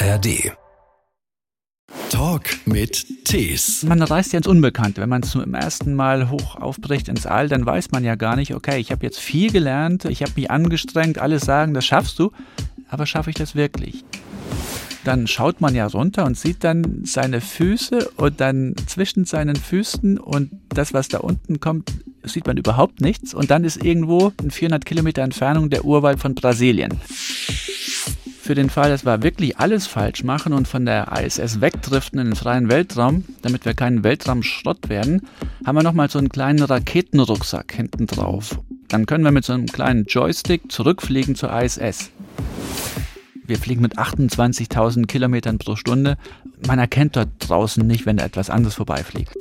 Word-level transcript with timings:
ARD. 0.00 0.52
Talk 2.10 2.44
mit 2.66 3.24
Tees. 3.24 3.82
Man 3.82 4.00
reist 4.00 4.32
ja 4.32 4.36
ins 4.36 4.46
Unbekannte. 4.46 5.00
Wenn 5.00 5.08
man 5.08 5.24
zum 5.24 5.54
ersten 5.54 5.94
Mal 5.94 6.30
hoch 6.30 6.54
aufbricht 6.54 7.08
ins 7.08 7.26
All, 7.26 7.48
dann 7.48 7.66
weiß 7.66 7.90
man 7.90 8.04
ja 8.04 8.14
gar 8.14 8.36
nicht, 8.36 8.54
okay, 8.54 8.78
ich 8.78 8.92
habe 8.92 9.04
jetzt 9.04 9.18
viel 9.18 9.50
gelernt, 9.50 10.04
ich 10.04 10.22
habe 10.22 10.32
mich 10.36 10.52
angestrengt, 10.52 11.18
alle 11.18 11.40
sagen, 11.40 11.74
das 11.74 11.84
schaffst 11.84 12.16
du, 12.20 12.30
aber 12.88 13.06
schaffe 13.06 13.30
ich 13.30 13.36
das 13.36 13.56
wirklich? 13.56 14.04
Dann 15.02 15.26
schaut 15.26 15.60
man 15.60 15.74
ja 15.74 15.86
runter 15.88 16.26
und 16.26 16.38
sieht 16.38 16.62
dann 16.62 17.04
seine 17.04 17.40
Füße 17.40 18.10
und 18.16 18.40
dann 18.40 18.76
zwischen 18.86 19.24
seinen 19.24 19.56
Füßen 19.56 20.18
und 20.18 20.52
das, 20.68 20.94
was 20.94 21.08
da 21.08 21.18
unten 21.18 21.58
kommt, 21.58 21.92
sieht 22.22 22.46
man 22.46 22.56
überhaupt 22.56 23.00
nichts. 23.00 23.34
Und 23.34 23.50
dann 23.50 23.64
ist 23.64 23.82
irgendwo 23.82 24.32
in 24.40 24.52
400 24.52 24.84
Kilometer 24.84 25.22
Entfernung 25.22 25.70
der 25.70 25.84
Urwald 25.84 26.20
von 26.20 26.36
Brasilien 26.36 27.00
für 28.48 28.54
den 28.54 28.70
Fall, 28.70 28.88
dass 28.88 29.04
wir 29.04 29.22
wirklich 29.22 29.58
alles 29.58 29.86
falsch 29.86 30.24
machen 30.24 30.54
und 30.54 30.66
von 30.66 30.86
der 30.86 31.12
ISS 31.22 31.60
wegdriften 31.60 32.18
in 32.18 32.28
den 32.28 32.34
freien 32.34 32.70
Weltraum, 32.70 33.24
damit 33.42 33.66
wir 33.66 33.74
keinen 33.74 34.04
Weltraumschrott 34.04 34.88
werden, 34.88 35.28
haben 35.66 35.76
wir 35.76 35.82
nochmal 35.82 36.08
so 36.08 36.18
einen 36.18 36.30
kleinen 36.30 36.62
Raketenrucksack 36.62 37.70
hinten 37.74 38.06
drauf. 38.06 38.58
Dann 38.88 39.04
können 39.04 39.22
wir 39.22 39.32
mit 39.32 39.44
so 39.44 39.52
einem 39.52 39.66
kleinen 39.66 40.06
Joystick 40.06 40.72
zurückfliegen 40.72 41.34
zur 41.34 41.52
ISS. 41.52 42.10
Wir 43.44 43.58
fliegen 43.58 43.82
mit 43.82 43.98
28.000 43.98 45.04
Kilometern 45.04 45.58
pro 45.58 45.76
Stunde. 45.76 46.16
Man 46.66 46.78
erkennt 46.78 47.16
dort 47.16 47.28
draußen 47.40 47.86
nicht, 47.86 48.06
wenn 48.06 48.16
da 48.16 48.24
etwas 48.24 48.48
anderes 48.48 48.76
vorbeifliegt. 48.76 49.36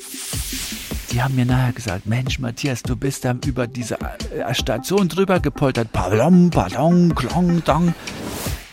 Die 1.12 1.24
haben 1.24 1.36
mir 1.36 1.46
nachher 1.46 1.72
gesagt, 1.72 2.06
Mensch, 2.06 2.38
Matthias, 2.40 2.84
du 2.84 2.98
bist 2.98 3.24
da 3.24 3.34
über 3.46 3.66
diese 3.66 3.98
äh, 4.02 4.54
Station 4.54 5.08
drüber 5.08 5.40
gepoltert. 5.40 5.94
Pardon, 5.94 6.50
pardon, 6.50 7.16
klong, 7.16 7.64
dong. 7.64 7.94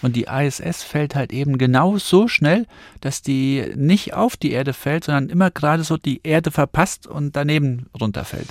Und 0.02 0.16
die 0.16 0.24
ISS 0.24 0.82
fällt 0.82 1.14
halt 1.14 1.32
eben 1.32 1.58
genau 1.58 1.96
so 1.96 2.26
schnell, 2.26 2.66
dass 3.00 3.22
die 3.22 3.72
nicht 3.76 4.14
auf 4.14 4.36
die 4.36 4.50
Erde 4.50 4.72
fällt, 4.72 5.04
sondern 5.04 5.28
immer 5.28 5.52
gerade 5.52 5.84
so 5.84 5.96
die 5.96 6.20
Erde 6.24 6.50
verpasst 6.50 7.06
und 7.06 7.36
daneben 7.36 7.86
runterfällt. 7.98 8.48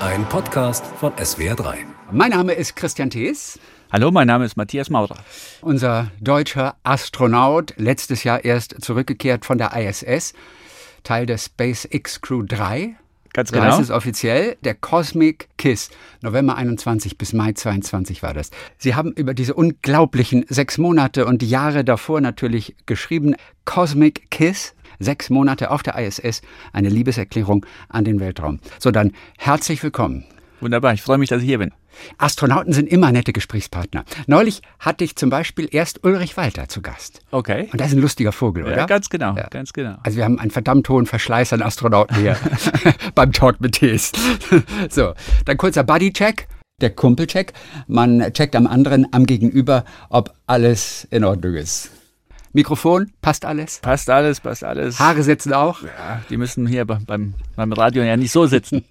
Ein 0.00 0.28
Podcast 0.28 0.84
von 1.00 1.12
SWR3. 1.14 1.76
Mein 2.10 2.32
Name 2.32 2.52
ist 2.52 2.76
Christian 2.76 3.08
Thees. 3.08 3.58
Hallo, 3.90 4.10
mein 4.10 4.26
Name 4.26 4.44
ist 4.44 4.56
Matthias 4.56 4.90
Maurer. 4.90 5.16
Unser 5.62 6.10
deutscher 6.20 6.76
Astronaut, 6.82 7.72
letztes 7.78 8.22
Jahr 8.22 8.44
erst 8.44 8.76
zurückgekehrt 8.84 9.46
von 9.46 9.56
der 9.58 9.74
ISS, 9.74 10.34
Teil 11.02 11.26
der 11.26 11.38
SpaceX 11.38 12.20
Crew 12.20 12.42
3. 12.42 12.96
Ganz 13.32 13.50
genau. 13.50 13.64
heißt 13.64 13.80
es 13.80 13.90
offiziell, 13.90 14.56
der 14.62 14.74
Cosmic 14.74 15.48
Kiss. 15.56 15.90
November 16.20 16.56
21 16.56 17.16
bis 17.16 17.32
Mai 17.32 17.52
22 17.52 18.22
war 18.22 18.34
das. 18.34 18.50
Sie 18.76 18.94
haben 18.94 19.12
über 19.12 19.32
diese 19.32 19.54
unglaublichen 19.54 20.44
sechs 20.48 20.76
Monate 20.76 21.24
und 21.24 21.42
Jahre 21.42 21.82
davor 21.82 22.20
natürlich 22.20 22.76
geschrieben. 22.84 23.34
Cosmic 23.64 24.30
Kiss, 24.30 24.74
sechs 24.98 25.30
Monate 25.30 25.70
auf 25.70 25.82
der 25.82 25.98
ISS, 25.98 26.42
eine 26.74 26.90
Liebeserklärung 26.90 27.64
an 27.88 28.04
den 28.04 28.20
Weltraum. 28.20 28.60
So, 28.78 28.90
dann 28.90 29.12
herzlich 29.38 29.82
willkommen. 29.82 30.24
Wunderbar, 30.62 30.94
ich 30.94 31.02
freue 31.02 31.18
mich, 31.18 31.28
dass 31.28 31.42
ich 31.42 31.48
hier 31.48 31.58
bin. 31.58 31.72
Astronauten 32.18 32.72
sind 32.72 32.88
immer 32.88 33.10
nette 33.10 33.32
Gesprächspartner. 33.32 34.04
Neulich 34.28 34.62
hatte 34.78 35.02
ich 35.02 35.16
zum 35.16 35.28
Beispiel 35.28 35.68
erst 35.70 36.04
Ulrich 36.04 36.36
Walter 36.36 36.68
zu 36.68 36.80
Gast. 36.82 37.20
Okay. 37.32 37.68
Und 37.72 37.80
der 37.80 37.88
ist 37.88 37.92
ein 37.94 37.98
lustiger 38.00 38.30
Vogel, 38.30 38.64
Ja, 38.66 38.72
oder? 38.72 38.86
ganz 38.86 39.10
genau, 39.10 39.34
Ja. 39.36 39.48
ganz 39.50 39.72
genau. 39.72 39.96
Also 40.04 40.16
wir 40.18 40.24
haben 40.24 40.38
einen 40.38 40.52
verdammt 40.52 40.88
hohen 40.88 41.06
Verschleiß 41.06 41.52
an 41.52 41.62
Astronauten 41.62 42.16
hier 42.16 42.36
beim 43.16 43.32
Talk 43.32 43.60
mit 43.60 43.72
Tees. 43.72 44.12
so, 44.88 45.14
dann 45.44 45.56
kurzer 45.56 45.82
Bodycheck. 45.82 46.46
Der 46.80 46.90
Kumpelcheck. 46.90 47.52
Man 47.86 48.32
checkt 48.32 48.56
am 48.56 48.66
anderen, 48.66 49.06
am 49.12 49.26
Gegenüber, 49.26 49.84
ob 50.10 50.32
alles 50.46 51.06
in 51.10 51.24
Ordnung 51.24 51.54
ist. 51.54 51.90
Mikrofon, 52.52 53.12
passt 53.22 53.44
alles? 53.44 53.78
Passt 53.80 54.10
alles, 54.10 54.40
passt 54.40 54.62
alles. 54.62 54.98
Haare 54.98 55.22
sitzen 55.22 55.54
auch? 55.54 55.82
Ja, 55.82 56.20
die 56.28 56.36
müssen 56.36 56.66
hier 56.66 56.84
beim, 56.84 57.34
beim, 57.56 57.72
Radio 57.72 58.02
ja 58.02 58.16
nicht 58.16 58.32
so 58.32 58.46
sitzen. 58.46 58.84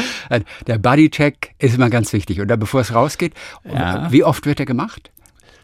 Der 0.66 0.78
Bodycheck 0.78 1.54
ist 1.58 1.74
immer 1.74 1.90
ganz 1.90 2.12
wichtig. 2.12 2.40
Oder 2.40 2.56
bevor 2.56 2.82
es 2.82 2.94
rausgeht, 2.94 3.34
Ja. 3.64 4.12
wie 4.12 4.22
oft 4.22 4.46
wird 4.46 4.60
er 4.60 4.66
gemacht? 4.66 5.10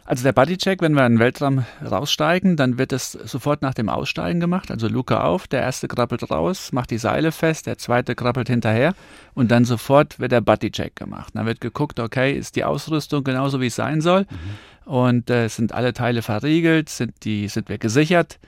Also 0.08 0.22
der 0.22 0.32
Bodycheck, 0.32 0.82
wenn 0.82 0.94
wir 0.94 1.04
in 1.04 1.14
den 1.14 1.18
Weltraum 1.18 1.64
raussteigen, 1.84 2.56
dann 2.56 2.78
wird 2.78 2.92
es 2.92 3.10
sofort 3.10 3.60
nach 3.62 3.74
dem 3.74 3.88
Aussteigen 3.88 4.38
gemacht. 4.38 4.70
Also 4.70 4.86
Luke 4.86 5.20
auf, 5.20 5.48
der 5.48 5.62
erste 5.62 5.88
krabbelt 5.88 6.30
raus, 6.30 6.70
macht 6.72 6.92
die 6.92 6.98
Seile 6.98 7.32
fest, 7.32 7.66
der 7.66 7.76
zweite 7.76 8.14
krabbelt 8.14 8.48
hinterher 8.48 8.94
und 9.34 9.50
dann 9.50 9.64
sofort 9.64 10.20
wird 10.20 10.30
der 10.30 10.42
Bodycheck 10.42 10.94
gemacht. 10.94 11.32
Dann 11.34 11.46
wird 11.46 11.60
geguckt, 11.60 11.98
okay, 11.98 12.32
ist 12.38 12.54
die 12.54 12.62
Ausrüstung 12.62 13.24
genauso 13.24 13.60
wie 13.60 13.66
es 13.66 13.74
sein 13.74 14.00
soll 14.00 14.26
und 14.86 15.28
äh, 15.28 15.48
sind 15.48 15.72
alle 15.72 15.92
Teile 15.92 16.22
verriegelt, 16.22 16.88
sind 16.88 17.12
die 17.24 17.48
sind 17.48 17.68
wir 17.68 17.76
gesichert. 17.78 18.38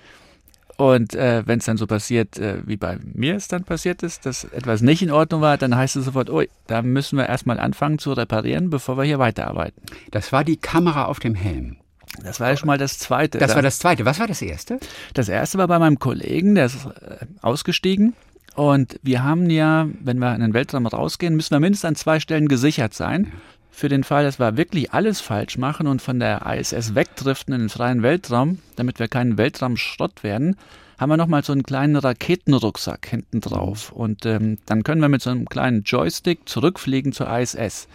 Und 0.76 1.14
äh, 1.16 1.42
wenn 1.44 1.58
es 1.58 1.64
dann 1.64 1.76
so 1.76 1.88
passiert, 1.88 2.38
äh, 2.38 2.62
wie 2.64 2.76
bei 2.76 2.98
mir 3.12 3.34
es 3.34 3.48
dann 3.48 3.64
passiert 3.64 4.04
ist, 4.04 4.24
dass 4.26 4.44
etwas 4.44 4.80
nicht 4.80 5.02
in 5.02 5.10
Ordnung 5.10 5.40
war, 5.40 5.58
dann 5.58 5.76
heißt 5.76 5.96
es 5.96 6.04
sofort, 6.04 6.30
ui, 6.30 6.48
da 6.68 6.82
müssen 6.82 7.18
wir 7.18 7.28
erstmal 7.28 7.58
anfangen 7.58 7.98
zu 7.98 8.12
reparieren, 8.12 8.70
bevor 8.70 8.96
wir 8.96 9.02
hier 9.02 9.18
weiterarbeiten. 9.18 9.82
Das 10.12 10.30
war 10.32 10.44
die 10.44 10.56
Kamera 10.56 11.06
auf 11.06 11.18
dem 11.18 11.34
Helm. 11.34 11.78
Das 12.22 12.38
war 12.38 12.50
ja 12.50 12.56
schon 12.56 12.68
mal 12.68 12.78
das 12.78 12.98
Zweite. 13.00 13.38
Das 13.38 13.50
Da- 13.50 13.54
war 13.56 13.62
das 13.62 13.80
Zweite. 13.80 14.04
Was 14.04 14.20
war 14.20 14.28
das 14.28 14.40
Erste? 14.40 14.78
Das 15.14 15.28
erste 15.28 15.58
war 15.58 15.66
bei 15.66 15.80
meinem 15.80 15.98
Kollegen, 15.98 16.54
der 16.54 16.66
ist 16.66 16.86
äh, 16.86 17.26
ausgestiegen. 17.42 18.14
Und 18.54 19.00
wir 19.02 19.24
haben 19.24 19.50
ja, 19.50 19.88
wenn 20.00 20.18
wir 20.18 20.32
in 20.34 20.40
den 20.40 20.54
Weltraum 20.54 20.86
rausgehen, 20.86 21.34
müssen 21.34 21.50
wir 21.56 21.60
mindestens 21.60 21.88
an 21.88 21.94
zwei 21.96 22.20
Stellen 22.20 22.46
gesichert 22.48 22.94
sein. 22.94 23.32
Für 23.78 23.88
den 23.88 24.02
Fall, 24.02 24.24
dass 24.24 24.40
wir 24.40 24.56
wirklich 24.56 24.92
alles 24.92 25.20
falsch 25.20 25.56
machen 25.56 25.86
und 25.86 26.02
von 26.02 26.18
der 26.18 26.44
ISS 26.46 26.96
wegdriften 26.96 27.54
in 27.54 27.60
den 27.60 27.68
freien 27.68 28.02
Weltraum, 28.02 28.58
damit 28.74 28.98
wir 28.98 29.06
keinen 29.06 29.38
Weltraumschrott 29.38 30.24
werden, 30.24 30.56
haben 30.98 31.10
wir 31.10 31.16
nochmal 31.16 31.44
so 31.44 31.52
einen 31.52 31.62
kleinen 31.62 31.94
Raketenrucksack 31.94 33.06
hinten 33.06 33.40
drauf. 33.40 33.92
Und 33.92 34.26
ähm, 34.26 34.58
dann 34.66 34.82
können 34.82 35.00
wir 35.00 35.08
mit 35.08 35.22
so 35.22 35.30
einem 35.30 35.48
kleinen 35.48 35.84
Joystick 35.84 36.48
zurückfliegen 36.48 37.12
zur 37.12 37.30
ISS. 37.30 37.86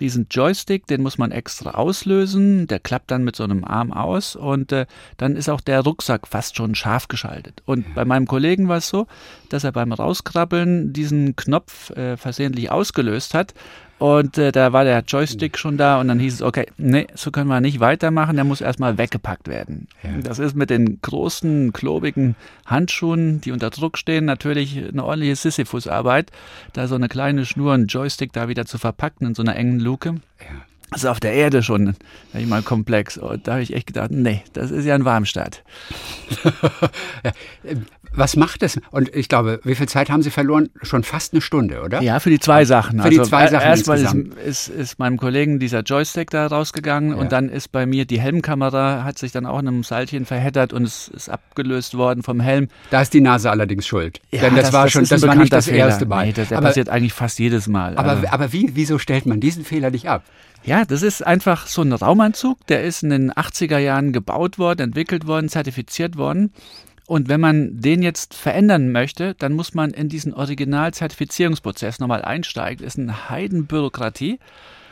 Diesen 0.00 0.26
Joystick, 0.30 0.86
den 0.86 1.00
muss 1.00 1.16
man 1.16 1.32
extra 1.32 1.70
auslösen, 1.70 2.66
der 2.66 2.78
klappt 2.78 3.10
dann 3.10 3.24
mit 3.24 3.36
so 3.36 3.44
einem 3.44 3.64
Arm 3.64 3.94
aus 3.94 4.36
und 4.36 4.70
äh, 4.72 4.84
dann 5.16 5.36
ist 5.36 5.48
auch 5.48 5.62
der 5.62 5.80
Rucksack 5.80 6.28
fast 6.28 6.58
schon 6.58 6.74
scharf 6.74 7.08
geschaltet. 7.08 7.62
Und 7.64 7.94
bei 7.94 8.04
meinem 8.04 8.26
Kollegen 8.26 8.68
war 8.68 8.76
es 8.76 8.88
so, 8.88 9.06
dass 9.48 9.64
er 9.64 9.72
beim 9.72 9.92
Rauskrabbeln 9.92 10.92
diesen 10.92 11.36
Knopf 11.36 11.88
äh, 11.92 12.18
versehentlich 12.18 12.70
ausgelöst 12.70 13.32
hat 13.32 13.54
und 13.98 14.36
äh, 14.36 14.52
da 14.52 14.72
war 14.72 14.84
der 14.84 15.00
Joystick 15.00 15.56
schon 15.56 15.78
da 15.78 16.00
und 16.00 16.08
dann 16.08 16.20
hieß 16.20 16.34
es, 16.34 16.42
okay, 16.42 16.66
nee, 16.76 17.06
so 17.14 17.30
können 17.30 17.48
wir 17.48 17.60
nicht 17.60 17.80
weitermachen, 17.80 18.36
der 18.36 18.44
muss 18.44 18.60
erstmal 18.60 18.98
weggepackt 18.98 19.48
werden. 19.48 19.88
Das 20.22 20.38
ist 20.38 20.54
mit 20.54 20.70
den 20.70 21.00
großen, 21.00 21.72
klobigen 21.72 22.36
Handschuhen, 22.66 23.40
die 23.40 23.52
unter 23.52 23.70
Druck 23.70 23.96
stehen, 23.96 24.26
natürlich 24.26 24.76
eine 24.76 25.04
ordentliche 25.04 25.36
Sisyphus-Arbeit, 25.36 26.30
da 26.74 26.88
so 26.88 26.94
eine 26.94 27.08
kleine 27.08 27.46
Schnur, 27.46 27.72
einen 27.72 27.86
Joystick 27.86 28.32
da 28.32 28.48
wieder 28.48 28.66
zu 28.66 28.78
verpacken 28.78 29.28
in 29.28 29.34
so 29.34 29.42
einer 29.42 29.56
engen 29.56 29.80
Luke. 29.80 30.16
Also 30.90 31.08
auf 31.08 31.18
der 31.20 31.32
Erde 31.32 31.62
schon, 31.62 31.94
sag 32.32 32.40
ich 32.42 32.46
mal, 32.46 32.62
komplex. 32.62 33.18
Und 33.18 33.46
da 33.48 33.52
habe 33.54 33.62
ich 33.62 33.74
echt 33.74 33.88
gedacht, 33.88 34.10
nee, 34.12 34.42
das 34.52 34.70
ist 34.70 34.84
ja 34.84 34.94
ein 34.94 35.04
Warmstart. 35.04 35.62
Ja, 37.24 37.30
äh, 37.64 37.76
Was 38.12 38.36
macht 38.36 38.62
es? 38.62 38.80
Und 38.92 39.14
ich 39.14 39.28
glaube, 39.28 39.60
wie 39.64 39.74
viel 39.74 39.88
Zeit 39.88 40.08
haben 40.10 40.22
Sie 40.22 40.30
verloren? 40.30 40.70
Schon 40.82 41.02
fast 41.02 41.32
eine 41.34 41.40
Stunde, 41.42 41.82
oder? 41.82 42.00
Ja, 42.02 42.18
für 42.20 42.30
die 42.30 42.38
zwei 42.38 42.64
Sachen. 42.64 43.02
Für 43.02 43.10
die 43.10 43.18
also 43.18 43.28
zwei 43.30 43.44
äh, 43.46 43.50
Sachen 43.50 43.66
Erstmal 43.66 43.98
ist, 44.00 44.14
ist, 44.46 44.68
ist 44.68 44.98
meinem 44.98 45.16
Kollegen 45.18 45.58
dieser 45.58 45.80
Joystick 45.80 46.30
da 46.30 46.46
rausgegangen 46.46 47.10
Ja. 47.10 47.16
und 47.16 47.32
dann 47.32 47.48
ist 47.48 47.72
bei 47.72 47.84
mir 47.84 48.04
die 48.06 48.18
Helmkamera, 48.20 49.04
hat 49.04 49.18
sich 49.18 49.32
dann 49.32 49.44
auch 49.44 49.58
in 49.58 49.68
einem 49.68 49.82
Seilchen 49.84 50.24
verheddert 50.24 50.72
und 50.72 50.84
es 50.84 51.08
ist 51.08 51.28
abgelöst 51.28 51.96
worden 51.96 52.22
vom 52.22 52.40
Helm. 52.40 52.68
Da 52.90 53.02
ist 53.02 53.12
die 53.12 53.20
Nase 53.20 53.50
allerdings 53.50 53.86
schuld. 53.86 54.20
Denn 54.32 54.54
das, 54.56 54.72
war 54.72 54.88
schon, 54.88 55.02
ist 55.02 55.12
ein 55.12 55.20
das 55.20 55.28
war 55.28 55.34
nicht 55.34 55.52
das 55.52 55.66
Fehler. 55.66 55.78
erste 55.78 56.06
Mal. 56.06 56.26
Nee, 56.26 56.32
das, 56.32 56.52
aber 56.52 56.68
passiert 56.68 56.88
eigentlich 56.88 57.12
fast 57.12 57.38
jedes 57.38 57.66
Mal. 57.66 57.96
aber, 57.98 58.10
Also- 58.10 58.28
aber 58.28 58.52
wie, 58.52 58.70
wieso 58.74 58.98
stellt 58.98 59.26
man 59.26 59.40
diesen 59.40 59.64
Fehler 59.64 59.90
nicht 59.90 60.08
ab? 60.08 60.22
Ja, 60.64 60.84
das 60.84 61.02
ist 61.02 61.24
einfach 61.24 61.66
so 61.66 61.82
ein 61.82 61.92
Raumanzug, 61.92 62.66
der 62.66 62.84
ist 62.84 63.02
in 63.02 63.10
den 63.10 63.32
80er 63.32 63.78
Jahren 63.78 64.12
gebaut 64.12 64.58
worden, 64.58 64.82
entwickelt 64.82 65.26
worden, 65.26 65.48
zertifiziert 65.48 66.16
worden. 66.16 66.52
Und 67.06 67.28
wenn 67.28 67.40
man 67.40 67.80
den 67.80 68.02
jetzt 68.02 68.34
verändern 68.34 68.90
möchte, 68.90 69.34
dann 69.34 69.52
muss 69.52 69.74
man 69.74 69.92
in 69.92 70.08
diesen 70.08 70.34
Original-Zertifizierungsprozess 70.34 72.00
nochmal 72.00 72.22
einsteigen. 72.22 72.84
Das 72.84 72.94
ist 72.94 73.00
eine 73.00 73.30
Heidenbürokratie. 73.30 74.40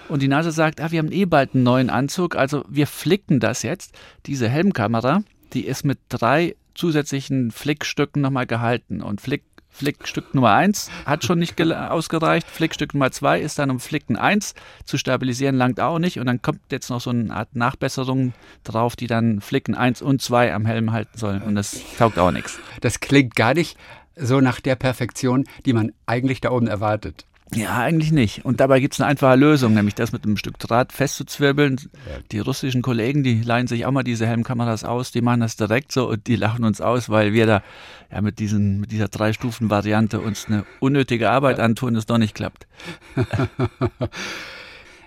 Und 0.09 0.23
die 0.23 0.29
NASA 0.29 0.53
sagt, 0.53 0.81
ah, 0.81 0.91
wir 0.93 1.01
haben 1.01 1.13
eh 1.13 1.25
bald 1.25 1.55
einen 1.55 1.65
neuen 1.65 1.91
Anzug, 1.91 2.37
also 2.37 2.65
wir 2.69 2.87
flicken 2.87 3.41
das 3.41 3.63
jetzt. 3.63 3.95
Diese 4.27 4.49
Helmkamera, 4.49 5.23
die 5.55 5.67
ist 5.67 5.85
mit 5.85 5.99
drei 6.09 6.57
zusätzlichen 6.75 7.51
Flickstücken 7.51 8.21
nochmal 8.23 8.47
gehalten. 8.47 9.03
Und 9.03 9.21
Flick, 9.21 9.45
Flickstück 9.75 10.37
Nummer 10.37 10.53
eins 10.53 10.89
hat 11.05 11.25
schon 11.25 11.41
nicht 11.41 11.61
ausgereicht. 11.61 12.49
Flickstück 12.49 12.95
Nummer 12.95 13.11
zwei 13.11 13.41
ist 13.41 13.59
dann 13.59 13.71
um 13.71 13.81
Flicken 13.81 14.17
eins 14.17 14.55
zu 14.85 14.99
stabilisieren, 14.99 15.57
langt 15.57 15.81
auch 15.81 15.99
nicht. 15.99 16.21
Und 16.21 16.27
dann 16.27 16.41
kommt 16.41 16.61
jetzt 16.71 16.91
noch 16.91 17.01
so 17.01 17.11
eine 17.11 17.35
Art 17.35 17.57
Nachbesserung 17.57 18.35
drauf, 18.63 18.95
die 18.95 19.09
dann 19.09 19.41
Flicken 19.41 19.75
eins 19.75 20.01
und 20.01 20.23
zwei 20.23 20.55
am 20.55 20.65
Helm 20.65 20.93
halten 20.93 21.19
sollen. 21.19 21.43
Und 21.43 21.57
das 21.57 21.81
taugt 21.99 22.21
auch 22.21 22.31
nichts. 22.31 22.61
Das 22.83 23.01
klingt 23.01 23.35
gar 23.35 23.53
nicht 23.55 23.77
so 24.15 24.41
nach 24.41 24.61
der 24.61 24.77
Perfektion, 24.77 25.45
die 25.67 25.73
man 25.73 25.91
eigentlich 26.07 26.41
da 26.41 26.53
oben 26.53 26.69
erwartet. 26.69 27.27
Ja, 27.53 27.79
eigentlich 27.79 28.11
nicht. 28.11 28.45
Und 28.45 28.61
dabei 28.61 28.81
gibt 28.81 28.95
es 28.95 29.01
eine 29.01 29.09
einfache 29.09 29.37
Lösung, 29.37 29.75
nämlich 29.75 29.95
das 29.95 30.13
mit 30.13 30.25
einem 30.25 30.37
Stück 30.37 30.59
Draht 30.59 30.93
festzuzwirbeln. 30.93 31.77
Ja. 31.77 32.19
Die 32.33 32.39
russischen 32.39 32.83
Kollegen, 32.83 33.23
die 33.23 33.43
leihen 33.43 33.67
sich 33.67 33.87
auch 33.87 33.93
mal 33.93 34.03
diese 34.03 34.27
Helmkameras 34.27 34.85
aus, 34.85 35.13
die 35.13 35.21
machen 35.21 35.41
das 35.41 35.57
direkt 35.57 35.93
so 35.93 36.09
und 36.09 36.27
die 36.27 36.37
lachen 36.37 36.65
uns 36.65 36.81
aus, 36.81 37.11
weil 37.11 37.33
wir 37.33 37.47
da 37.47 37.63
ja 38.11 38.23
mit, 38.23 38.39
diesen, 38.39 38.81
mit 38.81 38.93
dieser 38.93 39.09
Drei-Stufen-Variante 39.09 40.21
uns 40.21 40.47
eine 40.47 40.65
unnötige 40.81 41.31
Arbeit 41.31 41.61
antun, 41.61 41.95
das 41.95 42.07
doch 42.07 42.19
nicht 42.19 42.35
klappt. 42.35 42.67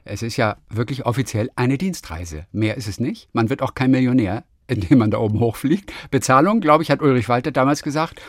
es 0.06 0.22
ist 0.22 0.38
ja 0.38 0.58
wirklich 0.70 1.06
offiziell 1.06 1.50
eine 1.56 1.78
Dienstreise. 1.78 2.46
Mehr 2.52 2.78
ist 2.78 2.88
es 2.88 3.00
nicht. 3.00 3.30
Man 3.34 3.50
wird 3.50 3.62
auch 3.62 3.74
kein 3.74 3.92
Millionär, 3.92 4.44
indem 4.68 5.00
man 5.00 5.12
da 5.12 5.18
oben 5.18 5.40
hochfliegt. 5.40 5.92
Bezahlung, 6.12 6.62
glaube 6.62 6.84
ich, 6.84 6.92
hat 6.92 7.02
Ulrich 7.02 7.30
Walter 7.30 7.52
damals 7.52 7.82
gesagt, 7.84 8.22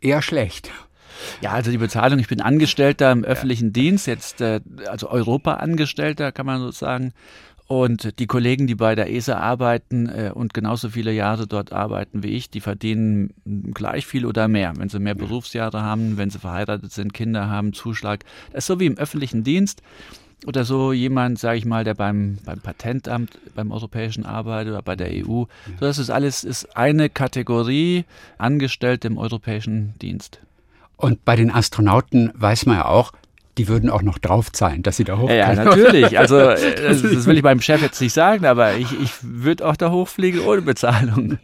eher 0.00 0.20
schlecht. 0.20 0.70
Ja, 1.40 1.52
also 1.52 1.70
die 1.70 1.78
Bezahlung, 1.78 2.18
ich 2.18 2.28
bin 2.28 2.40
Angestellter 2.40 3.12
im 3.12 3.24
öffentlichen 3.24 3.68
ja. 3.68 3.72
Dienst, 3.72 4.06
jetzt 4.06 4.40
äh, 4.40 4.60
also 4.88 5.10
Europa-Angestellter, 5.10 6.32
kann 6.32 6.46
man 6.46 6.60
so 6.60 6.70
sagen. 6.70 7.12
Und 7.68 8.18
die 8.18 8.26
Kollegen, 8.26 8.66
die 8.66 8.74
bei 8.74 8.94
der 8.94 9.10
ESA 9.10 9.38
arbeiten 9.38 10.06
äh, 10.06 10.30
und 10.34 10.52
genauso 10.52 10.90
viele 10.90 11.12
Jahre 11.12 11.46
dort 11.46 11.72
arbeiten 11.72 12.22
wie 12.22 12.28
ich, 12.28 12.50
die 12.50 12.60
verdienen 12.60 13.32
gleich 13.72 14.06
viel 14.06 14.26
oder 14.26 14.46
mehr, 14.46 14.74
wenn 14.76 14.90
sie 14.90 14.98
mehr 14.98 15.14
Berufsjahre 15.14 15.82
haben, 15.82 16.18
wenn 16.18 16.28
sie 16.28 16.38
verheiratet 16.38 16.92
sind, 16.92 17.14
Kinder 17.14 17.48
haben, 17.48 17.72
Zuschlag. 17.72 18.24
Das 18.52 18.64
ist 18.64 18.66
so 18.66 18.78
wie 18.78 18.86
im 18.86 18.98
öffentlichen 18.98 19.42
Dienst 19.42 19.80
oder 20.46 20.64
so 20.64 20.92
jemand, 20.92 21.38
sage 21.38 21.58
ich 21.58 21.64
mal, 21.64 21.84
der 21.84 21.94
beim, 21.94 22.38
beim 22.44 22.60
Patentamt, 22.60 23.38
beim 23.54 23.70
Europäischen 23.70 24.26
arbeitet 24.26 24.72
oder 24.72 24.82
bei 24.82 24.96
der 24.96 25.08
EU. 25.10 25.44
So, 25.44 25.46
das 25.80 25.98
ist 25.98 26.10
alles 26.10 26.44
ist 26.44 26.76
eine 26.76 27.08
Kategorie 27.08 28.04
Angestellte 28.38 29.06
im 29.06 29.18
Europäischen 29.18 29.94
Dienst. 30.02 30.40
Und 31.02 31.24
bei 31.24 31.34
den 31.34 31.50
Astronauten 31.50 32.30
weiß 32.34 32.66
man 32.66 32.76
ja 32.76 32.84
auch, 32.84 33.10
die 33.58 33.66
würden 33.66 33.90
auch 33.90 34.02
noch 34.02 34.18
draufzahlen, 34.18 34.84
dass 34.84 34.96
sie 34.96 35.02
da 35.02 35.18
hochfliegen. 35.18 35.36
Ja, 35.36 35.52
natürlich. 35.64 36.16
Also 36.16 36.38
äh, 36.38 36.76
das, 36.80 37.02
das, 37.02 37.26
will 37.26 37.36
ich 37.36 37.42
meinem 37.42 37.60
Chef 37.60 37.82
jetzt 37.82 38.00
nicht 38.00 38.12
sagen, 38.12 38.46
aber 38.46 38.76
ich, 38.76 38.92
ich 39.00 39.10
würde 39.20 39.66
auch 39.66 39.74
da 39.74 39.90
hochfliegen 39.90 40.42
ohne 40.42 40.62
Bezahlung. 40.62 41.38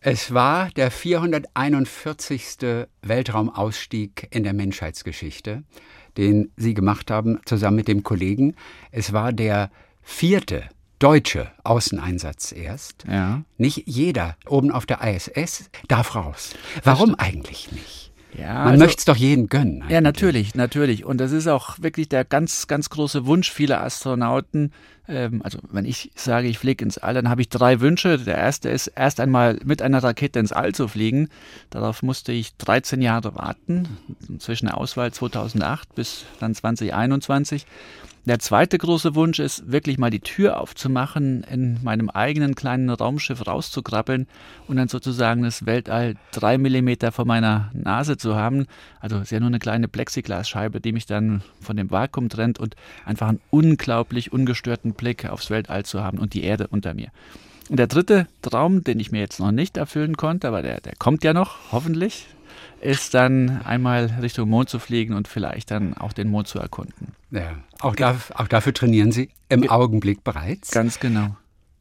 Es 0.00 0.32
war 0.32 0.70
der 0.70 0.90
441. 0.90 2.86
Weltraumausstieg 3.02 4.28
in 4.30 4.44
der 4.44 4.54
Menschheitsgeschichte, 4.54 5.62
den 6.16 6.50
Sie 6.56 6.72
gemacht 6.72 7.10
haben, 7.10 7.38
zusammen 7.44 7.76
mit 7.76 7.88
dem 7.88 8.02
Kollegen. 8.02 8.54
Es 8.92 9.12
war 9.12 9.34
der 9.34 9.70
vierte 10.02 10.62
deutsche 11.00 11.50
Außeneinsatz 11.64 12.52
erst. 12.52 13.04
Ja. 13.06 13.42
Nicht 13.58 13.82
jeder 13.84 14.36
oben 14.46 14.70
auf 14.70 14.86
der 14.86 15.02
ISS 15.02 15.68
darf 15.86 16.14
raus. 16.14 16.54
Warum 16.82 17.14
eigentlich 17.14 17.70
nicht? 17.72 18.05
Ja, 18.38 18.54
Man 18.54 18.68
also, 18.68 18.84
möchte 18.84 18.98
es 18.98 19.04
doch 19.04 19.16
jedem 19.16 19.48
gönnen. 19.48 19.82
Eigentlich. 19.82 19.90
Ja, 19.92 20.00
natürlich, 20.00 20.54
natürlich. 20.54 21.04
Und 21.04 21.18
das 21.18 21.32
ist 21.32 21.46
auch 21.46 21.80
wirklich 21.80 22.08
der 22.08 22.24
ganz, 22.24 22.66
ganz 22.66 22.90
große 22.90 23.26
Wunsch 23.26 23.50
vieler 23.50 23.82
Astronauten. 23.82 24.72
Ähm, 25.08 25.40
also 25.42 25.58
wenn 25.70 25.84
ich 25.84 26.10
sage, 26.14 26.48
ich 26.48 26.58
fliege 26.58 26.84
ins 26.84 26.98
All, 26.98 27.14
dann 27.14 27.28
habe 27.28 27.40
ich 27.40 27.48
drei 27.48 27.80
Wünsche. 27.80 28.18
Der 28.18 28.36
erste 28.36 28.68
ist, 28.68 28.88
erst 28.88 29.20
einmal 29.20 29.58
mit 29.64 29.80
einer 29.80 30.02
Rakete 30.02 30.38
ins 30.38 30.52
All 30.52 30.74
zu 30.74 30.88
fliegen. 30.88 31.28
Darauf 31.70 32.02
musste 32.02 32.32
ich 32.32 32.56
13 32.56 33.00
Jahre 33.00 33.34
warten, 33.34 33.88
zwischen 34.38 34.66
der 34.66 34.76
Auswahl 34.76 35.12
2008 35.12 35.94
bis 35.94 36.24
dann 36.40 36.54
2021. 36.54 37.66
Der 38.26 38.40
zweite 38.40 38.76
große 38.76 39.14
Wunsch 39.14 39.38
ist, 39.38 39.70
wirklich 39.70 39.98
mal 39.98 40.10
die 40.10 40.18
Tür 40.18 40.60
aufzumachen, 40.60 41.44
in 41.44 41.78
meinem 41.84 42.10
eigenen 42.10 42.56
kleinen 42.56 42.90
Raumschiff 42.90 43.46
rauszukrabbeln 43.46 44.26
und 44.66 44.76
dann 44.78 44.88
sozusagen 44.88 45.44
das 45.44 45.64
Weltall 45.64 46.16
drei 46.32 46.58
Millimeter 46.58 47.12
vor 47.12 47.24
meiner 47.24 47.70
Nase 47.72 48.16
zu 48.16 48.34
haben. 48.34 48.66
Also 48.98 49.18
ist 49.18 49.30
ja 49.30 49.38
nur 49.38 49.46
eine 49.46 49.60
kleine 49.60 49.86
Plexiglasscheibe, 49.86 50.80
die 50.80 50.90
mich 50.90 51.06
dann 51.06 51.42
von 51.60 51.76
dem 51.76 51.92
Vakuum 51.92 52.28
trennt 52.28 52.58
und 52.58 52.74
einfach 53.04 53.28
einen 53.28 53.40
unglaublich 53.50 54.32
ungestörten 54.32 54.94
Blick 54.94 55.24
aufs 55.26 55.50
Weltall 55.50 55.84
zu 55.84 56.02
haben 56.02 56.18
und 56.18 56.34
die 56.34 56.42
Erde 56.42 56.66
unter 56.66 56.94
mir. 56.94 57.12
Und 57.68 57.78
der 57.78 57.86
dritte 57.86 58.26
Traum, 58.42 58.82
den 58.82 58.98
ich 58.98 59.12
mir 59.12 59.20
jetzt 59.20 59.38
noch 59.38 59.52
nicht 59.52 59.76
erfüllen 59.76 60.16
konnte, 60.16 60.48
aber 60.48 60.62
der, 60.62 60.80
der 60.80 60.94
kommt 60.96 61.22
ja 61.22 61.32
noch, 61.32 61.56
hoffentlich, 61.70 62.26
ist 62.80 63.14
dann 63.14 63.62
einmal 63.62 64.06
Richtung 64.20 64.48
Mond 64.48 64.68
zu 64.68 64.78
fliegen 64.78 65.14
und 65.14 65.28
vielleicht 65.28 65.70
dann 65.70 65.94
auch 65.94 66.12
den 66.12 66.28
Mond 66.28 66.48
zu 66.48 66.58
erkunden. 66.58 67.14
Ja, 67.30 67.56
auch, 67.80 67.96
da, 67.96 68.16
auch 68.34 68.48
dafür 68.48 68.74
trainieren 68.74 69.12
Sie 69.12 69.30
im 69.48 69.62
Ge 69.62 69.70
Augenblick 69.70 70.24
bereits? 70.24 70.70
Ganz 70.70 71.00
genau. 71.00 71.36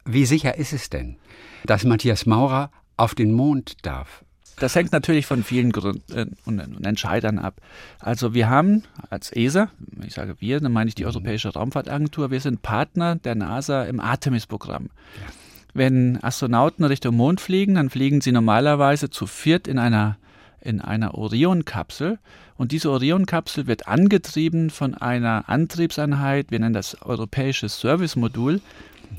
Wie 0.06 0.26
sicher 0.26 0.58
ist 0.58 0.74
es 0.74 0.90
denn, 0.90 1.18
dass 1.66 1.84
Matthias 1.84 2.26
Maurer 2.26 2.72
auf 2.98 3.16
den 3.16 3.34
Mond 3.34 3.78
darf? 3.84 4.24
Das 4.58 4.74
hängt 4.76 4.94
natürlich 4.94 5.26
von 5.26 5.44
vielen 5.44 5.72
Gründen 5.72 6.38
und 6.46 6.86
Entscheidern 6.86 7.40
ab. 7.40 7.60
Also 8.00 8.34
wir 8.34 8.50
haben 8.50 8.84
als 9.10 9.32
ESA, 9.34 9.70
ich 10.06 10.14
sage 10.14 10.36
wir, 10.40 10.62
dann 10.62 10.72
meine 10.72 10.88
ich 10.88 10.96
die 10.96 11.04
mhm. 11.04 11.10
Europäische 11.10 11.50
Raumfahrtagentur, 11.50 12.32
wir 12.32 12.40
sind 12.40 12.62
Partner 12.62 13.16
der 13.16 13.36
NASA 13.36 13.84
im 13.84 14.00
Artemis-Programm. 14.00 14.86
Ja. 15.20 15.34
Wenn 15.74 16.24
Astronauten 16.24 16.86
Richtung 16.86 17.18
Mond 17.18 17.42
fliegen, 17.42 17.76
dann 17.76 17.90
fliegen 17.90 18.22
sie 18.22 18.32
normalerweise 18.32 19.10
zu 19.10 19.28
viert 19.28 19.68
in 19.68 19.78
einer 19.78 20.18
in 20.66 20.82
einer 20.82 21.16
Orion-Kapsel. 21.16 22.20
Und 22.58 22.72
diese 22.72 22.92
Orion-Kapsel 22.92 23.68
wird 23.68 23.88
angetrieben 23.88 24.70
von 24.70 24.94
einer 24.96 25.48
Antriebseinheit, 25.48 26.52
wir 26.52 26.60
nennen 26.60 26.74
das 26.74 27.02
europäische 27.02 27.70
Service-Modul, 27.70 28.62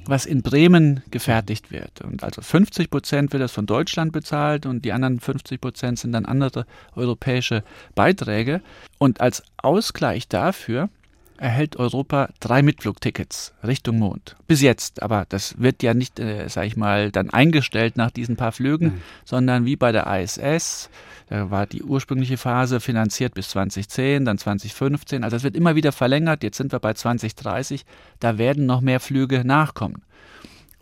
was 0.04 0.26
in 0.26 0.42
Bremen 0.42 1.02
gefertigt 1.10 1.70
wird. 1.70 2.00
Und 2.02 2.22
also 2.22 2.42
50 2.42 2.90
Prozent 2.90 3.32
wird 3.32 3.42
das 3.42 3.52
von 3.52 3.66
Deutschland 3.66 4.12
bezahlt 4.12 4.66
und 4.66 4.84
die 4.84 4.92
anderen 4.92 5.20
50 5.20 5.60
Prozent 5.60 5.98
sind 5.98 6.12
dann 6.12 6.26
andere 6.26 6.66
europäische 6.94 7.62
Beiträge. 7.94 8.60
Und 8.98 9.20
als 9.20 9.42
Ausgleich 9.56 10.28
dafür 10.28 10.88
erhält 11.38 11.76
Europa 11.76 12.28
drei 12.40 12.62
Mitflugtickets 12.62 13.54
Richtung 13.64 13.98
Mond. 13.98 14.36
Bis 14.46 14.60
jetzt, 14.60 15.02
aber 15.02 15.26
das 15.28 15.58
wird 15.58 15.82
ja 15.82 15.94
nicht, 15.94 16.18
äh, 16.18 16.48
sag 16.48 16.66
ich 16.66 16.76
mal, 16.76 17.10
dann 17.10 17.30
eingestellt 17.30 17.96
nach 17.96 18.10
diesen 18.10 18.36
paar 18.36 18.52
Flügen, 18.52 18.86
mhm. 18.86 19.02
sondern 19.24 19.64
wie 19.64 19.76
bei 19.76 19.92
der 19.92 20.06
ISS 20.06 20.90
da 21.28 21.50
war 21.50 21.66
die 21.66 21.82
ursprüngliche 21.82 22.36
Phase 22.36 22.80
finanziert 22.80 23.34
bis 23.34 23.48
2010, 23.50 24.24
dann 24.24 24.38
2015. 24.38 25.24
Also 25.24 25.36
es 25.36 25.42
wird 25.42 25.56
immer 25.56 25.74
wieder 25.74 25.92
verlängert. 25.92 26.42
Jetzt 26.42 26.56
sind 26.56 26.72
wir 26.72 26.78
bei 26.78 26.94
2030. 26.94 27.84
Da 28.20 28.38
werden 28.38 28.66
noch 28.66 28.80
mehr 28.80 29.00
Flüge 29.00 29.44
nachkommen. 29.44 30.02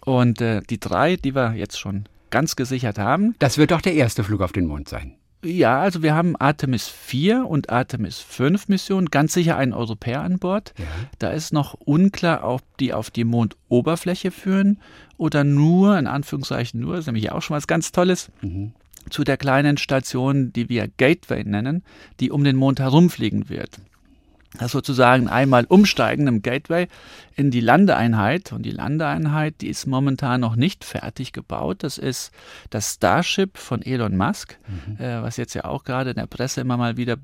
Und 0.05 0.43
äh, 0.43 0.61
die 0.69 0.79
drei, 0.79 1.17
die 1.17 1.35
wir 1.35 1.55
jetzt 1.55 1.79
schon 1.79 2.05
ganz 2.29 2.57
gesichert 2.57 2.99
haben. 2.99 3.35
Das 3.39 3.57
wird 3.57 3.71
doch 3.71 3.81
der 3.81 3.95
erste 3.95 4.23
Flug 4.23 4.43
auf 4.43 4.53
den 4.53 4.67
Mond 4.67 4.89
sein. 4.89 5.15
Ja, 5.45 5.81
also 5.81 6.03
wir 6.03 6.15
haben 6.15 6.37
Artemis 6.37 6.89
4 6.89 7.47
und 7.47 7.71
Artemis 7.71 8.19
5 8.19 8.69
Missionen, 8.69 9.11
ganz 9.11 9.35
sicher 9.35 9.57
einen 9.57 9.73
Europäer 9.73 10.23
an 10.23 10.39
Bord. 10.39 10.75
Ja. 10.79 10.85
Da 11.19 11.31
ist 11.31 11.53
noch 11.53 11.75
unklar, 11.75 12.49
ob 12.49 12.63
die 12.79 12.93
auf 12.93 13.11
die 13.11 13.25
Mondoberfläche 13.25 14.31
führen 14.31 14.81
oder 15.17 15.45
nur, 15.45 15.99
in 15.99 16.07
Anführungszeichen 16.07 16.81
nur, 16.81 16.95
das 16.95 17.01
ist 17.01 17.07
nämlich 17.07 17.31
auch 17.31 17.43
schon 17.43 17.57
was 17.57 17.67
ganz 17.67 17.93
Tolles, 17.93 18.31
mhm 18.41 18.73
zu 19.11 19.25
der 19.25 19.37
kleinen 19.37 19.77
Station, 19.77 20.53
die 20.53 20.69
wir 20.69 20.89
Gateway 20.89 21.45
nennen, 21.45 21.83
die 22.21 22.31
um 22.31 22.45
den 22.45 22.57
Mond 22.57 22.81
herumfliegen 22.81 23.49
wird. 23.49 23.81
Das 24.59 24.71
sozusagen 24.71 25.29
einmal 25.29 25.65
umsteigen 25.65 26.29
im 26.29 26.41
Gateway 26.41 26.87
in 27.35 27.51
die 27.51 27.61
Landeeinheit. 27.61 28.53
Und 28.53 28.63
die 28.63 28.71
Landeeinheit, 28.71 29.61
die 29.61 29.69
ist 29.69 29.87
momentan 29.87 30.41
noch 30.41 30.55
nicht 30.55 30.85
fertig 30.85 31.33
gebaut. 31.33 31.79
Das 31.83 31.99
ist 31.99 32.31
das 32.71 32.95
Starship 32.95 33.59
von 33.59 33.83
Elon 33.83 34.17
Musk, 34.17 34.57
mhm. 34.69 35.05
äh, 35.05 35.23
was 35.23 35.39
jetzt 35.39 35.55
ja 35.55 35.65
auch 35.65 35.83
gerade 35.83 36.11
in 36.11 36.17
der 36.17 36.27
Presse 36.27 36.61
immer 36.61 36.77
mal 36.77 36.97
wieder 36.97 37.17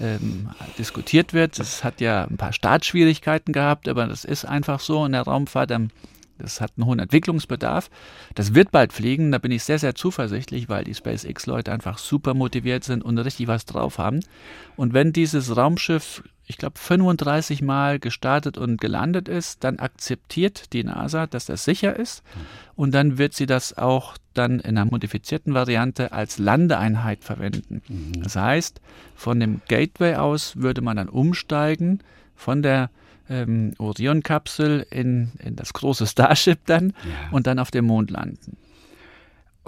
ähm, 0.00 0.48
diskutiert 0.78 1.34
wird. 1.34 1.58
Es 1.58 1.84
hat 1.84 2.00
ja 2.00 2.24
ein 2.24 2.38
paar 2.38 2.54
Startschwierigkeiten 2.54 3.52
gehabt, 3.52 3.86
aber 3.86 4.06
das 4.06 4.24
ist 4.24 4.46
einfach 4.46 4.80
so 4.80 5.04
in 5.04 5.12
der 5.12 5.22
Raumfahrt. 5.22 5.70
Am 5.72 5.90
das 6.38 6.60
hat 6.60 6.72
einen 6.76 6.86
hohen 6.86 7.00
Entwicklungsbedarf. 7.00 7.90
Das 8.34 8.54
wird 8.54 8.70
bald 8.70 8.92
fliegen, 8.92 9.32
da 9.32 9.38
bin 9.38 9.50
ich 9.50 9.64
sehr, 9.64 9.78
sehr 9.78 9.94
zuversichtlich, 9.94 10.68
weil 10.68 10.84
die 10.84 10.94
SpaceX-Leute 10.94 11.72
einfach 11.72 11.98
super 11.98 12.34
motiviert 12.34 12.84
sind 12.84 13.04
und 13.04 13.18
richtig 13.18 13.48
was 13.48 13.66
drauf 13.66 13.98
haben. 13.98 14.20
Und 14.76 14.94
wenn 14.94 15.12
dieses 15.12 15.56
Raumschiff, 15.56 16.22
ich 16.48 16.56
glaube, 16.56 16.78
35 16.78 17.60
Mal 17.60 17.98
gestartet 17.98 18.56
und 18.56 18.80
gelandet 18.80 19.28
ist, 19.28 19.62
dann 19.64 19.78
akzeptiert 19.78 20.72
die 20.72 20.82
NASA, 20.82 21.26
dass 21.26 21.44
das 21.44 21.64
sicher 21.64 21.94
ist. 21.94 22.22
Und 22.74 22.94
dann 22.94 23.18
wird 23.18 23.34
sie 23.34 23.44
das 23.44 23.76
auch 23.76 24.16
dann 24.32 24.58
in 24.60 24.78
einer 24.78 24.86
modifizierten 24.86 25.52
Variante 25.52 26.12
als 26.12 26.38
Landeeinheit 26.38 27.22
verwenden. 27.22 27.82
Mhm. 27.88 28.22
Das 28.22 28.34
heißt, 28.34 28.80
von 29.14 29.38
dem 29.40 29.60
Gateway 29.68 30.14
aus 30.14 30.56
würde 30.56 30.80
man 30.80 30.96
dann 30.96 31.10
umsteigen 31.10 32.00
von 32.34 32.62
der 32.62 32.90
ähm, 33.28 33.74
Orion-Kapsel 33.76 34.86
in, 34.90 35.32
in 35.44 35.54
das 35.54 35.74
große 35.74 36.06
Starship 36.06 36.60
dann 36.64 36.94
ja. 37.04 37.30
und 37.30 37.46
dann 37.46 37.58
auf 37.58 37.70
dem 37.70 37.84
Mond 37.84 38.10
landen. 38.10 38.56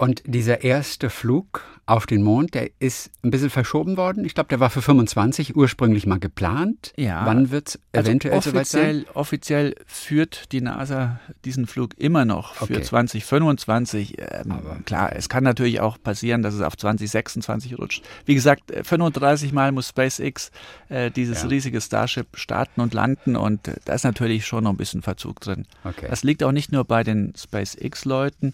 Und 0.01 0.23
dieser 0.25 0.63
erste 0.63 1.11
Flug 1.11 1.61
auf 1.85 2.07
den 2.07 2.23
Mond, 2.23 2.55
der 2.55 2.71
ist 2.79 3.11
ein 3.23 3.29
bisschen 3.29 3.51
verschoben 3.51 3.97
worden. 3.97 4.25
Ich 4.25 4.33
glaube, 4.33 4.47
der 4.47 4.59
war 4.59 4.71
für 4.71 4.81
25 4.81 5.55
ursprünglich 5.55 6.07
mal 6.07 6.17
geplant. 6.19 6.91
Ja. 6.97 7.23
Wann 7.27 7.51
wird 7.51 7.67
es 7.69 7.79
Also 7.91 8.09
eventuell 8.09 8.41
soweit 8.41 8.65
sein? 8.65 8.81
offiziell, 8.81 9.05
offiziell 9.13 9.75
führt 9.85 10.51
die 10.53 10.61
NASA 10.61 11.19
diesen 11.45 11.67
Flug 11.67 11.93
immer 11.99 12.25
noch 12.25 12.55
für 12.55 12.63
Okay. 12.75 12.81
2025. 12.81 14.17
Ähm, 14.19 14.83
klar, 14.85 15.15
es 15.15 15.29
kann 15.29 15.43
natürlich 15.43 15.81
auch 15.81 16.01
passieren, 16.01 16.41
dass 16.41 16.55
es 16.55 16.61
auf 16.61 16.75
2026 16.77 17.77
rutscht. 17.77 18.03
Wie 18.25 18.33
gesagt, 18.33 18.71
äh, 18.71 18.83
35 18.83 19.53
Mal 19.53 19.71
muss 19.71 19.89
SpaceX 19.89 20.49
äh, 20.89 21.11
dieses 21.11 21.43
Ja. 21.43 21.47
riesige 21.49 21.79
Starship 21.79 22.25
starten 22.37 22.81
und 22.81 22.95
landen 22.95 23.35
und 23.35 23.67
äh, 23.67 23.75
da 23.85 23.93
ist 23.93 24.03
natürlich 24.03 24.47
schon 24.47 24.63
noch 24.63 24.71
ein 24.71 24.77
bisschen 24.77 25.03
Verzug 25.03 25.41
drin. 25.41 25.67
Okay. 25.83 26.07
Das 26.09 26.23
liegt 26.23 26.43
auch 26.43 26.51
nicht 26.53 26.71
nur 26.71 26.85
bei 26.85 27.03
den 27.03 27.33
SpaceX-Leuten. 27.37 28.53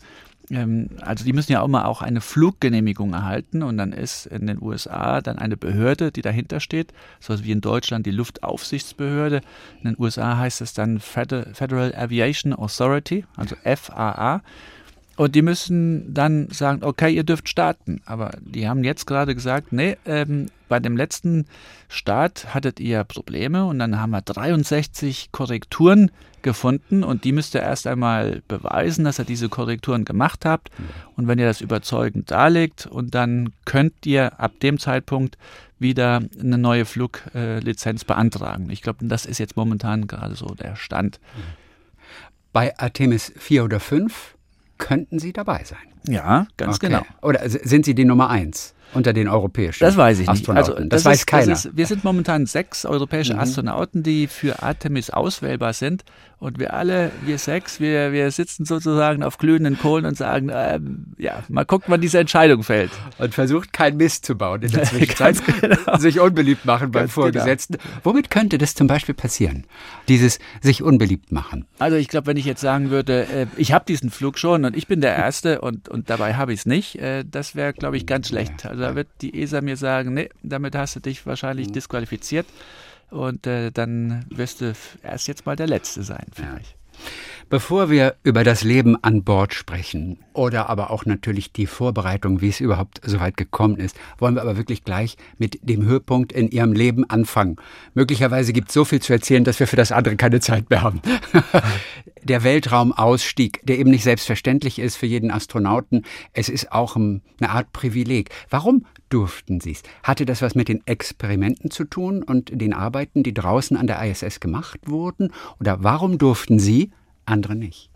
Ähm, 0.50 0.90
also 1.02 1.26
die 1.26 1.34
müssen 1.34 1.52
ja 1.52 1.62
auch 1.62 1.68
mal 1.68 1.86
auch 1.86 2.02
eine 2.02 2.22
Fluggenehmigung 2.22 3.14
erhalten 3.14 3.64
und 3.64 3.78
dann 3.78 3.92
ist 3.92 4.26
in 4.28 4.48
den 4.48 4.62
USA 4.62 5.22
dann 5.22 5.38
eine 5.38 5.58
Behörde, 5.58 6.12
die 6.12 6.22
dahinter 6.22 6.60
steht, 6.60 6.94
sowas 7.20 7.44
wie 7.44 7.52
in 7.52 7.62
Deutschland 7.62 8.06
die 8.06 8.12
Luftaufsichtsbehörde. 8.12 9.42
In 9.84 9.92
den 9.92 9.96
USA 10.00 10.38
heißt 10.38 10.62
es 10.62 10.74
dann 10.74 11.00
Feder- 11.00 11.54
Federal 11.54 11.94
Aviation 11.96 12.54
Authority, 12.54 13.26
also 13.36 13.56
FAA. 13.64 14.42
Und 15.18 15.34
die 15.34 15.42
müssen 15.42 16.14
dann 16.14 16.48
sagen, 16.52 16.84
okay, 16.84 17.12
ihr 17.12 17.24
dürft 17.24 17.50
starten. 17.50 18.02
Aber 18.06 18.32
die 18.40 18.70
haben 18.70 18.84
jetzt 18.84 19.08
gerade 19.08 19.34
gesagt, 19.34 19.74
nee, 19.74 19.98
ähm, 20.06 20.46
bei 20.70 20.80
dem 20.80 20.96
letzten 20.96 21.48
Start 21.90 22.54
hattet 22.54 22.80
ihr 22.80 23.04
Probleme 23.04 23.66
und 23.66 23.80
dann 23.80 24.00
haben 24.00 24.12
wir 24.12 24.22
63 24.22 25.32
Korrekturen 25.32 26.12
gefunden 26.48 27.04
und 27.04 27.26
die 27.26 27.34
müsst 27.34 27.54
ihr 27.56 27.62
erst 27.62 27.88
einmal 27.88 28.42
beweisen, 28.48 29.04
dass 29.04 29.20
ihr 29.20 29.26
diese 29.26 29.50
Korrekturen 29.50 30.06
gemacht 30.06 30.46
habt. 30.46 30.72
Und 31.18 31.28
wenn 31.28 31.38
ihr 31.40 31.46
das 31.46 31.60
überzeugend 31.60 32.32
darlegt 32.32 32.86
und 32.86 33.14
dann 33.14 33.52
könnt 33.66 34.06
ihr 34.06 34.40
ab 34.40 34.54
dem 34.62 34.80
Zeitpunkt 34.80 35.38
wieder 35.78 36.22
eine 36.40 36.58
neue 36.58 36.86
Fluglizenz 36.86 38.06
beantragen. 38.06 38.70
Ich 38.70 38.82
glaube, 38.82 39.06
das 39.06 39.26
ist 39.26 39.38
jetzt 39.38 39.58
momentan 39.58 40.08
gerade 40.08 40.36
so 40.36 40.48
der 40.48 40.78
Stand. 40.78 41.20
Bei 42.54 42.78
Artemis 42.80 43.34
4 43.38 43.66
oder 43.66 43.80
5 43.82 44.36
könnten 44.78 45.20
Sie 45.20 45.34
dabei 45.34 45.64
sein. 45.66 45.78
Ja, 46.08 46.48
ganz 46.56 46.78
Okay. 46.78 46.88
genau. 46.88 47.06
Oder 47.22 47.42
sind 47.50 47.84
Sie 47.84 47.94
die 47.94 48.06
Nummer 48.06 48.30
1 48.30 48.74
unter 48.94 49.14
den 49.14 49.28
europäischen 49.28 49.84
Das 49.84 49.98
weiß 49.98 50.20
ich 50.20 50.30
nicht. 50.30 50.50
Also, 50.50 50.74
das, 50.80 51.06
weiß 51.06 51.20
ist, 51.20 51.28
keiner. 51.28 51.48
Das 51.48 51.66
ist, 51.66 51.78
wir 51.78 51.86
sind 51.86 52.04
momentan 52.04 52.46
sechs 52.46 52.86
europäische 52.86 53.34
Mhm. 53.34 53.40
Astronauten, 53.40 54.04
die 54.04 54.28
für 54.28 54.64
Artemis 54.64 55.10
auswählbar 55.10 55.74
sind. 55.74 56.04
Und 56.40 56.60
wir 56.60 56.76
alle, 56.76 57.12
wir 57.26 57.40
sechs, 57.40 57.80
wir, 57.80 58.12
wir 58.12 58.30
sitzen 58.30 58.64
sozusagen 58.64 59.24
auf 59.24 59.40
glühenden 59.40 59.76
Kohlen 59.80 60.06
und 60.06 60.16
sagen, 60.16 60.52
ähm, 60.54 61.08
ja, 61.18 61.42
mal 61.50 61.66
gucken, 61.66 61.86
wann 61.88 62.00
diese 62.00 62.20
Entscheidung 62.20 62.62
fällt. 62.62 62.92
und 63.18 63.34
versucht 63.34 63.74
keinen 63.74 63.98
Mist 63.98 64.24
zu 64.24 64.36
bauen 64.36 64.62
in 64.62 64.72
der 64.72 64.84
Zwischenzeit, 64.84 65.36
genau. 65.60 65.98
sich 65.98 66.20
unbeliebt 66.20 66.64
machen 66.66 66.92
beim 66.92 67.04
Ganz 67.06 67.16
genau. 67.16 67.24
Vorgesetzten. 67.26 67.78
Womit 68.04 68.30
könnte 68.30 68.60
das 68.60 68.76
zum 68.76 68.86
Beispiel 68.86 69.16
passieren? 69.16 69.66
Dieses 70.08 70.38
sich 70.62 70.84
unbeliebt 70.84 71.32
machen. 71.32 71.66
Also 71.80 71.98
ich 71.98 72.08
glaube, 72.08 72.28
wenn 72.28 72.38
ich 72.38 72.46
jetzt 72.46 72.62
sagen 72.62 72.92
würde, 72.92 73.24
äh, 73.24 73.48
ich 73.58 73.72
habe 73.72 73.86
diesen 73.86 74.12
Flug 74.12 74.38
schon 74.38 74.64
und 74.64 74.78
ich 74.78 74.86
bin 74.86 75.02
der 75.02 75.16
Erste 75.18 75.62
und, 75.62 75.90
und 75.90 76.12
dabei 76.12 76.36
habe 76.36 76.54
ich 76.54 76.60
es 76.60 76.66
nicht, 76.68 77.00
äh, 77.00 77.26
das 77.28 77.56
wäre, 77.56 77.74
glaube 77.74 77.98
ich, 77.98 78.06
ganz 78.06 78.28
schlecht. 78.28 78.64
Also 78.78 78.90
da 78.90 78.96
wird 78.96 79.08
die 79.22 79.42
ESA 79.42 79.62
mir 79.62 79.76
sagen, 79.76 80.14
nee, 80.14 80.30
damit 80.44 80.76
hast 80.76 80.96
du 80.96 81.00
dich 81.00 81.26
wahrscheinlich 81.26 81.72
disqualifiziert. 81.72 82.46
Und 83.10 83.48
äh, 83.48 83.72
dann 83.72 84.24
wirst 84.30 84.62
du 84.62 84.76
erst 85.02 85.28
jetzt 85.28 85.48
mal 85.48 85.56
der 85.56 85.66
Letzte 85.66 86.04
sein 86.04 86.28
vielleicht. 86.32 86.76
Bevor 87.50 87.90
wir 87.90 88.16
über 88.24 88.44
das 88.44 88.66
Leben 88.66 89.02
an 89.02 89.24
Bord 89.24 89.54
sprechen 89.54 90.20
oder 90.34 90.68
aber 90.68 90.92
auch 90.92 91.06
natürlich 91.06 91.54
die 91.54 91.66
Vorbereitung, 91.66 92.42
wie 92.42 92.50
es 92.50 92.60
überhaupt 92.60 93.00
so 93.06 93.22
weit 93.22 93.38
gekommen 93.38 93.78
ist, 93.78 93.96
wollen 94.18 94.36
wir 94.36 94.42
aber 94.42 94.58
wirklich 94.58 94.84
gleich 94.84 95.16
mit 95.38 95.58
dem 95.62 95.86
Höhepunkt 95.86 96.34
in 96.34 96.50
Ihrem 96.50 96.74
Leben 96.74 97.10
anfangen. 97.10 97.56
Möglicherweise 97.94 98.52
gibt 98.52 98.68
es 98.68 98.74
so 98.74 98.84
viel 98.84 99.02
zu 99.02 99.14
erzählen, 99.14 99.46
dass 99.46 99.62
wir 99.62 99.68
für 99.68 99.78
das 99.78 99.94
andere 99.94 100.18
keine 100.18 100.42
Zeit 100.42 100.70
mehr 100.70 100.82
haben. 100.82 101.02
der 102.24 102.44
Weltraumausstieg, 102.44 103.62
der 103.64 103.80
eben 103.80 103.92
nicht 103.92 104.04
selbstverständlich 104.04 104.78
ist 104.78 104.98
für 104.98 105.06
jeden 105.06 105.32
Astronauten, 105.32 106.04
es 106.34 106.50
ist 106.50 106.74
auch 106.74 106.98
eine 106.98 107.22
Art 107.44 107.72
Privileg. 107.72 108.30
Warum 108.50 108.86
durften 109.08 109.62
Sie 109.62 109.72
es? 109.72 109.84
Hatte 110.04 110.26
das 110.26 110.42
was 110.42 110.56
mit 110.56 110.68
den 110.68 110.86
Experimenten 110.86 111.72
zu 111.72 111.86
tun 111.86 112.24
und 112.24 112.60
den 112.60 112.74
Arbeiten, 112.74 113.24
die 113.24 113.34
draußen 113.34 113.78
an 113.78 113.88
der 113.88 114.04
ISS 114.04 114.42
gemacht 114.42 114.82
wurden? 114.86 115.32
Oder 115.62 115.82
warum 115.82 116.18
durften 116.18 116.60
Sie, 116.60 116.92
andere 117.28 117.56
nicht? 117.56 117.90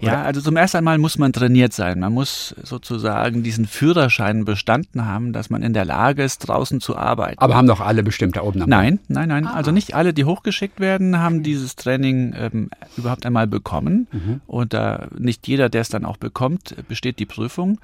Ja, 0.00 0.22
also 0.22 0.40
zum 0.40 0.56
ersten 0.56 0.84
Mal 0.84 0.98
muss 0.98 1.16
man 1.16 1.32
trainiert 1.32 1.72
sein. 1.72 2.00
Man 2.00 2.12
muss 2.12 2.54
sozusagen 2.62 3.42
diesen 3.42 3.66
Führerschein 3.66 4.44
bestanden 4.44 5.06
haben, 5.06 5.32
dass 5.32 5.48
man 5.48 5.62
in 5.62 5.72
der 5.72 5.84
Lage 5.84 6.22
ist, 6.22 6.40
draußen 6.40 6.80
zu 6.80 6.96
arbeiten. 6.96 7.38
Aber 7.38 7.56
haben 7.56 7.66
doch 7.66 7.80
alle 7.80 8.02
bestimmt 8.02 8.36
da 8.36 8.42
oben 8.42 8.62
am 8.62 8.68
Nein, 8.68 9.00
nein, 9.08 9.28
nein. 9.28 9.46
Also 9.46 9.70
nicht 9.70 9.94
alle, 9.94 10.12
die 10.12 10.24
hochgeschickt 10.24 10.80
werden, 10.80 11.18
haben 11.18 11.42
dieses 11.42 11.76
Training 11.76 12.34
ähm, 12.36 12.70
überhaupt 12.96 13.24
einmal 13.24 13.46
bekommen. 13.46 14.06
Und 14.46 14.74
äh, 14.74 15.06
nicht 15.18 15.48
jeder, 15.48 15.68
der 15.68 15.80
es 15.80 15.88
dann 15.88 16.04
auch 16.04 16.18
bekommt, 16.18 16.74
besteht 16.88 17.18
die 17.18 17.26
Prüfung. 17.26 17.78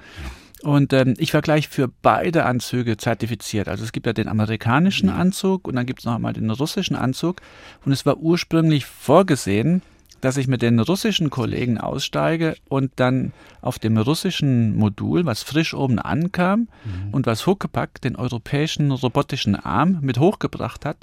Und 0.61 0.93
ähm, 0.93 1.15
ich 1.17 1.33
war 1.33 1.41
gleich 1.41 1.67
für 1.67 1.89
beide 2.01 2.45
Anzüge 2.45 2.95
zertifiziert. 2.95 3.67
Also 3.67 3.83
es 3.83 3.91
gibt 3.91 4.05
ja 4.05 4.13
den 4.13 4.29
amerikanischen 4.29 5.09
Anzug 5.09 5.67
und 5.67 5.75
dann 5.75 5.85
gibt 5.85 5.99
es 5.99 6.05
noch 6.05 6.15
einmal 6.15 6.31
den 6.33 6.49
russischen 6.49 6.95
Anzug. 6.95 7.41
Und 7.85 7.91
es 7.91 8.05
war 8.05 8.17
ursprünglich 8.17 8.85
vorgesehen, 8.85 9.81
dass 10.23 10.37
ich 10.37 10.47
mit 10.47 10.61
den 10.61 10.79
russischen 10.79 11.29
Kollegen 11.29 11.77
aussteige 11.77 12.55
und 12.69 12.93
dann 12.95 13.33
auf 13.59 13.77
dem 13.77 13.97
russischen 13.97 14.73
Modul, 14.77 15.25
was 15.25 15.43
frisch 15.43 15.73
oben 15.73 15.99
ankam 15.99 16.69
und 17.11 17.25
was 17.25 17.45
Huckepack 17.45 17.99
den 17.99 18.15
europäischen 18.15 18.91
robotischen 18.91 19.57
Arm 19.57 19.97
mit 19.99 20.19
hochgebracht 20.19 20.85
hat, 20.85 20.95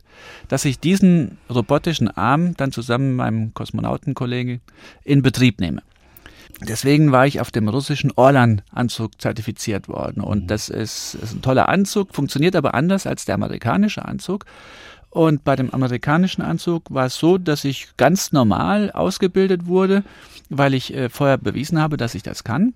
dass 0.49 0.65
ich 0.65 0.81
diesen 0.81 1.37
robotischen 1.51 2.09
Arm 2.09 2.57
dann 2.57 2.73
zusammen 2.73 3.11
mit 3.11 3.17
meinem 3.19 3.53
Kosmonautenkollegen 3.53 4.63
in 5.05 5.21
Betrieb 5.21 5.61
nehme. 5.61 5.83
Deswegen 6.67 7.13
war 7.13 7.27
ich 7.27 7.43
auf 7.43 7.51
dem 7.51 7.69
russischen 7.69 8.13
Orlan-Anzug 8.17 9.21
zertifiziert 9.21 9.89
worden. 9.89 10.23
Und 10.23 10.51
das 10.51 10.71
ist, 10.71 11.15
ist 11.15 11.35
ein 11.35 11.43
toller 11.43 11.69
Anzug, 11.69 12.15
funktioniert 12.15 12.57
aber 12.57 12.73
anders 12.73 13.07
als 13.07 13.27
der 13.27 13.35
amerikanische 13.35 14.03
Anzug. 14.03 14.47
Und 15.11 15.43
bei 15.43 15.57
dem 15.57 15.71
amerikanischen 15.75 16.43
Anzug 16.43 16.85
war 16.91 17.07
es 17.07 17.17
so, 17.17 17.37
dass 17.37 17.65
ich 17.65 17.89
ganz 17.97 18.33
normal 18.33 18.93
ausgebildet 18.93 19.67
wurde, 19.67 20.05
weil 20.49 20.73
ich 20.73 20.95
äh, 20.95 21.09
vorher 21.09 21.37
bewiesen 21.37 21.81
habe, 21.81 21.97
dass 21.97 22.15
ich 22.15 22.23
das 22.23 22.45
kann. 22.45 22.75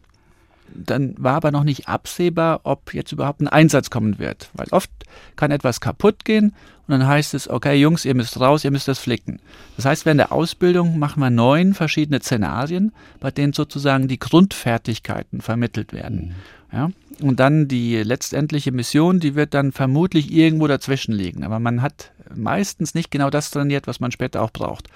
Dann 0.74 1.14
war 1.18 1.34
aber 1.36 1.52
noch 1.52 1.62
nicht 1.62 1.88
absehbar, 1.88 2.60
ob 2.64 2.94
jetzt 2.94 3.12
überhaupt 3.12 3.40
ein 3.40 3.48
Einsatz 3.48 3.90
kommen 3.90 4.18
wird. 4.18 4.50
Weil 4.54 4.66
oft 4.70 4.90
kann 5.36 5.50
etwas 5.50 5.80
kaputt 5.80 6.24
gehen 6.24 6.54
und 6.86 6.92
dann 6.98 7.06
heißt 7.06 7.34
es, 7.34 7.48
okay 7.48 7.76
Jungs, 7.76 8.04
ihr 8.04 8.14
müsst 8.14 8.40
raus, 8.40 8.64
ihr 8.64 8.70
müsst 8.70 8.88
das 8.88 8.98
flicken. 8.98 9.40
Das 9.76 9.84
heißt, 9.84 10.04
während 10.04 10.20
der 10.20 10.32
Ausbildung 10.32 10.98
machen 10.98 11.20
wir 11.20 11.30
neun 11.30 11.74
verschiedene 11.74 12.20
Szenarien, 12.20 12.92
bei 13.20 13.30
denen 13.30 13.52
sozusagen 13.52 14.08
die 14.08 14.18
Grundfertigkeiten 14.18 15.40
vermittelt 15.40 15.92
werden. 15.92 16.34
Ja? 16.72 16.90
Und 17.20 17.40
dann 17.40 17.68
die 17.68 17.96
letztendliche 18.02 18.72
Mission, 18.72 19.20
die 19.20 19.34
wird 19.34 19.54
dann 19.54 19.72
vermutlich 19.72 20.32
irgendwo 20.32 20.66
dazwischen 20.66 21.12
liegen. 21.12 21.44
Aber 21.44 21.60
man 21.60 21.82
hat 21.82 22.12
meistens 22.34 22.94
nicht 22.94 23.10
genau 23.10 23.30
das 23.30 23.50
trainiert, 23.50 23.86
was 23.86 24.00
man 24.00 24.10
später 24.10 24.42
auch 24.42 24.50
braucht. 24.50 24.88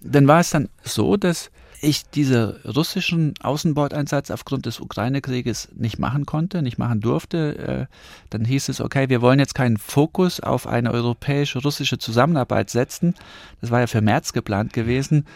Dann 0.00 0.26
war 0.28 0.40
es 0.40 0.50
dann 0.50 0.68
so, 0.82 1.16
dass 1.16 1.50
ich 1.82 2.08
diesen 2.08 2.52
russischen 2.64 3.34
Außenbordeinsatz 3.40 4.30
aufgrund 4.30 4.66
des 4.66 4.78
Ukraine-Krieges 4.78 5.70
nicht 5.74 5.98
machen 5.98 6.26
konnte, 6.26 6.62
nicht 6.62 6.78
machen 6.78 7.00
durfte. 7.00 7.88
Äh, 7.90 7.96
Dann 8.30 8.44
hieß 8.44 8.68
es, 8.68 8.80
okay, 8.80 9.08
wir 9.08 9.20
wollen 9.20 9.40
jetzt 9.40 9.56
keinen 9.56 9.78
Fokus 9.78 10.38
auf 10.38 10.68
eine 10.68 10.92
europäisch-russische 10.92 11.98
Zusammenarbeit 11.98 12.70
setzen. 12.70 13.16
Das 13.60 13.72
war 13.72 13.80
ja 13.80 13.88
für 13.88 14.00
März 14.00 14.32
geplant 14.32 14.72
gewesen. 14.72 15.26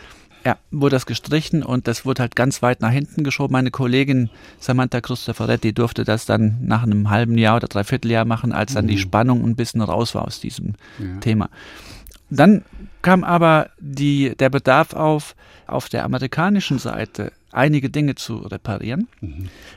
Ja, 0.47 0.59
wurde 0.71 0.95
das 0.95 1.07
gestrichen 1.07 1.65
und 1.65 1.89
das 1.89 2.05
wurde 2.05 2.23
halt 2.23 2.37
ganz 2.37 2.63
weit 2.63 2.81
nach 2.81 2.93
hinten 2.93 3.25
geschoben. 3.25 3.51
Meine 3.51 3.73
Kollegin 3.73 4.31
Samantha 4.61 5.01
Cristoforetti 5.01 5.73
durfte 5.73 6.05
das 6.05 6.25
dann 6.25 6.59
nach 6.61 6.85
einem 6.85 7.11
halben 7.11 7.37
Jahr 7.37 7.57
oder 7.57 7.67
dreiviertel 7.67 8.13
Jahr 8.13 8.25
machen, 8.25 8.53
als 8.53 8.75
dann 8.75 8.87
die 8.87 8.97
Spannung 8.99 9.43
ein 9.43 9.57
bisschen 9.57 9.81
raus 9.81 10.15
war 10.15 10.25
aus 10.25 10.39
diesem 10.39 10.75
Thema. 11.21 11.51
Dann 12.31 12.65
kam 13.03 13.25
aber 13.25 13.71
die, 13.81 14.37
der 14.37 14.49
Bedarf 14.49 14.93
auf, 14.93 15.35
auf 15.67 15.89
der 15.89 16.05
amerikanischen 16.05 16.79
Seite 16.79 17.33
einige 17.51 17.91
Dinge 17.91 18.15
zu 18.15 18.37
reparieren. 18.37 19.09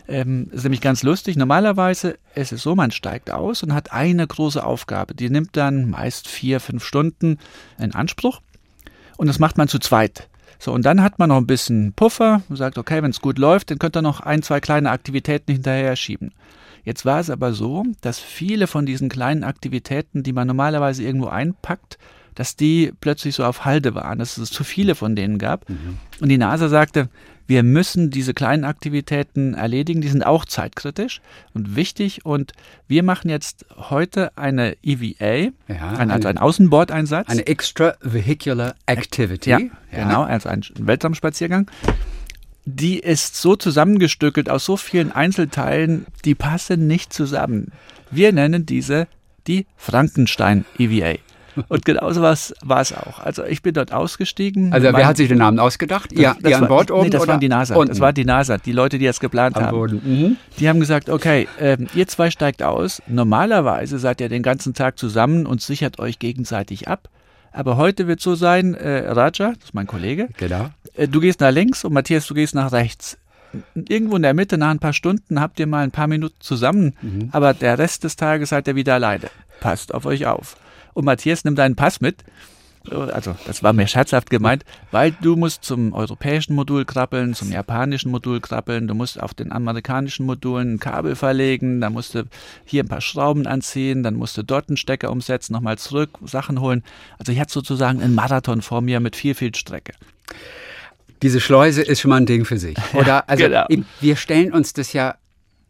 Ähm, 0.07 0.51
ist 0.51 0.65
nämlich 0.65 0.81
ganz 0.81 1.01
lustig. 1.01 1.35
Normalerweise 1.35 2.19
ist 2.35 2.51
es 2.51 2.61
so, 2.61 2.75
man 2.75 2.91
steigt 2.91 3.31
aus 3.31 3.63
und 3.63 3.73
hat 3.73 3.91
eine 3.91 4.27
große 4.27 4.63
Aufgabe. 4.63 5.15
Die 5.15 5.31
nimmt 5.31 5.57
dann 5.57 5.89
meist 5.89 6.27
vier, 6.27 6.59
fünf 6.59 6.83
Stunden 6.83 7.39
in 7.79 7.95
Anspruch. 7.95 8.41
Und 9.17 9.25
das 9.25 9.39
macht 9.39 9.57
man 9.57 9.67
zu 9.67 9.79
zweit. 9.79 10.28
So, 10.59 10.73
und 10.73 10.85
dann 10.85 11.01
hat 11.01 11.19
man 11.19 11.29
noch 11.29 11.37
ein 11.37 11.47
bisschen 11.47 11.93
Puffer 11.93 12.41
und 12.49 12.57
sagt, 12.57 12.77
okay, 12.77 13.01
wenn 13.01 13.11
es 13.11 13.21
gut 13.21 13.39
läuft, 13.39 13.71
dann 13.71 13.79
könnt 13.79 13.95
ihr 13.95 14.01
noch 14.01 14.19
ein, 14.19 14.43
zwei 14.43 14.59
kleine 14.59 14.91
Aktivitäten 14.91 15.53
hinterher 15.53 15.95
schieben. 15.95 16.33
Jetzt 16.83 17.05
war 17.05 17.19
es 17.19 17.29
aber 17.29 17.53
so, 17.53 17.85
dass 18.01 18.19
viele 18.19 18.67
von 18.67 18.85
diesen 18.85 19.09
kleinen 19.09 19.43
Aktivitäten, 19.43 20.21
die 20.21 20.33
man 20.33 20.47
normalerweise 20.47 21.03
irgendwo 21.03 21.27
einpackt, 21.27 21.97
dass 22.35 22.55
die 22.55 22.91
plötzlich 22.99 23.35
so 23.35 23.45
auf 23.45 23.65
Halde 23.65 23.95
waren, 23.95 24.19
dass 24.19 24.37
es 24.37 24.49
zu 24.49 24.63
viele 24.63 24.95
von 24.95 25.15
denen 25.15 25.39
gab. 25.39 25.69
Mhm. 25.69 25.97
Und 26.19 26.29
die 26.29 26.37
NASA 26.37 26.69
sagte, 26.69 27.09
wir 27.49 27.63
müssen 27.63 28.11
diese 28.11 28.35
kleinen 28.35 28.63
Aktivitäten 28.63 29.55
erledigen, 29.55 30.01
die 30.01 30.07
sind 30.07 30.23
auch 30.23 30.45
zeitkritisch 30.45 31.19
und 31.55 31.75
wichtig. 31.75 32.23
Und 32.23 32.53
wir 32.87 33.01
machen 33.01 33.27
jetzt 33.27 33.65
heute 33.75 34.37
eine 34.37 34.77
EVA, 34.83 35.51
ja, 35.67 35.93
ein, 35.97 36.11
also 36.11 36.27
einen 36.27 36.37
Außenbordeinsatz. 36.37 37.27
Eine 37.27 37.47
Extravehicular 37.47 38.75
Activity. 38.85 39.49
Ja, 39.49 39.57
ja. 39.57 39.69
genau, 39.91 40.21
also 40.21 40.47
ein 40.47 40.63
Weltraumspaziergang. 40.77 41.71
Die 42.65 42.99
ist 42.99 43.35
so 43.35 43.55
zusammengestückelt 43.55 44.47
aus 44.47 44.63
so 44.65 44.77
vielen 44.77 45.11
Einzelteilen, 45.11 46.05
die 46.25 46.35
passen 46.35 46.85
nicht 46.85 47.11
zusammen. 47.11 47.71
Wir 48.11 48.31
nennen 48.31 48.67
diese 48.67 49.07
die 49.47 49.65
Frankenstein 49.75 50.65
EVA. 50.77 51.17
Und 51.67 51.85
genauso 51.85 52.21
war 52.21 52.31
es 52.33 52.93
auch. 52.93 53.19
Also 53.19 53.43
ich 53.43 53.61
bin 53.61 53.73
dort 53.73 53.91
ausgestiegen. 53.91 54.73
Also 54.73 54.87
wer 54.93 55.07
hat 55.07 55.17
sich 55.17 55.27
den 55.27 55.39
Namen 55.39 55.59
ausgedacht? 55.59 56.11
Das, 56.11 56.19
ihr, 56.19 56.35
das 56.41 56.51
ihr 56.51 56.57
an 56.57 56.67
Bord 56.67 56.91
oben? 56.91 57.03
Nee, 57.03 57.09
das 57.09 57.27
waren 57.27 57.39
die 57.39 57.49
NASA. 57.49 57.75
Unten? 57.75 57.89
Das 57.89 57.99
war 57.99 58.13
die 58.13 58.25
NASA, 58.25 58.57
die 58.57 58.71
Leute, 58.71 58.97
die 58.97 59.05
das 59.05 59.19
geplant 59.19 59.57
Am 59.57 59.63
haben. 59.65 59.77
Boden. 59.77 60.01
Mhm. 60.03 60.37
Die 60.59 60.69
haben 60.69 60.79
gesagt, 60.79 61.09
okay, 61.09 61.47
äh, 61.59 61.77
ihr 61.93 62.07
zwei 62.07 62.31
steigt 62.31 62.63
aus. 62.63 63.01
Normalerweise 63.07 63.99
seid 63.99 64.21
ihr 64.21 64.29
den 64.29 64.43
ganzen 64.43 64.73
Tag 64.73 64.97
zusammen 64.97 65.45
und 65.45 65.61
sichert 65.61 65.99
euch 65.99 66.19
gegenseitig 66.19 66.87
ab. 66.87 67.09
Aber 67.51 67.77
heute 67.77 68.07
wird 68.07 68.21
so 68.21 68.35
sein, 68.35 68.75
äh, 68.75 69.09
Raja, 69.09 69.53
das 69.53 69.65
ist 69.65 69.73
mein 69.73 69.87
Kollege, 69.87 70.29
genau. 70.37 70.69
Äh, 70.95 71.07
du 71.07 71.19
gehst 71.19 71.39
nach 71.39 71.51
links 71.51 71.83
und 71.83 71.93
Matthias, 71.93 72.27
du 72.27 72.35
gehst 72.35 72.53
nach 72.53 72.71
rechts 72.71 73.17
irgendwo 73.73 74.15
in 74.15 74.21
der 74.21 74.35
Mitte, 74.35 74.59
nach 74.59 74.69
ein 74.69 74.77
paar 74.77 74.93
Stunden, 74.93 75.41
habt 75.41 75.59
ihr 75.59 75.65
mal 75.65 75.83
ein 75.83 75.89
paar 75.89 76.05
Minuten 76.05 76.35
zusammen, 76.39 76.93
mhm. 77.01 77.29
aber 77.31 77.55
der 77.55 77.79
Rest 77.79 78.03
des 78.03 78.15
Tages 78.15 78.49
seid 78.49 78.67
ihr 78.67 78.75
wieder 78.75 78.93
alleine. 78.93 79.31
Passt 79.59 79.91
auf 79.93 80.05
euch 80.05 80.27
auf 80.27 80.55
und 80.93 81.05
Matthias 81.05 81.43
nimmt 81.43 81.57
deinen 81.57 81.75
Pass 81.75 82.01
mit. 82.01 82.23
Also, 82.89 83.35
das 83.45 83.61
war 83.61 83.73
mir 83.73 83.87
scherzhaft 83.87 84.29
gemeint, 84.29 84.63
weil 84.91 85.11
du 85.11 85.35
musst 85.35 85.63
zum 85.63 85.93
europäischen 85.93 86.55
Modul 86.55 86.85
krabbeln, 86.85 87.33
zum 87.33 87.51
japanischen 87.51 88.09
Modul 88.09 88.39
krabbeln, 88.39 88.87
du 88.87 88.95
musst 88.95 89.21
auf 89.21 89.33
den 89.33 89.51
amerikanischen 89.51 90.25
Modulen 90.25 90.75
ein 90.75 90.79
Kabel 90.79 91.15
verlegen, 91.15 91.81
dann 91.81 91.93
musst 91.93 92.15
du 92.15 92.23
hier 92.65 92.83
ein 92.83 92.87
paar 92.87 93.01
Schrauben 93.01 93.47
anziehen, 93.47 94.01
dann 94.01 94.15
musst 94.15 94.37
du 94.37 94.43
dort 94.43 94.69
einen 94.69 94.77
Stecker 94.77 95.11
umsetzen, 95.11 95.53
nochmal 95.53 95.77
zurück, 95.77 96.17
Sachen 96.25 96.61
holen. 96.61 96.83
Also 97.17 97.31
ich 97.31 97.39
hatte 97.39 97.51
sozusagen 97.51 98.01
einen 98.01 98.15
Marathon 98.15 98.61
vor 98.61 98.81
mir 98.81 99.01
mit 99.01 99.15
viel, 99.15 99.35
viel 99.35 99.53
Strecke. 99.53 99.93
Diese 101.21 101.41
Schleuse 101.41 101.81
ist 101.81 101.99
schon 101.99 102.09
mal 102.09 102.17
ein 102.17 102.25
Ding 102.25 102.45
für 102.45 102.57
sich. 102.57 102.77
Oder? 102.93 103.29
Also 103.29 103.43
genau. 103.43 103.65
wir 103.99 104.15
stellen 104.15 104.53
uns 104.53 104.71
das 104.71 104.93
ja 104.93 105.15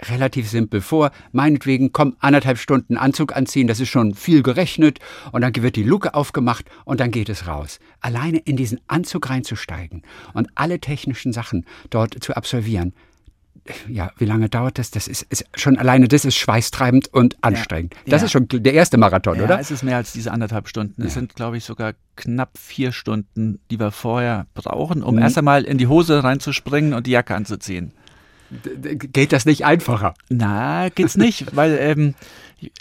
relativ 0.07 0.49
simpel 0.49 0.81
vor. 0.81 1.11
Meinetwegen, 1.31 1.91
komm, 1.91 2.15
anderthalb 2.19 2.57
Stunden 2.57 2.97
Anzug 2.97 3.35
anziehen, 3.35 3.67
das 3.67 3.79
ist 3.79 3.89
schon 3.89 4.13
viel 4.13 4.43
gerechnet. 4.43 4.99
Und 5.31 5.41
dann 5.41 5.55
wird 5.55 5.75
die 5.75 5.83
Luke 5.83 6.13
aufgemacht 6.13 6.65
und 6.85 6.99
dann 6.99 7.11
geht 7.11 7.29
es 7.29 7.47
raus. 7.47 7.79
Alleine 8.01 8.39
in 8.39 8.57
diesen 8.57 8.79
Anzug 8.87 9.29
reinzusteigen 9.29 10.03
und 10.33 10.49
alle 10.55 10.79
technischen 10.79 11.33
Sachen 11.33 11.65
dort 11.89 12.23
zu 12.23 12.35
absolvieren, 12.35 12.93
ja, 13.87 14.11
wie 14.17 14.25
lange 14.25 14.49
dauert 14.49 14.79
das? 14.79 14.91
Das 14.91 15.07
ist, 15.07 15.23
ist, 15.23 15.45
schon 15.55 15.77
alleine, 15.77 16.07
das 16.07 16.25
ist 16.25 16.35
schweißtreibend 16.35 17.13
und 17.13 17.37
anstrengend. 17.43 17.93
Ja, 17.93 18.11
das 18.11 18.21
ja. 18.21 18.25
ist 18.25 18.31
schon 18.31 18.47
der 18.47 18.73
erste 18.73 18.97
Marathon, 18.97 19.37
ja, 19.37 19.43
oder? 19.43 19.55
Ja, 19.55 19.61
es 19.61 19.71
ist 19.71 19.83
mehr 19.83 19.97
als 19.97 20.13
diese 20.13 20.31
anderthalb 20.31 20.67
Stunden. 20.67 21.01
Es 21.03 21.13
sind, 21.13 21.35
glaube 21.35 21.57
ich, 21.57 21.65
sogar 21.65 21.93
knapp 22.15 22.57
vier 22.57 22.91
Stunden, 22.91 23.59
die 23.69 23.79
wir 23.79 23.91
vorher 23.91 24.47
brauchen, 24.53 25.03
um 25.03 25.15
mhm. 25.15 25.21
erst 25.21 25.37
einmal 25.37 25.63
in 25.63 25.77
die 25.77 25.87
Hose 25.87 26.23
reinzuspringen 26.23 26.93
und 26.93 27.07
die 27.07 27.11
Jacke 27.11 27.35
anzuziehen. 27.35 27.93
Geht 28.51 29.31
das 29.31 29.45
nicht 29.45 29.65
einfacher? 29.65 30.13
Na, 30.29 30.89
geht's 30.89 31.17
nicht, 31.17 31.55
weil 31.55 31.77
ähm, 31.79 32.15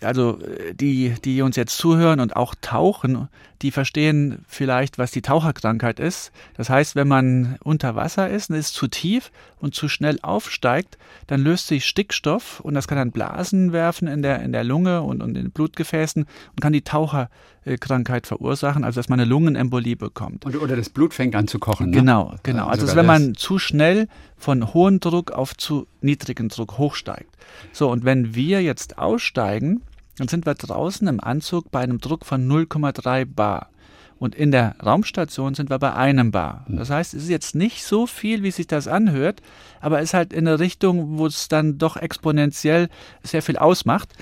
also 0.02 0.38
die, 0.74 1.14
die 1.24 1.42
uns 1.42 1.56
jetzt 1.56 1.76
zuhören 1.76 2.20
und 2.20 2.36
auch 2.36 2.54
tauchen, 2.60 3.28
die 3.62 3.70
verstehen 3.70 4.44
vielleicht, 4.46 4.98
was 4.98 5.10
die 5.10 5.22
Taucherkrankheit 5.22 5.98
ist. 5.98 6.30
Das 6.56 6.70
heißt, 6.70 6.94
wenn 6.94 7.08
man 7.08 7.56
unter 7.64 7.96
Wasser 7.96 8.30
ist 8.30 8.50
und 8.50 8.56
ist 8.56 8.74
zu 8.74 8.86
tief 8.88 9.32
und 9.58 9.74
zu 9.74 9.88
schnell 9.88 10.18
aufsteigt, 10.22 10.96
dann 11.26 11.40
löst 11.40 11.66
sich 11.66 11.84
Stickstoff 11.84 12.60
und 12.60 12.74
das 12.74 12.86
kann 12.86 12.98
dann 12.98 13.10
Blasen 13.10 13.72
werfen 13.72 14.06
in 14.06 14.22
der, 14.22 14.42
in 14.42 14.52
der 14.52 14.64
Lunge 14.64 15.02
und, 15.02 15.22
und 15.22 15.30
in 15.30 15.44
den 15.44 15.50
Blutgefäßen 15.50 16.22
und 16.24 16.60
kann 16.60 16.72
die 16.72 16.82
Taucherkrankheit 16.82 18.26
verursachen, 18.26 18.84
also 18.84 19.00
dass 19.00 19.08
man 19.08 19.18
eine 19.18 19.28
Lungenembolie 19.28 19.96
bekommt. 19.96 20.44
Und, 20.44 20.56
oder 20.56 20.76
das 20.76 20.88
Blut 20.88 21.12
fängt 21.12 21.34
an 21.34 21.48
zu 21.48 21.58
kochen. 21.58 21.90
Ne? 21.90 21.96
Genau, 21.96 22.36
genau. 22.44 22.68
Also, 22.68 22.86
also 22.86 22.96
wenn 22.96 23.06
man 23.06 23.34
zu 23.34 23.58
schnell 23.58 24.06
von 24.36 24.72
hohem 24.72 25.00
Druck 25.00 25.32
auf 25.32 25.56
zu 25.56 25.88
niedrigen 26.00 26.48
Druck 26.48 26.78
hochsteigt. 26.78 27.36
So, 27.72 27.90
und 27.90 28.04
wenn 28.04 28.34
wir 28.36 28.62
jetzt 28.62 28.98
aussteigen, 28.98 29.82
dann 30.18 30.28
sind 30.28 30.46
wir 30.46 30.54
draußen 30.54 31.06
im 31.08 31.20
Anzug 31.20 31.70
bei 31.70 31.80
einem 31.80 32.00
Druck 32.00 32.26
von 32.26 32.46
0,3 32.48 33.24
Bar. 33.24 33.70
Und 34.18 34.34
in 34.34 34.50
der 34.50 34.74
Raumstation 34.84 35.54
sind 35.54 35.70
wir 35.70 35.78
bei 35.78 35.94
einem 35.94 36.32
Bar. 36.32 36.64
Hm. 36.66 36.76
Das 36.76 36.90
heißt, 36.90 37.14
es 37.14 37.24
ist 37.24 37.28
jetzt 37.28 37.54
nicht 37.54 37.84
so 37.84 38.06
viel, 38.06 38.42
wie 38.42 38.50
sich 38.50 38.66
das 38.66 38.88
anhört, 38.88 39.40
aber 39.80 39.98
es 39.98 40.06
ist 40.10 40.14
halt 40.14 40.32
in 40.32 40.46
eine 40.46 40.58
Richtung, 40.58 41.18
wo 41.18 41.26
es 41.26 41.48
dann 41.48 41.78
doch 41.78 41.96
exponentiell 41.96 42.88
sehr 43.22 43.42
viel 43.42 43.56
ausmacht. 43.56 44.12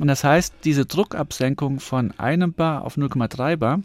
Und 0.00 0.08
das 0.08 0.24
heißt, 0.24 0.54
diese 0.64 0.86
Druckabsenkung 0.86 1.78
von 1.78 2.12
einem 2.18 2.52
Bar 2.52 2.82
auf 2.82 2.96
0,3 2.96 3.56
Bar, 3.56 3.82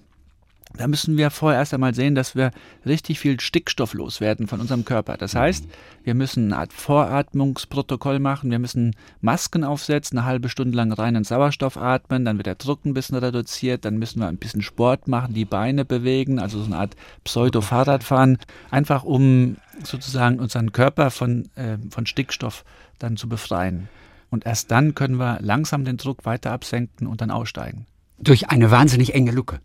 da 0.80 0.88
müssen 0.88 1.18
wir 1.18 1.30
vorher 1.30 1.60
erst 1.60 1.74
einmal 1.74 1.94
sehen, 1.94 2.16
dass 2.16 2.38
wir 2.38 2.52
richtig 2.86 3.20
viel 3.20 3.38
Stickstoff 3.42 3.94
loswerden 3.94 4.48
von 4.48 4.62
unserem 4.62 4.86
Körper. 4.86 5.18
Das 5.18 5.36
heißt, 5.36 5.66
wir 6.06 6.14
müssen 6.14 6.46
eine 6.46 6.62
Art 6.62 6.72
Voratmungsprotokoll 6.72 8.20
machen, 8.20 8.50
wir 8.50 8.60
müssen 8.60 8.96
Masken 9.20 9.66
aufsetzen, 9.66 10.18
eine 10.18 10.26
halbe 10.26 10.48
Stunde 10.48 10.78
lang 10.78 10.94
reinen 10.94 11.26
Sauerstoff 11.26 11.76
atmen, 11.76 12.24
dann 12.24 12.38
wird 12.38 12.48
der 12.48 12.56
Druck 12.56 12.86
ein 12.86 12.94
bisschen 12.94 13.18
reduziert, 13.18 13.84
dann 13.84 13.98
müssen 13.98 14.22
wir 14.22 14.30
ein 14.30 14.38
bisschen 14.38 14.62
Sport 14.62 15.10
machen, 15.10 15.34
die 15.34 15.44
Beine 15.44 15.84
bewegen, 15.84 16.40
also 16.40 16.60
so 16.60 16.68
eine 16.68 16.78
Art 16.78 16.96
Pseudo-Fahrradfahren, 17.26 18.38
einfach 18.72 19.04
um 19.04 19.58
sozusagen 19.84 20.40
unseren 20.40 20.72
Körper 20.72 21.12
von, 21.12 21.50
äh, 21.56 21.78
von 21.90 22.06
Stickstoff 22.06 22.64
dann 23.00 23.18
zu 23.18 23.28
befreien. 23.28 23.90
Und 24.30 24.46
erst 24.46 24.72
dann 24.72 24.96
können 24.96 25.18
wir 25.18 25.40
langsam 25.42 25.84
den 25.84 25.98
Druck 25.98 26.24
weiter 26.24 26.54
absenken 26.54 27.06
und 27.06 27.20
dann 27.20 27.32
aussteigen. 27.32 27.86
Durch 28.18 28.50
eine 28.50 28.72
wahnsinnig 28.72 29.14
enge 29.14 29.32
Luke 29.32 29.60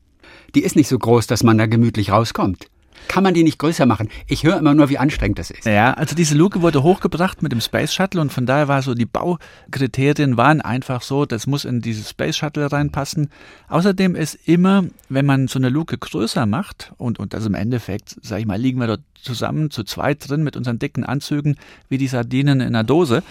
die 0.55 0.63
ist 0.63 0.77
nicht 0.77 0.89
so 0.89 0.99
groß, 0.99 1.27
dass 1.27 1.43
man 1.43 1.59
da 1.59 1.67
gemütlich 1.67 2.11
rauskommt. 2.11 2.69
Kann 3.09 3.23
man 3.23 3.35
die 3.35 3.45
nicht 3.45 3.59
größer 3.59 3.87
machen? 3.87 4.09
Ich 4.27 4.45
höre 4.45 4.59
immer 4.59 4.75
nur, 4.75 4.89
wie 4.89 4.99
anstrengend 4.99 5.39
das 5.39 5.51
ist. 5.51 5.67
Ja, 5.67 5.93
also 5.93 6.15
diese 6.15 6.35
Luke 6.35 6.63
wurde 6.63 6.83
hochgebracht 6.83 7.43
mit 7.43 7.53
dem 7.53 7.61
Space 7.61 7.93
Shuttle 7.93 8.21
und 8.21 8.33
von 8.33 8.47
daher 8.47 8.69
war 8.69 8.83
so, 8.83 8.95
die 8.95 9.07
Baukriterien 9.07 10.37
waren 10.37 10.61
einfach 10.61 11.03
so, 11.03 11.27
das 11.27 11.47
muss 11.47 11.65
in 11.65 11.81
dieses 11.81 12.11
Space 12.11 12.37
Shuttle 12.37 12.71
reinpassen. 12.71 13.31
Außerdem 13.69 14.15
ist 14.15 14.39
immer, 14.47 14.85
wenn 15.09 15.27
man 15.27 15.49
so 15.49 15.59
eine 15.59 15.69
Luke 15.69 15.99
größer 15.99 16.47
macht 16.47 16.93
und, 16.97 17.19
und 17.19 17.35
das 17.35 17.47
im 17.47 17.55
Endeffekt, 17.55 18.17
sag 18.23 18.41
ich 18.41 18.47
mal, 18.47 18.59
liegen 18.59 18.81
wir 18.81 18.87
dort 18.87 19.03
zusammen 19.15 19.71
zu 19.71 19.85
zweit 19.85 20.29
drin 20.29 20.43
mit 20.43 20.57
unseren 20.57 20.79
dicken 20.79 21.05
Anzügen 21.05 21.57
wie 21.89 21.99
die 21.99 22.09
Sardinen 22.09 22.61
in 22.61 22.69
einer 22.69 22.85
Dose. 22.85 23.23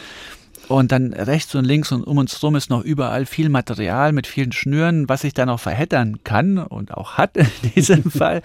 Und 0.69 0.91
dann 0.91 1.13
rechts 1.13 1.53
und 1.55 1.65
links 1.65 1.91
und 1.91 2.03
um 2.03 2.17
uns 2.17 2.41
herum 2.41 2.55
ist 2.55 2.69
noch 2.69 2.83
überall 2.83 3.25
viel 3.25 3.49
Material 3.49 4.13
mit 4.13 4.27
vielen 4.27 4.51
Schnüren, 4.51 5.09
was 5.09 5.21
sich 5.21 5.33
dann 5.33 5.49
auch 5.49 5.59
verheddern 5.59 6.23
kann 6.23 6.57
und 6.57 6.93
auch 6.93 7.17
hat 7.17 7.35
in 7.37 7.47
diesem 7.75 8.09
Fall. 8.09 8.41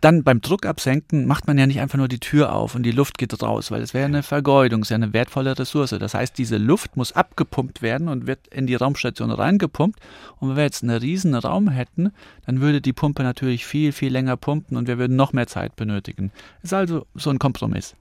Dann 0.00 0.22
beim 0.22 0.40
Druckabsenken 0.40 1.26
macht 1.26 1.48
man 1.48 1.58
ja 1.58 1.66
nicht 1.66 1.80
einfach 1.80 1.98
nur 1.98 2.06
die 2.06 2.20
Tür 2.20 2.52
auf 2.54 2.76
und 2.76 2.84
die 2.84 2.92
Luft 2.92 3.18
geht 3.18 3.42
raus, 3.42 3.72
weil 3.72 3.82
es 3.82 3.94
wäre 3.94 4.04
eine 4.04 4.22
Vergeudung, 4.22 4.82
es 4.82 4.90
wäre 4.90 5.02
eine 5.02 5.12
wertvolle 5.12 5.58
Ressource. 5.58 5.90
Das 5.98 6.14
heißt, 6.14 6.38
diese 6.38 6.56
Luft 6.56 6.96
muss 6.96 7.12
abgepumpt 7.12 7.82
werden 7.82 8.06
und 8.06 8.26
wird 8.26 8.46
in 8.48 8.68
die 8.68 8.76
Raumstation 8.76 9.32
reingepumpt. 9.32 9.98
Und 10.38 10.50
wenn 10.50 10.56
wir 10.56 10.62
jetzt 10.62 10.84
einen 10.84 10.96
riesen 10.96 11.34
Raum 11.34 11.68
hätten, 11.68 12.12
dann 12.46 12.60
würde 12.60 12.80
die 12.80 12.92
Pumpe 12.92 13.24
natürlich 13.24 13.66
viel, 13.66 13.90
viel 13.90 14.12
länger 14.12 14.36
pumpen 14.36 14.76
und 14.76 14.86
wir 14.86 14.98
würden 14.98 15.16
noch 15.16 15.32
mehr 15.32 15.48
Zeit 15.48 15.74
benötigen. 15.74 16.30
Ist 16.62 16.74
also 16.74 17.04
so 17.14 17.30
ein 17.30 17.40
Kompromiss. 17.40 17.96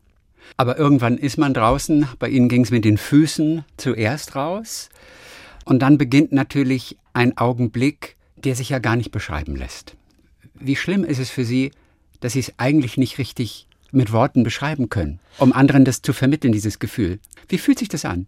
Aber 0.56 0.78
irgendwann 0.78 1.18
ist 1.18 1.38
man 1.38 1.54
draußen. 1.54 2.08
Bei 2.20 2.30
Ihnen 2.30 2.50
ging 2.50 2.64
es 2.64 2.72
mit 2.72 2.86
den 2.86 2.98
Füßen 2.98 3.66
zuerst 3.78 4.36
raus. 4.36 4.90
Und 5.66 5.80
dann 5.80 5.98
beginnt 5.98 6.32
natürlich 6.32 6.98
ein 7.14 7.38
Augenblick, 7.38 8.16
der 8.38 8.56
sich 8.56 8.70
ja 8.70 8.80
gar 8.80 8.96
nicht 8.96 9.12
beschreiben 9.12 9.56
lässt. 9.56 9.96
Wie 10.54 10.76
schlimm 10.76 11.04
ist 11.04 11.20
es 11.20 11.30
für 11.30 11.44
Sie, 11.44 11.72
dass 12.20 12.34
Sie 12.34 12.40
es 12.40 12.54
eigentlich 12.58 12.98
nicht 12.98 13.18
richtig 13.18 13.68
mit 13.92 14.12
Worten 14.12 14.44
beschreiben 14.44 14.90
können, 14.90 15.20
um 15.38 15.54
anderen 15.54 15.86
das 15.86 16.02
zu 16.02 16.14
vermitteln, 16.14 16.52
dieses 16.52 16.80
Gefühl? 16.80 17.20
Wie 17.48 17.58
fühlt 17.58 17.80
sich 17.80 17.90
das 17.90 18.06
an? 18.06 18.28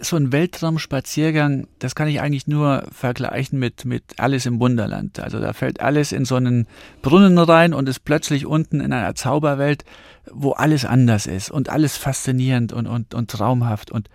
So 0.00 0.16
ein 0.16 0.32
Weltraumspaziergang, 0.32 1.66
das 1.78 1.94
kann 1.94 2.08
ich 2.08 2.20
eigentlich 2.20 2.46
nur 2.46 2.86
vergleichen 2.92 3.58
mit, 3.58 3.84
mit 3.84 4.02
Alles 4.18 4.46
im 4.46 4.60
Wunderland. 4.60 5.20
Also 5.20 5.40
da 5.40 5.52
fällt 5.52 5.80
alles 5.80 6.12
in 6.12 6.24
so 6.24 6.36
einen 6.36 6.66
Brunnen 7.02 7.38
rein 7.38 7.74
und 7.74 7.88
ist 7.88 8.04
plötzlich 8.04 8.46
unten 8.46 8.80
in 8.80 8.92
einer 8.92 9.14
Zauberwelt, 9.14 9.84
wo 10.30 10.52
alles 10.52 10.84
anders 10.84 11.26
ist 11.26 11.50
und 11.50 11.68
alles 11.68 11.96
faszinierend 11.96 12.72
und, 12.72 12.86
und, 12.86 13.14
und 13.14 13.30
traumhaft. 13.30 13.90
Und 13.90 14.08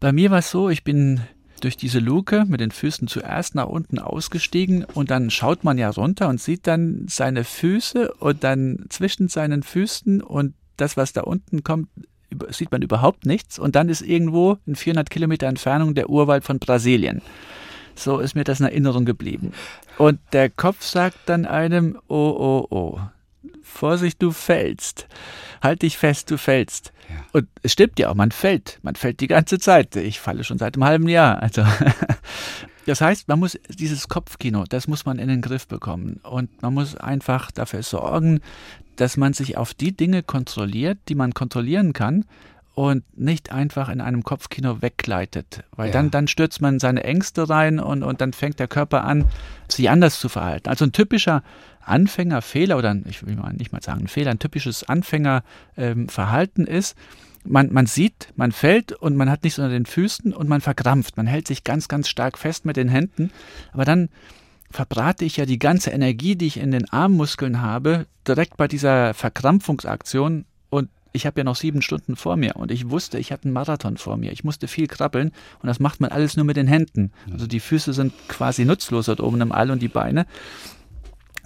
bei 0.00 0.12
mir 0.12 0.30
war 0.30 0.38
es 0.38 0.50
so, 0.50 0.68
ich 0.68 0.84
bin 0.84 1.20
durch 1.60 1.76
diese 1.76 2.00
Luke 2.00 2.44
mit 2.48 2.60
den 2.60 2.72
Füßen 2.72 3.06
zuerst 3.08 3.54
nach 3.54 3.66
unten 3.66 3.98
ausgestiegen 3.98 4.84
und 4.84 5.10
dann 5.10 5.30
schaut 5.30 5.64
man 5.64 5.78
ja 5.78 5.90
runter 5.90 6.28
und 6.28 6.40
sieht 6.40 6.66
dann 6.66 7.06
seine 7.08 7.44
Füße 7.44 8.12
und 8.14 8.42
dann 8.42 8.86
zwischen 8.88 9.28
seinen 9.28 9.62
Füßen 9.62 10.22
und 10.22 10.54
das, 10.76 10.96
was 10.96 11.12
da 11.12 11.22
unten 11.22 11.62
kommt, 11.62 11.88
sieht 12.50 12.72
man 12.72 12.82
überhaupt 12.82 13.26
nichts 13.26 13.58
und 13.58 13.76
dann 13.76 13.88
ist 13.88 14.02
irgendwo 14.02 14.58
in 14.66 14.76
400 14.76 15.10
Kilometer 15.10 15.46
Entfernung 15.46 15.94
der 15.94 16.10
Urwald 16.10 16.44
von 16.44 16.58
Brasilien. 16.58 17.22
So 17.94 18.18
ist 18.18 18.34
mir 18.34 18.44
das 18.44 18.60
in 18.60 18.66
Erinnerung 18.66 19.04
geblieben. 19.04 19.52
Und 19.98 20.18
der 20.32 20.48
Kopf 20.48 20.82
sagt 20.82 21.18
dann 21.26 21.44
einem, 21.44 21.98
oh, 22.08 22.14
oh, 22.16 22.66
oh, 22.70 23.00
Vorsicht, 23.62 24.22
du 24.22 24.32
fällst. 24.32 25.06
Halt 25.62 25.82
dich 25.82 25.98
fest, 25.98 26.30
du 26.30 26.38
fällst. 26.38 26.92
Ja. 27.08 27.24
Und 27.32 27.48
es 27.62 27.72
stimmt 27.72 27.98
ja 27.98 28.10
auch, 28.10 28.14
man 28.14 28.30
fällt. 28.30 28.78
Man 28.82 28.96
fällt 28.96 29.20
die 29.20 29.26
ganze 29.26 29.58
Zeit. 29.58 29.96
Ich 29.96 30.20
falle 30.20 30.44
schon 30.44 30.58
seit 30.58 30.74
einem 30.74 30.84
halben 30.84 31.08
Jahr. 31.08 31.42
Also. 31.42 31.64
Das 32.86 33.00
heißt, 33.00 33.28
man 33.28 33.38
muss 33.38 33.58
dieses 33.68 34.08
Kopfkino, 34.08 34.64
das 34.68 34.88
muss 34.88 35.04
man 35.04 35.18
in 35.18 35.28
den 35.28 35.40
Griff 35.40 35.68
bekommen. 35.68 36.20
Und 36.24 36.62
man 36.62 36.74
muss 36.74 36.96
einfach 36.96 37.52
dafür 37.52 37.82
sorgen, 37.82 38.40
dass 38.96 39.16
man 39.16 39.32
sich 39.32 39.56
auf 39.56 39.74
die 39.74 39.96
Dinge 39.96 40.22
kontrolliert, 40.22 40.98
die 41.08 41.14
man 41.14 41.34
kontrollieren 41.34 41.92
kann 41.92 42.24
und 42.74 43.04
nicht 43.18 43.52
einfach 43.52 43.88
in 43.88 44.00
einem 44.00 44.22
Kopfkino 44.22 44.80
weggleitet. 44.80 45.64
Weil 45.76 45.88
ja. 45.88 45.92
dann, 45.92 46.10
dann 46.10 46.28
stürzt 46.28 46.60
man 46.60 46.78
seine 46.78 47.04
Ängste 47.04 47.48
rein 47.48 47.78
und, 47.78 48.02
und 48.02 48.20
dann 48.20 48.32
fängt 48.32 48.58
der 48.58 48.68
Körper 48.68 49.04
an, 49.04 49.26
sich 49.68 49.90
anders 49.90 50.18
zu 50.18 50.28
verhalten. 50.28 50.68
Also 50.68 50.84
ein 50.84 50.92
typischer 50.92 51.42
Anfängerfehler 51.82 52.78
oder 52.78 52.96
ich 53.06 53.26
will 53.26 53.36
mal 53.36 53.52
nicht 53.52 53.72
mal 53.72 53.82
sagen 53.82 54.02
ein 54.02 54.08
Fehler, 54.08 54.30
ein 54.30 54.38
typisches 54.38 54.84
Anfängerverhalten 54.88 56.66
ähm, 56.66 56.74
ist, 56.74 56.96
man, 57.44 57.72
man 57.72 57.86
sieht, 57.86 58.28
man 58.36 58.52
fällt 58.52 58.92
und 58.92 59.16
man 59.16 59.28
hat 59.30 59.42
nichts 59.42 59.58
unter 59.58 59.70
den 59.70 59.86
Füßen 59.86 60.32
und 60.32 60.48
man 60.48 60.60
verkrampft. 60.60 61.16
Man 61.16 61.26
hält 61.26 61.48
sich 61.48 61.64
ganz, 61.64 61.88
ganz 61.88 62.08
stark 62.08 62.38
fest 62.38 62.64
mit 62.64 62.76
den 62.76 62.88
Händen. 62.88 63.32
Aber 63.72 63.84
dann 63.84 64.08
verbrate 64.72 65.24
ich 65.24 65.36
ja 65.36 65.46
die 65.46 65.58
ganze 65.58 65.90
Energie, 65.90 66.36
die 66.36 66.46
ich 66.46 66.58
in 66.58 66.70
den 66.70 66.90
Armmuskeln 66.90 67.60
habe, 67.60 68.06
direkt 68.26 68.56
bei 68.56 68.68
dieser 68.68 69.14
Verkrampfungsaktion. 69.14 70.44
Und 70.70 70.88
ich 71.12 71.26
habe 71.26 71.40
ja 71.40 71.44
noch 71.44 71.56
sieben 71.56 71.82
Stunden 71.82 72.16
vor 72.16 72.36
mir. 72.36 72.56
Und 72.56 72.70
ich 72.70 72.90
wusste, 72.90 73.18
ich 73.18 73.32
hatte 73.32 73.44
einen 73.44 73.52
Marathon 73.52 73.96
vor 73.98 74.16
mir. 74.16 74.32
Ich 74.32 74.44
musste 74.44 74.68
viel 74.68 74.86
krabbeln. 74.86 75.32
Und 75.60 75.66
das 75.66 75.78
macht 75.78 76.00
man 76.00 76.10
alles 76.10 76.36
nur 76.36 76.46
mit 76.46 76.56
den 76.56 76.66
Händen. 76.66 77.12
Also 77.30 77.46
die 77.46 77.60
Füße 77.60 77.92
sind 77.92 78.12
quasi 78.28 78.64
nutzlos 78.64 79.06
dort 79.06 79.20
oben 79.20 79.40
im 79.40 79.52
All 79.52 79.70
und 79.70 79.82
die 79.82 79.88
Beine 79.88 80.26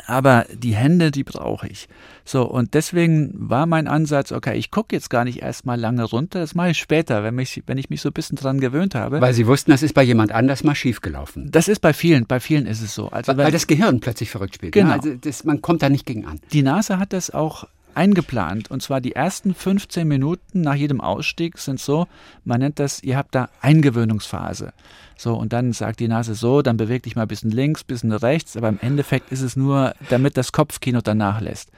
aber 0.06 0.46
die 0.52 0.74
Hände, 0.74 1.10
die 1.10 1.24
brauche 1.24 1.68
ich. 1.68 1.88
So, 2.24 2.42
und 2.42 2.74
deswegen 2.74 3.32
war 3.34 3.66
mein 3.66 3.86
Ansatz, 3.88 4.32
okay, 4.32 4.56
ich 4.56 4.70
gucke 4.70 4.94
jetzt 4.94 5.10
gar 5.10 5.24
nicht 5.24 5.42
erstmal 5.42 5.78
lange 5.78 6.04
runter, 6.04 6.40
das 6.40 6.54
mache 6.54 6.70
ich 6.70 6.78
später, 6.78 7.22
wenn, 7.22 7.34
mich, 7.34 7.62
wenn 7.66 7.78
ich 7.78 7.88
mich 7.88 8.00
so 8.00 8.10
ein 8.10 8.12
bisschen 8.12 8.36
dran 8.36 8.60
gewöhnt 8.60 8.94
habe. 8.94 9.20
Weil 9.20 9.34
Sie 9.34 9.46
wussten, 9.46 9.70
das 9.70 9.82
ist 9.82 9.94
bei 9.94 10.02
jemand 10.02 10.32
anders 10.32 10.64
mal 10.64 10.74
schiefgelaufen. 10.74 11.50
Das 11.50 11.68
ist 11.68 11.80
bei 11.80 11.92
vielen, 11.92 12.26
bei 12.26 12.40
vielen 12.40 12.66
ist 12.66 12.82
es 12.82 12.94
so. 12.94 13.08
Also 13.08 13.28
weil, 13.36 13.44
weil 13.46 13.52
das 13.52 13.66
Gehirn 13.66 14.00
plötzlich 14.00 14.30
verrückt 14.30 14.56
spielt. 14.56 14.74
Ne? 14.74 14.82
Genau. 14.82 14.94
Ne? 14.94 15.00
Also 15.02 15.14
das, 15.14 15.44
man 15.44 15.62
kommt 15.62 15.82
da 15.82 15.88
nicht 15.88 16.06
gegen 16.06 16.24
an. 16.26 16.40
Die 16.52 16.62
Nase 16.62 16.98
hat 16.98 17.12
das 17.12 17.30
auch 17.30 17.66
eingeplant. 17.96 18.70
Und 18.70 18.82
zwar 18.82 19.00
die 19.00 19.12
ersten 19.12 19.54
15 19.54 20.06
Minuten 20.06 20.60
nach 20.60 20.74
jedem 20.74 21.00
Ausstieg 21.00 21.58
sind 21.58 21.80
so, 21.80 22.06
man 22.44 22.60
nennt 22.60 22.78
das, 22.78 23.02
ihr 23.02 23.16
habt 23.16 23.34
da 23.34 23.48
Eingewöhnungsphase. 23.60 24.72
So, 25.16 25.34
und 25.34 25.52
dann 25.52 25.72
sagt 25.72 26.00
die 26.00 26.08
Nase 26.08 26.34
so, 26.34 26.62
dann 26.62 26.76
beweg 26.76 27.02
dich 27.02 27.16
mal 27.16 27.22
ein 27.22 27.28
bisschen 27.28 27.50
links, 27.50 27.82
ein 27.82 27.86
bisschen 27.86 28.12
rechts, 28.12 28.56
aber 28.56 28.68
im 28.68 28.78
Endeffekt 28.80 29.32
ist 29.32 29.40
es 29.40 29.56
nur, 29.56 29.94
damit 30.10 30.36
das 30.36 30.52
Kopfkino 30.52 31.00
danach 31.00 31.40
lässt. 31.40 31.70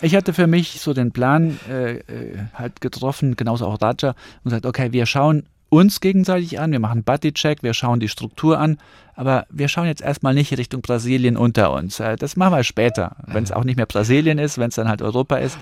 Ich 0.00 0.16
hatte 0.16 0.34
für 0.34 0.48
mich 0.48 0.80
so 0.80 0.92
den 0.92 1.12
Plan 1.12 1.58
äh, 1.68 1.98
äh 1.98 2.38
halt 2.52 2.80
getroffen, 2.80 3.36
genauso 3.36 3.66
auch 3.66 3.80
Raja, 3.80 4.10
und 4.10 4.44
gesagt, 4.44 4.66
okay, 4.66 4.92
wir 4.92 5.06
schauen 5.06 5.44
uns 5.74 6.00
gegenseitig 6.00 6.60
an, 6.60 6.72
wir 6.72 6.78
machen 6.78 7.04
Buddy-Check, 7.04 7.62
wir 7.62 7.74
schauen 7.74 8.00
die 8.00 8.08
Struktur 8.08 8.58
an, 8.58 8.78
aber 9.14 9.46
wir 9.50 9.68
schauen 9.68 9.86
jetzt 9.86 10.02
erstmal 10.02 10.34
nicht 10.34 10.56
Richtung 10.56 10.82
Brasilien 10.82 11.36
unter 11.36 11.72
uns. 11.72 12.00
Äh, 12.00 12.16
das 12.16 12.36
machen 12.36 12.54
wir 12.54 12.64
später, 12.64 13.16
wenn 13.26 13.44
es 13.44 13.52
auch 13.52 13.64
nicht 13.64 13.76
mehr 13.76 13.86
Brasilien 13.86 14.38
ist, 14.38 14.58
wenn 14.58 14.68
es 14.68 14.74
dann 14.74 14.88
halt 14.88 15.02
Europa 15.02 15.36
ist. 15.36 15.58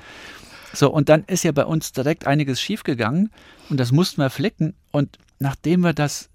So, 0.73 0.91
und 0.91 1.09
dann 1.09 1.25
ist 1.25 1.45
ja 1.45 1.53
bei 1.53 1.67
uns 1.67 1.93
direkt 1.93 2.27
einiges 2.27 2.61
schiefgegangen 2.61 3.31
und 3.69 3.79
das 3.79 3.93
mussten 3.93 4.23
wir 4.23 4.31
flicken. 4.31 4.75
Und 4.91 5.19
nachdem 5.39 5.83
wir 5.83 5.93
das 5.93 6.31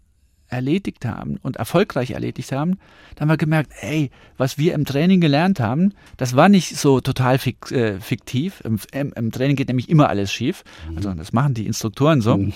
erledigt 0.50 1.06
haben 1.06 1.38
und 1.44 1.58
erfolgreich 1.58 2.12
erledigt 2.12 2.52
haben, 2.52 2.80
dann 3.16 3.22
haben 3.22 3.34
wir 3.34 3.38
gemerkt, 3.38 3.72
ey, 3.82 4.12
was 4.38 4.58
wir 4.58 4.74
im 4.74 4.86
Training 4.86 5.22
gelernt 5.22 5.60
haben, 5.60 5.94
das 6.18 6.36
war 6.36 6.50
nicht 6.50 6.78
so 6.78 7.02
total 7.02 7.38
fik 7.38 7.72
äh, 7.72 8.00
fiktiv. 8.00 8.62
Im, 8.64 8.80
im, 8.92 9.14
Im, 9.14 9.32
Training 9.32 9.56
geht 9.56 9.68
nämlich 9.68 9.90
immer 9.90 10.10
alles 10.10 10.32
schief. 10.32 10.64
Also 10.96 11.14
das 11.14 11.34
machen 11.34 11.54
die 11.54 11.66
Instruktoren 11.66 12.22
so, 12.22 12.38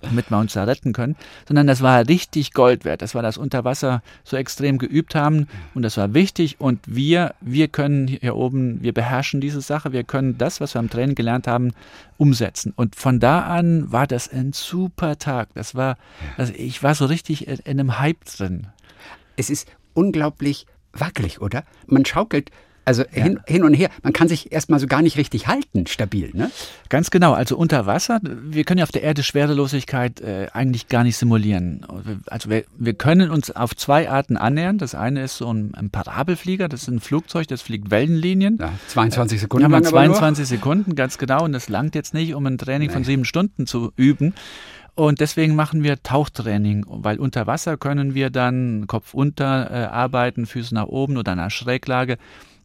damit 0.00 0.30
wir 0.30 0.38
uns 0.38 0.52
da 0.52 0.64
retten 0.64 0.92
können. 0.92 1.16
Sondern 1.48 1.66
das 1.66 1.80
war 1.80 2.06
richtig 2.08 2.52
Gold 2.52 2.84
wert. 2.84 3.02
Das 3.02 3.14
war 3.14 3.22
das 3.22 3.38
Unterwasser 3.38 4.02
so 4.24 4.36
extrem 4.36 4.78
geübt 4.78 5.14
haben 5.14 5.46
und 5.74 5.82
das 5.82 5.96
war 5.96 6.14
wichtig. 6.14 6.60
Und 6.60 6.80
wir, 6.86 7.34
wir 7.40 7.68
können 7.68 8.06
hier 8.06 8.36
oben, 8.36 8.82
wir 8.82 8.92
beherrschen 8.92 9.40
diese 9.40 9.60
Sache. 9.60 9.92
Wir 9.92 10.04
können 10.04 10.36
das, 10.38 10.60
was 10.60 10.74
wir 10.74 10.80
im 10.80 10.90
Training 10.90 11.14
gelernt 11.14 11.46
haben, 11.46 11.72
umsetzen. 12.18 12.72
Und 12.76 12.94
von 12.94 13.18
da 13.18 13.40
an 13.40 13.90
war 13.90 14.06
das 14.06 14.28
ein 14.28 14.52
super 14.52 15.18
Tag. 15.18 15.48
Das 15.54 15.74
war, 15.74 15.96
also 16.36 16.52
ich 16.56 16.82
war 16.82 16.94
so 16.94 17.06
richtig 17.06 17.31
in, 17.40 17.58
in 17.58 17.80
einem 17.80 17.98
Hype 17.98 18.24
drin. 18.24 18.68
Es 19.36 19.50
ist 19.50 19.68
unglaublich 19.94 20.66
wackelig, 20.92 21.40
oder? 21.40 21.64
Man 21.86 22.04
schaukelt 22.04 22.50
also 22.84 23.04
ja. 23.14 23.22
hin, 23.22 23.40
hin, 23.46 23.62
und 23.62 23.74
her. 23.74 23.90
Man 24.02 24.12
kann 24.12 24.26
sich 24.26 24.50
erstmal 24.50 24.80
so 24.80 24.88
gar 24.88 25.02
nicht 25.02 25.16
richtig 25.16 25.46
halten, 25.46 25.86
stabil, 25.86 26.30
ne? 26.34 26.50
Ganz 26.88 27.10
genau. 27.10 27.32
Also 27.32 27.56
unter 27.56 27.86
Wasser, 27.86 28.20
wir 28.22 28.64
können 28.64 28.78
ja 28.78 28.84
auf 28.84 28.90
der 28.90 29.02
Erde 29.02 29.22
Schwerelosigkeit 29.22 30.20
äh, 30.20 30.48
eigentlich 30.52 30.88
gar 30.88 31.04
nicht 31.04 31.16
simulieren. 31.16 31.86
Also 32.26 32.50
wir, 32.50 32.64
wir, 32.76 32.94
können 32.94 33.30
uns 33.30 33.52
auf 33.52 33.76
zwei 33.76 34.10
Arten 34.10 34.36
annähern. 34.36 34.78
Das 34.78 34.96
eine 34.96 35.22
ist 35.22 35.36
so 35.36 35.52
ein, 35.52 35.74
ein 35.74 35.90
Parabelflieger, 35.90 36.68
das 36.68 36.82
ist 36.82 36.88
ein 36.88 37.00
Flugzeug, 37.00 37.46
das 37.46 37.62
fliegt 37.62 37.92
Wellenlinien. 37.92 38.58
Ja, 38.60 38.72
22 38.88 39.40
Sekunden. 39.40 39.70
Ja, 39.70 39.82
22 39.82 40.46
Sekunden, 40.46 40.96
ganz 40.96 41.18
genau. 41.18 41.44
Und 41.44 41.52
das 41.52 41.68
langt 41.68 41.94
jetzt 41.94 42.14
nicht, 42.14 42.34
um 42.34 42.44
ein 42.46 42.58
Training 42.58 42.88
nee. 42.88 42.92
von 42.92 43.04
sieben 43.04 43.24
Stunden 43.24 43.66
zu 43.66 43.92
üben. 43.94 44.34
Und 44.94 45.20
deswegen 45.20 45.54
machen 45.54 45.82
wir 45.82 46.02
Tauchtraining, 46.02 46.84
weil 46.86 47.18
unter 47.18 47.46
Wasser 47.46 47.78
können 47.78 48.14
wir 48.14 48.28
dann 48.28 48.86
Kopf 48.86 49.14
unter 49.14 49.70
äh, 49.70 49.86
arbeiten, 49.86 50.44
Füße 50.44 50.74
nach 50.74 50.84
oben 50.86 51.16
oder 51.16 51.34
nach 51.34 51.50
Schräglage 51.50 52.18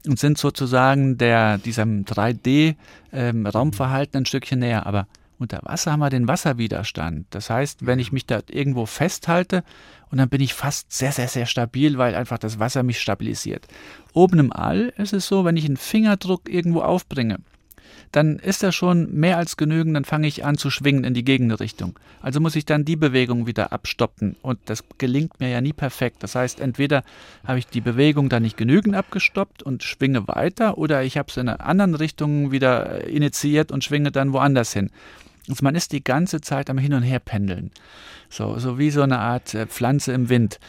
und 0.06 0.20
sind 0.20 0.38
sozusagen 0.38 1.18
der, 1.18 1.58
diesem 1.58 2.04
3D-Raumverhalten 2.06 4.18
ähm, 4.18 4.22
ein 4.22 4.26
Stückchen 4.26 4.60
näher. 4.60 4.86
Aber 4.86 5.08
unter 5.40 5.62
Wasser 5.64 5.94
haben 5.94 6.00
wir 6.00 6.10
den 6.10 6.28
Wasserwiderstand. 6.28 7.28
Das 7.30 7.50
heißt, 7.50 7.86
wenn 7.86 8.00
ich 8.00 8.12
mich 8.12 8.26
da 8.26 8.42
irgendwo 8.50 8.86
festhalte 8.86 9.64
und 10.10 10.18
dann 10.18 10.28
bin 10.30 10.42
ich 10.42 10.54
fast 10.54 10.92
sehr, 10.92 11.14
sehr, 11.14 11.30
sehr 11.30 11.46
stabil, 11.46 11.98
weil 11.98 12.16
einfach 12.16 12.40
das 12.40 12.60
Wasser 12.60 12.84
mich 12.84 13.00
stabilisiert. 13.00 13.68
Oben 14.14 14.40
im 14.40 14.52
All 14.52 14.92
ist 14.98 15.14
es 15.14 15.28
so, 15.28 15.46
wenn 15.46 15.56
ich 15.58 15.66
einen 15.66 15.78
Fingerdruck 15.78 16.50
irgendwo 16.50 16.82
aufbringe, 16.82 17.38
dann 18.12 18.40
ist 18.40 18.64
das 18.64 18.76
schon 18.76 19.14
mehr 19.14 19.38
als 19.38 19.58
genügend, 19.58 19.96
dann 19.96 20.06
fange 20.06 20.28
ich 20.28 20.46
an 20.46 20.58
zu 20.58 20.70
schwingen 20.70 21.04
in 21.04 21.14
die 21.14 21.26
Gegenrichtung. 21.26 21.98
Also 22.22 22.40
muss 22.40 22.56
ich 22.56 22.66
dann 22.66 22.86
die 22.86 22.96
Bewegung 22.96 23.48
wieder 23.48 23.72
abstoppen 23.72 24.36
und 24.42 24.60
das 24.66 24.84
gelingt 24.98 25.40
mir 25.40 25.50
ja 25.50 25.62
nie 25.62 25.74
perfekt. 25.74 26.24
Das 26.24 26.36
heißt, 26.36 26.60
entweder 26.60 27.04
habe 27.46 27.60
ich 27.60 27.68
die 27.68 27.82
Bewegung 27.82 28.30
dann 28.30 28.44
nicht 28.44 28.58
genügend 28.58 28.96
abgestoppt 28.96 29.62
und 29.64 29.84
schwinge 29.84 30.28
weiter 30.28 30.78
oder 30.78 31.04
ich 31.04 31.18
habe 31.18 31.30
es 31.30 31.38
in 31.38 31.50
einer 31.50 31.66
anderen 31.66 31.96
Richtung 31.96 32.52
wieder 32.52 33.04
äh, 33.04 33.10
initiiert 33.10 33.72
und 33.72 33.84
schwinge 33.84 34.12
dann 34.12 34.34
woanders 34.34 34.74
hin. 34.74 34.90
Also 35.50 35.64
man 35.64 35.76
ist 35.76 35.92
die 35.92 36.04
ganze 36.04 36.42
Zeit 36.42 36.70
am 36.70 36.78
Hin 36.78 36.94
und 36.94 37.04
Her 37.04 37.20
pendeln. 37.20 37.72
So, 38.30 38.58
so 38.60 38.78
wie 38.78 38.92
so 38.92 39.02
eine 39.02 39.20
Art 39.20 39.54
äh, 39.54 39.66
Pflanze 39.66 40.14
im 40.14 40.30
Wind. 40.30 40.60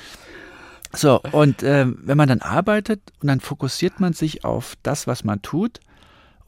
So, 0.93 1.21
und 1.33 1.63
äh, 1.63 1.87
wenn 1.89 2.17
man 2.17 2.29
dann 2.29 2.41
arbeitet 2.41 3.01
und 3.21 3.29
dann 3.29 3.41
fokussiert 3.41 4.01
man 4.01 4.13
sich 4.13 4.45
auf 4.45 4.77
das, 4.83 5.07
was 5.07 5.25
man 5.25 5.43
tut. 5.43 5.81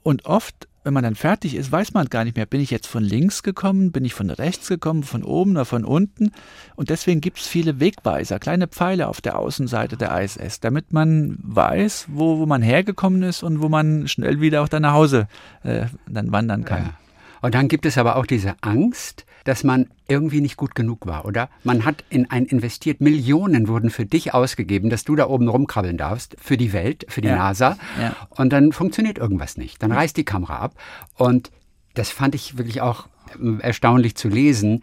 Und 0.03 0.25
oft 0.25 0.67
wenn 0.83 0.95
man 0.95 1.05
dann 1.05 1.15
fertig 1.15 1.55
ist, 1.55 1.71
weiß 1.71 1.93
man 1.93 2.07
gar 2.07 2.25
nicht 2.25 2.37
mehr, 2.37 2.47
bin 2.47 2.61
ich 2.61 2.71
jetzt 2.71 2.87
von 2.87 3.03
links 3.03 3.43
gekommen, 3.43 3.93
bin 3.93 4.05
ich 4.05 4.15
von 4.15 4.31
rechts 4.31 4.69
gekommen, 4.69 5.03
von 5.03 5.23
oben 5.23 5.53
oder 5.53 5.65
von 5.65 5.85
unten. 5.85 6.33
Und 6.75 6.91
deswegen 6.91 7.21
gibt 7.21 7.39
es 7.39 7.47
viele 7.47 7.81
Wegweiser, 7.81 8.39
kleine 8.39 8.67
Pfeile 8.67 9.09
auf 9.09 9.21
der 9.21 9.39
Außenseite 9.39 9.97
der 9.97 10.19
ISS, 10.21 10.61
damit 10.61 10.93
man 10.93 11.37
weiß, 11.43 12.07
wo, 12.09 12.39
wo 12.39 12.47
man 12.47 12.63
hergekommen 12.63 13.23
ist 13.23 13.43
und 13.43 13.61
wo 13.61 13.69
man 13.69 14.09
schnell 14.09 14.41
wieder 14.41 14.63
auch 14.63 14.69
dann 14.69 14.83
nach 14.83 14.95
Hause 14.95 15.29
äh, 15.63 15.87
dann 16.09 16.33
wandern 16.33 16.65
kann. 16.65 16.85
Ja. 16.85 16.95
Und 17.41 17.55
dann 17.55 17.69
gibt 17.69 17.87
es 17.87 17.99
aber 17.99 18.17
auch 18.17 18.27
diese 18.27 18.55
Angst, 18.61 19.25
dass 19.45 19.65
man 19.65 19.89
irgendwie 20.07 20.41
nicht 20.41 20.57
gut 20.57 20.75
genug 20.75 21.07
war, 21.07 21.25
oder? 21.25 21.49
Man 21.65 21.85
hat 21.85 22.05
in 22.11 22.31
ein 22.31 22.45
investiert, 22.45 23.01
Millionen 23.01 23.69
wurden 23.69 23.91
für 23.91 24.05
dich 24.05 24.35
ausgegeben, 24.35 24.91
dass 24.91 25.05
du 25.05 25.17
da 25.17 25.27
oben 25.29 25.49
rumkrabbeln 25.49 25.97
darfst, 25.97 26.37
für 26.39 26.57
die 26.57 26.73
Welt, 26.73 27.07
für 27.09 27.21
die 27.21 27.29
ja. 27.29 27.37
NASA. 27.37 27.79
Ja. 28.01 28.15
Und 28.31 28.53
dann 28.53 28.73
funktioniert 28.73 29.19
irgendwas 29.19 29.57
nicht. 29.57 29.83
Dann 29.83 29.93
reißt 29.93 30.17
die 30.17 30.25
Kamera 30.25 30.59
ab. 30.59 30.75
Und 31.17 31.51
das 31.95 32.11
fand 32.11 32.35
ich 32.35 32.59
wirklich 32.59 32.81
auch 32.81 33.07
ähm, 33.39 33.61
erstaunlich 33.61 34.15
zu 34.15 34.29
lesen 34.29 34.83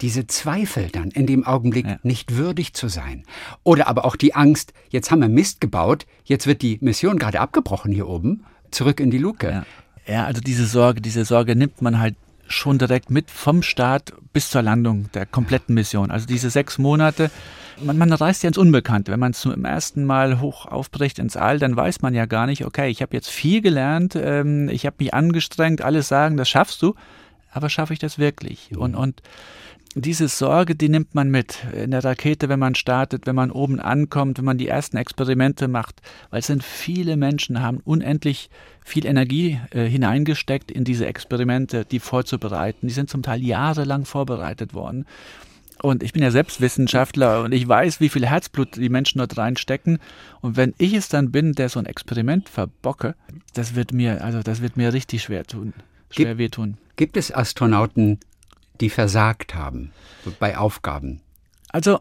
diese 0.00 0.26
Zweifel 0.26 0.88
dann 0.90 1.10
in 1.10 1.26
dem 1.26 1.44
Augenblick 1.44 1.86
ja. 1.86 1.98
nicht 2.02 2.36
würdig 2.36 2.72
zu 2.74 2.88
sein. 2.88 3.24
Oder 3.64 3.88
aber 3.88 4.04
auch 4.04 4.16
die 4.16 4.34
Angst, 4.34 4.72
jetzt 4.90 5.10
haben 5.10 5.20
wir 5.20 5.28
Mist 5.28 5.60
gebaut, 5.60 6.06
jetzt 6.24 6.46
wird 6.46 6.62
die 6.62 6.78
Mission 6.80 7.18
gerade 7.18 7.40
abgebrochen 7.40 7.92
hier 7.92 8.06
oben, 8.06 8.44
zurück 8.70 9.00
in 9.00 9.10
die 9.10 9.18
Luke. 9.18 9.50
Ja. 9.50 9.66
Ja, 10.08 10.24
also 10.24 10.40
diese 10.40 10.64
Sorge, 10.64 11.02
diese 11.02 11.24
Sorge 11.24 11.54
nimmt 11.54 11.82
man 11.82 12.00
halt 12.00 12.16
schon 12.48 12.78
direkt 12.78 13.10
mit 13.10 13.30
vom 13.30 13.62
Start 13.62 14.14
bis 14.32 14.50
zur 14.50 14.62
Landung 14.62 15.10
der 15.12 15.26
kompletten 15.26 15.74
Mission. 15.74 16.10
Also 16.10 16.26
diese 16.26 16.48
sechs 16.48 16.78
Monate, 16.78 17.30
man, 17.82 17.98
man 17.98 18.10
reist 18.10 18.42
ja 18.42 18.48
ins 18.48 18.56
Unbekannte. 18.56 19.12
Wenn 19.12 19.20
man 19.20 19.34
zum 19.34 19.66
ersten 19.66 20.04
Mal 20.04 20.40
hoch 20.40 20.64
aufbricht 20.64 21.18
ins 21.18 21.36
All, 21.36 21.58
dann 21.58 21.76
weiß 21.76 22.00
man 22.00 22.14
ja 22.14 22.24
gar 22.24 22.46
nicht, 22.46 22.64
okay, 22.64 22.88
ich 22.88 23.02
habe 23.02 23.14
jetzt 23.14 23.28
viel 23.28 23.60
gelernt, 23.60 24.16
ähm, 24.16 24.70
ich 24.70 24.86
habe 24.86 24.96
mich 24.98 25.12
angestrengt, 25.12 25.82
alles 25.82 26.08
sagen, 26.08 26.38
das 26.38 26.48
schaffst 26.48 26.80
du, 26.80 26.94
aber 27.52 27.68
schaffe 27.68 27.92
ich 27.92 27.98
das 27.98 28.18
wirklich? 28.18 28.76
Und, 28.78 28.94
und 28.94 29.20
diese 29.94 30.28
Sorge, 30.28 30.74
die 30.74 30.88
nimmt 30.88 31.14
man 31.14 31.30
mit 31.30 31.64
in 31.72 31.90
der 31.90 32.04
Rakete, 32.04 32.48
wenn 32.48 32.58
man 32.58 32.74
startet, 32.74 33.26
wenn 33.26 33.34
man 33.34 33.50
oben 33.50 33.80
ankommt, 33.80 34.38
wenn 34.38 34.44
man 34.44 34.58
die 34.58 34.68
ersten 34.68 34.96
Experimente 34.96 35.68
macht, 35.68 36.00
weil 36.30 36.40
es 36.40 36.46
sind 36.46 36.62
viele 36.62 37.16
Menschen, 37.16 37.62
haben 37.62 37.80
unendlich 37.84 38.50
viel 38.84 39.06
Energie 39.06 39.60
äh, 39.70 39.84
hineingesteckt 39.84 40.70
in 40.70 40.84
diese 40.84 41.06
Experimente, 41.06 41.84
die 41.84 42.00
vorzubereiten. 42.00 42.86
Die 42.86 42.94
sind 42.94 43.10
zum 43.10 43.22
Teil 43.22 43.42
jahrelang 43.42 44.04
vorbereitet 44.04 44.74
worden. 44.74 45.06
Und 45.80 46.02
ich 46.02 46.12
bin 46.12 46.22
ja 46.22 46.30
selbst 46.30 46.60
Wissenschaftler 46.60 47.42
und 47.42 47.52
ich 47.52 47.66
weiß, 47.66 48.00
wie 48.00 48.08
viel 48.08 48.26
Herzblut 48.26 48.76
die 48.76 48.88
Menschen 48.88 49.18
dort 49.18 49.38
reinstecken. 49.38 49.98
Und 50.40 50.56
wenn 50.56 50.74
ich 50.78 50.92
es 50.92 51.08
dann 51.08 51.30
bin, 51.30 51.52
der 51.52 51.68
so 51.68 51.78
ein 51.78 51.86
Experiment 51.86 52.48
verbocke, 52.48 53.14
das 53.54 53.76
wird 53.76 53.92
mir, 53.92 54.24
also 54.24 54.42
das 54.42 54.60
wird 54.60 54.76
mir 54.76 54.92
richtig 54.92 55.22
schwer 55.22 55.44
tun, 55.44 55.72
schwer 56.10 56.26
Gibt, 56.26 56.38
wehtun. 56.38 56.78
Gibt 56.96 57.16
es 57.16 57.32
Astronauten, 57.32 58.18
die 58.80 58.90
versagt 58.90 59.54
haben 59.54 59.92
bei 60.38 60.56
Aufgaben? 60.56 61.20
Also, 61.70 62.00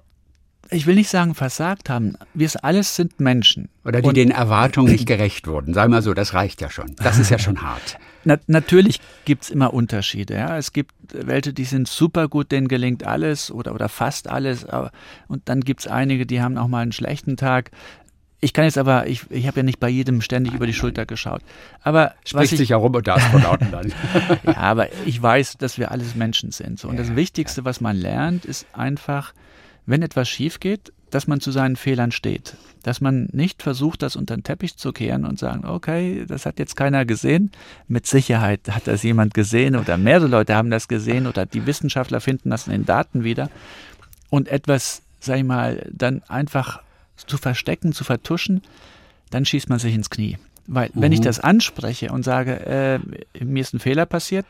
ich 0.69 0.85
will 0.85 0.95
nicht 0.95 1.09
sagen 1.09 1.33
versagt 1.33 1.89
haben. 1.89 2.15
Wir 2.33 2.49
alles 2.61 2.95
sind 2.95 3.19
Menschen. 3.19 3.69
Oder 3.85 4.01
die 4.01 4.07
Und 4.07 4.17
den 4.17 4.31
Erwartungen 4.31 4.91
nicht 4.91 5.05
gerecht 5.07 5.47
wurden. 5.47 5.75
Wir 5.75 5.87
mal 5.87 6.01
so, 6.01 6.13
das 6.13 6.33
reicht 6.33 6.61
ja 6.61 6.69
schon. 6.69 6.95
Das 6.97 7.19
ist 7.19 7.29
ja 7.29 7.39
schon 7.39 7.61
hart. 7.61 7.97
Na, 8.25 8.37
natürlich 8.47 8.99
gibt's 9.23 9.49
immer 9.49 9.73
Unterschiede. 9.73 10.33
Ja. 10.33 10.57
Es 10.57 10.73
gibt 10.73 10.93
welche, 11.13 11.53
die 11.53 11.63
sind 11.63 11.87
super 11.87 12.27
gut, 12.27 12.51
denen 12.51 12.67
gelingt 12.67 13.05
alles 13.05 13.51
oder, 13.51 13.73
oder 13.73 13.87
fast 13.87 14.27
alles. 14.27 14.65
Aber, 14.65 14.91
und 15.27 15.47
dann 15.47 15.61
gibt's 15.61 15.87
einige, 15.87 16.25
die 16.25 16.41
haben 16.41 16.57
auch 16.57 16.67
mal 16.67 16.81
einen 16.81 16.91
schlechten 16.91 17.37
Tag. 17.37 17.71
Ich 18.39 18.53
kann 18.53 18.65
jetzt 18.65 18.77
aber, 18.77 19.07
ich, 19.07 19.23
ich 19.31 19.47
habe 19.47 19.57
ja 19.57 19.63
nicht 19.63 19.79
bei 19.79 19.89
jedem 19.89 20.21
ständig 20.21 20.53
über 20.53 20.67
die 20.67 20.73
Schulter 20.73 21.07
geschaut. 21.07 21.41
Aber 21.81 22.13
Spricht 22.23 22.53
ich, 22.53 22.59
sich 22.59 22.69
ja 22.69 22.77
rum 22.77 22.93
unter 22.93 23.15
Astronauten 23.15 23.71
dann. 23.71 23.91
ja, 24.45 24.57
aber 24.57 24.89
ich 25.05 25.21
weiß, 25.21 25.57
dass 25.57 25.79
wir 25.79 25.91
alles 25.91 26.13
Menschen 26.13 26.51
sind. 26.51 26.79
So. 26.79 26.87
Und 26.87 26.97
das 26.97 27.09
Ja, 27.09 27.15
Wichtigste, 27.15 27.65
was 27.65 27.81
man 27.81 27.95
lernt, 27.95 28.45
ist 28.45 28.67
einfach, 28.73 29.33
wenn 29.87 30.03
etwas 30.03 30.29
schief 30.29 30.59
geht, 30.59 30.93
dass 31.09 31.25
man 31.25 31.39
zu 31.39 31.51
seinen 31.51 31.77
Fehlern 31.77 32.11
steht. 32.11 32.57
Dass 32.83 33.01
man 33.01 33.27
nicht 33.31 33.63
versucht, 33.63 34.03
das 34.03 34.15
unter 34.15 34.35
den 34.35 34.43
Teppich 34.43 34.77
zu 34.77 34.91
kehren 34.91 35.25
und 35.25 35.39
sagen, 35.39 35.65
okay, 35.65 36.25
das 36.27 36.45
hat 36.45 36.59
jetzt 36.59 36.75
keiner 36.75 37.05
gesehen. 37.05 37.51
Mit 37.87 38.05
Sicherheit 38.05 38.61
hat 38.69 38.87
das 38.87 39.01
jemand 39.03 39.33
gesehen 39.33 39.75
oder 39.75 39.97
mehrere 39.97 40.27
Leute 40.27 40.55
haben 40.55 40.69
das 40.69 40.87
gesehen 40.87 41.25
oder 41.25 41.45
die 41.45 41.65
Wissenschaftler 41.65 42.21
finden 42.21 42.49
das 42.51 42.67
in 42.67 42.73
den 42.73 42.85
Daten 42.85 43.23
wieder. 43.23 43.49
Und 44.29 44.47
etwas, 44.47 45.01
sag 45.19 45.37
ich 45.37 45.43
mal, 45.43 45.87
dann 45.91 46.21
einfach 46.27 46.81
zu 47.17 47.37
verstecken, 47.37 47.93
zu 47.93 48.03
vertuschen, 48.03 48.61
dann 49.29 49.45
schießt 49.45 49.69
man 49.69 49.79
sich 49.79 49.93
ins 49.93 50.09
Knie. 50.09 50.37
Weil 50.69 50.89
wenn 50.93 51.13
ich 51.13 51.21
das 51.21 51.39
anspreche 51.39 52.11
und 52.11 52.23
sage, 52.23 52.59
äh, 52.65 52.99
mir 53.41 53.61
ist 53.61 53.73
ein 53.73 53.79
Fehler 53.79 54.05
passiert, 54.05 54.45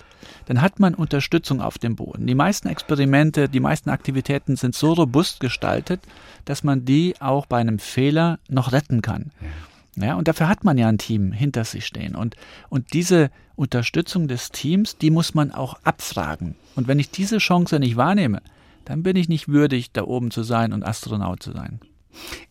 dann 0.48 0.62
hat 0.62 0.80
man 0.80 0.96
Unterstützung 0.96 1.62
auf 1.62 1.78
dem 1.78 1.96
Boden. 1.96 2.26
Die 2.26 2.34
meisten 2.34 2.68
Experimente, 2.68 3.48
die 3.48 3.60
meisten 3.60 3.92
Aktivitäten 3.92 4.56
sind 4.56 4.74
so 4.74 4.94
robust 4.94 5.40
gestaltet, 5.40 6.02
dass 6.46 6.64
man 6.64 6.86
die 6.86 7.14
auch 7.20 7.46
bei 7.46 7.60
einem 7.60 7.78
Fehler 7.78 8.40
noch 8.50 8.72
retten 8.72 9.04
kann. 9.04 9.32
Ja, 9.96 10.16
und 10.16 10.28
dafür 10.28 10.50
hat 10.50 10.64
man 10.64 10.80
ja 10.80 10.88
ein 10.88 10.98
Team 10.98 11.32
hinter 11.32 11.64
sich 11.66 11.86
stehen. 11.86 12.16
Und, 12.16 12.36
und 12.70 12.94
diese 12.94 13.30
Unterstützung 13.56 14.28
des 14.28 14.52
Teams, 14.52 14.98
die 14.98 15.12
muss 15.12 15.36
man 15.36 15.52
auch 15.52 15.80
abfragen. 15.84 16.56
Und 16.76 16.88
wenn 16.88 17.00
ich 17.00 17.12
diese 17.12 17.38
Chance 17.38 17.80
nicht 17.80 17.96
wahrnehme, 17.96 18.42
dann 18.86 19.04
bin 19.04 19.16
ich 19.16 19.30
nicht 19.30 19.50
würdig, 19.50 19.92
da 19.92 20.04
oben 20.04 20.32
zu 20.32 20.42
sein 20.42 20.74
und 20.74 20.84
Astronaut 20.84 21.44
zu 21.44 21.52
sein. 21.52 21.80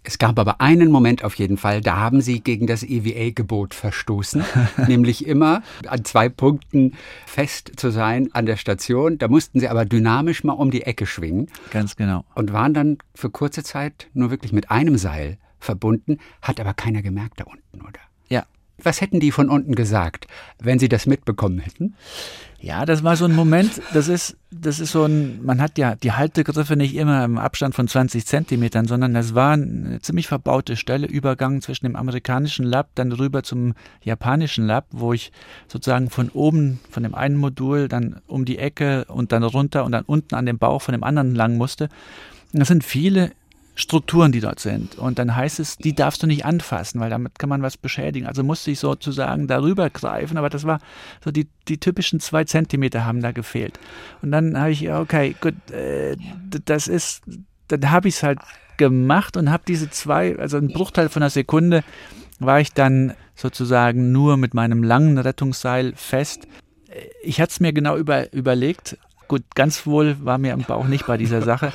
Es 0.03 0.19
gab 0.19 0.39
aber 0.39 0.61
einen 0.61 0.91
Moment 0.91 1.25
auf 1.25 1.35
jeden 1.35 1.57
Fall, 1.57 1.81
da 1.81 1.97
haben 1.97 2.21
Sie 2.21 2.41
gegen 2.41 2.67
das 2.67 2.83
EVA-Gebot 2.83 3.75
verstoßen, 3.75 4.45
nämlich 4.87 5.27
immer 5.27 5.63
an 5.87 6.05
zwei 6.05 6.29
Punkten 6.29 6.95
fest 7.27 7.73
zu 7.77 7.91
sein 7.91 8.29
an 8.33 8.47
der 8.47 8.57
Station. 8.57 9.19
Da 9.19 9.29
mussten 9.29 9.61
Sie 9.61 9.69
aber 9.69 9.85
dynamisch 9.85 10.45
mal 10.45 10.53
um 10.53 10.71
die 10.71 10.83
Ecke 10.83 11.07
schwingen 11.07 11.49
Ganz 11.71 11.97
genau. 11.97 12.25
und 12.35 12.53
waren 12.53 12.75
dann 12.75 12.99
für 13.15 13.31
kurze 13.31 13.63
Zeit 13.63 14.09
nur 14.15 14.31
wirklich 14.31 14.53
mit 14.53 14.71
einem 14.71 14.97
Seil 14.99 15.39
verbunden, 15.59 16.19
hat 16.43 16.61
aber 16.61 16.75
keiner 16.75 17.03
gemerkt 17.03 17.41
da 17.41 17.45
unten, 17.45 17.81
oder? 17.83 18.01
Ja. 18.29 18.45
Was 18.83 19.01
hätten 19.01 19.21
die 19.21 19.33
von 19.33 19.49
unten 19.49 19.75
gesagt, 19.75 20.27
wenn 20.59 20.79
Sie 20.79 20.89
das 20.89 21.07
mitbekommen 21.07 21.59
hätten? 21.59 21.95
Ja, 22.59 22.85
das 22.85 23.05
war 23.05 23.17
so 23.17 23.27
ein 23.27 23.35
Moment, 23.35 23.81
das 23.93 24.09
ist, 24.09 24.37
das 24.51 24.81
ist 24.81 24.91
so 24.91 25.05
ein, 25.05 25.45
man 25.45 25.61
hat 25.61 25.79
ja 25.79 25.95
die 25.95 26.13
Haltegriffe 26.13 26.75
nicht 26.77 26.97
immer 26.97 27.25
im 27.25 27.39
Abstand 27.39 27.75
von 27.75 27.87
20 27.87 28.27
Zentimetern, 28.27 28.87
sondern 28.87 29.15
das 29.15 29.35
war 29.35 29.53
eine 29.53 30.01
ziemlich 30.01 30.27
verbaute 30.27 30.77
Stelle, 30.77 31.07
Übergang 31.07 31.61
zwischen 31.61 31.87
dem 31.87 31.97
amerikanischen 31.97 32.65
Lab, 32.65 32.89
dann 32.95 33.13
rüber 33.13 33.43
zum 33.43 33.75
japanischen 34.03 34.67
Lab, 34.67 34.87
wo 34.91 35.13
ich 35.13 35.33
sozusagen 35.69 36.11
von 36.11 36.31
oben, 36.31 36.81
von 36.91 37.03
dem 37.03 37.15
einen 37.15 37.37
Modul, 37.37 37.89
dann 37.89 38.21
um 38.27 38.45
die 38.45 38.59
Ecke 38.59 39.05
und 39.05 39.33
dann 39.33 39.43
runter 39.43 39.85
und 39.85 39.93
dann 39.93 40.05
unten 40.05 40.35
an 40.35 40.47
dem 40.47 40.59
Bauch 40.59 40.83
von 40.83 40.93
dem 40.93 41.05
anderen 41.05 41.35
lang 41.35 41.57
musste. 41.57 41.89
Das 42.53 42.69
sind 42.69 42.85
viele 42.85 43.33
Strukturen, 43.79 44.33
die 44.33 44.41
dort 44.41 44.59
sind. 44.59 44.97
Und 44.97 45.19
dann 45.19 45.37
heißt 45.37 45.61
es, 45.61 45.77
die 45.77 45.95
darfst 45.95 46.23
du 46.23 46.27
nicht 46.27 46.47
anfassen, 46.47 46.99
weil 46.99 47.11
damit 47.11 47.39
kann 47.39 47.51
man 47.51 47.61
was 47.61 47.77
beschädigen. 47.77 48.27
Also 48.27 48.43
musste 48.43 48.71
ich 48.71 48.81
sozusagen 48.81 49.47
darüber 49.47 49.91
greifen, 49.91 50.39
aber 50.39 50.49
das 50.49 50.65
war 50.65 50.81
so 51.23 51.31
die, 51.31 51.47
die 51.69 51.79
typischen 51.79 52.19
zwei 52.19 52.45
Zentimeter 52.45 53.05
haben 53.05 53.21
da 53.21 53.33
gefehlt. 53.33 53.79
Und 54.23 54.33
dann 54.33 54.59
habe 54.59 54.71
ich, 54.71 54.91
okay, 54.91 55.37
gut, 55.41 55.71
äh, 55.71 56.17
das 56.65 56.89
ist, 56.89 57.23
dann 57.69 57.91
habe 57.91 58.09
ich 58.09 58.17
es 58.17 58.23
halt 58.23 58.39
gemacht 58.79 59.37
und 59.37 59.51
habe 59.51 59.65
diese 59.69 59.91
zwei, 59.91 60.39
also 60.39 60.57
einen 60.57 60.73
Bruchteil 60.73 61.11
von 61.11 61.23
einer 61.23 61.31
Sekunde, 61.31 61.85
war 62.39 62.61
ich 62.61 62.73
dann 62.73 63.13
sozusagen 63.35 64.11
nur 64.11 64.39
mit 64.39 64.55
meinem 64.55 64.83
langen 64.83 65.19
Rettungsseil 65.19 65.93
fest. 65.97 66.49
Ich 67.23 67.43
hatte 67.43 67.51
es 67.51 67.61
mir 67.61 67.75
genau 67.75 67.97
über, 67.99 68.33
überlegt. 68.33 68.97
Gut, 69.29 69.43
ganz 69.55 69.87
wohl 69.87 70.17
war 70.25 70.39
mir 70.39 70.55
im 70.55 70.63
Bauch 70.63 70.87
nicht 70.87 71.07
bei 71.07 71.19
dieser 71.19 71.43
Sache. 71.43 71.73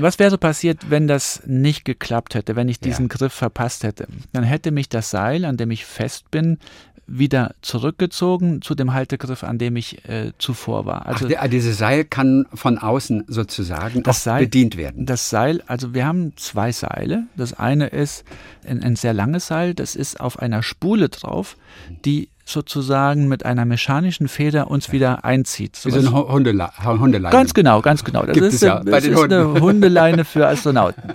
Was 0.00 0.18
wäre 0.18 0.38
passiert, 0.38 0.90
wenn 0.90 1.06
das 1.08 1.42
nicht 1.46 1.84
geklappt 1.84 2.34
hätte, 2.34 2.56
wenn 2.56 2.68
ich 2.68 2.80
diesen 2.80 3.08
Griff 3.08 3.32
verpasst 3.32 3.84
hätte? 3.84 4.06
Dann 4.32 4.44
hätte 4.44 4.70
mich 4.70 4.88
das 4.88 5.10
Seil, 5.10 5.44
an 5.44 5.56
dem 5.56 5.70
ich 5.70 5.84
fest 5.84 6.30
bin, 6.30 6.58
wieder 7.10 7.54
zurückgezogen 7.62 8.60
zu 8.60 8.74
dem 8.74 8.92
Haltegriff, 8.92 9.42
an 9.42 9.56
dem 9.56 9.76
ich 9.76 10.06
äh, 10.08 10.32
zuvor 10.38 10.84
war. 10.84 11.02
Ach, 11.06 11.12
Also 11.14 11.26
der, 11.28 11.48
dieses 11.48 11.78
Seil 11.78 12.04
kann 12.04 12.44
von 12.52 12.76
außen 12.76 13.24
sozusagen 13.28 14.02
Seil- 14.12 14.44
bedient 14.44 14.76
werden. 14.76 15.06
das 15.06 15.30
Seil, 15.30 15.62
also 15.66 15.94
wir 15.94 16.04
haben 16.06 16.36
zwei 16.36 16.70
Seile. 16.70 17.24
Das 17.34 17.54
eine 17.54 17.86
ist 17.86 18.24
ein, 18.66 18.82
ein 18.82 18.94
sehr 18.94 19.14
langes 19.14 19.46
Seil, 19.46 19.72
das 19.74 19.96
ist 19.96 20.20
auf 20.20 20.38
einer 20.38 20.62
Spule 20.62 21.08
drauf, 21.08 21.56
die 22.04 22.28
sozusagen 22.48 23.28
mit 23.28 23.44
einer 23.44 23.64
mechanischen 23.64 24.28
Feder 24.28 24.70
uns 24.70 24.90
wieder 24.92 25.24
einzieht. 25.24 25.76
So 25.76 25.90
eine 25.90 26.10
Hu- 26.12 26.28
Hundele 26.32 26.70
Hu- 26.84 26.98
Hundeleine. 26.98 27.32
Ganz 27.32 27.52
genau, 27.54 27.80
ganz 27.82 28.04
genau. 28.04 28.22
Das 28.24 28.34
Gibt 28.34 28.46
ist, 28.46 28.54
es 28.54 28.60
ja 28.62 28.82
bei 28.84 29.00
den 29.00 29.12
ist 29.12 29.22
eine 29.22 29.44
Hunden. 29.46 29.60
Hundeleine 29.60 30.24
für 30.24 30.46
Astronauten. 30.48 31.02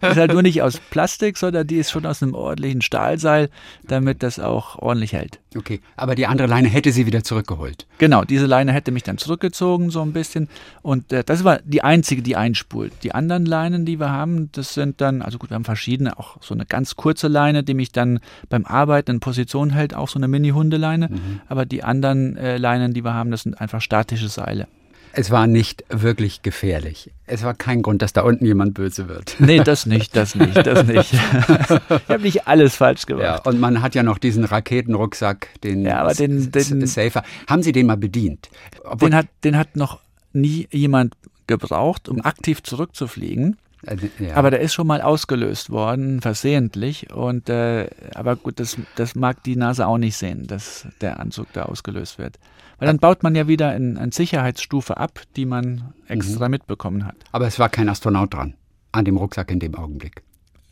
Ist 0.00 0.16
halt 0.16 0.32
nur 0.32 0.42
nicht 0.42 0.62
aus 0.62 0.78
Plastik, 0.90 1.36
sondern 1.36 1.66
die 1.66 1.76
ist 1.76 1.90
schon 1.90 2.06
aus 2.06 2.22
einem 2.22 2.34
ordentlichen 2.34 2.82
Stahlseil, 2.82 3.50
damit 3.86 4.22
das 4.22 4.38
auch 4.38 4.78
ordentlich 4.78 5.12
hält. 5.12 5.40
Okay, 5.56 5.80
aber 5.96 6.14
die 6.14 6.26
andere 6.26 6.48
Leine 6.48 6.68
hätte 6.68 6.92
sie 6.92 7.06
wieder 7.06 7.24
zurückgeholt. 7.24 7.86
Genau, 7.98 8.24
diese 8.24 8.46
Leine 8.46 8.72
hätte 8.72 8.92
mich 8.92 9.02
dann 9.02 9.16
zurückgezogen, 9.18 9.90
so 9.90 10.02
ein 10.02 10.12
bisschen. 10.12 10.48
Und 10.82 11.12
äh, 11.12 11.24
das 11.24 11.44
war 11.44 11.60
die 11.64 11.82
einzige, 11.82 12.22
die 12.22 12.36
einspult. 12.36 12.92
Die 13.02 13.12
anderen 13.12 13.46
Leinen, 13.46 13.86
die 13.86 13.98
wir 13.98 14.10
haben, 14.10 14.50
das 14.52 14.74
sind 14.74 15.00
dann, 15.00 15.22
also 15.22 15.38
gut, 15.38 15.50
wir 15.50 15.54
haben 15.54 15.64
verschiedene, 15.64 16.18
auch 16.18 16.36
so 16.42 16.54
eine 16.54 16.66
ganz 16.66 16.96
kurze 16.96 17.28
Leine, 17.28 17.62
die 17.62 17.74
mich 17.74 17.92
dann 17.92 18.20
beim 18.48 18.66
Arbeiten 18.66 19.12
in 19.12 19.20
Position 19.20 19.70
hält, 19.70 19.94
auch 19.94 20.08
so 20.08 20.18
eine 20.18 20.28
Mini-Hundeleine. 20.28 21.08
Aber 21.48 21.64
die 21.64 21.82
anderen 21.82 22.36
äh, 22.36 22.58
Leinen, 22.58 22.92
die 22.92 23.04
wir 23.04 23.14
haben, 23.14 23.30
das 23.30 23.42
sind 23.42 23.60
einfach 23.60 23.80
statische 23.80 24.28
Seile. 24.28 24.68
Es 25.18 25.30
war 25.30 25.46
nicht 25.46 25.82
wirklich 25.88 26.42
gefährlich. 26.42 27.10
Es 27.26 27.42
war 27.42 27.54
kein 27.54 27.80
Grund, 27.80 28.02
dass 28.02 28.12
da 28.12 28.20
unten 28.20 28.44
jemand 28.44 28.74
böse 28.74 29.08
wird. 29.08 29.34
Nee, 29.38 29.60
das 29.60 29.86
nicht, 29.86 30.14
das 30.14 30.34
nicht, 30.34 30.54
das 30.66 30.86
nicht. 30.86 31.14
ich 31.14 32.08
habe 32.08 32.22
nicht 32.22 32.46
alles 32.46 32.76
falsch 32.76 33.06
gemacht. 33.06 33.22
Ja, 33.24 33.42
und 33.42 33.58
man 33.58 33.80
hat 33.80 33.94
ja 33.94 34.02
noch 34.02 34.18
diesen 34.18 34.44
Raketenrucksack, 34.44 35.48
den, 35.64 35.86
Ja, 35.86 36.00
aber 36.02 36.12
den- 36.14 36.52
den- 36.52 36.86
Safer. 36.86 37.22
Haben 37.48 37.62
Sie 37.62 37.72
den 37.72 37.86
mal 37.86 37.96
bedient? 37.96 38.50
Obwohl, 38.84 39.08
Den 39.08 39.16
hat, 39.16 39.26
den 39.42 39.56
hat 39.56 39.74
noch 39.74 40.00
nie 40.34 40.68
jemand 40.70 41.14
gebraucht, 41.46 42.10
um 42.10 42.20
aktiv 42.20 42.62
zurückzufliegen. 42.62 43.56
Äh, 43.86 43.96
ja. 44.18 44.34
Aber 44.34 44.50
der 44.50 44.60
ist 44.60 44.74
schon 44.74 44.86
mal 44.86 45.00
ausgelöst 45.00 45.70
worden, 45.70 46.20
versehentlich. 46.20 47.12
Und 47.12 47.48
äh, 47.48 47.88
aber 48.14 48.36
gut, 48.36 48.60
das, 48.60 48.76
das 48.96 49.14
mag 49.14 49.42
die 49.44 49.56
NASA 49.56 49.86
auch 49.86 49.98
nicht 49.98 50.16
sehen, 50.16 50.46
dass 50.46 50.86
der 51.00 51.20
Anzug 51.20 51.52
da 51.52 51.64
ausgelöst 51.64 52.18
wird. 52.18 52.38
Weil 52.78 52.86
dann 52.86 52.98
baut 52.98 53.22
man 53.22 53.34
ja 53.34 53.48
wieder 53.48 53.74
in, 53.74 53.96
eine 53.96 54.12
Sicherheitsstufe 54.12 54.96
ab, 54.98 55.20
die 55.36 55.46
man 55.46 55.94
extra 56.08 56.48
mitbekommen 56.48 57.06
hat. 57.06 57.16
aber 57.32 57.46
es 57.46 57.58
war 57.58 57.68
kein 57.68 57.88
Astronaut 57.88 58.34
dran, 58.34 58.54
an 58.92 59.04
dem 59.04 59.16
Rucksack 59.16 59.50
in 59.50 59.60
dem 59.60 59.74
Augenblick. 59.74 60.22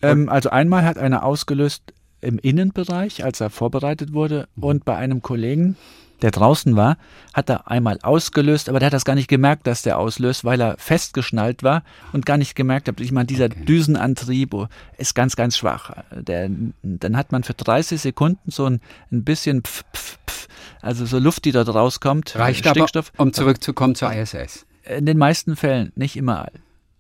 Ähm, 0.03 0.29
also 0.29 0.51
einmal 0.51 0.85
hat 0.85 0.99
einer 0.99 1.25
ausgelöst 1.25 1.95
im 2.21 2.39
Innenbereich, 2.39 3.25
als 3.25 3.41
er 3.41 3.51
vorbereitet 3.51 4.13
wurde, 4.13 4.49
und 4.57 4.85
bei 4.85 4.97
einem 4.97 5.23
Kollegen, 5.23 5.77
der 6.23 6.31
draußen 6.31 6.77
war, 6.77 6.97
hat 7.33 7.51
er 7.51 7.71
einmal 7.71 7.99
ausgelöst, 8.03 8.69
aber 8.69 8.79
der 8.79 8.87
hat 8.87 8.93
das 8.93 9.05
gar 9.05 9.15
nicht 9.15 9.29
gemerkt, 9.29 9.67
dass 9.67 9.83
der 9.83 9.99
auslöst, 9.99 10.45
weil 10.45 10.61
er 10.61 10.77
festgeschnallt 10.79 11.63
war 11.63 11.83
und 12.13 12.27
gar 12.27 12.37
nicht 12.37 12.55
gemerkt 12.55 12.89
hat. 12.89 13.01
Ich 13.01 13.13
meine, 13.13 13.27
dieser 13.27 13.49
Düsenantrieb 13.49 14.55
oh, 14.55 14.69
ist 14.97 15.15
ganz, 15.15 15.37
ganz 15.37 15.57
schwach. 15.57 15.93
Der, 16.13 16.51
dann 16.83 17.17
hat 17.17 17.33
man 17.33 17.43
für 17.43 17.55
30 17.55 18.01
Sekunden 18.01 18.51
so 18.51 18.67
ein, 18.67 18.81
ein 19.11 19.25
bisschen 19.25 19.63
pf, 19.63 19.85
pf, 19.95 20.19
pf, 20.27 20.49
also 20.81 21.07
so 21.07 21.19
Luft, 21.19 21.45
die 21.45 21.53
dort 21.53 21.69
rauskommt, 21.69 22.37
Reicht 22.37 22.67
Stickstoff. 22.67 23.13
aber, 23.15 23.25
um 23.25 23.33
zurückzukommen 23.33 23.95
zur 23.95 24.13
ISS. 24.13 24.67
In 24.85 25.07
den 25.07 25.19
meisten 25.19 25.57
Fällen, 25.57 25.93
nicht 25.97 26.17
immer. 26.17 26.49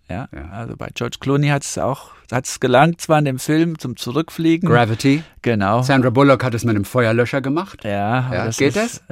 Ja, 0.08 0.28
ja. 0.34 0.50
also 0.50 0.76
bei 0.76 0.88
George 0.94 1.16
Clooney 1.20 1.48
hat 1.48 1.62
es 1.62 1.78
auch 1.78 2.14
hat 2.32 2.46
es 2.46 2.58
gelangt, 2.58 3.00
zwar 3.00 3.18
in 3.18 3.24
dem 3.26 3.38
Film 3.38 3.78
zum 3.78 3.96
Zurückfliegen. 3.96 4.68
Gravity. 4.68 5.22
Genau. 5.42 5.82
Sandra 5.82 6.10
Bullock 6.10 6.42
hat 6.42 6.54
es 6.54 6.64
mit 6.64 6.74
einem 6.74 6.84
Feuerlöscher 6.84 7.40
gemacht. 7.40 7.84
Ja, 7.84 8.32
ja 8.32 8.44
das 8.46 8.56
geht 8.56 8.76
das? 8.76 9.02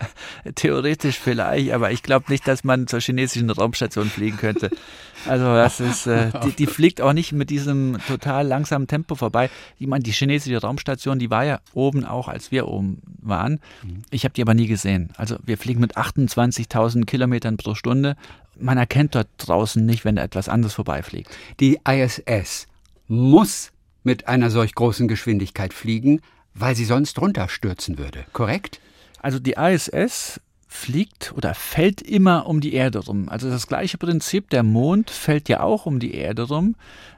theoretisch 0.54 1.18
vielleicht, 1.18 1.72
aber 1.72 1.90
ich 1.90 2.02
glaube 2.02 2.26
nicht, 2.28 2.46
dass 2.46 2.64
man 2.64 2.86
zur 2.86 3.00
chinesischen 3.00 3.50
Raumstation 3.50 4.08
fliegen 4.08 4.36
könnte. 4.36 4.70
Also 5.28 5.44
das 5.44 5.80
ist, 5.80 6.06
äh, 6.06 6.30
die, 6.44 6.52
die, 6.52 6.66
fliegt 6.66 7.00
auch 7.00 7.12
nicht 7.12 7.32
mit 7.32 7.50
diesem 7.50 7.98
total 8.06 8.46
langsamen 8.46 8.86
Tempo 8.86 9.14
vorbei. 9.14 9.50
Ich 9.78 9.86
meine, 9.86 10.02
die 10.02 10.12
chinesische 10.12 10.60
Raumstation, 10.60 11.18
die 11.18 11.30
war 11.30 11.44
ja 11.44 11.60
oben 11.74 12.04
auch, 12.04 12.28
als 12.28 12.50
wir 12.50 12.68
oben 12.68 13.02
waren. 13.20 13.60
Mhm. 13.82 14.02
Ich 14.10 14.24
habe 14.24 14.34
die 14.34 14.42
aber 14.42 14.54
nie 14.54 14.66
gesehen. 14.66 15.10
Also 15.16 15.36
wir 15.44 15.58
fliegen 15.58 15.80
mit 15.80 15.96
28.000 15.96 17.04
Kilometern 17.04 17.56
pro 17.56 17.74
Stunde 17.74 18.16
man 18.60 18.78
erkennt 18.78 19.14
dort 19.14 19.28
draußen 19.38 19.84
nicht, 19.84 20.04
wenn 20.04 20.16
da 20.16 20.22
etwas 20.22 20.48
anderes 20.48 20.74
vorbeifliegt. 20.74 21.30
Die 21.60 21.78
ISS 21.88 22.66
muss 23.06 23.72
mit 24.02 24.28
einer 24.28 24.50
solch 24.50 24.74
großen 24.74 25.08
Geschwindigkeit 25.08 25.72
fliegen, 25.72 26.20
weil 26.54 26.74
sie 26.74 26.84
sonst 26.84 27.20
runterstürzen 27.20 27.98
würde, 27.98 28.24
korrekt? 28.32 28.80
Also 29.20 29.38
die 29.38 29.52
ISS 29.52 30.40
fliegt 30.68 31.32
oder 31.36 31.54
fällt 31.54 32.02
immer 32.02 32.46
um 32.46 32.60
die 32.60 32.74
Erde 32.74 32.98
rum. 32.98 33.28
Also 33.28 33.50
das 33.50 33.66
gleiche 33.66 33.98
Prinzip, 33.98 34.50
der 34.50 34.62
Mond 34.62 35.10
fällt 35.10 35.48
ja 35.48 35.60
auch 35.60 35.86
um 35.86 35.98
die 35.98 36.14
Erde 36.14 36.42
rum. 36.42 36.76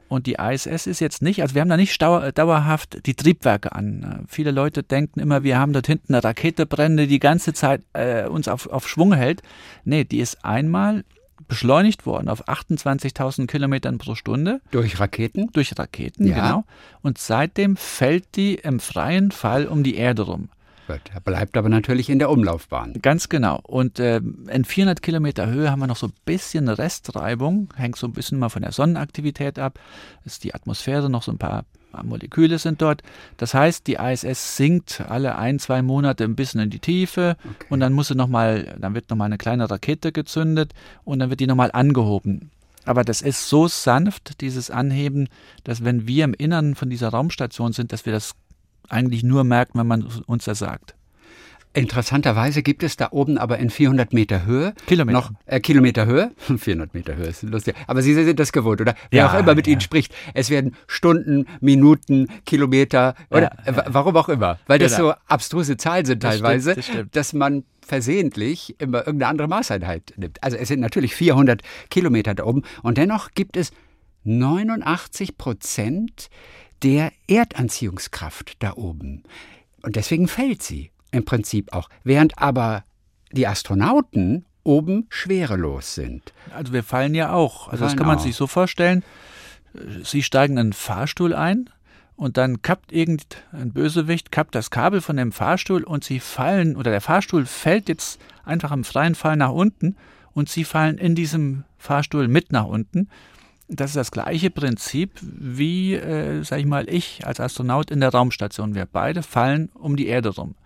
Und 0.09 0.27
die 0.27 0.35
ISS 0.41 0.89
ist 0.89 1.01
jetzt 1.01 1.23
nicht, 1.23 1.41
also 1.41 1.55
wir 1.55 1.61
haben 1.61 1.69
da 1.69 1.77
nicht 1.77 2.01
dauerhaft 2.03 3.07
die 3.07 3.15
Triebwerke 3.15 3.73
an. 3.73 4.25
Viele 4.29 4.51
Leute 4.51 4.83
denken 4.83 5.21
immer, 5.21 5.45
wir 5.45 5.57
haben 5.59 5.73
dort 5.73 5.87
hinten 5.87 6.15
eine 6.15 6.25
Rakete 6.25 6.67
brennende, 6.67 7.07
die 7.07 7.21
ganze 7.21 7.53
Zeit 7.53 7.83
äh, 7.93 8.27
uns 8.27 8.49
auf, 8.49 8.67
auf 8.69 8.89
Schwung 8.89 9.13
hält. 9.13 9.43
Nee, 9.85 10.03
die 10.03 10.19
ist 10.19 10.45
einmal 10.45 11.05
beschleunigt 11.47 12.07
worden 12.07 12.29
auf 12.29 12.49
28.000 12.49 13.47
Kilometern 13.47 13.99
pro 13.99 14.17
Stunde. 14.17 14.61
Durch 14.73 14.99
Raketen? 14.99 15.51
Durch 15.53 15.79
Raketen, 15.79 16.27
ja. 16.27 16.35
genau. 16.35 16.65
Und 17.03 17.19
seitdem 17.19 17.77
fällt 17.77 18.37
die 18.37 18.55
im 18.55 18.81
freien 18.81 19.31
Fall 19.31 19.67
um 19.67 19.85
die 19.85 19.95
Erde 19.95 20.23
rum. 20.23 20.49
Er 21.13 21.21
bleibt 21.21 21.57
aber 21.57 21.69
natürlich 21.69 22.11
in 22.11 22.19
der 22.19 22.31
Umlaufbahn. 22.31 22.95
Ganz 23.03 23.29
genau. 23.29 23.61
Und 23.63 23.99
äh, 23.99 24.17
in 24.17 24.65
400 24.65 25.03
Kilometer 25.03 25.47
Höhe 25.47 25.71
haben 25.71 25.81
wir 25.81 25.87
noch 25.87 25.97
so 25.97 26.09
ein 26.09 26.13
bisschen 26.25 26.69
Restreibung, 26.69 27.73
hängt 27.77 27.97
so 27.97 28.07
ein 28.07 28.13
bisschen 28.13 28.39
mal 28.39 28.49
von 28.49 28.63
der 28.63 28.73
Sonnenaktivität 28.73 29.59
ab. 29.59 29.79
Ist 30.25 30.45
die 30.45 30.55
Atmosphäre 30.55 31.11
noch 31.11 31.23
so 31.23 31.33
ein 31.33 31.39
paar 31.39 31.65
Moleküle 32.03 32.59
sind 32.59 32.83
dort. 32.83 33.03
Das 33.37 33.55
heißt, 33.55 33.87
die 33.87 33.95
ISS 33.95 34.57
sinkt 34.57 35.03
alle 35.09 35.37
ein, 35.37 35.59
zwei 35.59 35.83
Monate 35.83 36.25
ein 36.25 36.37
bisschen 36.37 36.61
in 36.61 36.71
die 36.71 36.79
Tiefe 36.79 37.37
okay. 37.45 37.67
und 37.69 37.81
dann 37.81 37.93
muss 37.93 38.09
sie 38.09 38.15
noch 38.15 38.29
mal, 38.29 38.77
dann 38.79 38.95
wird 38.95 39.11
nochmal 39.11 39.27
eine 39.27 39.39
kleine 39.39 39.69
Rakete 39.69 40.13
gezündet 40.13 40.73
und 41.05 41.19
dann 41.19 41.31
wird 41.31 41.41
die 41.41 41.47
nochmal 41.47 41.71
angehoben. 41.73 42.51
Aber 42.85 43.05
das 43.05 43.21
ist 43.21 43.49
so 43.49 43.69
sanft, 43.69 44.41
dieses 44.41 44.71
Anheben, 44.71 45.29
dass 45.65 45.85
wenn 45.85 46.07
wir 46.07 46.25
im 46.25 46.35
Innern 46.35 46.75
von 46.75 46.91
dieser 46.91 47.09
Raumstation 47.09 47.73
sind, 47.73 47.93
dass 47.93 48.07
wir 48.07 48.13
das 48.13 48.35
eigentlich 48.91 49.23
nur 49.23 49.45
merken, 49.45 49.79
wenn 49.79 49.87
man 49.87 50.07
uns 50.27 50.45
das 50.45 50.59
sagt. 50.59 50.95
Interessanterweise 51.73 52.65
gibt 52.65 52.83
es 52.83 52.97
da 52.97 53.09
oben 53.13 53.39
aber 53.39 53.59
in 53.59 53.71
400 53.71 54.13
Meter 54.13 54.45
Höhe 54.45 54.75
Kilometer. 54.87 55.17
noch 55.17 55.31
äh, 55.47 55.61
Kilometer 55.61 56.05
Höhe, 56.05 56.33
400 56.59 56.95
Meter 56.95 57.15
Höhe 57.15 57.27
ist 57.27 57.45
lustig, 57.45 57.77
aber 57.87 58.03
Sie 58.03 58.13
sind 58.13 58.41
das 58.41 58.51
gewohnt, 58.51 58.81
oder? 58.81 58.97
Wer 59.11 59.23
ja, 59.23 59.31
auch 59.31 59.39
immer 59.39 59.55
mit 59.55 59.69
ja. 59.69 59.73
Ihnen 59.73 59.81
spricht, 59.81 60.13
es 60.35 60.51
werden 60.51 60.75
Stunden, 60.89 61.47
Minuten, 61.61 62.27
Kilometer 62.45 63.15
oder 63.31 63.53
ja, 63.65 63.85
warum 63.87 64.17
auch 64.17 64.29
immer, 64.29 64.59
weil 64.67 64.81
das 64.81 64.97
genau. 64.97 65.11
so 65.11 65.15
abstruse 65.29 65.77
Zahlen 65.77 66.07
sind 66.07 66.25
teilweise, 66.25 66.75
das 66.75 66.87
stimmt, 66.87 67.15
das 67.15 67.29
dass 67.29 67.33
man 67.35 67.63
versehentlich 67.87 68.75
immer 68.81 69.07
irgendeine 69.07 69.29
andere 69.31 69.49
Maßeinheit 69.49 70.15
nimmt. 70.17 70.43
Also 70.43 70.57
es 70.57 70.67
sind 70.67 70.81
natürlich 70.81 71.15
400 71.15 71.63
Kilometer 71.89 72.35
da 72.35 72.45
oben 72.47 72.63
und 72.83 72.99
dennoch 72.99 73.31
gibt 73.35 73.57
es 73.57 73.71
89 74.25 75.39
Prozent 75.39 76.31
der 76.83 77.13
Erdanziehungskraft 77.29 78.57
da 78.61 78.75
oben. 78.75 79.23
Und 79.83 79.97
deswegen 79.97 80.29
fällt 80.29 80.63
sie 80.63 80.91
im 81.11 81.25
Prinzip 81.25 81.73
auch. 81.73 81.89
Während 82.05 82.39
aber 82.39 82.85
die 83.33 83.47
Astronauten 83.47 84.45
oben 84.63 85.07
schwerelos 85.09 85.95
sind. 85.95 86.33
Also 86.55 86.73
wir 86.73 86.83
fallen 86.83 87.15
ja 87.15 87.33
auch. 87.33 87.69
Also 87.69 87.85
das 87.85 87.97
kann 87.97 88.07
man 88.07 88.19
auch. 88.19 88.23
sich 88.23 88.37
so 88.37 88.47
vorstellen. 88.47 89.03
Sie 90.03 90.23
steigen 90.23 90.55
in 90.55 90.59
einen 90.59 90.73
Fahrstuhl 90.73 91.35
ein 91.35 91.71
und 92.17 92.37
dann 92.37 92.61
kappt 92.61 92.93
irgendein 92.93 93.73
Bösewicht, 93.73 94.33
kappt 94.33 94.55
das 94.55 94.71
Kabel 94.71 95.01
von 95.01 95.17
dem 95.17 95.33
Fahrstuhl 95.33 95.85
und 95.85 96.05
sie 96.05 96.21
fallen, 96.21 96.77
oder 96.77 96.91
der 96.91 97.01
Fahrstuhl 97.01 97.47
fällt 97.47 97.89
jetzt 97.89 98.21
einfach 98.45 98.73
im 98.73 98.85
freien 98.85 99.15
Fall 99.15 99.37
nach 99.37 99.53
unten 99.53 99.97
und 100.33 100.49
sie 100.49 100.65
fallen 100.65 100.99
in 100.99 101.15
diesem 101.15 101.65
Fahrstuhl 101.79 102.29
mit 102.29 102.53
nach 102.53 102.67
unten. 102.67 103.09
Das 103.73 103.91
ist 103.91 103.97
das 103.97 104.11
gleiche 104.11 104.51
Prinzip 104.51 105.13
wie, 105.23 105.95
äh, 105.95 106.43
sag 106.43 106.59
ich 106.59 106.67
mal, 106.67 106.89
ich 106.89 107.25
als 107.25 107.39
Astronaut 107.39 107.91
in 107.93 108.01
der 108.01 108.11
Raumstation. 108.11 108.75
Wir 108.75 108.85
beide 108.85 109.23
fallen 109.23 109.71
um 109.75 109.97
die 109.97 110.09
Erde 110.09 110.31
rum. 110.31 110.57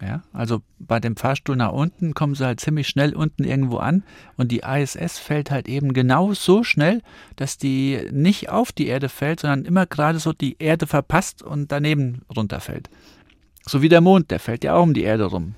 Ja, 0.00 0.22
also 0.32 0.62
bei 0.78 0.98
dem 0.98 1.16
Fahrstuhl 1.16 1.56
nach 1.56 1.72
unten 1.72 2.14
kommen 2.14 2.34
sie 2.34 2.46
halt 2.46 2.60
ziemlich 2.60 2.88
schnell 2.88 3.14
unten 3.14 3.44
irgendwo 3.44 3.76
an 3.78 4.02
und 4.36 4.50
die 4.50 4.60
ISS 4.60 5.18
fällt 5.18 5.50
halt 5.50 5.68
eben 5.68 5.92
genau 5.92 6.32
so 6.32 6.64
schnell, 6.64 7.02
dass 7.36 7.58
die 7.58 8.08
nicht 8.10 8.48
auf 8.48 8.72
die 8.72 8.86
Erde 8.86 9.10
fällt, 9.10 9.40
sondern 9.40 9.66
immer 9.66 9.84
gerade 9.84 10.18
so 10.18 10.32
die 10.32 10.56
Erde 10.58 10.86
verpasst 10.86 11.42
und 11.42 11.70
daneben 11.70 12.22
runterfällt. 12.34 12.88
So 13.66 13.82
wie 13.82 13.90
der 13.90 14.00
Mond, 14.00 14.30
der 14.30 14.40
fällt 14.40 14.64
ja 14.64 14.74
auch 14.74 14.84
um 14.84 14.94
die 14.94 15.02
Erde 15.02 15.24
rum. 15.24 15.54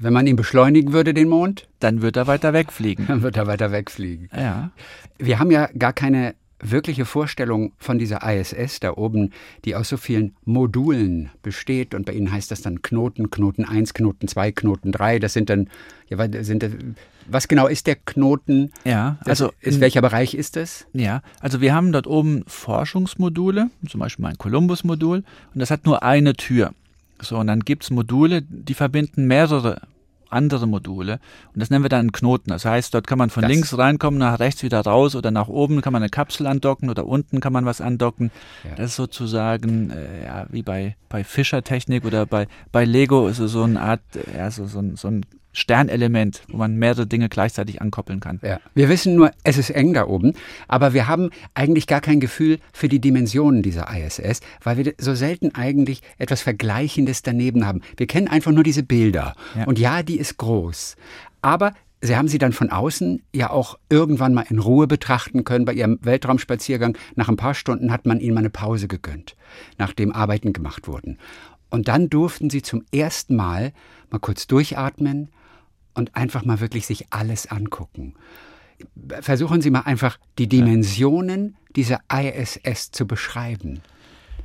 Wenn 0.00 0.12
man 0.12 0.26
ihn 0.26 0.36
beschleunigen 0.36 0.92
würde, 0.92 1.14
den 1.14 1.28
Mond? 1.28 1.68
Dann 1.80 2.02
wird 2.02 2.16
er 2.16 2.26
weiter 2.26 2.52
wegfliegen. 2.52 3.06
Dann 3.08 3.22
wird 3.22 3.36
er 3.36 3.46
weiter 3.46 3.72
wegfliegen. 3.72 4.28
Ja. 4.36 4.70
Wir 5.18 5.38
haben 5.38 5.50
ja 5.50 5.68
gar 5.76 5.92
keine 5.92 6.34
wirkliche 6.60 7.04
Vorstellung 7.04 7.72
von 7.78 7.98
dieser 7.98 8.22
ISS 8.22 8.80
da 8.80 8.92
oben, 8.92 9.32
die 9.64 9.74
aus 9.74 9.88
so 9.88 9.96
vielen 9.96 10.34
Modulen 10.44 11.30
besteht. 11.42 11.94
Und 11.94 12.06
bei 12.06 12.12
Ihnen 12.12 12.32
heißt 12.32 12.50
das 12.50 12.62
dann 12.62 12.82
Knoten, 12.82 13.30
Knoten 13.30 13.64
1, 13.64 13.94
Knoten 13.94 14.28
2, 14.28 14.52
Knoten 14.52 14.92
3. 14.92 15.18
Das 15.18 15.32
sind 15.32 15.50
dann, 15.50 15.68
ja, 16.08 16.18
sind, 16.42 16.68
was 17.26 17.48
genau 17.48 17.66
ist 17.66 17.86
der 17.86 17.96
Knoten? 17.96 18.72
Ja, 18.84 19.18
also. 19.24 19.52
Das 19.62 19.74
ist, 19.74 19.80
welcher 19.80 20.02
Bereich 20.02 20.34
ist 20.34 20.56
das? 20.56 20.86
Ja, 20.92 21.22
also 21.40 21.60
wir 21.60 21.74
haben 21.74 21.92
dort 21.92 22.06
oben 22.06 22.44
Forschungsmodule, 22.46 23.70
zum 23.88 24.00
Beispiel 24.00 24.24
mein 24.24 24.38
Columbus-Modul, 24.38 25.24
und 25.54 25.60
das 25.60 25.70
hat 25.70 25.86
nur 25.86 26.02
eine 26.02 26.34
Tür. 26.34 26.72
So, 27.20 27.38
und 27.38 27.46
dann 27.46 27.60
gibt 27.60 27.84
es 27.84 27.90
Module, 27.90 28.42
die 28.42 28.74
verbinden 28.74 29.26
mehrere 29.26 29.80
andere 30.30 30.66
Module. 30.66 31.20
Und 31.54 31.60
das 31.60 31.70
nennen 31.70 31.84
wir 31.84 31.88
dann 31.88 32.00
einen 32.00 32.12
Knoten. 32.12 32.50
Das 32.50 32.64
heißt, 32.64 32.92
dort 32.94 33.06
kann 33.06 33.18
man 33.18 33.30
von 33.30 33.42
das 33.42 33.50
links 33.50 33.76
reinkommen, 33.76 34.18
nach 34.18 34.38
rechts 34.38 34.62
wieder 34.62 34.80
raus 34.80 35.16
oder 35.16 35.30
nach 35.30 35.48
oben 35.48 35.80
kann 35.80 35.92
man 35.92 36.02
eine 36.02 36.10
Kapsel 36.10 36.46
andocken 36.46 36.90
oder 36.90 37.06
unten 37.06 37.40
kann 37.40 37.52
man 37.52 37.64
was 37.64 37.80
andocken. 37.80 38.30
Ja. 38.64 38.76
Das 38.76 38.90
ist 38.90 38.96
sozusagen 38.96 39.90
äh, 39.90 40.24
ja, 40.26 40.46
wie 40.50 40.62
bei, 40.62 40.96
bei 41.08 41.24
Fischertechnik 41.24 42.04
oder 42.04 42.26
bei, 42.26 42.46
bei 42.72 42.84
Lego 42.84 43.28
ist 43.28 43.38
es 43.38 43.52
so 43.52 43.62
eine 43.62 43.80
Art, 43.80 44.02
ja, 44.34 44.50
so, 44.50 44.66
so, 44.66 44.82
so 44.94 45.08
ein 45.08 45.24
Sternelement, 45.58 46.42
wo 46.48 46.56
man 46.58 46.76
mehrere 46.76 47.06
Dinge 47.06 47.28
gleichzeitig 47.28 47.82
ankoppeln 47.82 48.20
kann. 48.20 48.40
Ja. 48.42 48.60
Wir 48.74 48.88
wissen 48.88 49.16
nur, 49.16 49.32
es 49.42 49.58
ist 49.58 49.70
eng 49.70 49.92
da 49.92 50.06
oben, 50.06 50.34
aber 50.68 50.94
wir 50.94 51.08
haben 51.08 51.30
eigentlich 51.54 51.86
gar 51.86 52.00
kein 52.00 52.20
Gefühl 52.20 52.58
für 52.72 52.88
die 52.88 53.00
Dimensionen 53.00 53.62
dieser 53.62 53.88
ISS, 53.92 54.40
weil 54.62 54.76
wir 54.78 54.94
so 54.98 55.14
selten 55.14 55.54
eigentlich 55.54 56.02
etwas 56.18 56.40
Vergleichendes 56.42 57.22
daneben 57.22 57.66
haben. 57.66 57.82
Wir 57.96 58.06
kennen 58.06 58.28
einfach 58.28 58.52
nur 58.52 58.62
diese 58.62 58.82
Bilder. 58.82 59.34
Ja. 59.56 59.64
Und 59.64 59.78
ja, 59.78 60.02
die 60.02 60.18
ist 60.18 60.36
groß. 60.38 60.96
Aber 61.42 61.72
Sie 62.00 62.16
haben 62.16 62.28
sie 62.28 62.38
dann 62.38 62.52
von 62.52 62.70
außen 62.70 63.22
ja 63.34 63.50
auch 63.50 63.76
irgendwann 63.90 64.32
mal 64.32 64.46
in 64.48 64.60
Ruhe 64.60 64.86
betrachten 64.86 65.42
können 65.42 65.64
bei 65.64 65.72
Ihrem 65.72 65.98
Weltraumspaziergang. 66.02 66.96
Nach 67.16 67.28
ein 67.28 67.36
paar 67.36 67.54
Stunden 67.54 67.90
hat 67.90 68.06
man 68.06 68.20
Ihnen 68.20 68.34
mal 68.34 68.40
eine 68.40 68.50
Pause 68.50 68.86
gegönnt, 68.86 69.34
nachdem 69.78 70.12
Arbeiten 70.12 70.52
gemacht 70.52 70.86
wurden. 70.86 71.18
Und 71.70 71.88
dann 71.88 72.08
durften 72.08 72.50
Sie 72.50 72.62
zum 72.62 72.84
ersten 72.92 73.34
Mal 73.34 73.72
mal 74.10 74.20
kurz 74.20 74.46
durchatmen, 74.46 75.30
und 75.98 76.16
einfach 76.16 76.44
mal 76.44 76.60
wirklich 76.60 76.86
sich 76.86 77.06
alles 77.10 77.50
angucken. 77.50 78.14
Versuchen 79.20 79.60
Sie 79.60 79.70
mal 79.70 79.80
einfach 79.80 80.18
die 80.38 80.46
Dimensionen 80.46 81.56
dieser 81.74 82.00
ISS 82.12 82.92
zu 82.92 83.06
beschreiben. 83.06 83.80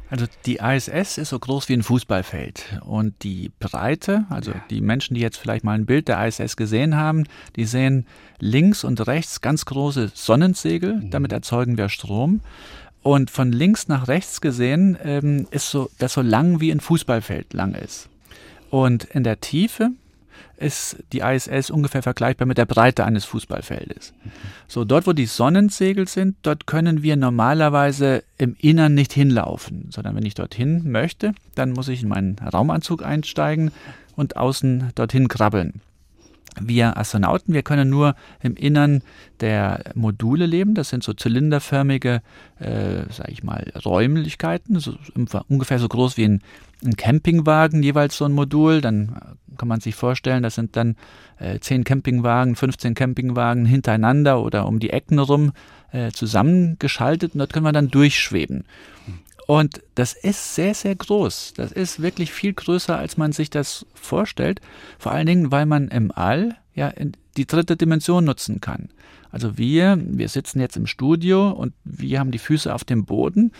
Also 0.09 0.25
die 0.45 0.57
ISS 0.57 1.17
ist 1.17 1.29
so 1.29 1.39
groß 1.39 1.69
wie 1.69 1.73
ein 1.73 1.81
Fußballfeld 1.81 2.81
und 2.85 3.23
die 3.23 3.51
Breite, 3.59 4.25
also 4.29 4.51
ja. 4.51 4.63
die 4.69 4.81
Menschen, 4.81 5.15
die 5.15 5.21
jetzt 5.21 5.37
vielleicht 5.37 5.63
mal 5.63 5.73
ein 5.73 5.87
Bild 5.87 6.07
der 6.07 6.23
ISS 6.27 6.55
gesehen 6.55 6.95
haben, 6.95 7.23
die 7.55 7.65
sehen 7.65 8.05
links 8.39 8.83
und 8.83 9.07
rechts 9.07 9.41
ganz 9.41 9.65
große 9.65 10.11
Sonnensegel, 10.13 10.97
mhm. 10.97 11.09
damit 11.09 11.31
erzeugen 11.31 11.77
wir 11.77 11.89
Strom. 11.89 12.41
Und 13.01 13.31
von 13.31 13.51
links 13.51 13.87
nach 13.87 14.07
rechts 14.07 14.39
gesehen 14.39 14.97
ähm, 15.03 15.47
ist 15.49 15.71
so 15.71 15.89
das 15.97 16.13
so 16.13 16.21
lang 16.21 16.59
wie 16.59 16.71
ein 16.71 16.79
Fußballfeld 16.79 17.53
lang 17.53 17.73
ist. 17.73 18.07
Und 18.69 19.05
in 19.05 19.23
der 19.23 19.41
Tiefe 19.41 19.91
ist 20.63 20.97
die 21.11 21.19
ISS 21.19 21.69
ungefähr 21.69 22.01
vergleichbar 22.01 22.47
mit 22.47 22.57
der 22.57 22.65
Breite 22.65 23.05
eines 23.05 23.25
Fußballfeldes. 23.25 24.13
So, 24.67 24.85
dort, 24.85 25.05
wo 25.05 25.13
die 25.13 25.25
Sonnensegel 25.25 26.07
sind, 26.07 26.37
dort 26.41 26.65
können 26.65 27.03
wir 27.03 27.15
normalerweise 27.15 28.23
im 28.37 28.55
Innern 28.59 28.93
nicht 28.93 29.13
hinlaufen, 29.13 29.89
sondern 29.91 30.15
wenn 30.15 30.25
ich 30.25 30.33
dorthin 30.33 30.89
möchte, 30.89 31.33
dann 31.55 31.71
muss 31.71 31.87
ich 31.87 32.03
in 32.03 32.09
meinen 32.09 32.39
Raumanzug 32.39 33.03
einsteigen 33.05 33.71
und 34.15 34.37
außen 34.37 34.91
dorthin 34.95 35.27
krabbeln. 35.27 35.81
wir 36.59 36.97
Astronauten, 36.97 37.53
wir 37.53 37.63
können 37.63 37.89
nur 37.89 38.15
im 38.41 38.55
Innern 38.55 39.01
der 39.39 39.83
Module 39.95 40.45
leben. 40.45 40.75
Das 40.75 40.89
sind 40.89 41.03
so 41.03 41.13
zylinderförmige, 41.13 42.21
äh, 42.59 43.11
sage 43.11 43.31
ich 43.31 43.43
mal, 43.43 43.71
Räumlichkeiten, 43.83 44.79
so, 44.79 44.93
ungefähr 45.47 45.79
so 45.79 45.87
groß 45.87 46.17
wie 46.17 46.25
ein, 46.25 46.41
ein, 46.83 46.95
Campingwagen, 46.95 47.83
jeweils 47.83 48.17
so 48.17 48.25
ein 48.25 48.33
Modul. 48.33 48.81
Dann 48.81 49.15
kann 49.57 49.67
man 49.67 49.79
sich 49.79 49.95
vorstellen, 49.95 50.43
das 50.43 50.55
sind 50.55 50.75
dann 50.75 50.95
äh, 51.39 51.59
10 51.59 51.83
Campingwagen, 51.83 52.55
15 52.55 52.93
Campingwagen 52.93 53.65
hintereinander 53.65 54.41
oder 54.41 54.67
um 54.67 54.79
die 54.79 54.89
Ecken 54.89 55.19
rum 55.19 55.51
äh, 55.91 56.11
zusammengeschaltet 56.11 57.33
und 57.33 57.39
dort 57.39 57.53
können 57.53 57.65
wir 57.65 57.71
dann 57.71 57.89
durchschweben. 57.89 58.65
Und 59.45 59.81
das 59.95 60.13
ist 60.13 60.55
sehr, 60.55 60.73
sehr 60.73 60.95
groß. 60.95 61.53
Das 61.55 61.71
ist 61.71 62.01
wirklich 62.01 62.31
viel 62.31 62.53
größer, 62.53 62.97
als 62.97 63.17
man 63.17 63.33
sich 63.33 63.49
das 63.49 63.85
vorstellt. 63.93 64.61
Vor 64.97 65.11
allen 65.11 65.27
Dingen, 65.27 65.51
weil 65.51 65.65
man 65.65 65.89
im 65.89 66.11
All 66.11 66.55
ja 66.73 66.93
die 67.37 67.45
dritte 67.45 67.75
Dimension 67.75 68.23
nutzen 68.23 68.61
kann. 68.61 68.89
Also 69.31 69.57
wir, 69.57 69.99
wir 69.99 70.29
sitzen 70.29 70.59
jetzt 70.59 70.77
im 70.77 70.87
Studio 70.87 71.49
und 71.49 71.73
wir 71.83 72.19
haben 72.19 72.31
die 72.31 72.39
Füße 72.39 72.73
auf 72.73 72.83
dem 72.83 73.05
Boden 73.05 73.51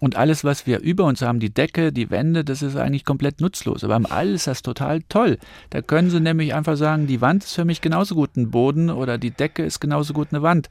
und 0.00 0.16
alles, 0.16 0.42
was 0.44 0.66
wir 0.66 0.80
über 0.80 1.04
uns 1.04 1.22
haben, 1.22 1.40
die 1.40 1.52
Decke, 1.52 1.92
die 1.92 2.10
Wände, 2.10 2.44
das 2.44 2.62
ist 2.62 2.76
eigentlich 2.76 3.04
komplett 3.04 3.40
nutzlos. 3.40 3.84
Aber 3.84 3.96
im 3.96 4.06
All 4.06 4.30
ist 4.30 4.46
das 4.46 4.62
total 4.62 5.02
toll. 5.08 5.38
Da 5.68 5.82
können 5.82 6.10
Sie 6.10 6.20
nämlich 6.20 6.54
einfach 6.54 6.76
sagen, 6.76 7.06
die 7.06 7.20
Wand 7.20 7.44
ist 7.44 7.54
für 7.54 7.64
mich 7.64 7.80
genauso 7.80 8.14
gut 8.14 8.36
ein 8.36 8.50
Boden 8.50 8.90
oder 8.90 9.18
die 9.18 9.30
Decke 9.30 9.62
ist 9.62 9.78
genauso 9.78 10.14
gut 10.14 10.28
eine 10.32 10.42
Wand. 10.42 10.70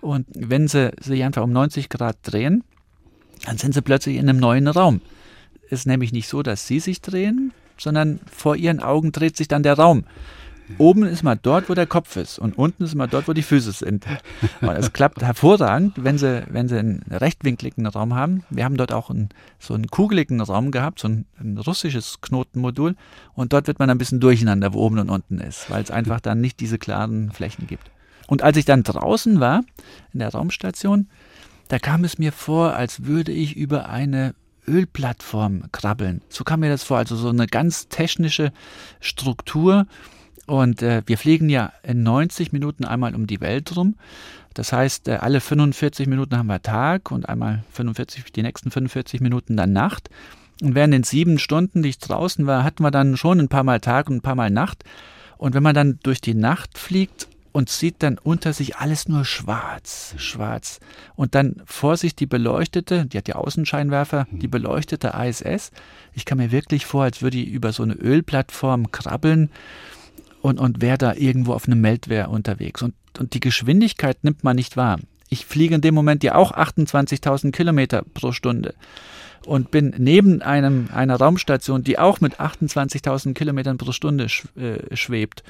Und 0.00 0.26
wenn 0.34 0.68
Sie 0.68 0.92
sich 1.00 1.24
einfach 1.24 1.42
um 1.42 1.52
90 1.52 1.88
Grad 1.88 2.18
drehen, 2.22 2.62
dann 3.44 3.58
sind 3.58 3.74
sie 3.74 3.82
plötzlich 3.82 4.16
in 4.16 4.28
einem 4.28 4.40
neuen 4.40 4.68
Raum. 4.68 5.00
Es 5.66 5.80
ist 5.80 5.86
nämlich 5.86 6.12
nicht 6.12 6.28
so, 6.28 6.42
dass 6.42 6.66
sie 6.66 6.80
sich 6.80 7.00
drehen, 7.00 7.52
sondern 7.78 8.20
vor 8.30 8.56
ihren 8.56 8.80
Augen 8.80 9.12
dreht 9.12 9.36
sich 9.36 9.48
dann 9.48 9.62
der 9.62 9.74
Raum. 9.74 10.04
Oben 10.78 11.04
ist 11.04 11.22
mal 11.22 11.38
dort, 11.40 11.68
wo 11.68 11.74
der 11.74 11.86
Kopf 11.86 12.16
ist 12.16 12.38
und 12.38 12.58
unten 12.58 12.84
ist 12.84 12.94
mal 12.94 13.06
dort, 13.06 13.28
wo 13.28 13.32
die 13.32 13.42
Füße 13.42 13.72
sind. 13.72 14.04
Und 14.60 14.70
es 14.70 14.92
klappt 14.92 15.22
hervorragend, 15.22 15.94
wenn 15.96 16.18
sie, 16.18 16.44
wenn 16.50 16.68
sie 16.68 16.78
einen 16.78 17.04
rechtwinkligen 17.10 17.86
Raum 17.86 18.14
haben. 18.14 18.44
Wir 18.50 18.64
haben 18.64 18.76
dort 18.76 18.92
auch 18.92 19.10
einen, 19.10 19.28
so 19.58 19.74
einen 19.74 19.86
kugeligen 19.88 20.40
Raum 20.40 20.70
gehabt, 20.70 21.00
so 21.00 21.08
ein, 21.08 21.26
ein 21.38 21.58
russisches 21.58 22.20
Knotenmodul. 22.20 22.96
Und 23.34 23.52
dort 23.52 23.68
wird 23.68 23.78
man 23.78 23.90
ein 23.90 23.98
bisschen 23.98 24.20
durcheinander, 24.20 24.74
wo 24.74 24.80
oben 24.80 24.98
und 24.98 25.10
unten 25.10 25.38
ist, 25.38 25.70
weil 25.70 25.82
es 25.82 25.90
einfach 25.90 26.20
dann 26.20 26.40
nicht 26.40 26.60
diese 26.60 26.78
klaren 26.78 27.30
Flächen 27.30 27.66
gibt. 27.66 27.90
Und 28.26 28.42
als 28.42 28.56
ich 28.56 28.64
dann 28.64 28.82
draußen 28.82 29.38
war, 29.40 29.62
in 30.12 30.18
der 30.18 30.30
Raumstation, 30.30 31.08
da 31.68 31.78
kam 31.78 32.04
es 32.04 32.18
mir 32.18 32.32
vor, 32.32 32.74
als 32.74 33.04
würde 33.04 33.32
ich 33.32 33.56
über 33.56 33.88
eine 33.88 34.34
Ölplattform 34.68 35.64
krabbeln. 35.72 36.22
So 36.28 36.44
kam 36.44 36.60
mir 36.60 36.70
das 36.70 36.82
vor, 36.82 36.98
also 36.98 37.16
so 37.16 37.28
eine 37.28 37.46
ganz 37.46 37.88
technische 37.88 38.52
Struktur. 39.00 39.86
Und 40.46 40.82
äh, 40.82 41.02
wir 41.06 41.18
fliegen 41.18 41.48
ja 41.48 41.72
in 41.82 42.02
90 42.02 42.52
Minuten 42.52 42.84
einmal 42.84 43.14
um 43.14 43.26
die 43.26 43.40
Welt 43.40 43.76
rum. 43.76 43.96
Das 44.54 44.72
heißt, 44.72 45.08
äh, 45.08 45.16
alle 45.16 45.40
45 45.40 46.06
Minuten 46.06 46.36
haben 46.38 46.46
wir 46.46 46.62
Tag 46.62 47.10
und 47.10 47.28
einmal 47.28 47.64
45, 47.72 48.32
die 48.32 48.42
nächsten 48.42 48.70
45 48.70 49.20
Minuten 49.20 49.56
dann 49.56 49.72
Nacht. 49.72 50.08
Und 50.62 50.74
während 50.74 50.94
den 50.94 51.02
sieben 51.02 51.38
Stunden, 51.38 51.82
die 51.82 51.90
ich 51.90 51.98
draußen 51.98 52.46
war, 52.46 52.64
hatten 52.64 52.82
wir 52.82 52.90
dann 52.90 53.16
schon 53.16 53.40
ein 53.40 53.48
paar 53.48 53.64
Mal 53.64 53.80
Tag 53.80 54.08
und 54.08 54.16
ein 54.16 54.22
paar 54.22 54.34
Mal 54.34 54.50
Nacht. 54.50 54.84
Und 55.36 55.54
wenn 55.54 55.62
man 55.62 55.74
dann 55.74 55.98
durch 56.02 56.20
die 56.20 56.34
Nacht 56.34 56.78
fliegt 56.78 57.28
und 57.52 57.68
sieht 57.68 58.02
dann 58.02 58.18
unter 58.18 58.52
sich 58.52 58.76
alles 58.76 59.08
nur 59.08 59.24
schwarz, 59.24 60.14
schwarz. 60.16 60.78
Und 61.14 61.34
dann 61.34 61.62
vor 61.66 61.96
sich 61.96 62.14
die 62.14 62.26
beleuchtete, 62.26 63.06
die 63.06 63.18
hat 63.18 63.28
ja 63.28 63.34
Außenscheinwerfer, 63.34 64.26
die 64.30 64.48
beleuchtete 64.48 65.12
ISS. 65.18 65.72
Ich 66.14 66.24
kam 66.24 66.38
mir 66.38 66.52
wirklich 66.52 66.86
vor, 66.86 67.04
als 67.04 67.20
würde 67.20 67.38
ich 67.38 67.48
über 67.48 67.72
so 67.72 67.82
eine 67.82 67.94
Ölplattform 67.94 68.92
krabbeln 68.92 69.50
und, 70.46 70.60
und 70.60 70.80
wäre 70.80 70.96
da 70.96 71.14
irgendwo 71.14 71.54
auf 71.54 71.66
einem 71.66 71.80
Meldwehr 71.80 72.30
unterwegs. 72.30 72.80
Und, 72.80 72.94
und 73.18 73.34
die 73.34 73.40
Geschwindigkeit 73.40 74.22
nimmt 74.22 74.44
man 74.44 74.54
nicht 74.54 74.76
wahr. 74.76 75.00
Ich 75.28 75.44
fliege 75.44 75.74
in 75.74 75.80
dem 75.80 75.94
Moment 75.94 76.22
ja 76.22 76.36
auch 76.36 76.52
28.000 76.52 77.50
Kilometer 77.50 78.04
pro 78.14 78.30
Stunde 78.30 78.74
und 79.44 79.72
bin 79.72 79.92
neben 79.98 80.42
einem, 80.42 80.88
einer 80.94 81.16
Raumstation, 81.16 81.82
die 81.82 81.98
auch 81.98 82.20
mit 82.20 82.38
28.000 82.38 83.34
Kilometern 83.34 83.76
pro 83.76 83.90
Stunde 83.90 84.26
äh, 84.56 84.94
schwebt. 84.94 85.42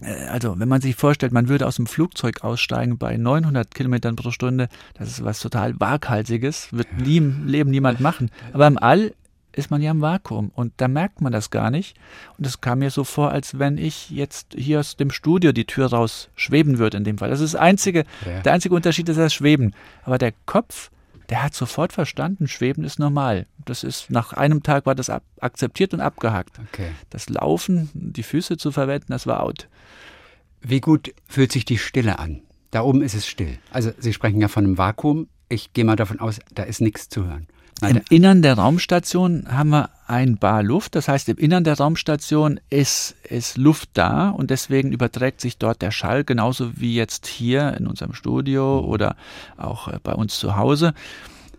Äh, 0.00 0.14
also 0.28 0.58
wenn 0.58 0.68
man 0.68 0.80
sich 0.80 0.96
vorstellt, 0.96 1.32
man 1.32 1.48
würde 1.48 1.66
aus 1.66 1.76
dem 1.76 1.86
Flugzeug 1.86 2.42
aussteigen 2.42 2.96
bei 2.96 3.18
900 3.18 3.74
Kilometern 3.74 4.16
pro 4.16 4.30
Stunde, 4.30 4.70
das 4.94 5.08
ist 5.08 5.24
was 5.24 5.40
total 5.40 5.78
waghalsiges, 5.78 6.72
wird 6.72 6.88
nie 6.96 7.18
im 7.18 7.46
Leben 7.46 7.70
niemand 7.70 8.00
machen. 8.00 8.30
Aber 8.54 8.66
im 8.66 8.78
All 8.78 9.12
ist 9.60 9.70
man 9.70 9.80
ja 9.80 9.92
im 9.92 10.00
Vakuum 10.00 10.50
und 10.54 10.72
da 10.78 10.88
merkt 10.88 11.20
man 11.20 11.32
das 11.32 11.50
gar 11.50 11.70
nicht. 11.70 11.96
Und 12.36 12.46
es 12.46 12.60
kam 12.60 12.80
mir 12.80 12.90
so 12.90 13.04
vor, 13.04 13.30
als 13.30 13.58
wenn 13.58 13.78
ich 13.78 14.10
jetzt 14.10 14.54
hier 14.56 14.80
aus 14.80 14.96
dem 14.96 15.10
Studio 15.10 15.52
die 15.52 15.66
Tür 15.66 15.86
raus 15.86 16.30
schweben 16.34 16.78
würde 16.78 16.96
in 16.96 17.04
dem 17.04 17.18
Fall. 17.18 17.30
Das 17.30 17.40
ist 17.40 17.54
das 17.54 17.60
einzige, 17.60 18.04
ja. 18.26 18.40
der 18.40 18.52
einzige 18.52 18.74
Unterschied 18.74 19.08
ist 19.08 19.18
das 19.18 19.32
Schweben. 19.32 19.74
Aber 20.02 20.18
der 20.18 20.32
Kopf, 20.46 20.90
der 21.28 21.42
hat 21.44 21.54
sofort 21.54 21.92
verstanden, 21.92 22.48
Schweben 22.48 22.82
ist 22.82 22.98
normal. 22.98 23.46
Das 23.64 23.84
ist, 23.84 24.10
nach 24.10 24.32
einem 24.32 24.62
Tag 24.62 24.86
war 24.86 24.96
das 24.96 25.10
akzeptiert 25.40 25.94
und 25.94 26.00
abgehakt. 26.00 26.58
Okay. 26.72 26.90
Das 27.10 27.28
Laufen, 27.28 27.90
die 27.94 28.24
Füße 28.24 28.56
zu 28.56 28.72
verwenden, 28.72 29.06
das 29.12 29.26
war 29.26 29.42
out. 29.42 29.68
Wie 30.60 30.80
gut 30.80 31.14
fühlt 31.26 31.52
sich 31.52 31.64
die 31.64 31.78
Stille 31.78 32.18
an? 32.18 32.42
Da 32.70 32.82
oben 32.82 33.02
ist 33.02 33.14
es 33.14 33.26
still. 33.26 33.58
Also 33.70 33.92
Sie 33.98 34.12
sprechen 34.12 34.40
ja 34.40 34.48
von 34.48 34.64
einem 34.64 34.78
Vakuum. 34.78 35.28
Ich 35.48 35.72
gehe 35.72 35.84
mal 35.84 35.96
davon 35.96 36.20
aus, 36.20 36.38
da 36.54 36.62
ist 36.62 36.80
nichts 36.80 37.08
zu 37.08 37.26
hören. 37.26 37.46
Im 37.82 38.00
Innern 38.10 38.42
der 38.42 38.54
Raumstation 38.54 39.46
haben 39.50 39.70
wir 39.70 39.90
ein 40.06 40.36
Bar 40.36 40.62
Luft. 40.62 40.94
Das 40.94 41.08
heißt, 41.08 41.28
im 41.28 41.36
Innern 41.38 41.64
der 41.64 41.78
Raumstation 41.78 42.60
ist, 42.68 43.14
ist 43.22 43.56
Luft 43.56 43.90
da 43.94 44.30
und 44.30 44.50
deswegen 44.50 44.92
überträgt 44.92 45.40
sich 45.40 45.58
dort 45.58 45.82
der 45.82 45.90
Schall 45.90 46.24
genauso 46.24 46.78
wie 46.78 46.94
jetzt 46.94 47.26
hier 47.26 47.74
in 47.78 47.86
unserem 47.86 48.12
Studio 48.12 48.80
oder 48.80 49.16
auch 49.56 49.88
äh, 49.88 49.98
bei 50.02 50.12
uns 50.12 50.38
zu 50.38 50.56
Hause. 50.56 50.94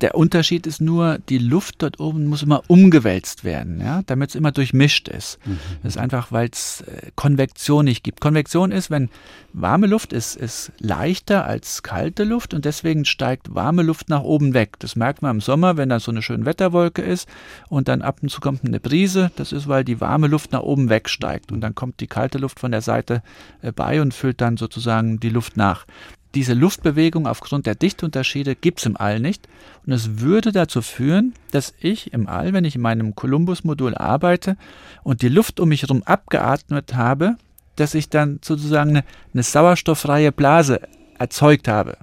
Der 0.01 0.15
Unterschied 0.15 0.65
ist 0.65 0.81
nur, 0.81 1.19
die 1.29 1.37
Luft 1.37 1.75
dort 1.83 1.99
oben 1.99 2.25
muss 2.25 2.41
immer 2.41 2.63
umgewälzt 2.67 3.43
werden, 3.43 3.79
ja, 3.79 4.01
damit 4.07 4.29
es 4.29 4.35
immer 4.35 4.51
durchmischt 4.51 5.07
ist. 5.07 5.37
Mhm. 5.45 5.59
Das 5.83 5.95
ist 5.95 6.01
einfach, 6.01 6.31
weil 6.31 6.49
es 6.51 6.81
äh, 6.81 7.11
Konvektion 7.15 7.85
nicht 7.85 8.03
gibt. 8.03 8.19
Konvektion 8.19 8.71
ist, 8.71 8.89
wenn 8.89 9.09
warme 9.53 9.85
Luft 9.85 10.11
ist, 10.11 10.35
ist 10.35 10.71
leichter 10.79 11.45
als 11.45 11.83
kalte 11.83 12.23
Luft 12.23 12.53
und 12.53 12.65
deswegen 12.65 13.05
steigt 13.05 13.53
warme 13.53 13.83
Luft 13.83 14.09
nach 14.09 14.23
oben 14.23 14.53
weg. 14.53 14.79
Das 14.79 14.95
merkt 14.95 15.21
man 15.21 15.35
im 15.35 15.41
Sommer, 15.41 15.77
wenn 15.77 15.89
da 15.89 15.99
so 15.99 16.11
eine 16.11 16.21
schöne 16.21 16.45
Wetterwolke 16.45 17.01
ist 17.01 17.29
und 17.69 17.87
dann 17.87 18.01
ab 18.01 18.19
und 18.21 18.29
zu 18.29 18.41
kommt 18.41 18.65
eine 18.65 18.79
Brise. 18.79 19.31
Das 19.35 19.51
ist, 19.51 19.67
weil 19.67 19.83
die 19.83 20.01
warme 20.01 20.27
Luft 20.27 20.51
nach 20.51 20.61
oben 20.61 20.89
wegsteigt 20.89 21.51
und 21.51 21.61
dann 21.61 21.75
kommt 21.75 21.99
die 21.99 22.07
kalte 22.07 22.39
Luft 22.39 22.59
von 22.59 22.71
der 22.71 22.81
Seite 22.81 23.21
äh, 23.61 23.71
bei 23.71 24.01
und 24.01 24.13
füllt 24.13 24.41
dann 24.41 24.57
sozusagen 24.57 25.19
die 25.19 25.29
Luft 25.29 25.57
nach. 25.57 25.85
Diese 26.33 26.53
Luftbewegung 26.53 27.27
aufgrund 27.27 27.65
der 27.65 27.75
Dichtunterschiede 27.75 28.55
gibt 28.55 28.79
es 28.79 28.85
im 28.85 28.95
All 28.95 29.19
nicht. 29.19 29.47
Und 29.85 29.91
es 29.91 30.19
würde 30.19 30.51
dazu 30.51 30.81
führen, 30.81 31.33
dass 31.51 31.73
ich 31.79 32.13
im 32.13 32.27
All, 32.27 32.53
wenn 32.53 32.63
ich 32.63 32.75
in 32.75 32.81
meinem 32.81 33.15
Columbus-Modul 33.15 33.95
arbeite 33.95 34.55
und 35.03 35.21
die 35.21 35.29
Luft 35.29 35.59
um 35.59 35.69
mich 35.69 35.81
herum 35.81 36.03
abgeatmet 36.03 36.95
habe, 36.95 37.35
dass 37.75 37.95
ich 37.95 38.09
dann 38.09 38.39
sozusagen 38.43 38.91
eine, 38.91 39.03
eine 39.33 39.43
sauerstofffreie 39.43 40.31
Blase 40.31 40.81
erzeugt 41.19 41.67
habe 41.67 41.97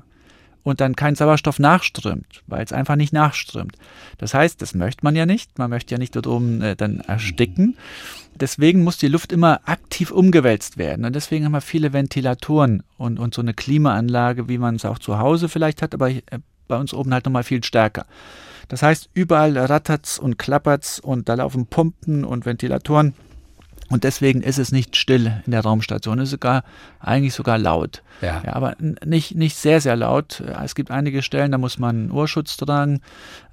und 0.63 0.81
dann 0.81 0.97
kein 0.97 1.15
Sauerstoff 1.15 1.59
nachströmt, 1.59 2.43
weil 2.47 2.63
es 2.63 2.73
einfach 2.73 2.97
nicht 2.97 3.13
nachströmt. 3.13 3.77
Das 4.19 4.35
heißt, 4.35 4.61
das 4.61 4.75
möchte 4.75 5.05
man 5.05 5.17
ja 5.17 5.25
nicht. 5.25 5.59
Man 5.59 5.71
möchte 5.71 5.95
ja 5.95 5.99
nicht 5.99 6.15
dort 6.15 6.27
oben 6.27 6.61
äh, 6.61 6.77
dann 6.77 7.01
ersticken. 7.01 7.77
Deswegen 8.41 8.85
muss 8.85 8.97
die 8.99 9.09
Luft 9.09 9.33
immer 9.33 9.61
aktiv 9.65 10.11
umgewälzt 10.11 10.79
werden. 10.79 11.05
Und 11.05 11.15
deswegen 11.15 11.45
haben 11.45 11.53
wir 11.53 11.61
viele 11.61 11.93
Ventilatoren 11.93 12.83
und, 12.97 13.19
und 13.19 13.35
so 13.35 13.43
eine 13.43 13.55
Klimaanlage, 13.55 14.49
wie 14.49 14.59
man 14.59 14.77
es 14.77 14.85
auch 14.85 14.99
zu 14.99 15.19
Hause 15.19 15.49
vielleicht 15.49 15.83
hat, 15.83 15.95
aber 15.95 16.11
äh, 16.11 16.21
bei 16.69 16.77
uns 16.77 16.95
oben 16.95 17.13
halt 17.13 17.25
nochmal 17.25 17.45
viel 17.45 17.65
stärker. 17.65 18.07
Das 18.69 18.83
heißt, 18.83 19.11
überall 19.15 19.57
rattert's 19.57 20.19
und 20.19 20.39
klappert's 20.39 21.01
und 21.01 21.29
da 21.29 21.35
laufen 21.35 21.67
Pumpen 21.67 22.25
und 22.25 22.45
Ventilatoren. 22.45 23.15
Und 23.91 24.05
deswegen 24.05 24.43
ist 24.43 24.59
es 24.59 24.71
nicht 24.71 24.97
still 24.97 25.43
in 25.47 25.53
der 25.53 25.63
Raumstation, 25.63 26.19
es 26.19 26.25
ist 26.25 26.33
sogar 26.33 26.63
eigentlich 27.01 27.33
sogar 27.33 27.57
laut. 27.57 28.03
Ja. 28.21 28.43
ja 28.45 28.53
aber 28.53 28.77
nicht, 28.81 29.35
nicht 29.35 29.57
sehr, 29.57 29.81
sehr 29.81 29.97
laut. 29.97 30.43
Es 30.63 30.75
gibt 30.75 30.91
einige 30.91 31.23
Stellen, 31.23 31.53
da 31.53 31.59
muss 31.59 31.79
man 31.79 32.11
Ohrschutz 32.11 32.59
tragen, 32.59 33.01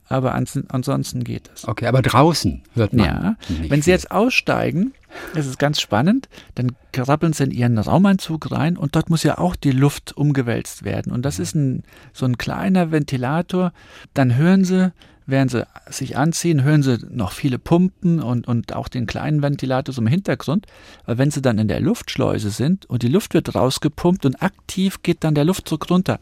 aber 0.07 0.35
ansonsten 0.35 1.23
geht 1.23 1.49
es. 1.53 1.67
Okay, 1.67 1.87
aber 1.87 2.01
draußen 2.01 2.61
hört 2.73 2.93
man. 2.93 3.05
Ja, 3.05 3.35
wenn 3.69 3.81
Sie 3.81 3.91
jetzt 3.91 4.11
aussteigen, 4.11 4.93
das 5.33 5.47
ist 5.47 5.57
ganz 5.57 5.81
spannend, 5.81 6.29
dann 6.55 6.73
krabbeln 6.91 7.33
Sie 7.33 7.43
in 7.43 7.51
Ihren 7.51 7.77
Raumanzug 7.77 8.51
rein 8.51 8.77
und 8.77 8.95
dort 8.95 9.09
muss 9.09 9.23
ja 9.23 9.37
auch 9.37 9.55
die 9.55 9.71
Luft 9.71 10.15
umgewälzt 10.15 10.83
werden. 10.83 11.11
Und 11.11 11.23
das 11.23 11.39
ist 11.39 11.55
ein, 11.55 11.83
so 12.13 12.25
ein 12.25 12.37
kleiner 12.37 12.91
Ventilator. 12.91 13.71
Dann 14.13 14.35
hören 14.35 14.63
Sie 14.63 14.91
während 15.25 15.51
sie 15.51 15.65
sich 15.89 16.17
anziehen, 16.17 16.63
hören 16.63 16.83
sie 16.83 16.99
noch 17.09 17.31
viele 17.31 17.59
Pumpen 17.59 18.21
und, 18.21 18.47
und 18.47 18.73
auch 18.75 18.87
den 18.87 19.05
kleinen 19.05 19.41
Ventilator 19.41 19.93
so 19.93 20.01
im 20.01 20.07
Hintergrund. 20.07 20.67
Aber 21.05 21.17
wenn 21.17 21.31
sie 21.31 21.41
dann 21.41 21.57
in 21.57 21.67
der 21.67 21.79
Luftschleuse 21.79 22.49
sind 22.49 22.85
und 22.85 23.03
die 23.03 23.07
Luft 23.07 23.33
wird 23.33 23.55
rausgepumpt 23.55 24.25
und 24.25 24.41
aktiv 24.41 25.01
geht 25.03 25.23
dann 25.23 25.35
der 25.35 25.45
Luftdruck 25.45 25.89
runter. 25.89 26.19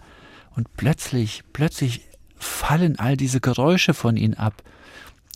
Und 0.55 0.67
plötzlich, 0.77 1.43
plötzlich 1.51 2.01
fallen 2.43 2.99
all 2.99 3.17
diese 3.17 3.41
Geräusche 3.41 3.93
von 3.93 4.17
ihnen 4.17 4.35
ab. 4.35 4.63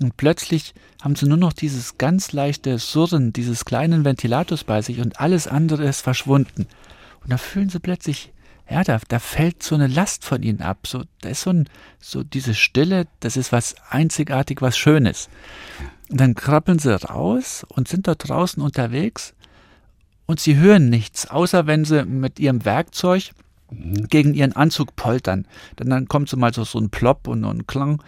Und 0.01 0.15
plötzlich 0.17 0.73
haben 1.01 1.15
sie 1.15 1.27
nur 1.27 1.37
noch 1.37 1.53
dieses 1.53 1.97
ganz 1.97 2.31
leichte 2.31 2.77
Surren 2.77 3.33
dieses 3.33 3.65
kleinen 3.65 4.05
Ventilators 4.05 4.63
bei 4.63 4.81
sich 4.81 4.99
und 4.99 5.19
alles 5.19 5.47
andere 5.47 5.85
ist 5.85 6.01
verschwunden. 6.01 6.67
Und 7.23 7.31
da 7.31 7.37
fühlen 7.37 7.69
sie 7.69 7.79
plötzlich, 7.79 8.31
ja, 8.69 8.83
da, 8.83 8.99
da 9.07 9.19
fällt 9.19 9.63
so 9.63 9.75
eine 9.75 9.87
Last 9.87 10.23
von 10.23 10.43
ihnen 10.43 10.61
ab. 10.61 10.85
So, 10.85 11.03
da 11.21 11.29
ist 11.29 11.41
so, 11.41 11.51
ein, 11.51 11.69
so 11.99 12.23
diese 12.23 12.53
Stille, 12.53 13.07
das 13.21 13.37
ist 13.37 13.51
was 13.51 13.75
einzigartig, 13.89 14.61
was 14.61 14.77
Schönes. 14.77 15.29
Und 16.09 16.19
dann 16.19 16.35
krabbeln 16.35 16.79
sie 16.79 16.93
raus 16.93 17.65
und 17.69 17.87
sind 17.87 18.07
dort 18.07 18.29
draußen 18.29 18.61
unterwegs 18.61 19.33
und 20.27 20.39
sie 20.39 20.57
hören 20.57 20.89
nichts, 20.89 21.27
außer 21.27 21.65
wenn 21.65 21.85
sie 21.85 22.05
mit 22.05 22.39
ihrem 22.39 22.65
Werkzeug. 22.65 23.31
Gegen 23.71 24.33
ihren 24.33 24.53
Anzug 24.53 24.95
poltern. 24.95 25.45
Dann, 25.75 25.89
dann 25.89 26.07
kommt 26.07 26.29
so 26.29 26.37
mal 26.37 26.53
so, 26.53 26.63
ein 26.77 26.89
Plopp 26.89 27.27
und 27.27 27.43
ein 27.43 27.67
Klang. 27.67 28.01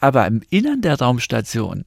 Aber 0.00 0.26
im 0.26 0.42
Innern 0.50 0.80
der 0.80 0.98
Raumstation, 0.98 1.84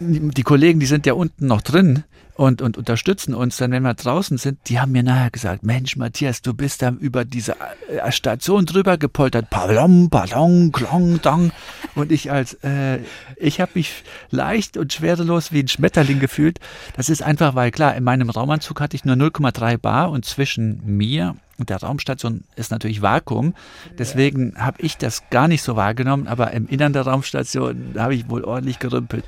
die 0.00 0.42
Kollegen, 0.42 0.80
die 0.80 0.86
sind 0.86 1.06
ja 1.06 1.14
unten 1.14 1.46
noch 1.46 1.62
drin 1.62 2.04
und, 2.34 2.62
und 2.62 2.78
unterstützen 2.78 3.34
uns 3.34 3.58
dann, 3.58 3.72
wenn 3.72 3.82
wir 3.82 3.94
draußen 3.94 4.38
sind, 4.38 4.58
die 4.68 4.80
haben 4.80 4.92
mir 4.92 5.02
nachher 5.02 5.30
gesagt, 5.30 5.64
Mensch, 5.64 5.96
Matthias, 5.96 6.40
du 6.42 6.54
bist 6.54 6.82
da 6.82 6.90
über 6.90 7.24
diese 7.24 7.56
äh, 7.88 8.10
Station 8.10 8.64
drüber 8.64 8.96
gepoltert, 8.96 9.50
Pardon, 9.50 10.08
pardon, 10.08 10.72
klong, 10.72 11.20
dong. 11.20 11.52
Und 11.94 12.10
ich 12.10 12.30
als, 12.30 12.54
äh, 12.64 13.00
ich 13.36 13.60
habe 13.60 13.72
mich 13.74 14.02
leicht 14.30 14.76
und 14.76 14.92
schwerelos 14.92 15.52
wie 15.52 15.60
ein 15.60 15.68
Schmetterling 15.68 16.20
gefühlt. 16.20 16.58
Das 16.96 17.10
ist 17.10 17.22
einfach, 17.22 17.54
weil 17.54 17.70
klar, 17.70 17.94
in 17.94 18.04
meinem 18.04 18.30
Raumanzug 18.30 18.80
hatte 18.80 18.96
ich 18.96 19.04
nur 19.04 19.16
0,3 19.16 19.76
Bar 19.76 20.10
und 20.10 20.24
zwischen 20.24 20.80
mir 20.84 21.36
der 21.58 21.78
Raumstation 21.78 22.44
ist 22.56 22.70
natürlich 22.70 23.02
Vakuum. 23.02 23.54
Deswegen 23.98 24.54
habe 24.56 24.82
ich 24.82 24.96
das 24.96 25.28
gar 25.30 25.48
nicht 25.48 25.62
so 25.62 25.76
wahrgenommen, 25.76 26.26
aber 26.26 26.52
im 26.52 26.66
Innern 26.66 26.92
der 26.92 27.02
Raumstation 27.02 27.94
habe 27.96 28.14
ich 28.14 28.28
wohl 28.28 28.44
ordentlich 28.44 28.78
gerümpelt. 28.78 29.24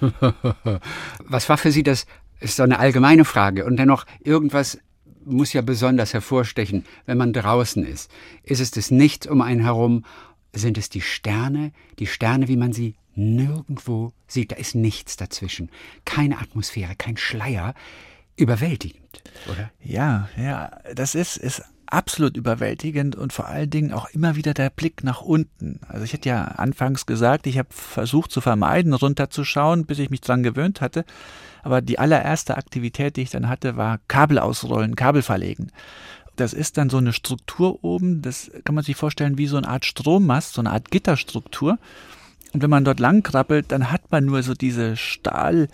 Was 1.24 1.48
war 1.48 1.56
für 1.56 1.72
Sie 1.72 1.82
das? 1.82 2.06
Ist 2.40 2.56
so 2.56 2.64
eine 2.64 2.80
allgemeine 2.80 3.24
Frage 3.24 3.64
und 3.64 3.76
dennoch 3.76 4.04
irgendwas 4.20 4.78
muss 5.24 5.52
ja 5.52 5.62
besonders 5.62 6.12
hervorstechen, 6.12 6.84
wenn 7.06 7.18
man 7.18 7.32
draußen 7.32 7.84
ist. 7.86 8.10
Ist 8.42 8.60
es 8.60 8.72
das 8.72 8.90
Nichts 8.90 9.28
um 9.28 9.40
einen 9.40 9.60
herum? 9.60 10.04
Sind 10.52 10.76
es 10.76 10.88
die 10.88 11.00
Sterne? 11.00 11.70
Die 12.00 12.08
Sterne, 12.08 12.48
wie 12.48 12.56
man 12.56 12.72
sie 12.72 12.96
nirgendwo 13.14 14.12
sieht. 14.26 14.52
Da 14.52 14.56
ist 14.56 14.74
nichts 14.74 15.16
dazwischen. 15.16 15.70
Keine 16.04 16.38
Atmosphäre, 16.38 16.94
kein 16.96 17.16
Schleier 17.16 17.74
überwältigend, 18.42 19.22
oder? 19.50 19.70
Ja, 19.80 20.28
ja, 20.36 20.70
das 20.94 21.14
ist, 21.14 21.36
ist 21.36 21.62
absolut 21.92 22.36
überwältigend 22.36 23.16
und 23.16 23.32
vor 23.32 23.46
allen 23.46 23.68
Dingen 23.68 23.92
auch 23.92 24.08
immer 24.10 24.34
wieder 24.34 24.54
der 24.54 24.70
Blick 24.70 25.04
nach 25.04 25.20
unten. 25.20 25.80
Also 25.88 26.04
ich 26.04 26.12
hatte 26.14 26.28
ja 26.28 26.44
anfangs 26.44 27.04
gesagt, 27.04 27.46
ich 27.46 27.58
habe 27.58 27.68
versucht 27.70 28.32
zu 28.32 28.40
vermeiden, 28.40 28.94
runterzuschauen, 28.94 29.84
bis 29.84 29.98
ich 29.98 30.10
mich 30.10 30.22
dran 30.22 30.42
gewöhnt 30.42 30.80
hatte. 30.80 31.04
Aber 31.62 31.82
die 31.82 31.98
allererste 31.98 32.56
Aktivität, 32.56 33.16
die 33.16 33.22
ich 33.22 33.30
dann 33.30 33.48
hatte, 33.48 33.76
war 33.76 34.00
Kabel 34.08 34.38
ausrollen, 34.38 34.96
Kabel 34.96 35.22
verlegen. 35.22 35.70
Das 36.36 36.54
ist 36.54 36.78
dann 36.78 36.88
so 36.88 36.96
eine 36.96 37.12
Struktur 37.12 37.84
oben, 37.84 38.22
das 38.22 38.50
kann 38.64 38.74
man 38.74 38.84
sich 38.84 38.96
vorstellen 38.96 39.36
wie 39.36 39.46
so 39.46 39.58
eine 39.58 39.68
Art 39.68 39.84
Strommast, 39.84 40.54
so 40.54 40.62
eine 40.62 40.70
Art 40.70 40.90
Gitterstruktur. 40.90 41.78
Und 42.54 42.62
wenn 42.62 42.70
man 42.70 42.84
dort 42.84 43.00
lang 43.00 43.22
krabbelt, 43.22 43.70
dann 43.70 43.90
hat 43.90 44.10
man 44.10 44.24
nur 44.24 44.42
so 44.42 44.54
diese 44.54 44.96
Stahl, 44.96 45.68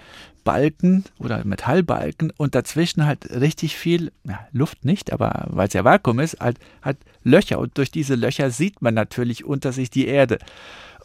Balken 0.49 1.05
oder 1.19 1.45
Metallbalken 1.45 2.33
und 2.39 2.55
dazwischen 2.55 3.05
halt 3.05 3.31
richtig 3.39 3.77
viel, 3.77 4.13
ja, 4.25 4.41
Luft 4.51 4.83
nicht, 4.83 5.13
aber 5.13 5.45
weil 5.51 5.69
es 5.69 5.75
ja 5.75 5.85
Vakuum 5.85 6.21
ist, 6.21 6.41
halt, 6.41 6.59
halt 6.81 6.97
Löcher 7.23 7.59
und 7.59 7.77
durch 7.77 7.91
diese 7.91 8.15
Löcher 8.15 8.51
sieht 8.51 8.81
man 8.81 8.95
natürlich 8.95 9.45
unter 9.45 9.73
sich 9.73 9.91
die 9.91 10.07
Erde. 10.07 10.39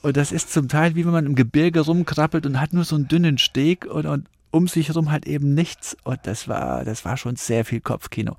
Und 0.01 0.15
das 0.15 0.31
ist 0.31 0.53
zum 0.53 0.69
Teil 0.69 0.95
wie 0.95 1.03
wenn 1.03 1.11
man 1.11 1.25
im 1.25 1.35
Gebirge 1.35 1.81
rumkrabbelt 1.81 2.45
und 2.45 2.61
hat 2.61 2.71
nur 2.71 2.85
so 2.85 2.95
einen 2.95 3.09
dünnen 3.09 3.37
Steg 3.37 3.85
und, 3.85 4.05
und 4.05 4.29
um 4.49 4.69
sich 4.69 4.87
herum 4.87 5.11
halt 5.11 5.27
eben 5.27 5.53
nichts. 5.53 5.97
Und 6.05 6.19
das 6.23 6.47
war, 6.47 6.85
das 6.85 7.03
war 7.03 7.17
schon 7.17 7.35
sehr 7.35 7.65
viel 7.65 7.81
Kopfkino. 7.81 8.37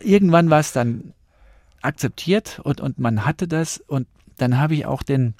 Irgendwann 0.00 0.50
war 0.50 0.60
es 0.60 0.72
dann 0.72 1.14
akzeptiert 1.80 2.60
und, 2.64 2.82
und 2.82 2.98
man 2.98 3.24
hatte 3.24 3.48
das 3.48 3.78
und 3.78 4.06
dann 4.36 4.58
habe 4.58 4.74
ich 4.74 4.84
auch 4.84 5.02
den, 5.02 5.32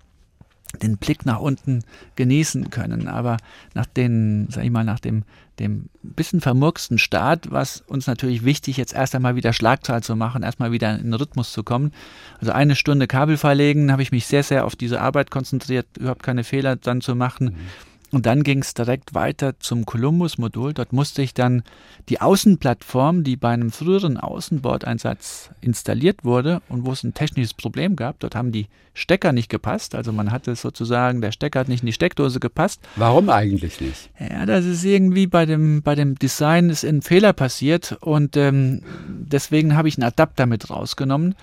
den 0.82 0.96
Blick 0.98 1.24
nach 1.24 1.40
unten 1.40 1.84
genießen 2.16 2.70
können. 2.70 3.08
Aber 3.08 3.36
nach 3.74 3.86
den, 3.86 4.48
sag 4.50 4.64
ich 4.64 4.70
mal, 4.70 4.84
nach 4.84 5.00
dem, 5.00 5.24
dem 5.58 5.88
bisschen 6.02 6.40
vermurksten 6.40 6.98
Start, 6.98 7.50
was 7.50 7.82
uns 7.86 8.06
natürlich 8.06 8.44
wichtig, 8.44 8.76
jetzt 8.76 8.94
erst 8.94 9.14
einmal 9.14 9.36
wieder 9.36 9.52
Schlagzahl 9.52 10.02
zu 10.02 10.16
machen, 10.16 10.42
erstmal 10.42 10.72
wieder 10.72 10.94
in 10.96 11.04
den 11.04 11.14
Rhythmus 11.14 11.52
zu 11.52 11.62
kommen. 11.62 11.92
Also 12.40 12.52
eine 12.52 12.76
Stunde 12.76 13.06
Kabel 13.06 13.36
verlegen, 13.36 13.92
habe 13.92 14.02
ich 14.02 14.12
mich 14.12 14.26
sehr, 14.26 14.42
sehr 14.42 14.64
auf 14.64 14.76
diese 14.76 15.00
Arbeit 15.00 15.30
konzentriert, 15.30 15.86
überhaupt 15.98 16.22
keine 16.22 16.44
Fehler 16.44 16.76
dann 16.76 17.00
zu 17.00 17.14
machen. 17.14 17.46
Mhm 17.46 17.95
und 18.16 18.24
dann 18.24 18.44
ging 18.44 18.60
es 18.60 18.72
direkt 18.72 19.12
weiter 19.12 19.60
zum 19.60 19.84
Columbus-Modul. 19.84 20.72
Dort 20.72 20.94
musste 20.94 21.20
ich 21.20 21.34
dann 21.34 21.64
die 22.08 22.22
Außenplattform, 22.22 23.24
die 23.24 23.36
bei 23.36 23.50
einem 23.50 23.70
früheren 23.70 24.16
Außenbordeinsatz 24.16 25.50
installiert 25.60 26.24
wurde 26.24 26.62
und 26.70 26.86
wo 26.86 26.92
es 26.92 27.04
ein 27.04 27.12
technisches 27.12 27.52
Problem 27.52 27.94
gab, 27.94 28.18
dort 28.20 28.34
haben 28.34 28.52
die 28.52 28.68
Stecker 28.94 29.34
nicht 29.34 29.50
gepasst. 29.50 29.94
Also 29.94 30.12
man 30.12 30.32
hatte 30.32 30.56
sozusagen, 30.56 31.20
der 31.20 31.30
Stecker 31.30 31.60
hat 31.60 31.68
nicht 31.68 31.82
in 31.82 31.86
die 31.88 31.92
Steckdose 31.92 32.40
gepasst. 32.40 32.80
Warum 32.96 33.28
eigentlich 33.28 33.82
nicht? 33.82 34.08
Ja, 34.18 34.46
das 34.46 34.64
ist 34.64 34.82
irgendwie 34.82 35.26
bei 35.26 35.44
dem, 35.44 35.82
bei 35.82 35.94
dem 35.94 36.14
Design 36.14 36.70
ist 36.70 36.86
ein 36.86 37.02
Fehler 37.02 37.34
passiert 37.34 37.98
und 38.00 38.38
ähm, 38.38 38.80
deswegen 39.06 39.76
habe 39.76 39.88
ich 39.88 39.98
einen 39.98 40.08
Adapter 40.08 40.46
mit 40.46 40.70
rausgenommen. 40.70 41.34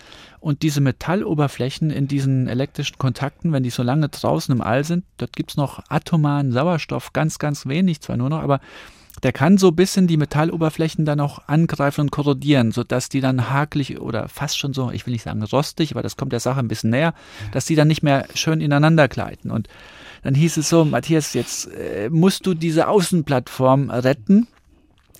Und 0.43 0.61
diese 0.61 0.81
Metalloberflächen 0.81 1.89
in 1.89 2.09
diesen 2.09 2.49
elektrischen 2.49 2.97
Kontakten, 2.97 3.53
wenn 3.53 3.63
die 3.63 3.69
so 3.69 3.81
lange 3.81 4.09
draußen 4.09 4.53
im 4.53 4.59
All 4.61 4.83
sind, 4.83 5.05
dort 5.15 5.37
gibt 5.37 5.51
es 5.51 5.57
noch 5.57 5.81
atomaren 5.87 6.51
Sauerstoff, 6.51 7.13
ganz, 7.13 7.39
ganz 7.39 7.65
wenig 7.65 8.01
zwar 8.01 8.17
nur 8.17 8.29
noch, 8.29 8.41
aber 8.41 8.59
der 9.23 9.31
kann 9.31 9.57
so 9.57 9.69
ein 9.69 9.75
bisschen 9.77 10.05
die 10.05 10.17
Metalloberflächen 10.17 11.05
dann 11.05 11.21
auch 11.21 11.47
angreifen 11.47 12.01
und 12.01 12.11
korrodieren, 12.11 12.73
sodass 12.73 13.07
die 13.07 13.21
dann 13.21 13.51
hakelig 13.51 14.01
oder 14.01 14.27
fast 14.27 14.57
schon 14.57 14.73
so, 14.73 14.91
ich 14.91 15.05
will 15.05 15.13
nicht 15.13 15.23
sagen 15.23 15.41
rostig, 15.43 15.91
aber 15.93 16.01
das 16.01 16.17
kommt 16.17 16.33
der 16.33 16.41
Sache 16.41 16.59
ein 16.59 16.67
bisschen 16.67 16.89
näher, 16.89 17.13
dass 17.53 17.63
die 17.63 17.75
dann 17.75 17.87
nicht 17.87 18.03
mehr 18.03 18.27
schön 18.35 18.59
ineinander 18.59 19.07
gleiten. 19.07 19.49
Und 19.49 19.69
dann 20.23 20.35
hieß 20.35 20.57
es 20.57 20.67
so, 20.67 20.83
Matthias, 20.83 21.33
jetzt 21.33 21.71
äh, 21.71 22.09
musst 22.09 22.45
du 22.45 22.53
diese 22.53 22.89
Außenplattform 22.89 23.89
retten 23.89 24.47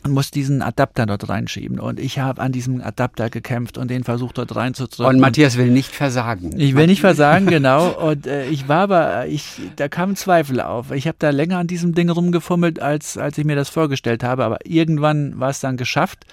und 0.03 0.11
muss 0.11 0.31
diesen 0.31 0.61
Adapter 0.61 1.05
dort 1.05 1.29
reinschieben. 1.29 1.79
Und 1.79 1.99
ich 1.99 2.19
habe 2.19 2.41
an 2.41 2.51
diesem 2.51 2.81
Adapter 2.81 3.29
gekämpft 3.29 3.77
und 3.77 3.89
den 3.89 4.03
versucht 4.03 4.37
dort 4.37 4.55
reinzudrücken. 4.55 5.15
Und 5.15 5.19
Matthias 5.19 5.57
will 5.57 5.69
nicht 5.69 5.95
versagen. 5.95 6.59
Ich 6.59 6.75
will 6.75 6.87
nicht 6.87 7.01
versagen, 7.01 7.45
genau. 7.47 7.89
Und 7.89 8.27
äh, 8.27 8.47
ich 8.47 8.67
war 8.67 8.81
aber, 8.81 9.27
ich, 9.27 9.61
da 9.77 9.87
kamen 9.87 10.15
Zweifel 10.15 10.59
auf. 10.59 10.91
Ich 10.91 11.07
habe 11.07 11.15
da 11.19 11.29
länger 11.29 11.57
an 11.57 11.67
diesem 11.67 11.95
Ding 11.95 12.09
rumgefummelt, 12.09 12.79
als, 12.79 13.17
als 13.17 13.37
ich 13.37 13.45
mir 13.45 13.55
das 13.55 13.69
vorgestellt 13.69 14.23
habe. 14.23 14.43
Aber 14.43 14.59
irgendwann 14.65 15.39
war 15.39 15.49
es 15.49 15.61
dann 15.61 15.77
geschafft. 15.77 16.25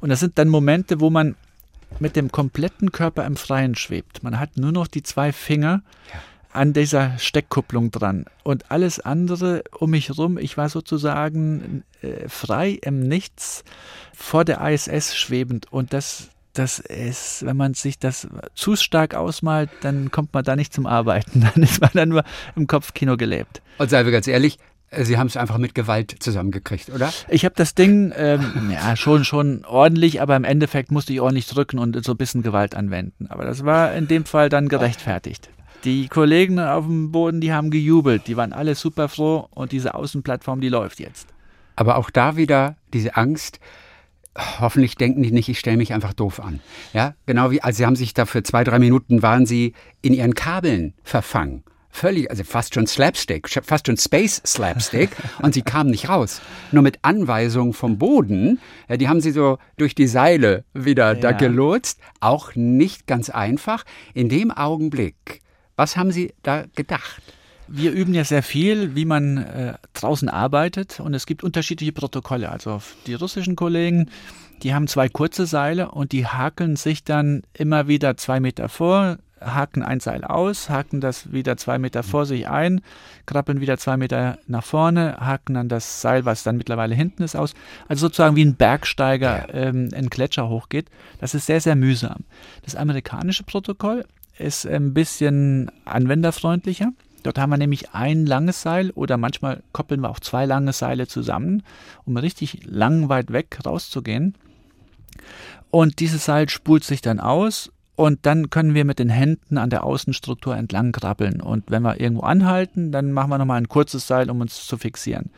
Und 0.00 0.10
das 0.10 0.20
sind 0.20 0.38
dann 0.38 0.48
Momente, 0.48 1.00
wo 1.00 1.10
man 1.10 1.34
mit 1.98 2.14
dem 2.14 2.30
kompletten 2.30 2.92
Körper 2.92 3.26
im 3.26 3.36
Freien 3.36 3.74
schwebt. 3.74 4.22
Man 4.22 4.38
hat 4.38 4.56
nur 4.56 4.72
noch 4.72 4.86
die 4.86 5.02
zwei 5.02 5.32
Finger. 5.32 5.82
Ja 6.12 6.20
an 6.58 6.72
dieser 6.72 7.16
Steckkupplung 7.18 7.92
dran. 7.92 8.24
Und 8.42 8.72
alles 8.72 8.98
andere 8.98 9.62
um 9.78 9.90
mich 9.90 10.08
herum, 10.08 10.38
ich 10.38 10.56
war 10.56 10.68
sozusagen 10.68 11.84
äh, 12.02 12.28
frei 12.28 12.78
im 12.82 13.00
Nichts 13.00 13.62
vor 14.12 14.44
der 14.44 14.60
ISS 14.68 15.16
schwebend. 15.16 15.72
Und 15.72 15.92
das, 15.92 16.30
das 16.54 16.80
ist, 16.80 17.46
wenn 17.46 17.56
man 17.56 17.74
sich 17.74 18.00
das 18.00 18.26
zu 18.56 18.74
stark 18.74 19.14
ausmalt, 19.14 19.70
dann 19.82 20.10
kommt 20.10 20.34
man 20.34 20.42
da 20.42 20.56
nicht 20.56 20.72
zum 20.72 20.86
Arbeiten. 20.86 21.40
Dann 21.54 21.62
ist 21.62 21.80
man 21.80 21.90
dann 21.94 22.08
nur 22.08 22.24
im 22.56 22.66
Kopfkino 22.66 23.16
gelebt. 23.16 23.62
Und 23.78 23.88
seien 23.88 24.04
wir 24.04 24.12
ganz 24.12 24.26
ehrlich, 24.26 24.58
äh, 24.90 25.04
Sie 25.04 25.16
haben 25.16 25.28
es 25.28 25.36
einfach 25.36 25.58
mit 25.58 25.76
Gewalt 25.76 26.16
zusammengekriegt, 26.18 26.90
oder? 26.90 27.12
Ich 27.28 27.44
habe 27.44 27.54
das 27.56 27.76
Ding 27.76 28.12
ähm, 28.16 28.70
ja 28.72 28.96
schon 28.96 29.24
schon 29.24 29.64
ordentlich, 29.64 30.20
aber 30.20 30.34
im 30.34 30.42
Endeffekt 30.42 30.90
musste 30.90 31.12
ich 31.12 31.20
ordentlich 31.20 31.46
drücken 31.46 31.78
und 31.78 32.04
so 32.04 32.14
ein 32.14 32.16
bisschen 32.16 32.42
Gewalt 32.42 32.74
anwenden. 32.74 33.28
Aber 33.28 33.44
das 33.44 33.64
war 33.64 33.94
in 33.94 34.08
dem 34.08 34.24
Fall 34.24 34.48
dann 34.48 34.68
gerechtfertigt. 34.68 35.50
Die 35.84 36.08
Kollegen 36.08 36.58
auf 36.58 36.86
dem 36.86 37.12
Boden, 37.12 37.40
die 37.40 37.52
haben 37.52 37.70
gejubelt, 37.70 38.26
die 38.26 38.36
waren 38.36 38.52
alle 38.52 38.74
super 38.74 39.08
froh 39.08 39.48
und 39.50 39.70
diese 39.70 39.94
Außenplattform, 39.94 40.60
die 40.60 40.68
läuft 40.68 40.98
jetzt. 40.98 41.28
Aber 41.76 41.96
auch 41.96 42.10
da 42.10 42.36
wieder 42.36 42.76
diese 42.92 43.16
Angst, 43.16 43.60
hoffentlich 44.60 44.96
denken 44.96 45.22
die 45.22 45.30
nicht, 45.30 45.48
ich 45.48 45.60
stelle 45.60 45.76
mich 45.76 45.92
einfach 45.92 46.12
doof 46.12 46.40
an. 46.40 46.60
Ja, 46.92 47.14
genau 47.26 47.52
wie, 47.52 47.62
also 47.62 47.76
sie 47.76 47.86
haben 47.86 47.96
sich 47.96 48.14
da 48.14 48.26
für 48.26 48.42
zwei, 48.42 48.64
drei 48.64 48.80
Minuten 48.80 49.22
waren 49.22 49.46
sie 49.46 49.74
in 50.02 50.14
ihren 50.14 50.34
Kabeln 50.34 50.94
verfangen. 51.04 51.62
Völlig, 51.90 52.30
also 52.30 52.44
fast 52.44 52.74
schon 52.74 52.86
Slapstick, 52.86 53.48
fast 53.48 53.86
schon 53.86 53.96
Space 53.96 54.42
Slapstick 54.44 55.10
und 55.42 55.54
sie 55.54 55.62
kamen 55.62 55.90
nicht 55.90 56.08
raus. 56.08 56.40
Nur 56.70 56.82
mit 56.82 56.98
Anweisung 57.02 57.72
vom 57.72 57.98
Boden, 57.98 58.60
ja, 58.88 58.96
die 58.96 59.08
haben 59.08 59.20
sie 59.20 59.32
so 59.32 59.58
durch 59.76 59.94
die 59.94 60.06
Seile 60.06 60.64
wieder 60.74 61.14
ja. 61.14 61.20
da 61.20 61.32
gelotst. 61.32 62.00
Auch 62.20 62.54
nicht 62.54 63.06
ganz 63.06 63.30
einfach. 63.30 63.84
In 64.14 64.28
dem 64.28 64.50
Augenblick, 64.50 65.42
was 65.78 65.96
haben 65.96 66.10
Sie 66.10 66.34
da 66.42 66.64
gedacht? 66.74 67.22
Wir 67.68 67.92
üben 67.92 68.12
ja 68.12 68.24
sehr 68.24 68.42
viel, 68.42 68.96
wie 68.96 69.04
man 69.04 69.38
äh, 69.38 69.74
draußen 69.92 70.28
arbeitet 70.28 71.00
und 71.00 71.14
es 71.14 71.24
gibt 71.24 71.44
unterschiedliche 71.44 71.92
Protokolle. 71.92 72.50
Also 72.50 72.82
die 73.06 73.14
russischen 73.14 73.56
Kollegen, 73.56 74.10
die 74.62 74.74
haben 74.74 74.88
zwei 74.88 75.08
kurze 75.08 75.46
Seile 75.46 75.92
und 75.92 76.10
die 76.12 76.26
hakeln 76.26 76.76
sich 76.76 77.04
dann 77.04 77.42
immer 77.52 77.86
wieder 77.86 78.16
zwei 78.16 78.40
Meter 78.40 78.68
vor, 78.68 79.18
haken 79.40 79.84
ein 79.84 80.00
Seil 80.00 80.24
aus, 80.24 80.68
haken 80.68 81.00
das 81.00 81.32
wieder 81.32 81.56
zwei 81.56 81.78
Meter 81.78 82.02
vor 82.02 82.26
sich 82.26 82.48
ein, 82.48 82.80
krabbeln 83.26 83.60
wieder 83.60 83.78
zwei 83.78 83.96
Meter 83.96 84.38
nach 84.48 84.64
vorne, 84.64 85.18
haken 85.20 85.54
dann 85.54 85.68
das 85.68 86.00
Seil, 86.00 86.24
was 86.24 86.42
dann 86.42 86.56
mittlerweile 86.56 86.96
hinten 86.96 87.22
ist, 87.22 87.36
aus. 87.36 87.54
Also 87.86 88.06
sozusagen 88.06 88.34
wie 88.34 88.44
ein 88.44 88.56
Bergsteiger 88.56 89.54
ähm, 89.54 89.90
einen 89.94 90.10
Gletscher 90.10 90.48
hochgeht. 90.48 90.86
Das 91.20 91.34
ist 91.34 91.46
sehr, 91.46 91.60
sehr 91.60 91.76
mühsam. 91.76 92.24
Das 92.64 92.74
amerikanische 92.74 93.44
Protokoll 93.44 94.04
ist 94.38 94.66
ein 94.66 94.94
bisschen 94.94 95.70
anwenderfreundlicher. 95.84 96.92
Dort 97.22 97.38
haben 97.38 97.50
wir 97.50 97.58
nämlich 97.58 97.90
ein 97.92 98.26
langes 98.26 98.62
Seil 98.62 98.90
oder 98.90 99.16
manchmal 99.16 99.62
koppeln 99.72 100.00
wir 100.00 100.10
auch 100.10 100.20
zwei 100.20 100.46
lange 100.46 100.72
Seile 100.72 101.06
zusammen, 101.06 101.62
um 102.04 102.16
richtig 102.16 102.60
lang 102.64 103.08
weit 103.08 103.32
weg 103.32 103.58
rauszugehen. 103.66 104.34
Und 105.70 106.00
dieses 106.00 106.24
Seil 106.24 106.48
spult 106.48 106.84
sich 106.84 107.00
dann 107.00 107.20
aus 107.20 107.72
und 107.96 108.26
dann 108.26 108.48
können 108.48 108.74
wir 108.74 108.84
mit 108.84 109.00
den 109.00 109.08
Händen 109.08 109.58
an 109.58 109.70
der 109.70 109.82
Außenstruktur 109.82 110.56
entlang 110.56 110.92
krabbeln. 110.92 111.40
Und 111.40 111.64
wenn 111.68 111.82
wir 111.82 112.00
irgendwo 112.00 112.22
anhalten, 112.22 112.92
dann 112.92 113.12
machen 113.12 113.30
wir 113.30 113.38
nochmal 113.38 113.58
ein 113.58 113.68
kurzes 113.68 114.06
Seil, 114.06 114.30
um 114.30 114.40
uns 114.40 114.66
zu 114.66 114.78
fixieren. 114.78 115.30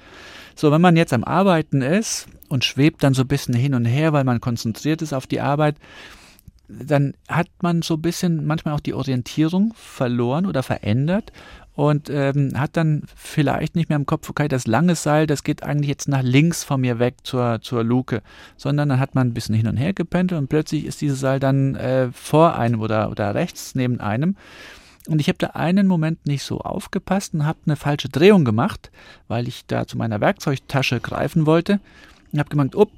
So, 0.55 0.71
wenn 0.71 0.83
man 0.83 0.97
jetzt 0.97 1.15
am 1.15 1.25
Arbeiten 1.25 1.81
ist 1.81 2.29
und 2.51 2.65
schwebt 2.65 3.03
dann 3.03 3.15
so 3.15 3.23
ein 3.23 3.29
bisschen 3.29 3.55
hin 3.55 3.75
und 3.75 3.87
her, 3.87 4.13
weil 4.13 4.25
man 4.25 4.43
konzentriert 4.43 5.01
ist 5.01 5.15
auf 5.15 5.27
die 5.27 5.41
Arbeit, 5.41 5.77
dann 6.83 7.15
hat 7.29 7.49
man 7.63 7.83
so 7.83 7.95
ein 7.95 8.03
bisschen 8.03 8.47
manchmal 8.47 8.75
auch 8.75 8.81
die 8.81 8.95
Orientierung 8.95 9.73
verloren 9.75 10.47
oder 10.47 10.63
verändert 10.63 11.33
und 11.75 12.11
ähm, 12.11 12.53
hat 12.59 12.77
dann 12.77 13.05
vielleicht 13.15 13.75
nicht 13.75 13.89
mehr 13.89 13.97
im 13.97 14.07
Kopf, 14.07 14.29
okay, 14.29 14.49
das 14.49 14.67
lange 14.67 14.95
Seil, 14.95 15.27
das 15.27 15.45
geht 15.45 15.63
eigentlich 15.63 15.89
jetzt 15.89 16.09
nach 16.09 16.23
links 16.23 16.65
von 16.65 16.81
mir 16.81 16.99
weg 16.99 17.17
zur, 17.23 17.61
zur 17.63 17.85
Luke, 17.85 18.23
sondern 18.57 18.91
dann 18.91 19.01
hat 19.01 19.15
man 19.15 19.29
ein 19.29 19.35
bisschen 19.35 19.55
hin 19.55 19.67
und 19.67 19.77
her 19.77 19.93
gependelt 19.93 20.39
und 20.39 20.49
plötzlich 20.49 20.85
ist 20.85 21.01
dieses 21.01 21.21
Seil 21.21 21.41
dann 21.41 21.77
äh, 21.77 22.11
vor 22.13 22.57
einem 22.57 22.81
oder, 22.81 23.11
oder 23.11 23.35
rechts 23.35 23.75
neben 23.75 24.01
einem. 24.01 24.37
Und 25.09 25.21
ich 25.21 25.29
habe 25.29 25.39
da 25.39 25.49
einen 25.49 25.87
Moment 25.87 26.27
nicht 26.27 26.43
so 26.43 26.61
aufgepasst 26.61 27.33
und 27.33 27.47
habe 27.47 27.59
eine 27.65 27.77
falsche 27.77 28.11
Drehung 28.11 28.45
gemacht, 28.45 28.91
weil 29.29 29.49
ich 29.49 29.65
da 29.67 29.87
zu 29.87 29.97
meiner 29.97 30.21
Werkzeugtasche 30.21 31.01
greifen 31.01 31.47
wollte 31.47 31.81
und 32.33 32.39
habe 32.39 32.51
gemerkt, 32.51 32.77
up, 32.77 32.91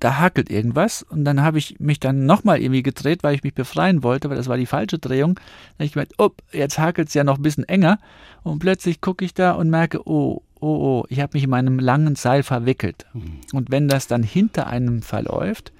da 0.00 0.18
hakelt 0.18 0.50
irgendwas. 0.50 1.02
Und 1.02 1.24
dann 1.24 1.42
habe 1.42 1.58
ich 1.58 1.80
mich 1.80 2.00
dann 2.00 2.26
nochmal 2.26 2.60
irgendwie 2.60 2.82
gedreht, 2.82 3.22
weil 3.22 3.34
ich 3.34 3.42
mich 3.42 3.54
befreien 3.54 4.02
wollte, 4.02 4.30
weil 4.30 4.36
das 4.36 4.48
war 4.48 4.56
die 4.56 4.66
falsche 4.66 4.98
Drehung. 4.98 5.34
Dann 5.34 5.74
habe 5.74 5.84
ich 5.84 5.92
gemerkt, 5.92 6.14
oh, 6.18 6.30
jetzt 6.52 6.78
hakelt 6.78 7.08
es 7.08 7.14
ja 7.14 7.24
noch 7.24 7.36
ein 7.36 7.42
bisschen 7.42 7.64
enger. 7.64 7.98
Und 8.42 8.58
plötzlich 8.60 9.00
gucke 9.00 9.24
ich 9.24 9.34
da 9.34 9.52
und 9.52 9.70
merke, 9.70 10.06
oh, 10.08 10.42
oh, 10.60 10.66
oh, 10.66 11.04
ich 11.08 11.20
habe 11.20 11.30
mich 11.34 11.44
in 11.44 11.50
meinem 11.50 11.78
langen 11.78 12.16
Seil 12.16 12.42
verwickelt. 12.42 13.06
Mhm. 13.12 13.40
Und 13.52 13.70
wenn 13.70 13.88
das 13.88 14.06
dann 14.06 14.22
hinter 14.22 14.66
einem 14.66 15.02
verläuft, 15.02 15.72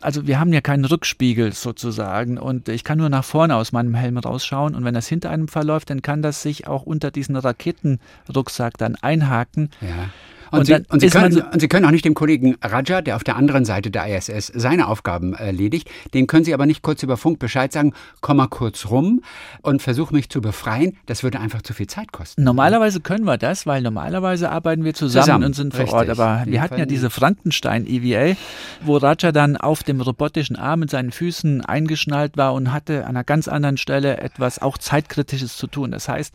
also 0.00 0.26
wir 0.26 0.38
haben 0.38 0.52
ja 0.52 0.60
keinen 0.60 0.84
Rückspiegel 0.84 1.52
sozusagen 1.52 2.38
und 2.38 2.68
ich 2.68 2.84
kann 2.84 2.98
nur 2.98 3.08
nach 3.08 3.24
vorne 3.24 3.56
aus 3.56 3.72
meinem 3.72 3.94
Helm 3.94 4.16
rausschauen 4.18 4.74
und 4.74 4.84
wenn 4.84 4.94
das 4.94 5.08
hinter 5.08 5.30
einem 5.30 5.48
verläuft, 5.48 5.90
dann 5.90 6.02
kann 6.02 6.22
das 6.22 6.42
sich 6.42 6.68
auch 6.68 6.84
unter 6.84 7.10
diesen 7.10 7.36
Raketenrucksack 7.36 8.78
dann 8.78 8.94
einhaken. 8.94 9.70
Ja. 9.80 10.10
Und, 10.50 10.60
und, 10.60 10.66
Sie, 10.66 10.74
und, 10.74 11.00
Sie 11.00 11.08
können, 11.10 11.32
so 11.32 11.42
und, 11.42 11.60
Sie, 11.60 11.68
können, 11.68 11.84
auch 11.84 11.90
nicht 11.90 12.04
dem 12.04 12.14
Kollegen 12.14 12.56
Raja, 12.62 13.02
der 13.02 13.16
auf 13.16 13.24
der 13.24 13.36
anderen 13.36 13.64
Seite 13.64 13.90
der 13.90 14.06
ISS 14.16 14.52
seine 14.54 14.88
Aufgaben 14.88 15.34
erledigt, 15.34 15.90
den 16.14 16.26
können 16.26 16.44
Sie 16.44 16.54
aber 16.54 16.66
nicht 16.66 16.82
kurz 16.82 17.02
über 17.02 17.16
Funk 17.16 17.38
Bescheid 17.38 17.72
sagen, 17.72 17.92
komm 18.20 18.38
mal 18.38 18.48
kurz 18.48 18.86
rum 18.86 19.22
und 19.62 19.82
versuch 19.82 20.10
mich 20.10 20.28
zu 20.28 20.40
befreien. 20.40 20.96
Das 21.06 21.22
würde 21.22 21.40
einfach 21.40 21.62
zu 21.62 21.74
viel 21.74 21.86
Zeit 21.86 22.12
kosten. 22.12 22.42
Normalerweise 22.44 23.00
können 23.00 23.24
wir 23.24 23.38
das, 23.38 23.66
weil 23.66 23.82
normalerweise 23.82 24.50
arbeiten 24.50 24.84
wir 24.84 24.94
zusammen, 24.94 25.24
zusammen 25.24 25.44
und 25.44 25.54
sind 25.54 25.74
vor 25.74 25.92
Ort. 25.92 26.10
Aber 26.10 26.42
wir 26.46 26.60
hatten 26.60 26.78
ja 26.78 26.86
diese 26.86 27.10
Frankenstein-EVA, 27.10 28.36
wo 28.82 28.96
Raja 28.96 29.32
dann 29.32 29.56
auf 29.56 29.82
dem 29.82 30.00
robotischen 30.00 30.56
Arm 30.56 30.80
mit 30.80 30.90
seinen 30.90 31.12
Füßen 31.12 31.64
eingeschnallt 31.64 32.36
war 32.36 32.54
und 32.54 32.72
hatte 32.72 33.04
an 33.04 33.10
einer 33.10 33.24
ganz 33.24 33.48
anderen 33.48 33.76
Stelle 33.76 34.18
etwas 34.18 34.60
auch 34.60 34.78
zeitkritisches 34.78 35.56
zu 35.56 35.66
tun. 35.66 35.90
Das 35.90 36.08
heißt, 36.08 36.34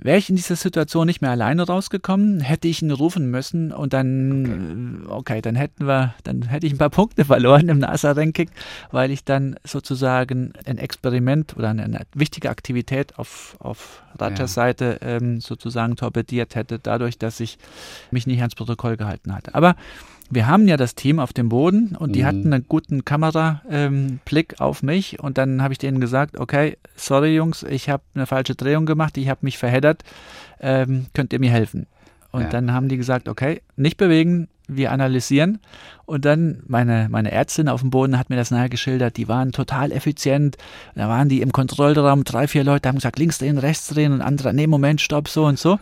Wäre 0.00 0.18
ich 0.18 0.30
in 0.30 0.36
dieser 0.36 0.54
Situation 0.54 1.06
nicht 1.06 1.22
mehr 1.22 1.32
alleine 1.32 1.66
rausgekommen, 1.66 2.40
hätte 2.40 2.68
ich 2.68 2.82
ihn 2.82 2.92
rufen 2.92 3.30
müssen 3.30 3.72
und 3.72 3.92
dann, 3.92 5.04
okay, 5.08 5.38
okay 5.38 5.42
dann 5.42 5.56
hätten 5.56 5.86
wir, 5.86 6.14
dann 6.22 6.42
hätte 6.42 6.66
ich 6.66 6.72
ein 6.72 6.78
paar 6.78 6.90
Punkte 6.98 7.24
verloren 7.24 7.68
im 7.68 7.78
NASA-Ranking, 7.78 8.50
weil 8.92 9.10
ich 9.10 9.24
dann 9.24 9.56
sozusagen 9.64 10.52
ein 10.64 10.78
Experiment 10.78 11.56
oder 11.56 11.70
eine, 11.70 11.82
eine 11.82 12.06
wichtige 12.14 12.50
Aktivität 12.50 13.18
auf, 13.18 13.56
auf 13.58 14.02
Rajas 14.18 14.38
ja. 14.38 14.46
Seite 14.46 14.98
ähm, 15.02 15.40
sozusagen 15.40 15.96
torpediert 15.96 16.54
hätte, 16.54 16.78
dadurch, 16.78 17.18
dass 17.18 17.40
ich 17.40 17.58
mich 18.10 18.26
nicht 18.26 18.40
ans 18.40 18.54
Protokoll 18.54 18.96
gehalten 18.96 19.34
hatte. 19.34 19.54
Aber 19.54 19.74
wir 20.30 20.46
haben 20.46 20.68
ja 20.68 20.76
das 20.76 20.94
Team 20.94 21.18
auf 21.18 21.32
dem 21.32 21.48
Boden 21.48 21.96
und 21.98 22.14
die 22.14 22.22
mhm. 22.22 22.26
hatten 22.26 22.52
einen 22.52 22.66
guten 22.68 23.04
Kamerablick 23.04 24.52
ähm, 24.52 24.58
auf 24.58 24.82
mich 24.82 25.20
und 25.20 25.38
dann 25.38 25.62
habe 25.62 25.72
ich 25.72 25.78
denen 25.78 26.00
gesagt, 26.00 26.38
okay, 26.38 26.76
sorry 26.96 27.34
Jungs, 27.34 27.62
ich 27.62 27.88
habe 27.88 28.02
eine 28.14 28.26
falsche 28.26 28.54
Drehung 28.54 28.86
gemacht, 28.86 29.16
ich 29.16 29.28
habe 29.28 29.40
mich 29.42 29.58
verheddert, 29.58 30.02
ähm, 30.60 31.06
könnt 31.14 31.32
ihr 31.32 31.40
mir 31.40 31.50
helfen? 31.50 31.86
Und 32.30 32.42
ja. 32.42 32.48
dann 32.50 32.72
haben 32.72 32.88
die 32.88 32.98
gesagt, 32.98 33.28
okay, 33.28 33.62
nicht 33.76 33.96
bewegen, 33.96 34.48
wir 34.68 34.92
analysieren. 34.92 35.60
Und 36.04 36.26
dann 36.26 36.62
meine, 36.66 37.08
meine 37.10 37.30
Ärztin 37.32 37.68
auf 37.68 37.80
dem 37.80 37.88
Boden 37.88 38.18
hat 38.18 38.28
mir 38.28 38.36
das 38.36 38.50
nahe 38.50 38.68
geschildert, 38.68 39.16
die 39.16 39.28
waren 39.28 39.50
total 39.52 39.92
effizient. 39.92 40.58
Da 40.94 41.08
waren 41.08 41.30
die 41.30 41.40
im 41.40 41.52
Kontrollraum, 41.52 42.24
drei, 42.24 42.46
vier 42.46 42.64
Leute 42.64 42.88
haben 42.88 42.96
gesagt, 42.96 43.18
links 43.18 43.38
drehen, 43.38 43.56
rechts 43.56 43.88
drehen 43.88 44.12
und 44.12 44.20
andere, 44.20 44.52
nee, 44.52 44.66
Moment, 44.66 45.00
stopp, 45.00 45.28
so 45.28 45.46
und 45.46 45.58
so. 45.58 45.78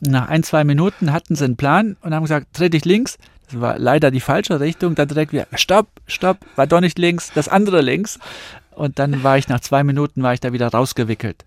Nach 0.00 0.28
ein, 0.28 0.42
zwei 0.42 0.64
Minuten 0.64 1.12
hatten 1.12 1.36
sie 1.36 1.44
einen 1.44 1.56
Plan 1.56 1.96
und 2.02 2.12
haben 2.12 2.24
gesagt, 2.24 2.48
dreh 2.58 2.68
dich 2.68 2.84
links, 2.84 3.16
das 3.46 3.60
war 3.60 3.78
leider 3.78 4.10
die 4.10 4.20
falsche 4.20 4.60
Richtung. 4.60 4.94
Dann 4.94 5.08
direkt 5.08 5.32
wieder, 5.32 5.46
stopp, 5.54 5.88
stopp, 6.06 6.38
war 6.56 6.66
doch 6.66 6.80
nicht 6.80 6.98
links, 6.98 7.32
das 7.34 7.48
andere 7.48 7.80
links. 7.80 8.18
Und 8.74 8.98
dann 8.98 9.22
war 9.22 9.38
ich 9.38 9.48
nach 9.48 9.60
zwei 9.60 9.84
Minuten, 9.84 10.22
war 10.22 10.34
ich 10.34 10.40
da 10.40 10.52
wieder 10.52 10.68
rausgewickelt. 10.68 11.44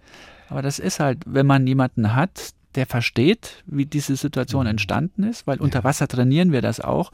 Aber 0.49 0.61
das 0.61 0.79
ist 0.79 0.99
halt, 0.99 1.19
wenn 1.25 1.45
man 1.45 1.67
jemanden 1.67 2.15
hat, 2.15 2.53
der 2.75 2.85
versteht, 2.85 3.63
wie 3.65 3.85
diese 3.85 4.15
Situation 4.15 4.63
mhm. 4.63 4.71
entstanden 4.71 5.23
ist, 5.23 5.47
weil 5.47 5.59
unter 5.59 5.83
Wasser 5.83 6.07
trainieren 6.07 6.51
wir 6.51 6.61
das 6.61 6.79
auch. 6.79 7.11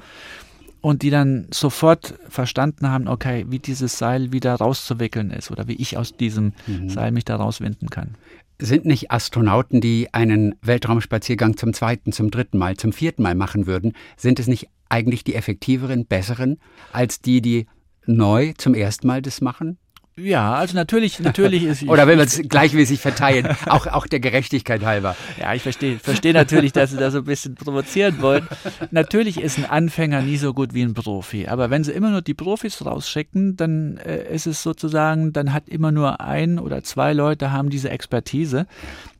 Und 0.82 1.02
die 1.02 1.10
dann 1.10 1.48
sofort 1.50 2.16
verstanden 2.28 2.90
haben, 2.90 3.08
okay, 3.08 3.46
wie 3.48 3.60
dieses 3.60 3.98
Seil 3.98 4.34
wieder 4.34 4.56
rauszuwickeln 4.56 5.32
ist 5.32 5.50
oder 5.50 5.70
wie 5.70 5.76
ich 5.76 5.98
aus 5.98 6.18
diesem 6.18 6.52
mhm. 6.68 6.90
Seil 6.90 7.12
mich 7.12 7.24
da 7.24 7.38
rauswinden 7.38 7.90
kann 7.90 8.18
sind 8.64 8.86
nicht 8.86 9.11
Astronauten, 9.11 9.82
die 9.82 10.14
einen 10.14 10.55
Weltraumspaziergang 10.61 11.57
zum 11.57 11.74
zweiten, 11.74 12.14
zum 12.14 12.32
dritten 12.32 12.57
Mal, 12.57 12.78
zum 12.78 12.93
vierten 12.93 13.22
Mal 13.22 13.36
machen 13.36 13.68
würden, 13.68 13.91
sind 14.16 14.39
es 14.39 14.47
nicht 14.47 14.70
eigentlich 14.88 15.26
die 15.26 15.36
effektiveren, 15.36 16.05
besseren 16.05 16.59
als 16.93 17.20
die, 17.20 17.41
die 17.41 17.68
neu 18.05 18.53
zum 18.57 18.74
ersten 18.74 19.07
Mal 19.07 19.22
das 19.22 19.41
machen? 19.41 19.78
Ja, 20.16 20.53
also 20.53 20.76
natürlich, 20.76 21.20
natürlich 21.20 21.64
ist. 21.64 21.84
Oder 21.88 22.07
will 22.07 22.18
man 22.18 22.26
es 22.28 22.41
gleichmäßig 22.47 22.99
verteilen, 22.99 23.47
auch, 23.66 23.88
auch 23.88 24.05
der 24.05 24.20
Gerechtigkeit 24.20 24.86
halber. 24.86 25.16
Ja, 25.39 25.53
ich 25.55 25.64
verstehe, 25.64 25.97
verstehe 25.97 26.34
natürlich, 26.34 26.72
dass 26.72 26.91
Sie 26.91 26.97
da 26.97 27.09
so 27.09 27.20
ein 27.20 27.24
bisschen 27.24 27.55
provozieren 27.55 28.22
wollen. 28.22 28.47
Natürlich 28.91 29.41
ist 29.41 29.57
ein 29.57 29.66
Anfänger 29.66 30.22
nie 30.22 30.38
so 30.38 30.53
gut 30.53 30.76
wie 30.76 30.84
ein 30.84 30.93
Profi. 30.93 31.47
Aber 31.47 31.72
wenn 31.72 31.84
Sie 31.84 31.91
immer 31.91 32.11
nur 32.11 32.22
die 32.22 32.36
Profis 32.36 32.86
rausschicken, 32.86 33.57
dann 33.57 33.97
äh, 33.97 34.32
ist 34.34 34.45
es 34.45 34.61
sozusagen, 34.61 35.34
dann 35.34 35.51
hat 35.51 35.68
immer 35.68 35.91
nur 35.91 36.22
ein 36.22 36.59
oder 36.59 36.84
zwei 36.84 37.14
Leute 37.14 37.51
haben 37.51 37.72
diese 37.72 37.89
Expertise 37.89 38.68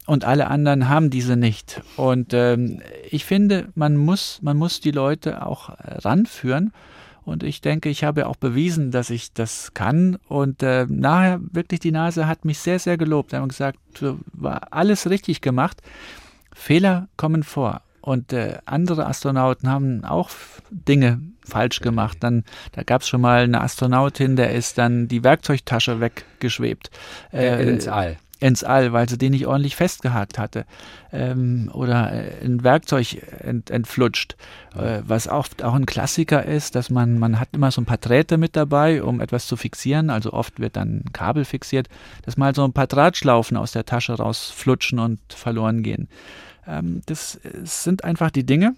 und 0.05 0.25
alle 0.25 0.47
anderen 0.47 0.89
haben 0.89 1.09
diese 1.09 1.35
nicht. 1.35 1.81
Und 1.95 2.33
ähm, 2.35 2.81
ich 3.09 3.25
finde, 3.25 3.69
man 3.73 3.97
muss, 3.97 4.39
man 4.43 4.57
muss 4.57 4.79
die 4.79 4.91
Leute 4.91 5.43
auch 5.45 5.71
ranführen 5.79 6.71
und 7.26 7.43
ich 7.43 7.61
denke, 7.61 7.89
ich 7.89 8.03
habe 8.03 8.28
auch 8.28 8.36
bewiesen, 8.36 8.91
dass 8.91 9.09
ich 9.09 9.34
das 9.34 9.74
kann. 9.74 10.17
Und 10.28 10.61
äh, 10.61 10.86
nachher 10.89 11.39
wirklich 11.41 11.80
die 11.80 11.91
Nase 11.91 12.28
hat 12.28 12.45
mich 12.45 12.59
sehr, 12.59 12.80
sehr 12.80 12.97
gelobt. 12.97 13.32
Sie 13.32 13.38
haben 13.38 13.47
gesagt, 13.47 13.80
war 14.34 14.67
alles 14.71 15.09
richtig 15.09 15.41
gemacht. 15.41 15.82
Fehler 16.53 17.07
kommen 17.15 17.43
vor. 17.43 17.82
Und 18.01 18.34
äh, 18.34 18.57
andere 18.65 19.05
Astronauten 19.05 19.69
haben 19.69 20.03
auch 20.03 20.30
Dinge 20.69 21.21
falsch 21.45 21.80
gemacht. 21.80 22.17
Dann, 22.19 22.43
da 22.74 22.84
gab 22.84 23.01
es 23.01 23.07
schon 23.07 23.21
mal 23.21 23.43
eine 23.43 23.61
Astronautin, 23.61 24.36
der 24.36 24.51
ist 24.51 24.78
dann 24.78 25.07
die 25.07 25.24
Werkzeugtasche 25.24 26.01
weggeschwebt. 26.01 26.91
Äh, 27.32 27.65
ins 27.69 27.88
All 27.88 28.17
ins 28.43 28.63
All, 28.65 28.91
weil 28.91 29.07
sie 29.07 29.17
den 29.17 29.31
nicht 29.31 29.47
ordentlich 29.47 29.77
festgehakt 29.77 30.37
hatte. 30.37 30.65
Ähm, 31.13 31.71
oder 31.73 32.11
äh, 32.11 32.43
ein 32.45 32.61
Werkzeug 32.63 33.17
ent, 33.39 33.69
entflutscht. 33.69 34.35
Äh, 34.75 35.01
was 35.07 35.29
oft 35.29 35.63
auch 35.63 35.73
ein 35.73 35.85
Klassiker 35.85 36.43
ist, 36.43 36.75
dass 36.75 36.89
man, 36.89 37.19
man 37.19 37.39
hat 37.39 37.49
immer 37.53 37.71
so 37.71 37.79
ein 37.79 37.85
paar 37.85 37.97
Drähte 37.97 38.37
mit 38.37 38.57
dabei, 38.57 39.01
um 39.01 39.21
etwas 39.21 39.47
zu 39.47 39.55
fixieren. 39.55 40.09
Also 40.09 40.33
oft 40.33 40.59
wird 40.59 40.75
dann 40.75 41.03
ein 41.05 41.13
Kabel 41.13 41.45
fixiert, 41.45 41.87
dass 42.23 42.35
mal 42.35 42.53
so 42.53 42.65
ein 42.65 42.73
paar 42.73 42.87
Drahtschlaufen 42.87 43.55
aus 43.55 43.71
der 43.71 43.85
Tasche 43.85 44.13
rausflutschen 44.13 44.99
und 44.99 45.21
verloren 45.29 45.81
gehen. 45.81 46.09
Ähm, 46.67 47.01
das, 47.05 47.39
das 47.43 47.85
sind 47.85 48.03
einfach 48.03 48.29
die 48.29 48.45
Dinge 48.45 48.75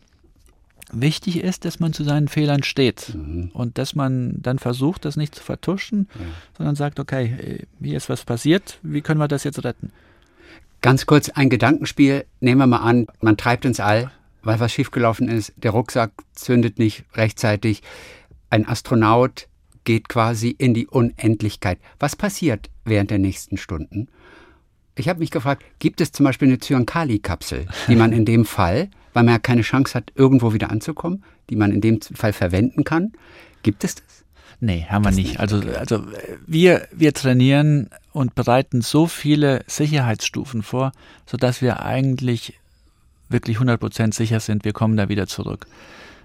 Wichtig 0.92 1.44
ist, 1.44 1.66
dass 1.66 1.80
man 1.80 1.94
zu 1.94 2.04
seinen 2.04 2.28
Fehlern 2.28 2.64
steht 2.64 3.14
mhm. 3.16 3.50
und 3.54 3.78
dass 3.78 3.96
man 3.96 4.36
dann 4.42 4.60
versucht, 4.60 5.06
das 5.06 5.18
nicht 5.18 5.36
zu 5.36 5.44
vertuschen, 5.44 6.08
ja. 6.14 6.26
sondern 6.58 6.76
sagt, 6.76 7.00
okay, 7.00 7.66
hier 7.82 7.98
ist 7.98 8.10
was 8.10 8.24
passiert, 8.24 8.80
wie 8.84 9.02
können 9.02 9.20
wir 9.20 9.28
das 9.28 9.44
jetzt 9.44 9.64
retten? 9.64 9.92
Ganz 10.82 11.08
kurz 11.08 11.30
ein 11.30 11.50
Gedankenspiel. 11.50 12.26
Nehmen 12.40 12.62
wir 12.62 12.68
mal 12.68 12.78
an, 12.78 13.08
man 13.20 13.38
treibt 13.38 13.66
ins 13.66 13.80
All, 13.80 14.12
weil 14.44 14.60
was 14.60 14.72
schiefgelaufen 14.72 15.28
ist. 15.28 15.54
Der 15.58 15.72
Rucksack 15.72 16.12
zündet 16.34 16.78
nicht 16.78 17.06
rechtzeitig. 17.16 17.82
Ein 18.52 18.68
Astronaut 18.68 19.48
geht 19.84 20.10
quasi 20.10 20.50
in 20.50 20.74
die 20.74 20.88
Unendlichkeit. 20.88 21.80
Was 22.00 22.16
passiert 22.16 22.70
während 22.84 23.10
der 23.10 23.20
nächsten 23.20 23.58
Stunden? 23.58 24.08
Ich 24.96 25.10
habe 25.10 25.20
mich 25.20 25.32
gefragt, 25.32 25.64
gibt 25.80 26.00
es 26.02 26.12
zum 26.12 26.24
Beispiel 26.24 26.48
eine 26.48 26.60
Zyankali-Kapsel, 26.60 27.68
die 27.88 27.96
man 27.96 28.14
in 28.14 28.26
dem 28.26 28.46
Fall, 28.46 28.90
weil 29.16 29.24
man 29.24 29.34
ja 29.34 29.40
keine 29.40 29.62
Chance 29.62 29.96
hat, 29.96 30.12
irgendwo 30.14 30.54
wieder 30.54 30.70
anzukommen, 30.70 31.24
die 31.50 31.56
man 31.56 31.72
in 31.72 31.80
dem 31.80 32.02
Fall 32.02 32.34
verwenden 32.34 32.84
kann? 32.84 33.14
Gibt 33.64 33.84
es 33.84 33.96
das? 33.96 34.04
Nee, 34.60 34.86
haben 34.90 35.06
wir 35.06 35.12
nicht. 35.12 35.28
nicht. 35.30 35.40
Also, 35.40 35.62
also 35.78 36.04
wir, 36.46 36.88
wir 36.92 37.14
trainieren 37.14 37.90
und 38.12 38.36
bereiten 38.36 38.82
so 38.82 39.08
viele 39.08 39.64
Sicherheitsstufen 39.68 40.64
vor, 40.64 40.92
sodass 41.26 41.62
wir 41.62 41.84
eigentlich 41.84 42.60
wirklich 43.30 43.58
100% 43.58 44.14
sicher 44.14 44.40
sind, 44.40 44.66
wir 44.66 44.74
kommen 44.74 44.98
da 44.98 45.08
wieder 45.08 45.28
zurück. 45.28 45.66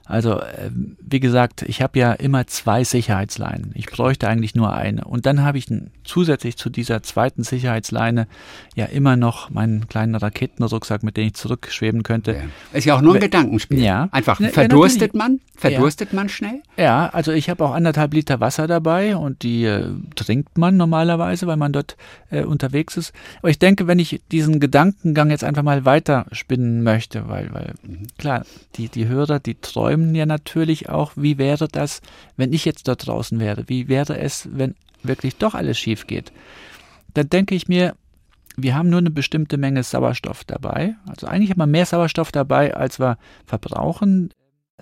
Also, 0.06 0.40
ähm, 0.58 0.96
wie 1.00 1.20
gesagt, 1.20 1.62
ich 1.62 1.82
habe 1.82 1.98
ja 1.98 2.12
immer 2.12 2.46
zwei 2.46 2.84
Sicherheitsleinen. 2.84 3.70
Ich 3.74 3.86
bräuchte 3.86 4.28
eigentlich 4.28 4.54
nur 4.54 4.72
eine. 4.72 5.04
Und 5.04 5.26
dann 5.26 5.42
habe 5.42 5.58
ich 5.58 5.66
zusätzlich 6.04 6.56
zu 6.56 6.68
dieser 6.68 7.02
zweiten 7.02 7.44
Sicherheitsleine 7.44 8.26
ja 8.74 8.86
immer 8.86 9.16
noch 9.16 9.50
meinen 9.50 9.88
kleinen 9.88 10.14
Raketenrucksack, 10.14 11.02
mit 11.02 11.16
dem 11.16 11.28
ich 11.28 11.34
zurückschweben 11.34 12.02
könnte. 12.02 12.32
Ja. 12.32 12.40
Ist 12.72 12.84
ja 12.86 12.96
auch 12.96 13.00
nur 13.02 13.14
ein 13.14 13.20
Gedankenspiel. 13.20 13.80
Ja. 13.80 14.08
Einfach 14.10 14.40
verdurstet 14.40 15.14
ja, 15.14 15.18
man? 15.18 15.40
Verdurstet 15.56 16.12
ja. 16.12 16.16
man 16.16 16.28
schnell? 16.28 16.62
Ja, 16.76 17.08
also 17.10 17.32
ich 17.32 17.48
habe 17.50 17.64
auch 17.64 17.72
anderthalb 17.72 18.14
Liter 18.14 18.40
Wasser 18.40 18.66
dabei 18.66 19.16
und 19.16 19.42
die 19.42 19.64
äh, 19.64 19.86
trinkt 20.16 20.58
man 20.58 20.76
normalerweise, 20.76 21.46
weil 21.46 21.56
man 21.56 21.72
dort 21.72 21.96
äh, 22.30 22.42
unterwegs 22.42 22.96
ist. 22.96 23.12
Aber 23.38 23.50
ich 23.50 23.58
denke, 23.58 23.86
wenn 23.86 23.98
ich 23.98 24.20
diesen 24.32 24.58
Gedankengang 24.58 25.30
jetzt 25.30 25.44
einfach 25.44 25.62
mal 25.62 25.84
weiterspinnen 25.84 26.82
möchte, 26.82 27.28
weil, 27.28 27.52
weil 27.52 27.74
mhm. 27.82 28.06
klar, 28.18 28.44
die, 28.76 28.88
die 28.88 29.06
Hörer, 29.06 29.38
die 29.38 29.54
träumen 29.54 29.99
träumen 30.00 30.14
ja 30.14 30.26
natürlich 30.26 30.88
auch, 30.88 31.12
wie 31.16 31.38
wäre 31.38 31.68
das, 31.68 32.00
wenn 32.36 32.52
ich 32.52 32.64
jetzt 32.64 32.88
dort 32.88 33.06
draußen 33.06 33.38
wäre? 33.38 33.64
Wie 33.68 33.88
wäre 33.88 34.18
es, 34.18 34.48
wenn 34.52 34.74
wirklich 35.02 35.36
doch 35.36 35.54
alles 35.54 35.78
schief 35.78 36.06
geht? 36.06 36.32
Dann 37.14 37.28
denke 37.28 37.54
ich 37.54 37.68
mir, 37.68 37.94
wir 38.56 38.74
haben 38.74 38.90
nur 38.90 38.98
eine 38.98 39.10
bestimmte 39.10 39.56
Menge 39.56 39.82
Sauerstoff 39.82 40.44
dabei. 40.44 40.94
Also 41.08 41.26
eigentlich 41.26 41.50
haben 41.50 41.58
wir 41.58 41.66
mehr 41.66 41.86
Sauerstoff 41.86 42.32
dabei, 42.32 42.74
als 42.74 42.98
wir 42.98 43.18
verbrauchen. 43.46 44.30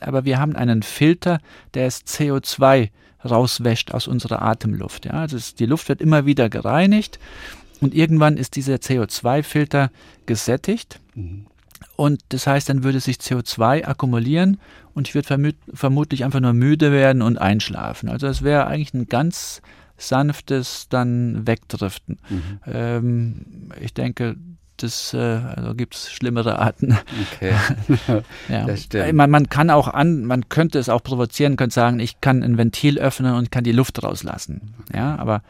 Aber 0.00 0.24
wir 0.24 0.38
haben 0.38 0.56
einen 0.56 0.82
Filter, 0.82 1.40
der 1.74 1.84
das 1.86 2.04
CO2 2.06 2.90
rauswäscht 3.28 3.92
aus 3.92 4.06
unserer 4.06 4.42
Atemluft. 4.42 5.06
Ja, 5.06 5.12
also 5.12 5.38
die 5.58 5.66
Luft 5.66 5.88
wird 5.88 6.00
immer 6.00 6.24
wieder 6.24 6.48
gereinigt 6.48 7.18
und 7.80 7.94
irgendwann 7.94 8.36
ist 8.36 8.54
dieser 8.56 8.76
CO2-Filter 8.76 9.90
gesättigt. 10.26 11.00
Mhm. 11.14 11.46
Und 11.96 12.20
das 12.28 12.46
heißt, 12.46 12.68
dann 12.68 12.84
würde 12.84 13.00
sich 13.00 13.16
CO2 13.16 13.84
akkumulieren 13.84 14.58
und 14.98 15.06
ich 15.06 15.14
würde 15.14 15.54
vermutlich 15.72 16.24
einfach 16.24 16.40
nur 16.40 16.52
müde 16.52 16.90
werden 16.90 17.22
und 17.22 17.38
einschlafen. 17.38 18.08
Also 18.08 18.26
es 18.26 18.42
wäre 18.42 18.66
eigentlich 18.66 18.92
ein 18.94 19.06
ganz 19.06 19.62
sanftes 19.96 20.88
dann 20.88 21.46
Wegdriften. 21.46 22.18
Mhm. 22.28 22.60
Ähm, 22.66 23.46
ich 23.80 23.94
denke, 23.94 24.34
das 24.76 25.14
äh, 25.14 25.18
also 25.18 25.76
gibt 25.76 25.94
es 25.94 26.10
schlimmere 26.10 26.58
Arten. 26.58 26.98
Okay. 27.32 27.52
ja. 28.48 28.66
Das 28.66 28.82
stimmt. 28.82 29.12
Man, 29.12 29.30
man, 29.30 29.48
kann 29.48 29.70
auch 29.70 29.86
an, 29.86 30.24
man 30.24 30.48
könnte 30.48 30.80
es 30.80 30.88
auch 30.88 31.04
provozieren, 31.04 31.54
könnte 31.54 31.74
sagen, 31.74 32.00
ich 32.00 32.20
kann 32.20 32.42
ein 32.42 32.58
Ventil 32.58 32.98
öffnen 32.98 33.34
und 33.34 33.52
kann 33.52 33.62
die 33.62 33.70
Luft 33.70 34.02
rauslassen. 34.02 34.74
Ja, 34.92 35.14
aber 35.14 35.42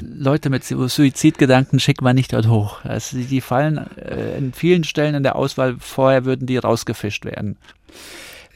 Leute 0.00 0.48
mit 0.48 0.64
Suizidgedanken 0.64 1.78
schickt 1.78 2.00
man 2.00 2.16
nicht 2.16 2.32
dort 2.32 2.48
hoch. 2.48 2.82
Also 2.86 3.18
die 3.18 3.42
fallen 3.42 3.86
äh, 3.98 4.38
in 4.38 4.54
vielen 4.54 4.84
Stellen 4.84 5.14
in 5.14 5.24
der 5.24 5.36
Auswahl, 5.36 5.76
vorher 5.78 6.24
würden 6.24 6.46
die 6.46 6.56
rausgefischt 6.56 7.26
werden. 7.26 7.58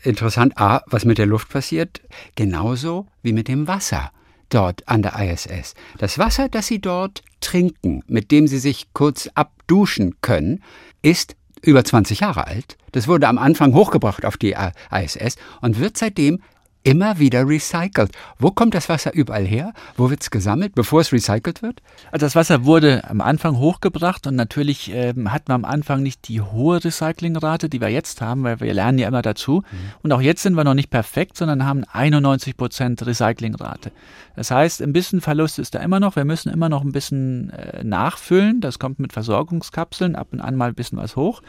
Interessant, 0.03 0.59
A, 0.59 0.83
was 0.87 1.05
mit 1.05 1.19
der 1.19 1.27
Luft 1.27 1.49
passiert, 1.49 2.01
genauso 2.35 3.07
wie 3.23 3.33
mit 3.33 3.49
dem 3.49 3.69
Wasser 3.69 4.11
dort 4.49 4.87
an 4.89 5.03
der 5.03 5.19
ISS. 5.19 5.75
Das 5.99 6.19
Wasser, 6.19 6.49
das 6.49 6.67
Sie 6.67 6.81
dort 6.81 7.23
trinken, 7.41 8.03
mit 8.07 8.31
dem 8.31 8.47
Sie 8.49 8.59
sich 8.59 8.93
kurz 8.93 9.29
abduschen 9.35 10.17
können, 10.21 10.63
ist 11.03 11.37
über 11.63 11.85
20 11.85 12.21
Jahre 12.21 12.47
alt. 12.49 12.77
Das 12.91 13.07
wurde 13.07 13.29
am 13.29 13.39
Anfang 13.39 13.75
hochgebracht 13.75 14.25
auf 14.25 14.37
die 14.37 14.57
ISS 14.91 15.37
und 15.61 15.79
wird 15.79 15.97
seitdem 15.97 16.43
immer 16.83 17.19
wieder 17.19 17.47
recycelt. 17.47 18.13
Wo 18.39 18.51
kommt 18.51 18.75
das 18.75 18.89
Wasser 18.89 19.15
überall 19.15 19.45
her? 19.45 19.73
Wo 19.97 20.11
wird 20.11 20.23
es 20.23 20.31
gesammelt, 20.31 20.75
bevor 20.75 21.01
es 21.01 21.13
recycelt 21.13 21.63
wird? 21.63 21.83
Also 22.11 22.27
das 22.27 22.35
Wasser 22.35 22.65
wurde 22.65 23.09
am 23.09 23.21
Anfang 23.21 23.59
hochgebracht 23.59 24.27
und 24.27 24.37
natürlich 24.37 24.91
ähm, 24.93 25.33
hatten 25.33 25.49
wir 25.49 25.55
am 25.55 25.65
Anfang 25.65 26.03
nicht 26.03 26.29
die 26.29 26.41
hohe 26.41 26.83
Recyclingrate, 26.85 27.69
die 27.69 27.81
wir 27.81 27.89
jetzt 27.89 28.21
haben, 28.21 28.43
weil 28.43 28.61
wir 28.61 28.75
lernen 28.75 28.99
ja 28.99 29.09
immer 29.09 29.23
dazu. 29.23 29.63
Mhm. 29.71 29.77
Und 30.03 30.13
auch 30.13 30.21
jetzt 30.21 30.43
sind 30.43 30.55
wir 30.55 30.65
noch 30.65 30.75
nicht 30.75 30.91
perfekt, 30.91 31.37
sondern 31.37 31.65
haben 31.65 31.85
91 31.93 32.57
Prozent 32.57 33.05
Recyclingrate. 33.07 33.93
Das 34.37 34.51
heißt, 34.51 34.83
ein 34.83 34.93
bisschen 34.93 35.21
Verlust 35.21 35.59
ist 35.59 35.75
da 35.75 35.81
immer 35.81 36.01
noch. 36.01 36.17
Wir 36.17 36.25
müssen 36.25 36.53
immer 36.53 36.69
noch 36.69 36.83
ein 36.83 36.93
bisschen 36.93 37.51
äh, 37.51 37.85
nachfüllen. 37.85 38.61
Das 38.61 38.79
kommt 38.79 38.99
mit 38.99 39.13
Versorgungskapseln 39.13 40.17
ab 40.17 40.29
und 40.33 40.41
an 40.41 40.57
mal 40.57 40.69
ein 40.69 40.75
bisschen 40.75 40.99
was 40.99 41.17
hoch. 41.17 41.43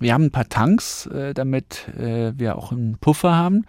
Wir 0.00 0.14
haben 0.14 0.26
ein 0.26 0.30
paar 0.30 0.48
Tanks, 0.48 1.06
äh, 1.06 1.34
damit 1.34 1.88
äh, 1.98 2.32
wir 2.36 2.56
auch 2.56 2.70
einen 2.72 2.98
Puffer 2.98 3.34
haben. 3.34 3.64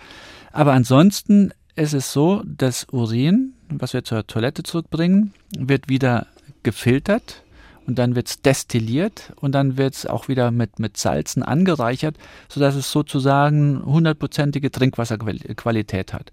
Aber 0.52 0.74
ansonsten 0.74 1.52
ist 1.76 1.94
es 1.94 2.12
so, 2.12 2.44
das 2.46 2.88
Urin, 2.92 3.54
was 3.70 3.94
wir 3.94 4.04
zur 4.04 4.28
Toilette 4.28 4.64
zurückbringen, 4.64 5.34
wird 5.58 5.90
wieder 5.90 6.28
gefiltert 6.64 7.44
und 7.88 7.98
dann 7.98 8.16
wird 8.16 8.28
es 8.28 8.42
destilliert 8.42 9.34
und 9.38 9.54
dann 9.54 9.78
wird 9.78 9.96
es 9.96 10.06
auch 10.06 10.28
wieder 10.28 10.52
mit, 10.52 10.78
mit 10.80 10.98
Salzen 10.98 11.42
angereichert, 11.42 12.18
sodass 12.48 12.76
es 12.76 12.92
sozusagen 12.92 13.84
hundertprozentige 13.84 14.72
Trinkwasserqualität 14.72 16.14
hat. 16.14 16.32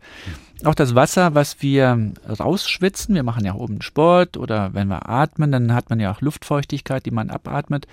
Auch 0.65 0.75
das 0.75 0.95
Wasser, 0.95 1.35
was 1.35 1.61
wir 1.61 2.13
rausschwitzen, 2.27 3.15
wir 3.15 3.23
machen 3.23 3.45
ja 3.45 3.55
oben 3.55 3.83
Sport 3.83 4.39
oder 4.39 4.73
wenn 4.73 4.89
wir 4.89 5.09
atmen, 5.09 5.53
dann 5.53 5.75
hat 5.75 5.91
man 5.91 6.01
ja 6.01 6.11
auch 6.11 6.23
Luftfeuchtigkeit, 6.23 7.05
die 7.05 7.11
man 7.11 7.29
abatmet. 7.29 7.87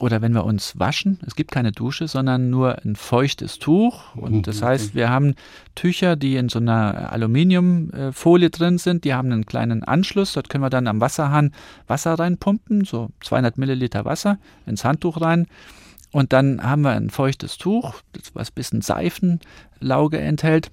Oder 0.00 0.22
wenn 0.22 0.32
wir 0.32 0.44
uns 0.44 0.78
waschen, 0.78 1.18
es 1.26 1.34
gibt 1.34 1.50
keine 1.50 1.72
Dusche, 1.72 2.08
sondern 2.08 2.50
nur 2.50 2.78
ein 2.84 2.96
feuchtes 2.96 3.58
Tuch. 3.58 4.14
Und 4.14 4.32
mhm, 4.32 4.42
das 4.42 4.62
heißt, 4.62 4.94
wir 4.94 5.10
haben 5.10 5.34
Tücher, 5.74 6.16
die 6.16 6.36
in 6.36 6.48
so 6.48 6.60
einer 6.60 7.12
Aluminiumfolie 7.12 8.50
drin 8.50 8.78
sind, 8.78 9.04
die 9.04 9.12
haben 9.12 9.30
einen 9.30 9.44
kleinen 9.44 9.84
Anschluss. 9.84 10.32
Dort 10.32 10.48
können 10.48 10.64
wir 10.64 10.70
dann 10.70 10.86
am 10.86 11.00
Wasserhahn 11.00 11.52
Wasser 11.88 12.14
reinpumpen, 12.14 12.84
so 12.84 13.10
200 13.20 13.58
Milliliter 13.58 14.04
Wasser 14.04 14.38
ins 14.66 14.84
Handtuch 14.84 15.20
rein. 15.20 15.46
Und 16.10 16.32
dann 16.32 16.62
haben 16.62 16.82
wir 16.82 16.92
ein 16.92 17.10
feuchtes 17.10 17.58
Tuch, 17.58 17.96
was 18.32 18.50
ein 18.50 18.54
bisschen 18.54 18.80
Seifenlauge 18.80 20.18
enthält. 20.18 20.70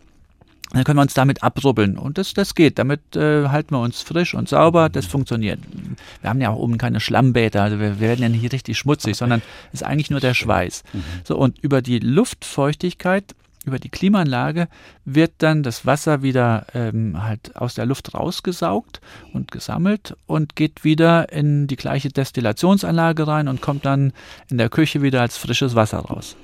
Dann 0.71 0.83
können 0.83 0.97
wir 0.97 1.03
uns 1.03 1.13
damit 1.13 1.43
abrubbeln 1.43 1.97
und 1.97 2.17
das, 2.17 2.33
das 2.33 2.55
geht. 2.55 2.79
Damit 2.79 3.15
äh, 3.15 3.47
halten 3.49 3.75
wir 3.75 3.81
uns 3.81 4.01
frisch 4.01 4.33
und 4.33 4.49
sauber. 4.49 4.89
Das 4.89 5.05
funktioniert. 5.05 5.59
Wir 6.21 6.29
haben 6.29 6.41
ja 6.41 6.49
auch 6.49 6.57
oben 6.57 6.77
keine 6.77 6.99
Schlammbäder, 6.99 7.63
also 7.63 7.79
wir, 7.79 7.99
wir 7.99 8.07
werden 8.09 8.23
ja 8.23 8.29
nicht 8.29 8.51
richtig 8.51 8.77
schmutzig, 8.77 9.15
sondern 9.15 9.41
es 9.71 9.81
ist 9.81 9.87
eigentlich 9.87 10.09
nur 10.09 10.19
der 10.19 10.33
Schweiß. 10.33 10.83
Mhm. 10.91 11.03
So 11.23 11.37
und 11.37 11.59
über 11.59 11.81
die 11.81 11.99
Luftfeuchtigkeit, 11.99 13.35
über 13.65 13.79
die 13.79 13.89
Klimaanlage 13.89 14.67
wird 15.05 15.33
dann 15.39 15.63
das 15.63 15.85
Wasser 15.85 16.21
wieder 16.21 16.67
ähm, 16.73 17.23
halt 17.23 17.55
aus 17.55 17.75
der 17.75 17.85
Luft 17.85 18.13
rausgesaugt 18.13 19.01
und 19.33 19.51
gesammelt 19.51 20.15
und 20.27 20.55
geht 20.55 20.83
wieder 20.83 21.31
in 21.31 21.67
die 21.67 21.75
gleiche 21.75 22.09
Destillationsanlage 22.09 23.27
rein 23.27 23.47
und 23.47 23.61
kommt 23.61 23.85
dann 23.85 24.13
in 24.49 24.57
der 24.57 24.69
Küche 24.69 25.01
wieder 25.01 25.21
als 25.21 25.37
frisches 25.37 25.75
Wasser 25.75 25.99
raus. 25.99 26.35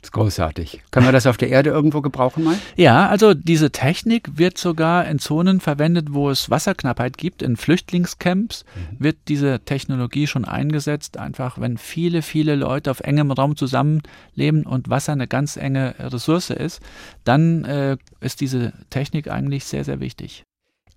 Das 0.00 0.08
ist 0.08 0.12
großartig. 0.12 0.82
Können 0.90 1.06
wir 1.06 1.12
das 1.12 1.26
auf 1.26 1.36
der 1.36 1.50
Erde 1.50 1.68
irgendwo 1.68 2.00
gebrauchen 2.00 2.42
mal? 2.42 2.56
Ja, 2.74 3.08
also 3.08 3.34
diese 3.34 3.70
Technik 3.70 4.38
wird 4.38 4.56
sogar 4.56 5.06
in 5.06 5.18
Zonen 5.18 5.60
verwendet, 5.60 6.08
wo 6.12 6.30
es 6.30 6.48
Wasserknappheit 6.48 7.18
gibt. 7.18 7.42
In 7.42 7.56
Flüchtlingscamps 7.58 8.64
mhm. 8.64 8.96
wird 8.98 9.18
diese 9.28 9.60
Technologie 9.60 10.26
schon 10.26 10.46
eingesetzt. 10.46 11.18
Einfach, 11.18 11.60
wenn 11.60 11.76
viele, 11.76 12.22
viele 12.22 12.54
Leute 12.54 12.90
auf 12.90 13.00
engem 13.00 13.30
Raum 13.30 13.56
zusammenleben 13.56 14.64
und 14.64 14.88
Wasser 14.88 15.12
eine 15.12 15.28
ganz 15.28 15.58
enge 15.58 15.94
Ressource 15.98 16.48
ist, 16.48 16.80
dann 17.24 17.64
äh, 17.66 17.98
ist 18.20 18.40
diese 18.40 18.72
Technik 18.88 19.30
eigentlich 19.30 19.66
sehr, 19.66 19.84
sehr 19.84 20.00
wichtig. 20.00 20.44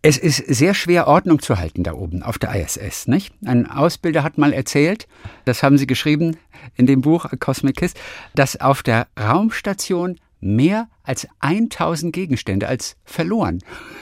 Es 0.06 0.18
ist 0.18 0.43
sehr 0.47 0.74
schwer, 0.74 1.08
Ordnung 1.08 1.41
zu 1.41 1.58
halten 1.58 1.84
da 1.84 1.93
oben 1.93 2.24
auf 2.24 2.38
der 2.38 2.54
ISS, 2.54 3.08
nicht? 3.08 3.34
Ein 3.45 3.72
Ausbilder 3.72 4.22
hat 4.22 4.38
mal 4.38 4.51
erzählt, 4.51 5.08
das 5.45 5.64
haben 5.64 5.78
Sie 5.78 5.88
geschrieben 5.88 6.36
in 6.76 6.88
dem 6.88 6.99
Buch 6.99 7.26
Cosmic 7.39 7.78
Kiss, 7.78 7.93
dass 8.36 8.60
auf 8.60 8.84
der 8.84 9.08
Raumstation 9.18 10.20
mehr 10.41 10.89
als 11.04 11.26
1000 11.39 12.12
Gegenstände 12.12 12.68
als 12.68 12.97
verloren. 13.06 13.60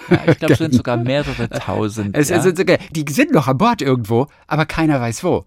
Ja, 0.10 0.22
ich 0.26 0.40
glaube, 0.40 0.54
es 0.54 0.58
sind 0.58 0.74
sogar 0.74 0.98
mehrere 0.98 1.48
tausend. 1.50 2.18
Es, 2.18 2.30
ja. 2.30 2.42
sind 2.42 2.58
sogar, 2.58 2.80
die 2.90 3.06
sind 3.08 3.32
noch 3.32 3.48
an 3.48 3.60
Bord 3.60 3.84
irgendwo, 3.84 4.26
aber 4.48 4.66
keiner 4.66 5.00
weiß 5.00 5.24
wo. 5.24 5.46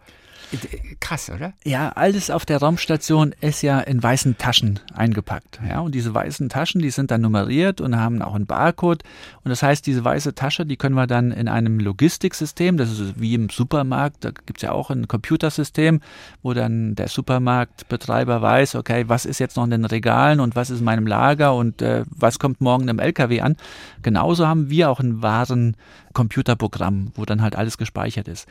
Krass, 1.00 1.30
oder? 1.30 1.52
Ja, 1.64 1.90
alles 1.90 2.30
auf 2.30 2.44
der 2.44 2.59
Raumstation 2.59 3.34
ist 3.40 3.62
ja 3.62 3.80
in 3.80 4.02
weißen 4.02 4.38
Taschen 4.38 4.80
eingepackt. 4.94 5.61
Ja, 5.68 5.80
und 5.80 5.94
diese 5.94 6.14
weißen 6.14 6.48
Taschen, 6.48 6.80
die 6.80 6.90
sind 6.90 7.11
dann 7.11 7.20
nummeriert 7.20 7.80
und 7.80 7.96
haben 7.96 8.22
auch 8.22 8.34
einen 8.34 8.46
Barcode. 8.46 9.02
Und 9.42 9.50
das 9.50 9.62
heißt, 9.62 9.86
diese 9.86 10.05
weiße 10.05 10.34
Tasche, 10.34 10.66
die 10.66 10.76
können 10.76 10.94
wir 10.94 11.07
dann 11.07 11.30
in 11.30 11.48
einem 11.48 11.78
Logistiksystem, 11.78 12.76
das 12.76 12.98
ist 12.98 13.20
wie 13.20 13.34
im 13.34 13.50
Supermarkt, 13.50 14.24
da 14.24 14.30
gibt 14.30 14.59
es 14.59 14.62
ja 14.62 14.72
auch 14.72 14.90
ein 14.90 15.09
Computersystem, 15.09 16.00
wo 16.42 16.55
dann 16.55 16.94
der 16.94 17.09
Supermarktbetreiber 17.09 18.42
weiß, 18.42 18.74
okay, 18.76 19.05
was 19.09 19.26
ist 19.26 19.38
jetzt 19.38 19.57
noch 19.57 19.64
in 19.64 19.70
den 19.70 19.84
Regalen 19.84 20.40
und 20.40 20.57
was 20.57 20.70
ist 20.70 20.80
in 20.80 20.84
meinem 20.84 21.07
Lager 21.07 21.55
und 21.55 21.82
äh, 21.82 22.05
was 22.11 22.38
kommt 22.38 22.61
morgen 22.61 22.88
im 22.88 22.98
LKW 22.98 23.40
an. 23.40 23.57
Genauso 24.02 24.46
haben 24.46 24.70
wir 24.70 24.90
auch 24.90 25.00
ein 25.00 25.22
wahren 25.22 25.76
Computerprogramm, 26.12 27.12
wo 27.14 27.24
dann 27.24 27.42
halt 27.42 27.57
alles 27.57 27.76
gespeichert 27.76 28.28
ist. 28.28 28.46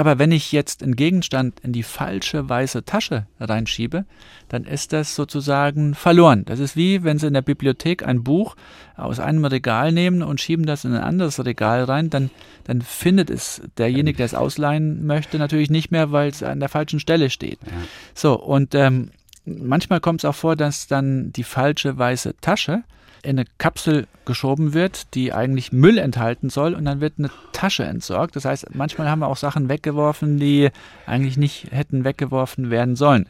Aber 0.00 0.18
wenn 0.18 0.32
ich 0.32 0.50
jetzt 0.50 0.82
einen 0.82 0.96
Gegenstand 0.96 1.60
in 1.60 1.74
die 1.74 1.82
falsche 1.82 2.48
weiße 2.48 2.86
Tasche 2.86 3.26
reinschiebe, 3.38 4.06
dann 4.48 4.64
ist 4.64 4.94
das 4.94 5.14
sozusagen 5.14 5.94
verloren. 5.94 6.46
Das 6.46 6.58
ist 6.58 6.74
wie, 6.74 7.04
wenn 7.04 7.18
Sie 7.18 7.26
in 7.26 7.34
der 7.34 7.42
Bibliothek 7.42 8.02
ein 8.02 8.24
Buch 8.24 8.56
aus 8.96 9.20
einem 9.20 9.44
Regal 9.44 9.92
nehmen 9.92 10.22
und 10.22 10.40
schieben 10.40 10.64
das 10.64 10.86
in 10.86 10.94
ein 10.94 11.02
anderes 11.02 11.44
Regal 11.44 11.84
rein, 11.84 12.08
dann, 12.08 12.30
dann 12.64 12.80
findet 12.80 13.28
es 13.28 13.60
derjenige, 13.76 14.16
der 14.16 14.24
es 14.24 14.34
ausleihen 14.34 15.04
möchte, 15.04 15.36
natürlich 15.36 15.68
nicht 15.68 15.90
mehr, 15.90 16.10
weil 16.12 16.30
es 16.30 16.42
an 16.42 16.60
der 16.60 16.70
falschen 16.70 16.98
Stelle 16.98 17.28
steht. 17.28 17.58
Ja. 17.66 17.72
So, 18.14 18.40
und 18.40 18.74
ähm, 18.74 19.10
manchmal 19.44 20.00
kommt 20.00 20.22
es 20.22 20.24
auch 20.24 20.34
vor, 20.34 20.56
dass 20.56 20.86
dann 20.86 21.30
die 21.30 21.44
falsche 21.44 21.98
weiße 21.98 22.36
Tasche 22.40 22.84
in 23.22 23.38
eine 23.38 23.44
Kapsel 23.58 24.06
geschoben 24.24 24.74
wird, 24.74 25.14
die 25.14 25.32
eigentlich 25.32 25.72
Müll 25.72 25.98
enthalten 25.98 26.50
soll 26.50 26.74
und 26.74 26.84
dann 26.84 27.00
wird 27.00 27.14
eine 27.18 27.30
Tasche 27.52 27.84
entsorgt. 27.84 28.36
Das 28.36 28.44
heißt, 28.44 28.74
manchmal 28.74 29.08
haben 29.08 29.20
wir 29.20 29.28
auch 29.28 29.36
Sachen 29.36 29.68
weggeworfen, 29.68 30.38
die 30.38 30.70
eigentlich 31.06 31.36
nicht 31.36 31.72
hätten 31.72 32.04
weggeworfen 32.04 32.70
werden 32.70 32.96
sollen. 32.96 33.26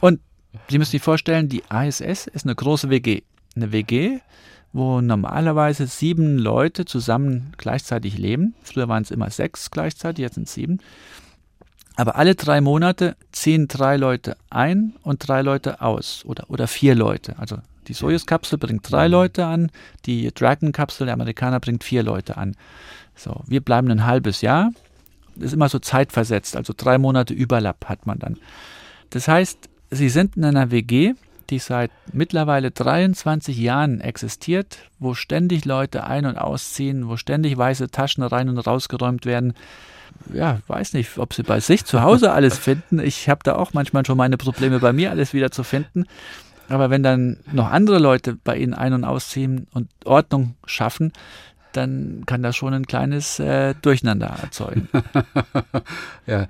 Und 0.00 0.20
Sie 0.68 0.78
müssen 0.78 0.92
sich 0.92 1.02
vorstellen, 1.02 1.48
die 1.48 1.62
ISS 1.70 2.26
ist 2.26 2.44
eine 2.44 2.54
große 2.54 2.90
WG. 2.90 3.22
Eine 3.54 3.72
WG, 3.72 4.18
wo 4.72 5.00
normalerweise 5.00 5.86
sieben 5.86 6.38
Leute 6.38 6.84
zusammen 6.84 7.52
gleichzeitig 7.56 8.18
leben. 8.18 8.54
Früher 8.62 8.88
waren 8.88 9.02
es 9.02 9.10
immer 9.10 9.30
sechs 9.30 9.70
gleichzeitig, 9.70 10.22
jetzt 10.22 10.34
sind 10.34 10.48
es 10.48 10.54
sieben. 10.54 10.78
Aber 11.96 12.16
alle 12.16 12.34
drei 12.34 12.60
Monate 12.60 13.16
ziehen 13.32 13.68
drei 13.68 13.96
Leute 13.96 14.36
ein 14.50 14.94
und 15.02 15.26
drei 15.26 15.40
Leute 15.40 15.80
aus 15.80 16.24
oder, 16.26 16.50
oder 16.50 16.66
vier 16.66 16.94
Leute. 16.94 17.38
Also 17.38 17.58
die 17.88 17.94
Soyuz-Kapsel 17.94 18.58
bringt 18.58 18.90
drei 18.90 19.08
Leute 19.08 19.46
an, 19.46 19.70
die 20.06 20.32
Dragon-Kapsel 20.32 21.06
der 21.06 21.14
Amerikaner 21.14 21.60
bringt 21.60 21.84
vier 21.84 22.02
Leute 22.02 22.36
an. 22.36 22.56
So, 23.14 23.42
wir 23.46 23.60
bleiben 23.60 23.90
ein 23.90 24.06
halbes 24.06 24.40
Jahr. 24.42 24.72
Das 25.34 25.46
ist 25.46 25.52
immer 25.52 25.68
so 25.68 25.78
zeitversetzt, 25.78 26.56
also 26.56 26.72
drei 26.76 26.98
Monate 26.98 27.34
Überlapp 27.34 27.86
hat 27.86 28.06
man 28.06 28.18
dann. 28.18 28.38
Das 29.10 29.28
heißt, 29.28 29.68
sie 29.90 30.08
sind 30.08 30.36
in 30.36 30.44
einer 30.44 30.70
WG, 30.70 31.14
die 31.50 31.58
seit 31.58 31.90
mittlerweile 32.12 32.70
23 32.70 33.56
Jahren 33.56 34.00
existiert, 34.00 34.78
wo 34.98 35.14
ständig 35.14 35.64
Leute 35.64 36.04
ein- 36.04 36.26
und 36.26 36.38
ausziehen, 36.38 37.08
wo 37.08 37.16
ständig 37.16 37.56
weiße 37.56 37.90
Taschen 37.90 38.24
rein 38.24 38.48
und 38.48 38.58
rausgeräumt 38.58 39.26
werden. 39.26 39.54
Ja, 40.32 40.60
weiß 40.66 40.94
nicht, 40.94 41.18
ob 41.18 41.34
sie 41.34 41.42
bei 41.42 41.60
sich 41.60 41.84
zu 41.84 42.02
Hause 42.02 42.32
alles 42.32 42.58
finden. 42.58 42.98
Ich 42.98 43.28
habe 43.28 43.40
da 43.44 43.56
auch 43.56 43.74
manchmal 43.74 44.04
schon 44.06 44.16
meine 44.16 44.36
Probleme 44.36 44.80
bei 44.80 44.92
mir 44.92 45.10
alles 45.10 45.34
wieder 45.34 45.50
zu 45.50 45.62
finden. 45.62 46.06
Aber 46.68 46.90
wenn 46.90 47.02
dann 47.02 47.38
noch 47.52 47.70
andere 47.70 47.98
Leute 47.98 48.36
bei 48.42 48.56
ihnen 48.56 48.74
ein- 48.74 48.92
und 48.92 49.04
ausziehen 49.04 49.66
und 49.72 49.88
Ordnung 50.04 50.54
schaffen, 50.66 51.12
dann 51.72 52.24
kann 52.26 52.42
das 52.42 52.56
schon 52.56 52.74
ein 52.74 52.86
kleines 52.86 53.38
äh, 53.38 53.74
Durcheinander 53.82 54.34
erzeugen. 54.42 54.88
ja. 56.26 56.46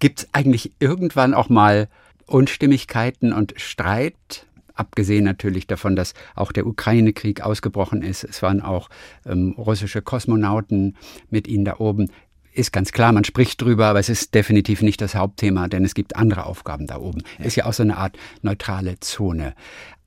Gibt 0.00 0.20
es 0.20 0.28
eigentlich 0.32 0.72
irgendwann 0.80 1.34
auch 1.34 1.48
mal 1.48 1.88
Unstimmigkeiten 2.26 3.32
und 3.32 3.54
Streit? 3.56 4.46
Abgesehen 4.74 5.24
natürlich 5.24 5.66
davon, 5.66 5.96
dass 5.96 6.14
auch 6.36 6.52
der 6.52 6.66
Ukraine-Krieg 6.66 7.40
ausgebrochen 7.40 8.02
ist. 8.02 8.22
Es 8.22 8.42
waren 8.42 8.60
auch 8.60 8.90
ähm, 9.26 9.54
russische 9.58 10.02
Kosmonauten 10.02 10.96
mit 11.30 11.48
ihnen 11.48 11.64
da 11.64 11.76
oben 11.78 12.10
ist 12.58 12.72
ganz 12.72 12.92
klar, 12.92 13.12
man 13.12 13.24
spricht 13.24 13.62
drüber, 13.62 13.86
aber 13.86 14.00
es 14.00 14.08
ist 14.08 14.34
definitiv 14.34 14.82
nicht 14.82 15.00
das 15.00 15.14
Hauptthema, 15.14 15.68
denn 15.68 15.84
es 15.84 15.94
gibt 15.94 16.16
andere 16.16 16.46
Aufgaben 16.46 16.86
da 16.86 16.98
oben. 16.98 17.22
Ja. 17.38 17.44
Ist 17.44 17.56
ja 17.56 17.66
auch 17.66 17.72
so 17.72 17.82
eine 17.82 17.96
Art 17.96 18.16
neutrale 18.42 18.98
Zone. 19.00 19.54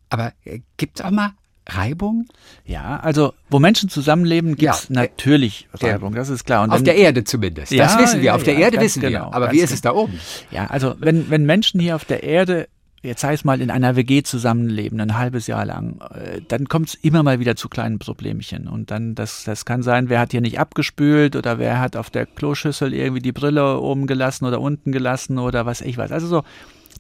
Aber 0.09 0.33
äh, 0.43 0.59
gibt 0.77 0.99
es 0.99 1.05
auch 1.05 1.11
mal 1.11 1.31
Reibung? 1.67 2.25
Ja, 2.65 2.99
also 2.99 3.33
wo 3.49 3.59
Menschen 3.59 3.87
zusammenleben, 3.87 4.55
gibt 4.55 4.73
es 4.73 4.89
ja, 4.89 4.95
natürlich 4.95 5.69
Reibung, 5.73 6.13
das 6.13 6.29
ist 6.29 6.43
klar. 6.43 6.63
Und 6.63 6.71
auf 6.71 6.79
wenn, 6.79 6.85
der 6.85 6.95
Erde 6.95 7.23
zumindest, 7.23 7.71
ja, 7.71 7.85
das 7.85 7.97
wissen 7.99 8.21
wir. 8.21 8.35
Auf 8.35 8.43
der 8.43 8.57
Erde 8.57 8.79
wissen 8.79 9.01
genau, 9.01 9.29
wir. 9.29 9.33
Aber 9.33 9.51
wie 9.51 9.59
ist 9.59 9.71
es 9.71 9.81
da 9.81 9.93
oben? 9.93 10.19
Ja, 10.49 10.67
also 10.67 10.95
wenn, 10.99 11.29
wenn 11.29 11.45
Menschen 11.45 11.79
hier 11.79 11.95
auf 11.95 12.05
der 12.05 12.23
Erde 12.23 12.67
jetzt 13.03 13.23
es 13.23 13.43
mal 13.43 13.61
in 13.61 13.71
einer 13.71 13.95
WG 13.95 14.23
zusammenleben, 14.23 14.99
ein 15.01 15.17
halbes 15.17 15.47
Jahr 15.47 15.65
lang, 15.65 16.01
äh, 16.13 16.41
dann 16.47 16.67
kommt 16.67 16.89
es 16.89 16.93
immer 16.95 17.23
mal 17.23 17.39
wieder 17.39 17.55
zu 17.55 17.67
kleinen 17.67 17.99
Problemchen. 17.99 18.67
Und 18.67 18.91
dann, 18.91 19.15
das, 19.15 19.43
das 19.43 19.65
kann 19.65 19.81
sein, 19.81 20.09
wer 20.09 20.19
hat 20.19 20.31
hier 20.31 20.41
nicht 20.41 20.59
abgespült 20.59 21.35
oder 21.35 21.57
wer 21.57 21.79
hat 21.79 21.95
auf 21.95 22.09
der 22.09 22.25
Kloschüssel 22.25 22.93
irgendwie 22.93 23.21
die 23.21 23.31
Brille 23.31 23.79
oben 23.79 24.07
gelassen 24.07 24.45
oder 24.45 24.61
unten 24.61 24.91
gelassen 24.91 25.39
oder 25.39 25.65
was 25.65 25.81
ich 25.81 25.97
weiß. 25.97 26.11
Also 26.11 26.27
so, 26.27 26.43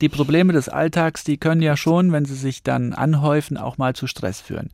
die 0.01 0.09
Probleme 0.09 0.53
des 0.53 0.69
Alltags, 0.69 1.23
die 1.23 1.37
können 1.37 1.61
ja 1.61 1.77
schon, 1.77 2.11
wenn 2.11 2.25
sie 2.25 2.35
sich 2.35 2.63
dann 2.63 2.93
anhäufen, 2.93 3.57
auch 3.57 3.77
mal 3.77 3.93
zu 3.93 4.07
Stress 4.07 4.41
führen. 4.41 4.69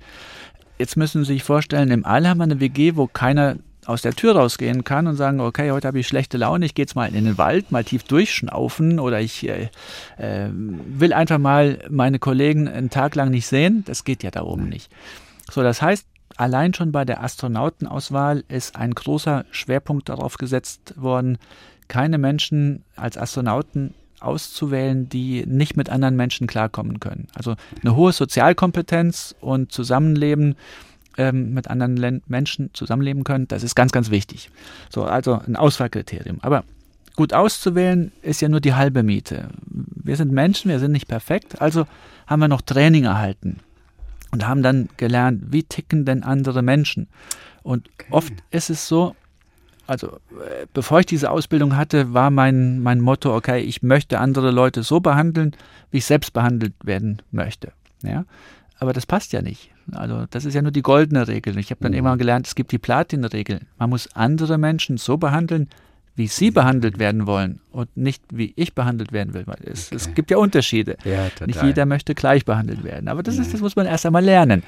Jetzt 0.78 0.96
müssen 0.96 1.26
Sie 1.26 1.34
sich 1.34 1.44
vorstellen, 1.44 1.90
im 1.90 2.06
All 2.06 2.28
haben 2.28 2.38
wir 2.38 2.44
eine 2.44 2.60
WG, 2.60 2.96
wo 2.96 3.08
keiner 3.08 3.56
aus 3.88 4.02
der 4.02 4.14
Tür 4.14 4.36
rausgehen 4.36 4.84
kann 4.84 5.08
und 5.08 5.16
sagen, 5.16 5.40
okay, 5.40 5.72
heute 5.72 5.88
habe 5.88 6.00
ich 6.00 6.08
schlechte 6.08 6.38
Laune, 6.38 6.66
ich 6.66 6.76
gehe 6.76 6.84
jetzt 6.84 6.96
mal 6.96 7.08
in 7.08 7.24
den 7.24 7.38
Wald, 7.38 7.72
mal 7.72 7.86
tief 7.86 8.04
durchschnaufen 8.04 9.00
oder 9.00 9.22
ich 9.22 9.48
äh, 9.48 9.70
äh, 10.18 10.50
will 10.52 11.14
einfach 11.14 11.38
mal 11.38 11.80
meine 11.90 12.20
Kollegen 12.20 12.68
einen 12.68 12.90
Tag 12.90 13.16
lang 13.16 13.30
nicht 13.30 13.48
sehen. 13.48 13.84
Das 13.86 14.04
geht 14.04 14.24
ja 14.24 14.32
da 14.32 14.44
oben 14.44 14.68
nicht. 14.68 14.92
So, 15.50 15.64
das 15.64 15.82
heißt, 15.82 16.06
allein 16.36 16.74
schon 16.74 16.92
bei 16.92 17.06
der 17.06 17.24
Astronautenauswahl 17.24 18.44
ist 18.50 18.76
ein 18.76 18.94
großer 18.94 19.46
Schwerpunkt 19.52 20.10
darauf 20.10 20.38
gesetzt 20.38 20.96
worden, 20.98 21.38
keine 21.88 22.18
Menschen 22.18 22.84
als 22.98 23.18
Astronauten 23.18 23.94
auszuwählen, 24.20 25.08
die 25.08 25.46
nicht 25.46 25.78
mit 25.78 25.90
anderen 25.90 26.18
Menschen 26.18 26.48
klarkommen 26.48 27.00
können. 27.00 27.28
Also 27.36 27.56
eine 27.82 27.96
hohe 27.96 28.12
Sozialkompetenz 28.12 29.36
und 29.40 29.72
Zusammenleben 29.72 30.56
ähm, 31.18 31.54
mit 31.54 31.68
anderen 31.68 31.98
Len 31.98 32.22
Menschen 32.28 32.70
zusammenleben 32.74 33.24
können, 33.24 33.48
das 33.48 33.64
ist 33.64 33.76
ganz, 33.76 33.92
ganz 33.92 34.10
wichtig. 34.10 34.50
So, 34.90 35.04
also 35.04 35.42
ein 35.46 35.56
Auswahlkriterium. 35.56 36.40
Aber 36.42 36.64
gut 37.16 37.34
auszuwählen 37.34 38.12
ist 38.22 38.42
ja 38.42 38.50
nur 38.50 38.62
die 38.62 38.76
halbe 38.76 39.04
Miete. 39.04 39.50
Wir 39.66 40.16
sind 40.16 40.32
Menschen, 40.32 40.70
wir 40.70 40.80
sind 40.80 40.92
nicht 40.92 41.08
perfekt, 41.08 41.62
also 41.62 41.86
haben 42.28 42.40
wir 42.40 42.48
noch 42.48 42.62
Training 42.62 43.06
erhalten 43.06 43.60
und 44.32 44.48
haben 44.48 44.64
dann 44.64 44.90
gelernt, 44.98 45.52
wie 45.52 45.64
ticken 45.64 46.06
denn 46.06 46.24
andere 46.24 46.62
Menschen. 46.62 47.08
Und 47.64 47.90
okay. 47.90 48.08
oft 48.12 48.34
ist 48.52 48.70
es 48.70 48.88
so, 48.88 49.16
also 49.88 50.08
äh, 50.08 50.68
bevor 50.74 51.00
ich 51.00 51.06
diese 51.06 51.32
Ausbildung 51.32 51.76
hatte, 51.76 52.14
war 52.14 52.30
mein, 52.30 52.82
mein 52.82 53.02
Motto, 53.02 53.36
okay, 53.36 53.62
ich 53.62 53.82
möchte 53.82 54.20
andere 54.20 54.52
Leute 54.52 54.84
so 54.84 55.00
behandeln, 55.00 55.56
wie 55.92 55.98
ich 55.98 56.06
selbst 56.06 56.34
behandelt 56.34 56.74
werden 56.84 57.22
möchte. 57.32 57.72
Ja? 58.04 58.26
Aber 58.80 58.94
das 58.94 59.06
passt 59.06 59.34
ja 59.34 59.42
nicht. 59.42 59.72
Also 59.92 60.26
das 60.30 60.46
ist 60.46 60.54
ja 60.54 60.62
nur 60.62 60.72
die 60.72 60.82
goldene 60.82 61.28
Regel. 61.28 61.58
Ich 61.58 61.72
habe 61.72 61.82
dann 61.82 61.92
mhm. 61.92 61.98
immer 62.00 62.18
gelernt, 62.18 62.48
es 62.48 62.56
gibt 62.56 62.72
die 62.72 62.78
Platin-Regel. 62.78 63.62
Man 63.78 63.90
muss 63.90 64.10
andere 64.14 64.58
Menschen 64.58 64.98
so 64.98 65.18
behandeln, 65.18 65.70
wie 66.16 66.28
sie 66.28 66.52
behandelt 66.52 66.98
werden 66.98 67.28
wollen 67.28 67.60
und 67.72 67.96
nicht 67.96 68.24
wie 68.32 68.54
ich 68.56 68.74
behandelt 68.74 69.12
werden 69.12 69.34
will. 69.34 69.46
Es, 69.64 69.88
okay. 69.88 69.96
es 69.96 70.14
gibt 70.16 70.32
ja 70.32 70.38
Unterschiede. 70.38 70.98
Ja, 71.06 71.28
nicht 71.46 71.62
jeder 71.62 71.86
möchte 71.86 72.16
gleich 72.16 72.44
behandelt 72.44 72.84
werden. 72.84 73.08
Aber 73.08 73.22
das, 73.22 73.38
ist, 73.38 73.54
das 73.54 73.62
muss 73.62 73.76
man 73.76 73.86
erst 73.86 74.06
einmal 74.06 74.24
lernen. 74.24 74.64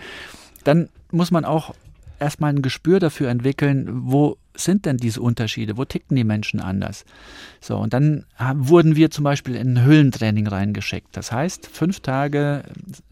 Dann 0.64 0.90
muss 1.12 1.32
man 1.32 1.46
auch 1.46 1.74
erstmal 2.20 2.54
ein 2.54 2.62
Gespür 2.62 3.00
dafür 3.00 3.30
entwickeln, 3.30 3.88
wo 4.04 4.38
sind 4.60 4.86
denn 4.86 4.98
diese 4.98 5.22
Unterschiede? 5.22 5.78
Wo 5.78 5.86
ticken 5.86 6.16
die 6.16 6.24
Menschen 6.24 6.60
anders? 6.60 7.06
So, 7.62 7.78
und 7.78 7.94
dann 7.94 8.26
wurden 8.56 8.96
wir 8.96 9.12
zum 9.12 9.24
Beispiel 9.24 9.56
in 9.56 9.74
ein 9.74 9.84
Höhlentraining 9.84 10.48
reingeschickt. 10.48 11.10
Das 11.12 11.32
heißt, 11.32 11.68
fünf 11.68 12.00
Tage, 12.00 12.64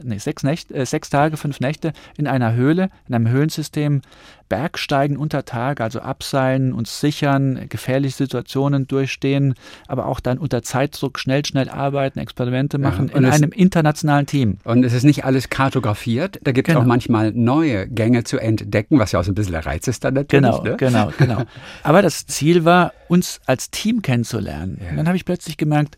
nee, 0.01 0.17
sechs, 0.17 0.43
Nächte, 0.43 0.73
äh, 0.73 0.85
sechs 0.85 1.09
Tage, 1.09 1.37
fünf 1.37 1.59
Nächte 1.59 1.93
in 2.17 2.27
einer 2.27 2.53
Höhle, 2.53 2.89
in 3.07 3.15
einem 3.15 3.29
Höhlensystem, 3.29 4.01
Bergsteigen 4.49 5.17
unter 5.17 5.45
Tag, 5.45 5.81
also 5.81 5.99
abseilen, 5.99 6.73
uns 6.73 6.99
sichern, 6.99 7.67
gefährliche 7.69 8.15
Situationen 8.15 8.87
durchstehen, 8.87 9.55
aber 9.87 10.05
auch 10.05 10.19
dann 10.19 10.37
unter 10.37 10.63
Zeitdruck 10.63 11.19
schnell, 11.19 11.45
schnell 11.45 11.69
arbeiten, 11.69 12.19
Experimente 12.19 12.77
machen 12.77 13.09
ja, 13.09 13.17
in 13.17 13.25
einem 13.25 13.51
internationalen 13.51 14.25
Team. 14.25 14.57
Und 14.63 14.83
es 14.83 14.93
ist 14.93 15.03
nicht 15.03 15.25
alles 15.25 15.49
kartografiert, 15.49 16.39
da 16.43 16.51
gibt 16.51 16.67
es 16.67 16.73
genau. 16.73 16.83
auch 16.83 16.87
manchmal 16.87 17.31
neue 17.33 17.87
Gänge 17.87 18.23
zu 18.23 18.37
entdecken, 18.37 18.99
was 18.99 19.11
ja 19.11 19.19
auch 19.19 19.23
so 19.23 19.31
ein 19.31 19.35
bisschen 19.35 19.53
der 19.53 19.65
Reiz 19.65 19.87
ist 19.87 20.03
dann 20.03 20.13
natürlich. 20.13 20.49
Genau, 20.49 20.63
ne? 20.63 20.75
genau, 20.77 21.11
genau. 21.17 21.36
Aber 21.83 22.01
das 22.01 22.25
Ziel 22.25 22.65
war, 22.65 22.93
uns 23.07 23.41
als 23.45 23.71
Team 23.71 24.01
kennenzulernen. 24.01 24.79
Ja. 24.81 24.91
Und 24.91 24.97
dann 24.97 25.07
habe 25.07 25.17
ich 25.17 25.25
plötzlich 25.25 25.57
gemerkt, 25.57 25.97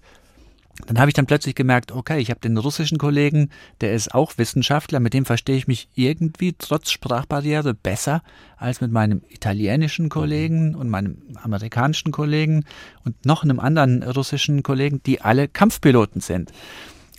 dann 0.88 0.98
habe 0.98 1.10
ich 1.10 1.14
dann 1.14 1.26
plötzlich 1.26 1.56
gemerkt, 1.56 1.92
okay, 1.92 2.20
ich 2.20 2.30
habe 2.30 2.40
den 2.40 2.58
russischen 2.58 2.98
Kollegen, 2.98 3.50
der 3.82 3.94
ist 3.94 4.14
auch 4.14 4.38
Wissenschaftler, 4.38 5.00
mit 5.00 5.14
dem 5.14 5.26
verstehe 5.26 5.58
ich 5.58 5.68
mich 5.68 5.90
irgendwie 5.94 6.56
trotz 6.58 6.92
Sprachbarriere 6.92 7.74
besser 7.74 8.24
als 8.58 8.80
mit 8.80 8.92
meinem 8.92 9.22
italienischen 9.30 10.10
Kollegen 10.10 10.76
und 10.76 10.90
meinem 10.90 11.18
amerikanischen 11.42 12.12
Kollegen 12.12 12.64
und 13.04 13.26
noch 13.26 13.44
einem 13.44 13.60
anderen 13.60 14.04
russischen 14.04 14.64
Kollegen, 14.64 15.02
die 15.06 15.22
alle 15.22 15.48
Kampfpiloten 15.48 16.22
sind. 16.22 16.52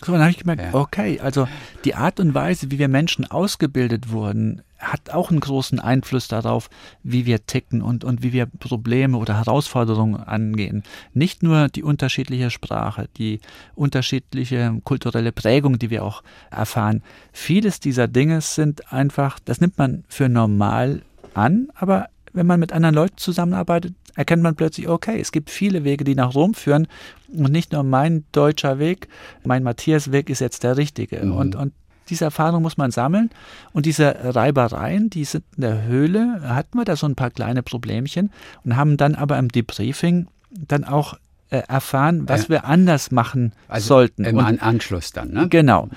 So, 0.05 0.13
dann 0.13 0.23
habe 0.23 0.31
ich 0.31 0.39
gemerkt, 0.39 0.63
ja. 0.63 0.75
okay, 0.75 1.21
also 1.21 1.47
die 1.85 1.95
Art 1.95 2.21
und 2.21 2.35
Weise, 2.35 2.71
wie 2.71 2.79
wir 2.79 2.89
Menschen 2.89 3.31
ausgebildet 3.31 4.11
wurden, 4.11 4.63
hat 4.79 5.11
auch 5.11 5.31
einen 5.31 5.41
großen 5.41 5.79
Einfluss 5.79 6.27
darauf, 6.27 6.71
wie 7.03 7.27
wir 7.27 7.45
ticken 7.45 7.83
und, 7.83 8.03
und 8.03 8.23
wie 8.23 8.33
wir 8.33 8.47
Probleme 8.47 9.19
oder 9.19 9.37
Herausforderungen 9.37 10.17
angehen. 10.17 10.85
Nicht 11.13 11.43
nur 11.43 11.69
die 11.69 11.83
unterschiedliche 11.83 12.51
Sprache, 12.51 13.09
die 13.19 13.41
unterschiedliche 13.75 14.81
kulturelle 14.85 15.33
Prägung, 15.33 15.79
die 15.79 15.91
wir 15.91 16.03
auch 16.03 16.23
erfahren. 16.51 17.03
Vieles 17.33 17.79
dieser 17.79 18.09
Dinge 18.09 18.41
sind 18.41 18.91
einfach, 18.91 19.39
das 19.39 19.61
nimmt 19.61 19.77
man 19.77 20.05
für 20.09 20.31
normal 20.31 21.03
an, 21.35 21.69
aber 21.75 22.09
wenn 22.33 22.47
man 22.47 22.61
mit 22.61 22.73
anderen 22.73 22.95
Leuten 22.95 23.17
zusammenarbeitet, 23.19 23.95
erkennt 24.15 24.43
man 24.43 24.57
plötzlich, 24.57 24.89
okay, 24.89 25.21
es 25.21 25.33
gibt 25.33 25.51
viele 25.51 25.85
Wege, 25.85 26.05
die 26.05 26.15
nach 26.15 26.35
Rom 26.35 26.55
führen 26.55 26.89
und 27.33 27.53
nicht 27.53 27.73
nur 27.73 27.83
mein 27.83 28.25
deutscher 28.33 28.79
Weg, 28.79 29.09
mein 29.45 29.63
Matthias-Weg 29.63 30.31
ist 30.31 30.41
jetzt 30.41 30.63
der 30.63 30.77
richtige. 30.77 31.25
Mhm. 31.25 31.33
Und, 31.33 31.57
und 31.57 31.73
diese 32.09 32.25
Erfahrung 32.25 32.63
muss 32.63 32.77
man 32.77 32.91
sammeln. 32.91 33.31
Und 33.73 33.87
diese 33.87 34.17
Reibereien, 34.23 35.11
die 35.11 35.25
sind 35.25 35.45
in 35.57 35.63
der 35.63 35.85
Höhle, 35.85 36.41
hatten 36.43 36.79
wir 36.79 36.85
da 36.85 36.97
so 36.97 37.07
ein 37.07 37.15
paar 37.15 37.31
kleine 37.31 37.63
Problemchen 37.63 38.31
und 38.65 38.77
haben 38.77 38.97
dann 38.97 39.15
aber 39.15 39.39
im 39.39 39.49
Debriefing 39.49 40.27
dann 40.51 40.85
auch 40.85 41.15
äh, 41.51 41.63
erfahren, 41.69 42.29
was 42.29 42.45
ja. 42.45 42.49
wir 42.49 42.65
anders 42.65 43.11
machen 43.11 43.53
also 43.69 43.87
sollten. 43.87 44.25
Im 44.25 44.37
und, 44.37 44.63
Anschluss 44.63 45.13
dann, 45.13 45.31
ne? 45.31 45.49
Genau. 45.49 45.89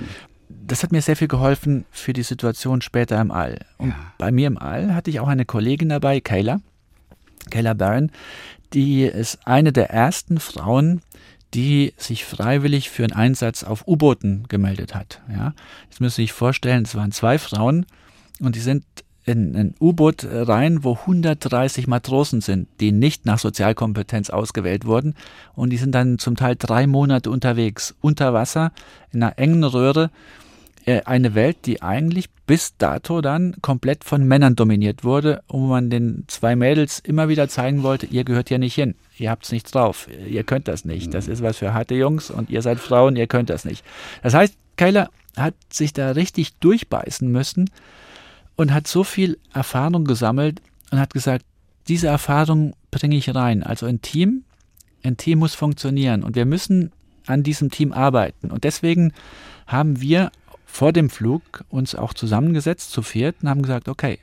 Das 0.66 0.84
hat 0.84 0.92
mir 0.92 1.02
sehr 1.02 1.16
viel 1.16 1.28
geholfen 1.28 1.86
für 1.92 2.14
die 2.14 2.24
Situation 2.24 2.82
später 2.82 3.20
im 3.20 3.32
All. 3.32 3.60
Und 3.78 3.90
ja. 3.90 3.96
bei 4.18 4.32
mir 4.32 4.48
im 4.48 4.58
All 4.58 4.96
hatte 4.96 5.10
ich 5.10 5.20
auch 5.20 5.28
eine 5.28 5.46
Kollegin 5.46 5.90
dabei, 5.90 6.22
Kayla. 6.22 6.62
Kayla 7.50 7.74
Barron, 7.74 8.12
die 8.74 9.04
ist 9.04 9.40
eine 9.46 9.74
der 9.74 9.90
ersten 9.90 10.40
Frauen, 10.40 11.02
die 11.54 11.94
sich 11.98 12.26
freiwillig 12.26 12.90
für 12.90 13.04
einen 13.04 13.14
Einsatz 13.14 13.64
auf 13.64 13.88
U-Booten 13.88 14.46
gemeldet 14.48 14.96
hat. 14.96 15.22
Ja, 15.32 15.54
jetzt 15.90 16.02
müssen 16.02 16.16
Sie 16.16 16.24
sich 16.24 16.34
vorstellen, 16.34 16.84
es 16.84 16.96
waren 16.96 17.12
zwei 17.12 17.38
Frauen 17.38 17.86
und 18.40 18.56
die 18.56 18.60
sind 18.60 18.84
in 19.26 19.56
ein 19.56 19.76
U-Boot 19.80 20.28
rein, 20.30 20.84
wo 20.84 20.96
130 20.96 21.88
Matrosen 21.88 22.42
sind, 22.42 22.68
die 22.80 22.92
nicht 22.92 23.26
nach 23.26 23.40
Sozialkompetenz 23.40 24.30
ausgewählt 24.30 24.86
wurden. 24.86 25.16
Und 25.56 25.70
die 25.70 25.78
sind 25.78 25.94
dann 25.94 26.20
zum 26.20 26.36
Teil 26.36 26.56
drei 26.58 26.88
Monate 26.88 27.30
unterwegs, 27.30 27.96
unter 28.02 28.34
Wasser, 28.34 28.74
in 29.12 29.24
einer 29.24 29.38
engen 29.38 29.64
Röhre 29.64 30.10
eine 30.86 31.34
Welt, 31.36 31.66
die 31.66 31.82
eigentlich 31.82 32.30
bis 32.46 32.76
dato 32.78 33.22
dann 33.22 33.56
komplett 33.62 34.04
von 34.04 34.28
Männern 34.28 34.56
dominiert 34.56 35.04
wurde, 35.04 35.42
wo 35.48 35.60
man 35.60 35.90
den 35.90 36.26
zwei 36.28 36.56
Mädels 36.56 37.00
immer 37.00 37.30
wieder 37.30 37.48
zeigen 37.48 37.84
wollte, 37.84 38.06
ihr 38.06 38.24
gehört 38.24 38.50
ja 38.50 38.58
nicht 38.58 38.76
hin, 38.76 38.96
ihr 39.18 39.30
habt's 39.30 39.52
nichts 39.52 39.72
drauf, 39.72 40.10
ihr 40.28 40.44
könnt 40.44 40.68
das 40.68 40.84
nicht, 40.84 41.14
das 41.14 41.28
ist 41.28 41.42
was 41.42 41.58
für 41.58 41.74
harte 41.74 41.96
Jungs 41.96 42.30
und 42.30 42.50
ihr 42.50 42.62
seid 42.62 42.80
Frauen, 42.80 43.16
ihr 43.16 43.28
könnt 43.28 43.50
das 43.50 43.64
nicht. 43.64 43.86
Das 44.24 44.34
heißt, 44.34 44.56
Keiler 44.76 45.10
hat 45.38 45.56
sich 45.72 45.94
da 45.94 46.12
richtig 46.12 46.54
durchbeißen 46.56 47.32
müssen 47.32 47.70
und 48.56 48.74
hat 48.74 48.88
so 48.88 49.04
viel 49.04 49.40
Erfahrung 49.54 50.06
gesammelt 50.06 50.62
und 50.92 51.00
hat 51.00 51.14
gesagt, 51.14 51.46
diese 51.88 52.08
Erfahrung 52.08 52.76
bringe 52.92 53.16
ich 53.16 53.34
rein. 53.34 53.64
Also 53.64 53.86
ein 53.86 54.02
Team, 54.02 54.44
ein 55.04 55.18
Team 55.18 55.40
muss 55.40 55.56
funktionieren 55.56 56.24
und 56.24 56.36
wir 56.36 56.46
müssen 56.46 56.92
an 57.26 57.44
diesem 57.44 57.72
Team 57.72 57.94
arbeiten. 57.94 58.52
Und 58.52 58.64
deswegen 58.64 59.14
haben 59.66 60.02
wir 60.02 60.32
vor 60.74 60.92
dem 60.92 61.12
Flug 61.12 61.64
uns 61.70 61.94
auch 61.94 62.16
zusammengesetzt 62.16 62.92
zu 62.92 63.04
viert 63.04 63.36
und 63.44 63.50
haben 63.50 63.62
gesagt, 63.62 63.88
okay, 63.88 64.18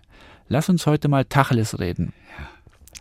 lass 0.48 0.68
uns 0.68 0.84
heute 0.84 1.06
mal 1.06 1.24
Tacheles 1.24 1.78
reden. 1.78 2.12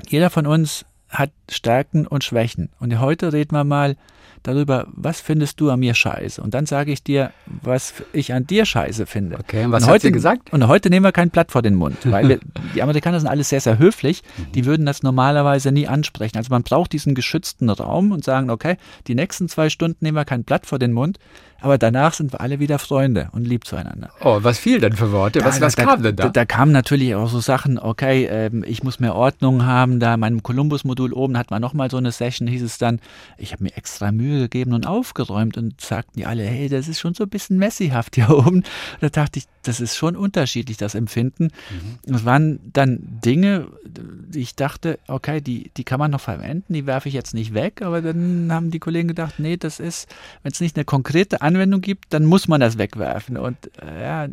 Jeder 0.08 0.30
von 0.30 0.46
uns 0.46 0.86
hat 1.10 1.32
Stärken 1.50 2.06
und 2.06 2.24
Schwächen. 2.24 2.70
Und 2.80 3.00
heute 3.00 3.34
reden 3.34 3.56
wir 3.56 3.64
mal 3.64 3.96
darüber, 4.44 4.86
was 4.92 5.20
findest 5.20 5.60
du 5.60 5.72
an 5.72 5.80
mir 5.80 5.96
scheiße? 5.96 6.40
Und 6.44 6.54
dann 6.54 6.68
sage 6.68 6.92
ich 6.92 7.04
dir, 7.04 7.32
was 7.48 7.96
ich 8.14 8.34
an 8.34 8.46
dir 8.46 8.66
scheiße 8.66 9.08
finde. 9.08 9.40
Okay, 9.40 9.66
und 9.66 9.72
was 9.72 9.84
und 9.84 9.90
heute, 9.90 10.12
gesagt? 10.12 10.54
Und 10.54 10.68
heute 10.68 10.92
nehmen 10.92 11.04
wir 11.04 11.12
kein 11.12 11.32
Blatt 11.32 11.52
vor 11.52 11.64
den 11.64 11.74
Mund, 11.74 11.98
weil 12.04 12.30
wir, 12.30 12.40
die 12.76 12.84
Amerikaner 12.84 13.20
sind 13.20 13.30
alles 13.30 13.50
sehr, 13.50 13.62
sehr 13.62 13.80
höflich. 13.80 14.22
Mhm. 14.38 14.52
Die 14.52 14.66
würden 14.66 14.86
das 14.86 15.02
normalerweise 15.02 15.72
nie 15.72 15.88
ansprechen. 15.88 16.38
Also 16.38 16.52
man 16.52 16.62
braucht 16.62 16.94
diesen 16.94 17.16
geschützten 17.16 17.72
Raum 17.72 18.12
und 18.12 18.24
sagen, 18.24 18.52
okay, 18.52 18.78
die 19.08 19.16
nächsten 19.16 19.50
zwei 19.50 19.70
Stunden 19.70 19.98
nehmen 20.06 20.18
wir 20.18 20.26
kein 20.26 20.44
Blatt 20.44 20.68
vor 20.68 20.78
den 20.78 20.94
Mund, 20.94 21.18
aber 21.62 21.78
danach 21.78 22.14
sind 22.14 22.34
wir 22.34 22.42
alle 22.42 22.60
wieder 22.60 22.80
Freunde 22.80 23.30
und 23.32 23.46
lieb 23.46 23.66
zueinander. 23.66 24.10
Oh, 24.22 24.40
was 24.42 24.60
fiel 24.60 24.80
denn 24.80 24.94
für 24.94 25.12
Worte? 25.12 25.44
Was, 25.44 25.60
da, 25.60 25.66
was 25.66 25.76
da, 25.76 25.86
kam 25.86 26.04
denn 26.04 26.16
da? 26.16 26.26
da? 26.26 26.30
Da 26.30 26.46
kamen 26.46 26.72
natürlich 26.72 27.16
auch 27.16 27.30
so 27.30 27.40
Sachen, 27.40 27.80
okay, 27.80 28.26
ähm, 28.26 28.64
ich 28.68 28.84
muss 28.84 29.00
mehr 29.00 29.16
Ordnung 29.16 29.66
haben. 29.66 30.00
Da 30.00 30.14
in 30.14 30.20
meinem 30.20 30.44
Columbus-Modul 30.44 31.14
oben 31.14 31.38
hat 31.38 31.52
man 31.52 31.62
nochmal 31.62 31.92
so 31.92 31.98
eine 31.98 32.12
Session, 32.12 32.48
hieß 32.48 32.64
es 32.64 32.78
dann, 32.78 33.00
ich 33.38 33.52
habe 33.52 33.64
mir 33.64 33.76
extra 33.76 34.12
Mühe 34.12 34.42
gegeben 34.42 34.74
und 34.74 34.88
aufgeräumt 34.88 35.58
und 35.58 35.82
sagten 35.82 36.20
die 36.20 36.26
alle, 36.26 36.44
hey, 36.44 36.70
das 36.70 36.88
ist 36.88 37.00
schon 37.00 37.14
so 37.14 37.24
ein 37.24 37.30
bisschen 37.30 37.58
messihaft 37.58 38.16
hier 38.16 38.30
oben. 38.38 38.64
Da 39.02 39.10
dachte 39.10 39.40
ich, 39.40 39.46
das 39.64 39.80
ist 39.80 39.96
schon 39.96 40.16
unterschiedlich, 40.16 40.78
das 40.78 40.96
Empfinden. 40.96 41.46
Mhm. 41.70 42.16
Es 42.16 42.26
waren 42.26 42.60
dann 42.72 43.00
Dinge, 43.02 43.68
die 43.86 44.40
ich 44.40 44.56
dachte, 44.56 45.00
okay, 45.08 45.42
die, 45.42 45.72
die 45.76 45.84
kann 45.84 46.00
man 46.00 46.12
noch 46.12 46.22
verwenden, 46.22 46.74
die 46.74 46.86
werfe 46.86 47.10
ich 47.10 47.16
jetzt 47.16 47.34
nicht 47.34 47.54
weg, 47.54 47.82
aber 47.82 48.02
dann 48.02 48.52
haben 48.52 48.72
die 48.72 48.80
Kollegen 48.80 49.08
gedacht, 49.08 49.36
nee, 49.38 49.58
das 49.58 49.80
ist, 49.80 50.08
wenn 50.44 50.52
es 50.52 50.62
nicht 50.62 50.78
eine 50.78 50.86
konkrete 50.86 51.42
Anwendung 51.42 51.82
gibt, 51.82 52.14
dann 52.14 52.26
muss 52.26 52.48
man 52.48 52.62
das 52.62 52.78
wegwerfen. 52.78 53.38
Und 53.38 53.58
äh, 53.82 54.02
ja, 54.02 54.28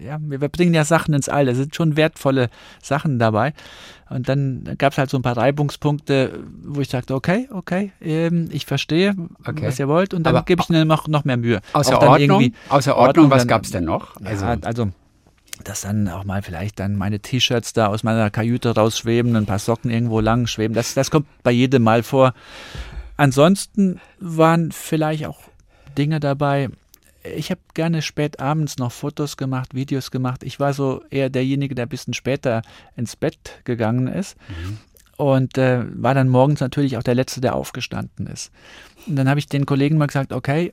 ja, 0.00 0.18
wir 0.20 0.48
bringen 0.48 0.74
ja 0.74 0.84
Sachen 0.84 1.14
ins 1.14 1.28
All, 1.28 1.46
da 1.46 1.54
sind 1.54 1.74
schon 1.74 1.96
wertvolle 1.96 2.50
Sachen 2.82 3.18
dabei. 3.18 3.52
Und 4.12 4.28
dann 4.28 4.74
gab 4.78 4.92
es 4.92 4.98
halt 4.98 5.10
so 5.10 5.18
ein 5.18 5.22
paar 5.22 5.36
Reibungspunkte, 5.36 6.44
wo 6.64 6.80
ich 6.80 6.88
sagte, 6.88 7.14
okay, 7.14 7.48
okay, 7.50 7.92
ähm, 8.00 8.48
ich 8.52 8.66
verstehe, 8.66 9.14
okay. 9.46 9.66
was 9.66 9.78
ihr 9.78 9.88
wollt, 9.88 10.14
und 10.14 10.24
dann 10.24 10.44
gebe 10.44 10.62
ich 10.62 10.68
mir 10.68 10.84
noch, 10.84 11.08
noch 11.08 11.24
mehr 11.24 11.36
Mühe. 11.36 11.60
Außer 11.72 12.00
Ordnung, 12.00 12.52
außer 12.68 12.96
Ordnung, 12.96 13.24
Ordnung 13.24 13.30
was 13.30 13.46
gab 13.46 13.64
es 13.64 13.70
denn 13.70 13.84
noch? 13.84 14.16
Also, 14.22 14.44
ja, 14.44 14.56
also 14.62 14.90
dass 15.64 15.82
dann 15.82 16.08
auch 16.08 16.24
mal 16.24 16.42
vielleicht 16.42 16.80
dann 16.80 16.96
meine 16.96 17.20
T-Shirts 17.20 17.72
da 17.72 17.86
aus 17.86 18.02
meiner 18.02 18.30
Kajüte 18.30 18.74
rausschweben, 18.74 19.36
ein 19.36 19.46
paar 19.46 19.58
Socken 19.58 19.90
irgendwo 19.90 20.20
lang 20.20 20.46
schweben. 20.46 20.74
Das, 20.74 20.94
das 20.94 21.10
kommt 21.10 21.26
bei 21.42 21.52
jedem 21.52 21.82
Mal 21.82 22.02
vor. 22.02 22.34
Ansonsten 23.16 24.00
waren 24.18 24.72
vielleicht 24.72 25.26
auch 25.26 25.38
Dinge 25.96 26.20
dabei. 26.20 26.68
Ich 27.24 27.50
habe 27.50 27.60
gerne 27.74 28.02
spät 28.02 28.40
abends 28.40 28.78
noch 28.78 28.92
Fotos 28.92 29.36
gemacht, 29.36 29.74
Videos 29.74 30.10
gemacht. 30.10 30.42
Ich 30.42 30.58
war 30.58 30.72
so 30.72 31.02
eher 31.10 31.30
derjenige, 31.30 31.74
der 31.74 31.86
ein 31.86 31.90
bisschen 31.90 32.14
später 32.14 32.62
ins 32.96 33.16
Bett 33.16 33.60
gegangen 33.64 34.08
ist. 34.08 34.36
Mhm. 34.48 34.78
Und 35.16 35.58
äh, 35.58 35.84
war 35.94 36.14
dann 36.14 36.28
morgens 36.28 36.60
natürlich 36.60 36.96
auch 36.96 37.02
der 37.02 37.14
Letzte, 37.14 37.40
der 37.40 37.54
aufgestanden 37.54 38.26
ist. 38.26 38.50
Und 39.06 39.16
dann 39.16 39.28
habe 39.28 39.38
ich 39.38 39.46
den 39.46 39.66
Kollegen 39.66 39.98
mal 39.98 40.06
gesagt, 40.06 40.32
okay, 40.32 40.72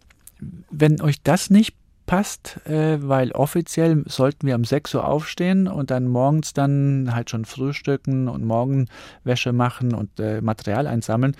wenn 0.71 1.01
euch 1.01 1.21
das 1.21 1.49
nicht 1.49 1.75
passt, 2.09 2.65
äh, 2.65 2.97
weil 3.07 3.31
offiziell 3.33 4.03
sollten 4.07 4.47
wir 4.47 4.55
um 4.55 4.65
6 4.65 4.95
Uhr 4.95 5.07
aufstehen 5.07 5.67
und 5.67 5.91
dann 5.91 6.07
morgens 6.07 6.53
dann 6.53 7.13
halt 7.13 7.29
schon 7.29 7.45
frühstücken 7.45 8.27
und 8.27 8.43
Morgenwäsche 8.43 9.53
machen 9.53 9.93
und 9.93 10.19
äh, 10.19 10.41
Material 10.41 10.87
einsammeln 10.87 11.35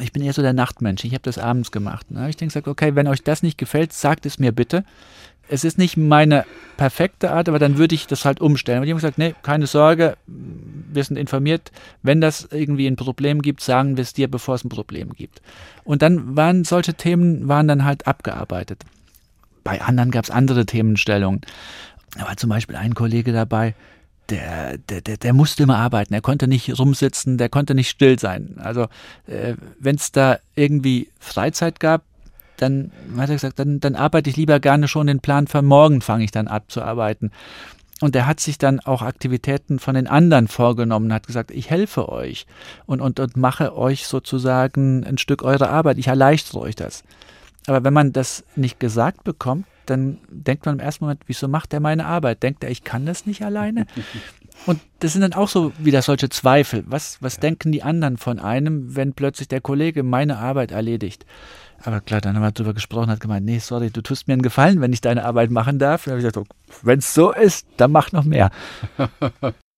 ich 0.00 0.12
bin 0.12 0.22
eher 0.22 0.32
so 0.32 0.42
der 0.42 0.52
Nachtmensch. 0.52 1.04
Ich 1.04 1.12
habe 1.12 1.22
das 1.22 1.38
abends 1.38 1.70
gemacht. 1.70 2.10
Ne? 2.10 2.28
Ich 2.28 2.36
denke, 2.36 2.52
gesagt, 2.52 2.68
okay, 2.68 2.94
wenn 2.94 3.06
euch 3.06 3.22
das 3.22 3.42
nicht 3.42 3.58
gefällt, 3.58 3.92
sagt 3.92 4.26
es 4.26 4.38
mir 4.38 4.52
bitte. 4.52 4.84
Es 5.48 5.64
ist 5.64 5.78
nicht 5.78 5.96
meine 5.96 6.44
perfekte 6.76 7.32
Art, 7.32 7.48
aber 7.48 7.58
dann 7.58 7.76
würde 7.76 7.94
ich 7.94 8.06
das 8.06 8.24
halt 8.24 8.40
umstellen. 8.40 8.80
Und 8.80 8.86
die 8.86 8.92
haben 8.92 8.98
gesagt, 8.98 9.18
nee, 9.18 9.34
keine 9.42 9.66
Sorge, 9.66 10.16
wir 10.26 11.02
sind 11.02 11.16
informiert. 11.16 11.72
Wenn 12.02 12.20
das 12.20 12.48
irgendwie 12.52 12.86
ein 12.86 12.94
Problem 12.96 13.42
gibt, 13.42 13.60
sagen 13.60 13.96
wir 13.96 14.02
es 14.02 14.12
dir, 14.12 14.30
bevor 14.30 14.54
es 14.54 14.64
ein 14.64 14.68
Problem 14.68 15.12
gibt. 15.12 15.42
Und 15.82 16.02
dann 16.02 16.36
waren 16.36 16.62
solche 16.62 16.94
Themen, 16.94 17.48
waren 17.48 17.66
dann 17.66 17.84
halt 17.84 18.06
abgearbeitet. 18.06 18.84
Bei 19.64 19.80
anderen 19.80 20.12
gab 20.12 20.24
es 20.24 20.30
andere 20.30 20.66
Themenstellungen. 20.66 21.40
Da 22.16 22.26
war 22.26 22.36
zum 22.36 22.50
Beispiel 22.50 22.76
ein 22.76 22.94
Kollege 22.94 23.32
dabei, 23.32 23.74
der, 24.30 24.78
der, 24.78 25.00
der, 25.00 25.16
der 25.16 25.32
musste 25.32 25.64
immer 25.64 25.78
arbeiten. 25.78 26.14
Er 26.14 26.20
konnte 26.20 26.48
nicht 26.48 26.78
rumsitzen, 26.78 27.38
der 27.38 27.48
konnte 27.48 27.74
nicht 27.74 27.90
still 27.90 28.18
sein. 28.18 28.56
Also 28.58 28.82
äh, 29.26 29.54
wenn 29.78 29.96
es 29.96 30.12
da 30.12 30.38
irgendwie 30.54 31.08
Freizeit 31.18 31.80
gab, 31.80 32.02
dann 32.56 32.92
hat 33.16 33.30
er 33.30 33.36
gesagt, 33.36 33.58
dann, 33.58 33.80
dann 33.80 33.94
arbeite 33.94 34.30
ich 34.30 34.36
lieber 34.36 34.60
gerne 34.60 34.86
schon 34.86 35.06
den 35.06 35.20
Plan 35.20 35.46
für 35.46 35.62
morgen, 35.62 36.00
fange 36.00 36.24
ich 36.24 36.30
dann 36.30 36.48
abzuarbeiten. 36.48 37.32
Und 38.00 38.16
er 38.16 38.26
hat 38.26 38.40
sich 38.40 38.56
dann 38.56 38.80
auch 38.80 39.02
Aktivitäten 39.02 39.78
von 39.78 39.94
den 39.94 40.06
anderen 40.06 40.48
vorgenommen, 40.48 41.12
hat 41.12 41.26
gesagt, 41.26 41.50
ich 41.50 41.68
helfe 41.68 42.08
euch 42.08 42.46
und, 42.86 43.00
und, 43.00 43.20
und 43.20 43.36
mache 43.36 43.76
euch 43.76 44.06
sozusagen 44.06 45.04
ein 45.04 45.18
Stück 45.18 45.42
eurer 45.42 45.68
Arbeit, 45.68 45.98
ich 45.98 46.06
erleichtere 46.06 46.60
euch 46.60 46.76
das. 46.76 47.02
Aber 47.66 47.84
wenn 47.84 47.92
man 47.92 48.12
das 48.12 48.44
nicht 48.56 48.80
gesagt 48.80 49.24
bekommt, 49.24 49.66
dann 49.90 50.18
denkt 50.28 50.66
man 50.66 50.76
im 50.76 50.80
ersten 50.80 51.04
Moment, 51.04 51.22
wieso 51.26 51.48
macht 51.48 51.74
er 51.74 51.80
meine 51.80 52.06
Arbeit? 52.06 52.42
Denkt 52.42 52.64
er, 52.64 52.70
ich 52.70 52.84
kann 52.84 53.06
das 53.06 53.26
nicht 53.26 53.44
alleine? 53.44 53.86
Und 54.66 54.80
das 54.98 55.12
sind 55.14 55.22
dann 55.22 55.32
auch 55.32 55.48
so 55.48 55.72
wieder 55.78 56.02
solche 56.02 56.28
Zweifel. 56.28 56.84
Was, 56.86 57.16
was 57.20 57.38
denken 57.38 57.72
die 57.72 57.82
anderen 57.82 58.18
von 58.18 58.38
einem, 58.38 58.94
wenn 58.94 59.14
plötzlich 59.14 59.48
der 59.48 59.60
Kollege 59.60 60.02
meine 60.02 60.38
Arbeit 60.38 60.70
erledigt? 60.70 61.24
Aber 61.82 62.00
klar, 62.00 62.20
dann 62.20 62.36
haben 62.36 62.42
wir 62.42 62.52
darüber 62.52 62.74
gesprochen, 62.74 63.10
hat 63.10 63.20
gemeint, 63.20 63.46
nee, 63.46 63.58
sorry, 63.58 63.90
du 63.90 64.02
tust 64.02 64.28
mir 64.28 64.34
einen 64.34 64.42
Gefallen, 64.42 64.82
wenn 64.82 64.92
ich 64.92 65.00
deine 65.00 65.24
Arbeit 65.24 65.50
machen 65.50 65.78
darf. 65.78 66.04
dann 66.04 66.12
habe 66.12 66.20
ich 66.20 66.26
gesagt, 66.26 66.46
oh, 66.46 66.76
wenn 66.82 66.98
es 66.98 67.14
so 67.14 67.32
ist, 67.32 67.66
dann 67.78 67.90
mach 67.90 68.12
noch 68.12 68.24
mehr. 68.24 68.50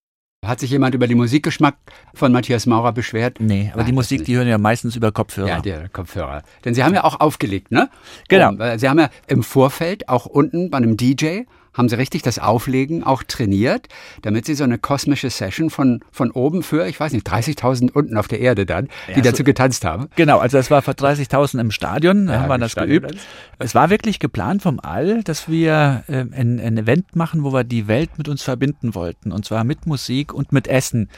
Hat 0.45 0.59
sich 0.59 0.73
jemand 0.73 0.93
über 0.97 1.07
den 1.07 1.19
Musikgeschmack 1.19 1.77
von 2.15 2.33
Matthias 2.33 2.67
Maurer 2.67 2.91
beschwert? 2.91 3.39
Nee, 3.39 3.69
aber 3.73 3.83
Nein, 3.83 3.87
die 3.87 3.93
Musik, 3.93 4.25
die 4.25 4.35
hören 4.35 4.49
ja 4.49 4.59
meistens 4.59 4.97
über 4.97 5.13
Kopfhörer. 5.13 5.47
Ja, 5.49 5.61
der 5.61 5.89
Kopfhörer. 5.89 6.43
Denn 6.65 6.75
Sie 6.75 6.83
haben 6.83 6.95
ja 6.95 7.05
auch 7.05 7.21
aufgelegt, 7.21 7.71
ne? 7.71 7.89
Genau. 8.27 8.49
Um, 8.49 8.61
äh, 8.61 8.77
Sie 8.77 8.89
haben 8.89 8.99
ja 8.99 9.09
im 9.29 9.45
Vorfeld, 9.45 10.09
auch 10.09 10.27
unten 10.27 10.69
bei 10.69 10.79
einem 10.79 10.97
DJ, 10.97 11.43
haben 11.75 11.89
Sie 11.89 11.97
richtig 11.97 12.23
das 12.23 12.39
Auflegen 12.39 13.03
auch 13.05 13.23
trainiert, 13.23 13.89
damit 14.23 14.47
Sie 14.47 14.55
so 14.55 14.65
eine 14.65 14.79
kosmische 14.79 15.31
Session 15.31 15.71
von, 15.71 16.01
von 16.11 16.31
oben 16.31 16.63
für, 16.63 16.87
ich 16.87 16.99
weiß 17.01 17.13
nicht, 17.13 17.27
30.000 17.29 17.93
unten 17.93 18.17
auf 18.17 18.29
der 18.29 18.41
Erde 18.41 18.67
dann, 18.67 18.89
die 19.09 19.13
Ja, 19.13 19.17
so- 19.19 19.23
dazu 19.31 19.45
getanzt 19.45 19.85
haben. 19.85 20.09
Genau, 20.17 20.39
also 20.39 20.57
das 20.59 20.71
war 20.71 20.83
vor 20.83 20.95
30.000 20.95 21.61
im 21.61 21.71
Stadion, 21.71 22.27
da 22.27 22.35
Ja, 22.35 22.41
haben 22.41 22.49
wir 22.49 22.59
das 22.59 22.73
Stadion 22.73 23.01
geübt. 23.03 23.17
Es 23.59 23.75
war 23.75 23.91
wirklich 23.91 24.19
geplant 24.19 24.63
vom 24.63 24.81
All, 24.81 25.23
dass 25.23 25.49
wir 25.49 26.05
äh, 26.09 26.19
ein, 26.33 26.61
ein 26.61 26.77
Event 26.79 27.17
machen, 27.17 27.45
wo 27.45 27.53
wir 27.53 27.65
die 27.65 27.89
Welt 27.89 28.19
mit 28.19 28.29
uns 28.29 28.43
verbinden 28.43 28.95
wollten. 28.95 29.33
Und 29.33 29.45
zwar 29.45 29.65
mit 29.65 29.87
Musik 29.87 30.33
und 30.35 30.53
mit 30.53 30.69
Essen. 30.69 31.09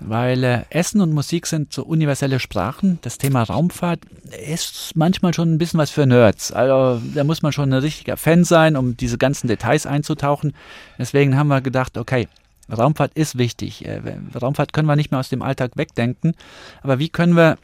Weil 0.00 0.44
äh, 0.44 0.62
Essen 0.70 1.00
und 1.00 1.12
Musik 1.12 1.46
sind 1.46 1.72
so 1.72 1.84
universelle 1.84 2.40
Sprachen. 2.40 2.98
Das 3.02 3.18
Thema 3.18 3.42
Raumfahrt 3.42 4.00
ist 4.48 4.96
manchmal 4.96 5.34
schon 5.34 5.52
ein 5.52 5.58
bisschen 5.58 5.78
was 5.78 5.90
für 5.90 6.06
Nerds. 6.06 6.52
Also 6.52 7.02
da 7.14 7.22
muss 7.24 7.42
man 7.42 7.52
schon 7.52 7.70
ein 7.70 7.80
richtiger 7.80 8.16
Fan 8.16 8.44
sein, 8.44 8.76
um 8.76 8.96
diese 8.96 9.18
ganzen 9.18 9.46
Details 9.46 9.86
einzutauchen. 9.86 10.54
Deswegen 10.98 11.36
haben 11.36 11.48
wir 11.48 11.60
gedacht, 11.60 11.98
okay, 11.98 12.28
Raumfahrt 12.70 13.12
ist 13.14 13.36
wichtig. 13.36 13.84
Äh, 13.84 14.00
Raumfahrt 14.40 14.72
können 14.72 14.88
wir 14.88 14.96
nicht 14.96 15.10
mehr 15.10 15.20
aus 15.20 15.28
dem 15.28 15.42
Alltag 15.42 15.72
wegdenken. 15.76 16.34
Aber 16.82 16.98
wie 16.98 17.08
können 17.08 17.36
wir 17.36 17.58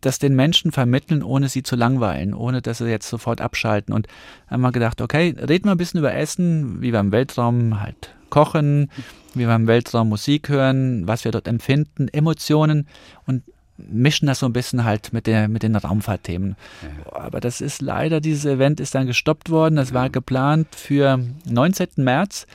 das 0.00 0.18
den 0.18 0.34
Menschen 0.36 0.72
vermitteln, 0.72 1.22
ohne 1.22 1.48
sie 1.48 1.62
zu 1.62 1.76
langweilen, 1.76 2.34
ohne 2.34 2.62
dass 2.62 2.78
sie 2.78 2.88
jetzt 2.88 3.08
sofort 3.08 3.40
abschalten. 3.40 3.92
Und 3.92 4.06
haben 4.46 4.60
wir 4.60 4.72
gedacht, 4.72 5.00
okay, 5.00 5.34
reden 5.36 5.64
wir 5.64 5.72
ein 5.72 5.78
bisschen 5.78 5.98
über 5.98 6.14
Essen, 6.14 6.80
wie 6.80 6.92
wir 6.92 7.00
im 7.00 7.12
Weltraum 7.12 7.80
halt 7.80 8.14
kochen, 8.30 8.90
wie 9.34 9.46
wir 9.46 9.54
im 9.54 9.66
Weltraum 9.66 10.08
Musik 10.08 10.48
hören, 10.48 11.06
was 11.06 11.24
wir 11.24 11.32
dort 11.32 11.48
empfinden, 11.48 12.08
Emotionen 12.08 12.86
und 13.26 13.42
mischen 13.78 14.26
das 14.26 14.40
so 14.40 14.46
ein 14.46 14.52
bisschen 14.52 14.84
halt 14.84 15.12
mit, 15.12 15.26
der, 15.26 15.48
mit 15.48 15.62
den 15.62 15.76
Raumfahrtthemen. 15.76 16.56
Aber 17.12 17.40
das 17.40 17.60
ist 17.60 17.80
leider, 17.80 18.20
dieses 18.20 18.44
Event 18.44 18.80
ist 18.80 18.94
dann 18.94 19.06
gestoppt 19.06 19.50
worden. 19.50 19.76
Das 19.76 19.94
war 19.94 20.10
geplant 20.10 20.68
für 20.74 21.20
19. 21.44 21.88
März. 21.96 22.46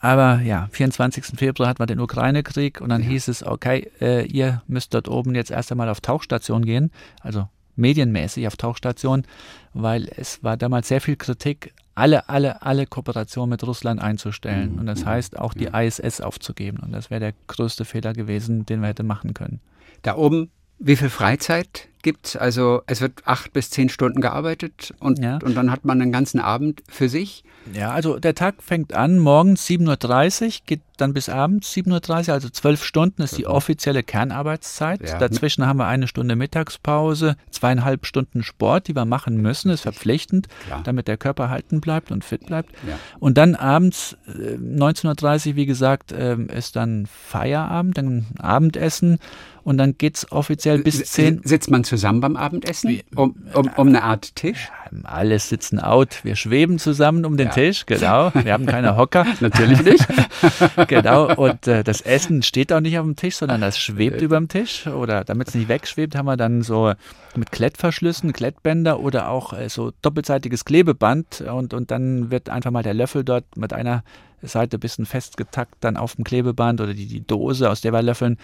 Aber 0.00 0.40
ja, 0.42 0.68
24. 0.72 1.38
Februar 1.38 1.68
hatten 1.68 1.80
wir 1.80 1.86
den 1.86 2.00
Ukraine-Krieg 2.00 2.80
und 2.80 2.90
dann 2.90 3.02
hieß 3.02 3.28
es, 3.28 3.44
okay, 3.44 3.90
äh, 4.00 4.26
ihr 4.26 4.62
müsst 4.66 4.92
dort 4.92 5.08
oben 5.08 5.34
jetzt 5.34 5.50
erst 5.50 5.72
einmal 5.72 5.88
auf 5.88 6.00
Tauchstation 6.00 6.64
gehen, 6.64 6.90
also 7.22 7.48
medienmäßig 7.76 8.46
auf 8.46 8.56
Tauchstation, 8.56 9.24
weil 9.72 10.08
es 10.16 10.42
war 10.44 10.56
damals 10.56 10.88
sehr 10.88 11.00
viel 11.00 11.16
Kritik, 11.16 11.72
alle, 11.96 12.28
alle, 12.28 12.62
alle 12.62 12.86
Kooperationen 12.86 13.50
mit 13.50 13.66
Russland 13.66 14.00
einzustellen. 14.00 14.78
Und 14.78 14.86
das 14.86 15.04
heißt 15.04 15.38
auch 15.38 15.54
die 15.54 15.66
ISS 15.66 16.20
aufzugeben. 16.20 16.78
Und 16.78 16.92
das 16.92 17.10
wäre 17.10 17.20
der 17.20 17.32
größte 17.46 17.84
Fehler 17.84 18.12
gewesen, 18.12 18.66
den 18.66 18.80
wir 18.80 18.88
hätten 18.88 19.06
machen 19.06 19.34
können. 19.34 19.60
Da 20.02 20.14
oben, 20.14 20.50
wie 20.78 20.96
viel 20.96 21.08
Freizeit 21.08 21.88
gibt's? 22.02 22.36
Also 22.36 22.82
es 22.86 23.00
wird 23.00 23.22
acht 23.26 23.52
bis 23.52 23.70
zehn 23.70 23.88
Stunden 23.88 24.20
gearbeitet 24.20 24.94
und, 25.00 25.18
Ja. 25.18 25.38
und 25.44 25.54
dann 25.56 25.70
hat 25.70 25.84
man 25.84 25.98
den 25.98 26.12
ganzen 26.12 26.40
Abend 26.40 26.82
für 26.88 27.08
sich. 27.08 27.44
Ja, 27.72 27.90
also 27.90 28.18
der 28.20 28.34
Tag 28.36 28.62
fängt 28.62 28.92
an 28.94 29.18
morgens 29.18 29.66
7.30 29.66 30.44
Uhr, 30.44 30.52
geht 30.66 30.80
dann 30.98 31.12
bis 31.12 31.28
abends 31.28 31.72
7.30 31.74 32.28
Uhr, 32.28 32.34
also 32.34 32.48
zwölf 32.48 32.84
Stunden 32.84 33.22
ist 33.22 33.36
die 33.36 33.46
offizielle 33.46 34.04
Kernarbeitszeit. 34.04 35.06
Ja. 35.06 35.18
Dazwischen 35.18 35.66
haben 35.66 35.78
wir 35.78 35.86
eine 35.86 36.06
Stunde 36.06 36.36
Mittagspause, 36.36 37.36
zweieinhalb 37.50 38.06
Stunden 38.06 38.44
Sport, 38.44 38.86
die 38.88 38.94
wir 38.94 39.04
machen 39.04 39.36
müssen, 39.42 39.70
ist 39.70 39.80
verpflichtend, 39.80 40.46
Klar. 40.66 40.82
damit 40.84 41.08
der 41.08 41.16
Körper 41.16 41.50
halten 41.50 41.80
bleibt 41.80 42.12
und 42.12 42.24
fit 42.24 42.46
bleibt. 42.46 42.70
Ja. 42.88 42.98
Und 43.18 43.36
dann 43.36 43.56
abends, 43.56 44.16
äh, 44.28 44.56
19.30 44.56 45.48
Uhr, 45.50 45.56
wie 45.56 45.66
gesagt, 45.66 46.14
ähm, 46.16 46.48
ist 46.48 46.76
dann 46.76 47.06
Feierabend, 47.06 47.98
dann 47.98 48.26
Abendessen 48.38 49.18
und 49.64 49.78
dann 49.78 49.98
geht's 49.98 50.30
offiziell 50.30 50.78
bis 50.78 51.00
S- 51.00 51.12
10 51.12 51.40
Sitzt 51.44 51.70
man 51.70 51.82
zusammen 51.96 52.20
beim 52.20 52.36
Abendessen? 52.36 53.00
Um, 53.14 53.34
um, 53.54 53.70
um 53.76 53.88
eine 53.88 54.02
Art 54.02 54.36
Tisch? 54.36 54.70
Alle 55.02 55.38
sitzen 55.38 55.80
out, 55.80 56.20
wir 56.24 56.36
schweben 56.36 56.78
zusammen 56.78 57.24
um 57.24 57.36
den 57.36 57.48
Ja. 57.48 57.52
Tisch, 57.52 57.86
genau. 57.86 58.30
Wir 58.34 58.52
haben 58.52 58.66
keine 58.66 58.96
Hocker. 58.96 59.26
Natürlich 59.40 59.82
nicht. 59.82 60.06
genau, 60.88 61.34
und 61.34 61.66
äh, 61.66 61.82
das 61.82 62.02
Essen 62.02 62.42
steht 62.42 62.72
auch 62.72 62.80
nicht 62.80 62.98
auf 62.98 63.04
dem 63.04 63.16
Tisch, 63.16 63.36
sondern 63.36 63.60
das 63.62 63.78
schwebt 63.78 64.20
über 64.20 64.36
dem 64.36 64.48
Tisch. 64.48 64.86
Oder 64.86 65.24
damit 65.24 65.48
es 65.48 65.54
nicht 65.54 65.68
wegschwebt, 65.68 66.14
haben 66.14 66.26
wir 66.26 66.36
dann 66.36 66.62
so 66.62 66.92
mit 67.34 67.50
Klettverschlüssen, 67.50 68.32
Klettbänder 68.32 69.00
oder 69.00 69.30
auch 69.30 69.52
äh, 69.52 69.68
so 69.68 69.92
doppelseitiges 70.02 70.64
Klebeband. 70.64 71.40
Und, 71.40 71.74
und 71.74 71.90
dann 71.90 72.30
wird 72.30 72.50
einfach 72.50 72.70
mal 72.70 72.82
der 72.82 72.94
Löffel 72.94 73.24
dort 73.24 73.56
mit 73.56 73.72
einer 73.72 74.04
Seite 74.42 74.76
ein 74.76 74.80
bisschen 74.80 75.06
festgetackt, 75.06 75.74
dann 75.80 75.96
auf 75.96 76.16
dem 76.16 76.24
Klebeband 76.24 76.80
oder 76.80 76.94
die, 76.94 77.06
die 77.06 77.26
Dose, 77.26 77.70
aus 77.70 77.80
der 77.80 77.92
wir 77.92 78.02
löffeln. 78.02 78.38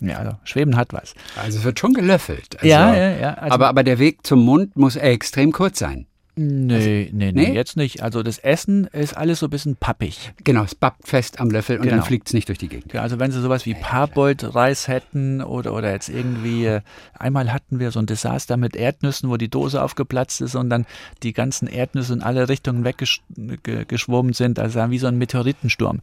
Ja, 0.00 0.18
also 0.18 0.36
Schweben 0.44 0.76
hat 0.76 0.92
was. 0.92 1.14
Also 1.36 1.58
es 1.58 1.64
wird 1.64 1.78
schon 1.78 1.94
gelöffelt. 1.94 2.56
Also, 2.56 2.66
ja, 2.66 2.94
ja, 2.94 3.10
ja. 3.10 3.34
Also, 3.34 3.54
aber, 3.54 3.68
aber 3.68 3.84
der 3.84 3.98
Weg 3.98 4.26
zum 4.26 4.44
Mund 4.44 4.76
muss 4.76 4.96
extrem 4.96 5.52
kurz 5.52 5.78
sein. 5.78 6.06
Nee, 6.36 7.08
nee, 7.12 7.32
nee, 7.32 7.32
nee? 7.32 7.52
jetzt 7.54 7.76
nicht. 7.76 8.02
Also 8.02 8.22
das 8.22 8.38
Essen 8.38 8.86
ist 8.88 9.16
alles 9.16 9.38
so 9.40 9.46
ein 9.46 9.50
bisschen 9.50 9.76
pappig. 9.76 10.32
Genau, 10.44 10.64
es 10.64 10.74
bappt 10.74 11.06
fest 11.06 11.40
am 11.40 11.50
Löffel 11.50 11.76
und 11.78 11.86
dann 11.86 11.94
Genau. 11.96 12.04
fliegt 12.04 12.28
es 12.28 12.34
nicht 12.34 12.48
durch 12.48 12.58
die 12.58 12.68
Gegend. 12.68 12.92
Ja, 12.92 13.02
also 13.02 13.18
wenn 13.18 13.30
sie 13.30 13.40
sowas 13.40 13.66
wie 13.66 13.74
Parboiled-Reis 13.74 14.88
hätten 14.88 15.42
oder, 15.42 15.72
oder 15.74 15.90
jetzt 15.92 16.08
irgendwie, 16.08 16.66
äh, 16.66 16.80
einmal 17.18 17.52
hatten 17.52 17.78
wir 17.78 17.90
so 17.90 17.98
ein 18.00 18.06
Desaster 18.06 18.56
mit 18.56 18.76
Erdnüssen, 18.76 19.30
wo 19.30 19.36
die 19.36 19.48
Dose 19.48 19.82
aufgeplatzt 19.82 20.40
ist 20.40 20.54
und 20.54 20.70
dann 20.70 20.86
die 21.22 21.32
ganzen 21.32 21.68
Erdnüsse 21.68 22.12
in 22.12 22.22
alle 22.22 22.48
Richtungen 22.48 22.84
weggeschwommen 22.84 24.32
sind, 24.32 24.58
also 24.58 24.90
wie 24.90 24.98
so 24.98 25.06
ein 25.06 25.18
Meteoritensturm. 25.18 26.00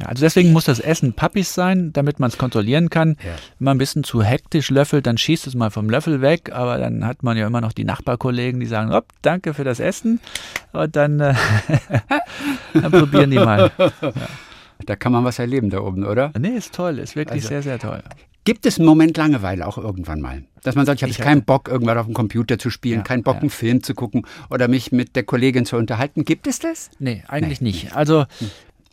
Ja, 0.00 0.06
also 0.06 0.22
deswegen 0.22 0.52
muss 0.52 0.64
das 0.64 0.80
Essen 0.80 1.12
pappig 1.12 1.46
sein, 1.48 1.92
damit 1.92 2.18
man 2.18 2.30
es 2.30 2.38
kontrollieren 2.38 2.88
kann. 2.88 3.16
Ja. 3.22 3.32
Wenn 3.58 3.64
man 3.66 3.74
ein 3.76 3.78
bisschen 3.78 4.04
zu 4.04 4.22
hektisch 4.22 4.70
löffelt, 4.70 5.06
dann 5.06 5.18
schießt 5.18 5.46
es 5.46 5.54
mal 5.54 5.70
vom 5.70 5.90
Löffel 5.90 6.22
weg, 6.22 6.50
aber 6.52 6.78
dann 6.78 7.04
hat 7.06 7.22
man 7.22 7.36
ja 7.36 7.46
immer 7.46 7.60
noch 7.60 7.72
die 7.74 7.84
Nachbarkollegen, 7.84 8.58
die 8.60 8.66
sagen, 8.66 8.90
Hopp, 8.92 9.08
danke 9.20 9.52
für 9.52 9.64
das 9.64 9.80
Essen 9.80 10.20
und 10.72 10.96
dann, 10.96 11.20
äh, 11.20 11.34
dann 12.74 12.90
probieren 12.90 13.30
die 13.30 13.38
mal. 13.38 13.70
Da 14.84 14.96
kann 14.96 15.12
man 15.12 15.22
was 15.22 15.38
erleben 15.38 15.70
da 15.70 15.78
oben, 15.78 16.04
oder? 16.04 16.32
Nee, 16.36 16.56
ist 16.56 16.74
toll, 16.74 16.98
ist 16.98 17.14
wirklich 17.14 17.34
Also- 17.44 17.48
sehr, 17.50 17.62
sehr 17.62 17.78
toll. 17.78 18.02
Gibt 18.44 18.66
es 18.66 18.78
einen 18.80 18.86
Moment 18.86 19.16
Langeweile 19.16 19.64
auch 19.68 19.78
irgendwann 19.78 20.20
mal? 20.20 20.42
Dass 20.64 20.74
man 20.74 20.84
sagt, 20.86 20.96
ich 20.98 21.02
habe 21.04 21.12
Ich 21.12 21.18
keinen 21.18 21.36
hatte- 21.36 21.46
Bock, 21.46 21.68
irgendwann 21.68 21.96
auf 21.98 22.06
dem 22.06 22.14
Computer 22.14 22.58
zu 22.58 22.68
spielen, 22.70 22.96
Ja, 22.98 23.02
keinen 23.04 23.22
Bock, 23.22 23.36
ja. 23.36 23.40
einen 23.42 23.50
Film 23.50 23.84
zu 23.84 23.94
gucken 23.94 24.26
oder 24.50 24.66
mich 24.66 24.90
mit 24.90 25.14
der 25.14 25.22
Kollegin 25.22 25.64
zu 25.66 25.76
unterhalten. 25.76 26.24
Gibt 26.24 26.48
es 26.48 26.58
das? 26.58 26.90
Nee, 26.98 27.22
eigentlich 27.28 27.60
nicht. 27.60 27.94
Also 27.94 28.24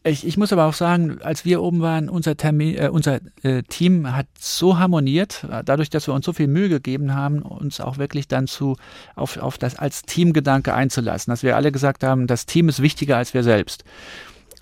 ich, 0.04 0.26
ich 0.26 0.38
muss 0.38 0.54
aber 0.54 0.66
auch 0.66 0.74
sagen, 0.74 1.20
als 1.22 1.44
wir 1.44 1.62
oben 1.62 1.82
waren, 1.82 2.10
unser, 2.10 2.38
Termin, 2.38 2.78
äh, 2.78 2.90
unser 2.90 3.20
äh, 3.44 3.64
Team 3.64 4.16
hat 4.16 4.28
so 4.40 4.80
harmoniert, 4.80 5.46
äh, 5.52 5.64
dadurch, 5.64 5.90
dass 5.90 6.08
wir 6.08 6.14
uns 6.14 6.26
so 6.26 6.34
viel 6.34 6.48
Mühe 6.48 6.70
gegeben 6.70 7.14
haben, 7.14 7.42
uns 7.42 7.82
auch 7.82 7.98
wirklich 7.98 8.28
dann 8.28 8.48
zu 8.48 8.78
auf, 9.16 9.38
auf 9.38 9.58
das 9.58 9.78
als 9.78 10.04
Teamgedanke 10.04 10.74
einzulassen, 10.74 11.32
dass 11.32 11.44
wir 11.44 11.56
alle 11.56 11.72
gesagt 11.72 12.04
haben, 12.04 12.28
das 12.28 12.46
Team 12.46 12.70
ist 12.70 12.82
wichtiger 12.82 13.18
als 13.18 13.34
wir 13.34 13.44
selbst. 13.44 13.84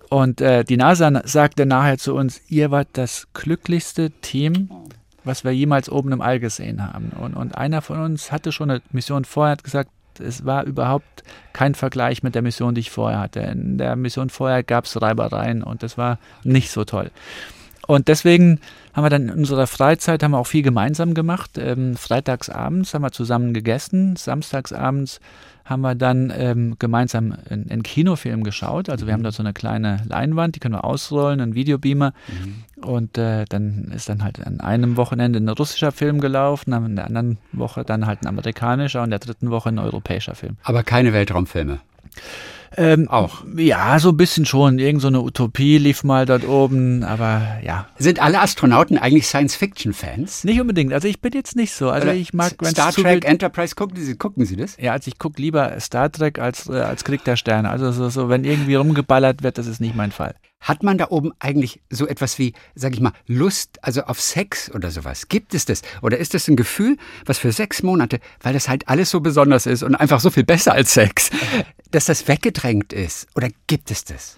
Und 0.09 0.41
äh, 0.41 0.63
die 0.63 0.77
NASA 0.77 1.21
sagte 1.25 1.65
nachher 1.65 1.97
zu 1.97 2.15
uns, 2.15 2.41
ihr 2.47 2.71
wart 2.71 2.87
das 2.93 3.27
glücklichste 3.33 4.11
Team, 4.21 4.69
was 5.23 5.43
wir 5.43 5.51
jemals 5.51 5.89
oben 5.89 6.13
im 6.13 6.21
All 6.21 6.39
gesehen 6.39 6.81
haben. 6.81 7.11
Und, 7.19 7.35
und 7.35 7.55
einer 7.55 7.81
von 7.81 7.99
uns 7.99 8.31
hatte 8.31 8.51
schon 8.51 8.71
eine 8.71 8.81
Mission 8.91 9.25
vorher, 9.25 9.51
hat 9.51 9.63
gesagt, 9.63 9.91
es 10.19 10.45
war 10.45 10.63
überhaupt 10.63 11.23
kein 11.53 11.75
Vergleich 11.75 12.23
mit 12.23 12.35
der 12.35 12.41
Mission, 12.41 12.75
die 12.75 12.81
ich 12.81 12.91
vorher 12.91 13.19
hatte. 13.19 13.39
In 13.41 13.77
der 13.77 13.95
Mission 13.95 14.29
vorher 14.29 14.63
gab 14.63 14.85
es 14.85 15.01
Reibereien 15.01 15.63
und 15.63 15.83
das 15.83 15.97
war 15.97 16.19
nicht 16.43 16.71
so 16.71 16.83
toll. 16.83 17.11
Und 17.87 18.09
deswegen 18.09 18.59
haben 18.93 19.05
wir 19.05 19.09
dann 19.09 19.29
in 19.29 19.37
unserer 19.37 19.65
Freizeit 19.65 20.21
haben 20.21 20.31
wir 20.31 20.39
auch 20.39 20.47
viel 20.47 20.61
gemeinsam 20.61 21.13
gemacht. 21.13 21.57
Ähm, 21.57 21.95
freitags 21.95 22.49
abends 22.49 22.93
haben 22.93 23.01
wir 23.01 23.11
zusammen 23.11 23.53
gegessen, 23.53 24.17
samstags 24.17 24.73
abends 24.73 25.21
haben 25.67 25.81
wir 25.81 25.95
dann 25.95 26.31
ähm, 26.35 26.75
gemeinsam 26.79 27.35
einen, 27.49 27.69
einen 27.69 27.83
Kinofilm 27.83 28.43
geschaut. 28.43 28.89
Also 28.89 29.05
wir 29.05 29.13
haben 29.13 29.23
dort 29.23 29.35
so 29.35 29.43
eine 29.43 29.53
kleine 29.53 30.01
Leinwand, 30.07 30.55
die 30.55 30.59
können 30.59 30.75
wir 30.75 30.83
ausrollen, 30.83 31.41
einen 31.41 31.55
Videobeamer. 31.55 32.13
Und 32.81 33.17
äh, 33.17 33.45
dann 33.49 33.91
ist 33.93 34.07
dann 34.07 34.23
halt 34.23 34.45
an 34.45 34.59
einem 34.59 34.97
Wochenende 34.97 35.39
ein 35.39 35.49
russischer 35.49 35.91
Film 35.91 36.21
gelaufen, 36.21 36.73
an 36.73 36.95
der 36.95 37.05
anderen 37.05 37.37
Woche 37.51 37.83
dann 37.83 38.05
halt 38.05 38.21
ein 38.23 38.27
amerikanischer 38.27 39.03
und 39.03 39.09
der 39.09 39.19
dritten 39.19 39.49
Woche 39.49 39.69
ein 39.69 39.79
europäischer 39.79 40.35
Film. 40.35 40.57
Aber 40.63 40.83
keine 40.83 41.11
Weltraumfilme. 41.11 41.79
Ähm, 42.75 43.07
Auch. 43.07 43.43
Ja, 43.55 43.99
so 43.99 44.09
ein 44.09 44.17
bisschen 44.17 44.45
schon. 44.45 44.79
Irgend 44.79 45.01
so 45.01 45.07
eine 45.07 45.21
Utopie 45.21 45.77
lief 45.77 46.03
mal 46.03 46.25
dort 46.25 46.47
oben, 46.47 47.03
aber 47.03 47.59
ja. 47.63 47.87
Sind 47.97 48.21
alle 48.21 48.41
Astronauten 48.41 48.97
eigentlich 48.97 49.27
Science-Fiction-Fans? 49.27 50.43
Nicht 50.43 50.59
unbedingt. 50.59 50.93
Also 50.93 51.07
ich 51.07 51.21
bin 51.21 51.33
jetzt 51.33 51.55
nicht 51.55 51.73
so. 51.73 51.89
Also 51.89 52.07
Oder 52.07 52.15
ich 52.15 52.33
mag, 52.33 52.53
wenn 52.59 52.71
Star 52.71 52.91
Trek 52.91 53.05
wild 53.05 53.25
Enterprise, 53.25 53.75
gucken 53.75 53.97
Sie, 54.03 54.15
gucken 54.15 54.45
Sie 54.45 54.55
das? 54.55 54.77
Ja, 54.77 54.93
also 54.93 55.07
ich 55.07 55.19
gucke 55.19 55.41
lieber 55.41 55.79
Star 55.79 56.11
Trek 56.11 56.39
als, 56.39 56.67
äh, 56.67 56.73
als 56.73 57.03
Krieg 57.03 57.23
der 57.23 57.37
Sterne. 57.37 57.69
Also 57.69 57.91
so, 57.91 58.09
so, 58.09 58.29
wenn 58.29 58.43
irgendwie 58.43 58.75
rumgeballert 58.75 59.43
wird, 59.43 59.57
das 59.57 59.67
ist 59.67 59.79
nicht 59.79 59.95
mein 59.95 60.11
Fall. 60.11 60.35
Hat 60.59 60.81
man 60.81 60.97
da 60.97 61.07
oben 61.09 61.33
eigentlich 61.39 61.81
so 61.89 62.07
etwas 62.07 62.39
wie, 62.39 62.53
sag 62.73 62.93
ich 62.93 62.99
mal, 62.99 63.11
Lust, 63.27 63.77
also 63.83 64.01
auf 64.03 64.19
Sex 64.19 64.71
oder 64.73 64.89
sowas? 64.89 65.29
Gibt 65.29 65.53
es 65.53 65.65
das? 65.65 65.83
Oder 66.01 66.17
ist 66.17 66.33
das 66.33 66.47
ein 66.47 66.55
Gefühl, 66.55 66.97
was 67.25 67.37
für 67.37 67.51
sechs 67.51 67.83
Monate, 67.83 68.19
weil 68.41 68.53
das 68.53 68.67
halt 68.67 68.87
alles 68.87 69.11
so 69.11 69.19
besonders 69.19 69.67
ist 69.67 69.83
und 69.83 69.95
einfach 69.95 70.19
so 70.19 70.31
viel 70.31 70.43
besser 70.43 70.73
als 70.73 70.93
Sex, 70.93 71.29
dass 71.91 72.05
das 72.05 72.27
weggedrängt 72.27 72.93
ist? 72.93 73.27
Oder 73.35 73.49
gibt 73.67 73.91
es 73.91 74.03
das? 74.03 74.37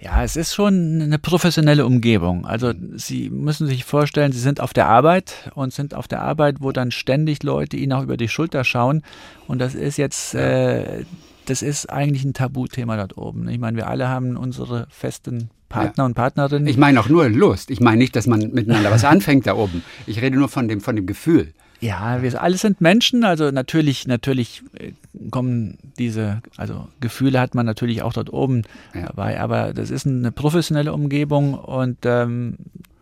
Ja, 0.00 0.22
es 0.22 0.36
ist 0.36 0.54
schon 0.54 1.00
eine 1.00 1.18
professionelle 1.18 1.86
Umgebung. 1.86 2.44
Also 2.44 2.72
Sie 2.96 3.30
müssen 3.30 3.66
sich 3.66 3.84
vorstellen, 3.84 4.32
Sie 4.32 4.38
sind 4.40 4.60
auf 4.60 4.72
der 4.74 4.86
Arbeit 4.88 5.50
und 5.54 5.72
sind 5.72 5.94
auf 5.94 6.08
der 6.08 6.20
Arbeit, 6.20 6.56
wo 6.60 6.72
dann 6.72 6.90
ständig 6.90 7.42
Leute 7.42 7.76
Ihnen 7.76 7.92
auch 7.92 8.02
über 8.02 8.16
die 8.18 8.28
Schulter 8.28 8.64
schauen. 8.64 9.02
Und 9.46 9.60
das 9.60 9.74
ist 9.74 9.96
jetzt, 9.96 10.34
äh, 10.34 11.04
das 11.46 11.62
ist 11.62 11.88
eigentlich 11.90 12.24
ein 12.24 12.34
Tabuthema 12.34 12.96
dort 12.96 13.16
oben. 13.16 13.48
Ich 13.48 13.58
meine, 13.58 13.76
wir 13.78 13.86
alle 13.86 14.08
haben 14.08 14.36
unsere 14.36 14.86
festen 14.90 15.48
Partner 15.70 16.02
Ja. 16.02 16.06
und 16.06 16.14
Partnerinnen. 16.14 16.66
Ich 16.66 16.76
meine 16.76 17.00
auch 17.00 17.08
nur 17.08 17.28
Lust. 17.30 17.70
Ich 17.70 17.80
meine 17.80 17.96
nicht, 17.98 18.14
dass 18.14 18.26
man 18.26 18.50
miteinander 18.52 18.90
was 18.90 19.04
anfängt 19.04 19.46
da 19.46 19.54
oben. 19.54 19.82
Ich 20.06 20.20
rede 20.20 20.36
nur 20.36 20.48
von 20.48 20.68
dem, 20.68 20.80
von 20.82 20.96
dem 20.96 21.06
Gefühl. 21.06 21.54
Ja, 21.84 22.22
wir 22.22 22.40
alle 22.42 22.56
sind 22.56 22.80
Menschen, 22.80 23.24
also 23.24 23.50
natürlich, 23.50 24.06
natürlich 24.06 24.62
äh, 24.78 24.92
kommen 25.30 25.76
diese, 25.98 26.40
also 26.56 26.88
Gefühle 27.00 27.38
hat 27.40 27.54
man 27.54 27.66
natürlich 27.66 28.00
auch 28.02 28.12
dort 28.14 28.32
oben 28.32 28.62
Ja. 28.94 29.06
dabei, 29.08 29.38
aber 29.40 29.74
das 29.74 29.90
ist 29.90 30.06
eine 30.06 30.32
professionelle 30.32 30.92
Umgebung 30.94 31.52
und 31.54 31.98
ähm, 32.04 32.56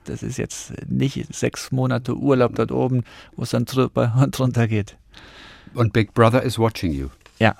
das 0.04 0.24
ist 0.24 0.36
jetzt 0.36 0.72
nicht 0.90 1.32
sechs 1.32 1.70
Monate 1.70 2.16
Urlaub 2.16 2.56
dort 2.56 2.72
oben, 2.72 3.04
wo 3.36 3.44
es 3.44 3.50
dann 3.50 3.66
drüber 3.66 4.14
und 4.20 4.36
drunter 4.36 4.66
geht. 4.66 4.96
Und 5.74 5.92
Big 5.92 6.12
Brother 6.12 6.42
is 6.42 6.58
watching 6.58 6.92
you. 6.92 7.08
Ja, 7.38 7.54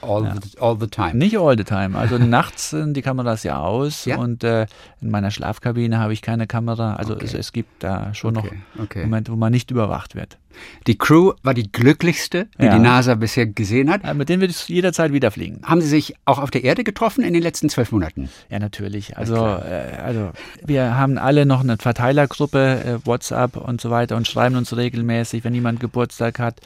All, 0.00 0.22
Ja. 0.26 0.34
the, 0.40 0.58
all 0.60 0.76
the 0.78 0.86
time. 0.86 1.14
nicht 1.14 1.36
all 1.36 1.56
the 1.58 1.64
time. 1.64 1.98
Also 1.98 2.18
nachts 2.38 2.70
sind 2.70 2.94
die 2.94 3.02
Kameras 3.02 3.42
ja 3.42 3.58
aus 3.58 4.04
Ja? 4.04 4.18
und 4.18 4.44
äh, 4.44 4.66
in 5.00 5.10
meiner 5.10 5.32
Schlafkabine 5.32 5.98
habe 5.98 6.12
ich 6.12 6.22
keine 6.22 6.46
Kamera. 6.46 6.94
Also 6.94 7.14
Okay. 7.14 7.24
es, 7.24 7.34
es 7.34 7.52
gibt 7.52 7.82
da 7.82 8.14
schon 8.14 8.36
Okay, 8.36 8.60
noch 8.76 8.84
okay. 8.84 9.02
Momente, 9.02 9.32
wo 9.32 9.36
man 9.36 9.50
nicht 9.50 9.72
überwacht 9.72 10.14
wird. 10.14 10.38
Die 10.86 10.98
Crew 10.98 11.32
war 11.42 11.54
die 11.54 11.70
glücklichste, 11.70 12.48
die 12.60 12.64
Ja. 12.64 12.74
die 12.74 12.80
NASA 12.80 13.14
bisher 13.14 13.46
gesehen 13.46 13.90
hat. 13.90 14.02
Mit 14.14 14.28
denen 14.28 14.40
wird 14.40 14.50
es 14.50 14.68
jederzeit 14.68 15.12
wieder 15.12 15.30
fliegen. 15.30 15.60
Haben 15.64 15.80
Sie 15.80 15.88
sich 15.88 16.14
auch 16.24 16.38
auf 16.38 16.50
der 16.50 16.64
Erde 16.64 16.84
getroffen 16.84 17.22
in 17.22 17.32
den 17.34 17.42
letzten 17.42 17.68
zwölf 17.68 17.92
Monaten? 17.92 18.28
Ja, 18.50 18.58
natürlich. 18.58 19.16
Also, 19.16 19.36
äh, 19.36 19.96
also 20.02 20.30
wir 20.64 20.96
haben 20.96 21.18
alle 21.18 21.46
noch 21.46 21.60
eine 21.60 21.76
Verteilergruppe, 21.76 23.00
äh, 23.02 23.06
WhatsApp 23.06 23.56
und 23.56 23.80
so 23.80 23.90
weiter 23.90 24.16
und 24.16 24.26
schreiben 24.26 24.56
uns 24.56 24.76
regelmäßig, 24.76 25.44
wenn 25.44 25.54
jemand 25.54 25.80
Geburtstag 25.80 26.38
hat. 26.38 26.60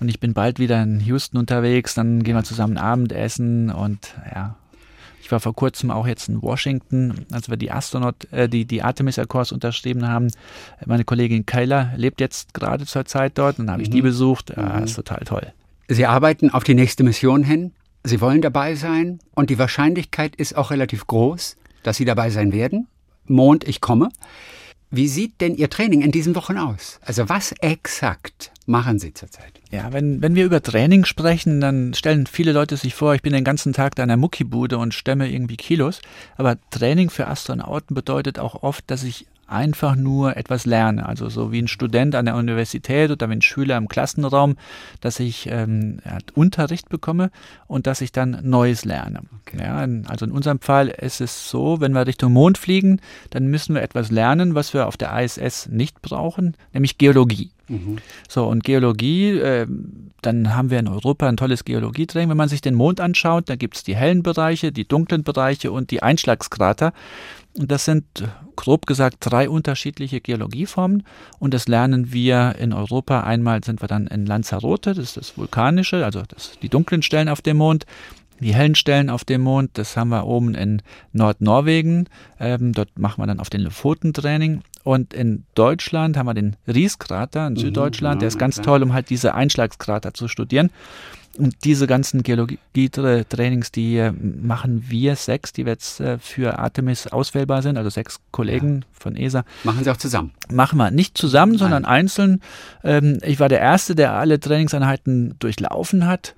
Und 0.00 0.08
ich 0.08 0.20
bin 0.20 0.34
bald 0.34 0.58
wieder 0.58 0.82
in 0.82 1.00
Houston 1.00 1.38
unterwegs, 1.38 1.94
dann 1.94 2.22
gehen 2.22 2.34
wir 2.34 2.44
zusammen 2.44 2.76
Abendessen 2.78 3.70
und 3.70 4.14
ja. 4.34 4.56
Ich 5.26 5.32
war 5.32 5.40
vor 5.40 5.56
kurzem 5.56 5.90
auch 5.90 6.06
jetzt 6.06 6.28
in 6.28 6.40
Washington, 6.40 7.26
als 7.32 7.50
wir 7.50 7.56
die 7.56 7.72
Astronaut, 7.72 8.30
äh, 8.30 8.48
die, 8.48 8.64
die 8.64 8.84
Artemis 8.84 9.18
Accords 9.18 9.50
unterschrieben 9.50 10.06
haben. 10.06 10.30
Meine 10.86 11.02
Kollegin 11.02 11.44
Kayla 11.44 11.94
lebt 11.96 12.20
jetzt 12.20 12.54
gerade 12.54 12.86
zur 12.86 13.06
Zeit 13.06 13.36
dort, 13.36 13.58
dann 13.58 13.68
habe 13.68 13.82
ich 13.82 13.90
die 13.90 14.02
besucht. 14.02 14.52
Ja, 14.56 14.78
ist 14.78 14.94
total 14.94 15.24
toll. 15.24 15.52
Sie 15.88 16.06
arbeiten 16.06 16.50
auf 16.50 16.62
die 16.62 16.74
nächste 16.74 17.02
Mission 17.02 17.42
hin. 17.42 17.72
Sie 18.04 18.20
wollen 18.20 18.40
dabei 18.40 18.76
sein. 18.76 19.18
Und 19.34 19.50
die 19.50 19.58
Wahrscheinlichkeit 19.58 20.36
ist 20.36 20.56
auch 20.56 20.70
relativ 20.70 21.08
groß, 21.08 21.56
dass 21.82 21.96
Sie 21.96 22.04
dabei 22.04 22.30
sein 22.30 22.52
werden. 22.52 22.86
Mond, 23.24 23.66
ich 23.66 23.80
komme. 23.80 24.10
Wie 24.90 25.08
sieht 25.08 25.40
denn 25.40 25.56
Ihr 25.56 25.68
Training 25.68 26.02
in 26.02 26.12
diesen 26.12 26.36
Wochen 26.36 26.56
aus? 26.58 27.00
Also 27.02 27.28
was 27.28 27.52
exakt 27.60 28.52
machen 28.66 28.98
Sie 28.98 29.12
zurzeit? 29.12 29.52
Ja, 29.70 29.92
wenn, 29.92 30.22
wenn 30.22 30.34
wir 30.36 30.44
über 30.44 30.62
Training 30.62 31.04
sprechen, 31.04 31.60
dann 31.60 31.92
stellen 31.94 32.26
viele 32.26 32.52
Leute 32.52 32.76
sich 32.76 32.94
vor, 32.94 33.14
ich 33.14 33.22
bin 33.22 33.32
den 33.32 33.44
ganzen 33.44 33.72
Tag 33.72 33.96
da 33.96 34.04
in 34.04 34.08
der 34.08 34.16
Muckibude 34.16 34.78
und 34.78 34.94
stemme 34.94 35.30
irgendwie 35.30 35.56
Kilos. 35.56 36.00
Aber 36.36 36.56
Training 36.70 37.10
für 37.10 37.26
Astronauten 37.26 37.94
bedeutet 37.94 38.38
auch 38.38 38.62
oft, 38.62 38.84
dass 38.88 39.02
ich 39.02 39.26
einfach 39.46 39.96
nur 39.96 40.36
etwas 40.36 40.66
lerne. 40.66 41.06
Also 41.06 41.28
so 41.28 41.52
wie 41.52 41.60
ein 41.60 41.68
Student 41.68 42.14
an 42.14 42.24
der 42.26 42.36
Universität 42.36 43.10
oder 43.10 43.28
wie 43.28 43.34
ein 43.34 43.42
Schüler 43.42 43.76
im 43.76 43.88
Klassenraum, 43.88 44.56
dass 45.00 45.20
ich 45.20 45.48
ähm, 45.50 45.98
Unterricht 46.34 46.88
bekomme 46.88 47.30
und 47.66 47.86
dass 47.86 48.00
ich 48.00 48.12
dann 48.12 48.38
Neues 48.42 48.84
lerne. 48.84 49.20
Okay. 49.42 49.58
Ja, 49.62 49.86
also 50.08 50.26
in 50.26 50.32
unserem 50.32 50.60
Fall 50.60 50.88
ist 50.88 51.20
es 51.20 51.48
so, 51.48 51.80
wenn 51.80 51.92
wir 51.92 52.06
Richtung 52.06 52.32
Mond 52.32 52.58
fliegen, 52.58 53.00
dann 53.30 53.46
müssen 53.46 53.74
wir 53.74 53.82
etwas 53.82 54.10
lernen, 54.10 54.54
was 54.54 54.74
wir 54.74 54.86
auf 54.86 54.96
der 54.96 55.18
ISS 55.18 55.68
nicht 55.68 56.02
brauchen, 56.02 56.56
nämlich 56.72 56.98
Geologie. 56.98 57.50
So, 58.28 58.46
und 58.46 58.62
Geologie, 58.62 59.30
äh, 59.30 59.66
dann 60.22 60.54
haben 60.54 60.70
wir 60.70 60.78
in 60.78 60.86
Europa 60.86 61.28
ein 61.28 61.36
tolles 61.36 61.64
Geologietraining. 61.64 62.30
Wenn 62.30 62.36
man 62.36 62.48
sich 62.48 62.60
den 62.60 62.74
Mond 62.74 63.00
anschaut, 63.00 63.48
da 63.48 63.56
gibt 63.56 63.76
es 63.76 63.82
die 63.82 63.96
hellen 63.96 64.22
Bereiche, 64.22 64.70
die 64.70 64.86
dunklen 64.86 65.24
Bereiche 65.24 65.72
und 65.72 65.90
die 65.90 66.02
Einschlagskrater. 66.02 66.92
Und 67.58 67.70
das 67.70 67.84
sind 67.84 68.04
äh, 68.20 68.28
grob 68.54 68.86
gesagt 68.86 69.16
drei 69.20 69.48
unterschiedliche 69.48 70.20
Geologieformen. 70.20 71.04
Und 71.38 71.54
das 71.54 71.68
lernen 71.68 72.12
wir 72.12 72.56
in 72.58 72.72
Europa. 72.72 73.20
Einmal 73.20 73.64
sind 73.64 73.82
wir 73.82 73.88
dann 73.88 74.06
in 74.06 74.26
Lanzarote, 74.26 74.94
das 74.94 75.04
ist 75.04 75.16
das 75.16 75.38
Vulkanische, 75.38 76.04
also 76.04 76.22
das, 76.26 76.58
die 76.60 76.68
dunklen 76.68 77.02
Stellen 77.02 77.28
auf 77.28 77.42
dem 77.42 77.58
Mond. 77.58 77.86
Die 78.40 78.54
hellen 78.54 78.74
Stellen 78.74 79.08
auf 79.08 79.24
dem 79.24 79.40
Mond, 79.40 79.70
das 79.74 79.96
haben 79.96 80.10
wir 80.10 80.26
oben 80.26 80.54
in 80.54 80.82
Nordnorwegen. 81.12 82.08
Ähm, 82.38 82.72
dort 82.72 82.98
machen 82.98 83.22
wir 83.22 83.26
dann 83.26 83.40
auf 83.40 83.48
den 83.48 83.62
Lofoten-Training. 83.62 84.60
Und 84.86 85.12
in 85.14 85.42
Deutschland 85.56 86.16
haben 86.16 86.26
wir 86.26 86.34
den 86.34 86.54
Rieskrater 86.68 87.44
in 87.48 87.56
Süddeutschland. 87.56 88.22
Der 88.22 88.28
ist 88.28 88.34
ja, 88.34 88.38
ganz 88.38 88.54
klar. 88.54 88.66
toll, 88.66 88.84
um 88.84 88.92
halt 88.92 89.10
diese 89.10 89.34
Einschlagskrater 89.34 90.14
zu 90.14 90.28
studieren. 90.28 90.70
Und 91.36 91.56
diese 91.64 91.88
ganzen 91.88 92.22
Geologie-Trainings, 92.22 93.72
die 93.72 93.96
äh, 93.96 94.12
machen 94.12 94.84
wir 94.86 95.16
sechs, 95.16 95.52
die 95.52 95.62
jetzt 95.62 95.98
äh, 95.98 96.18
für 96.18 96.60
Artemis 96.60 97.08
auswählbar 97.08 97.62
sind, 97.62 97.78
also 97.78 97.90
sechs 97.90 98.20
Kollegen 98.30 98.84
von 98.92 99.16
ESA, 99.16 99.44
Machen 99.64 99.82
Sie 99.82 99.90
auch 99.90 99.96
zusammen. 99.96 100.30
machen 100.52 100.78
wir 100.78 100.92
nicht 100.92 101.18
zusammen, 101.18 101.58
sondern 101.58 101.84
einzeln. 101.84 102.40
Ähm, 102.84 103.18
ich 103.24 103.40
war 103.40 103.48
der 103.48 103.58
Erste, 103.58 103.96
der 103.96 104.12
alle 104.12 104.38
Trainingseinheiten 104.38 105.34
durchlaufen 105.40 106.06
hat. 106.06 106.36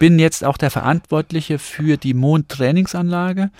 Bin 0.00 0.18
jetzt 0.18 0.44
auch 0.44 0.56
der 0.56 0.70
Verantwortliche 0.70 1.58
für 1.58 1.98
die 1.98 2.14
Mondtrainingsanlage 2.14 3.50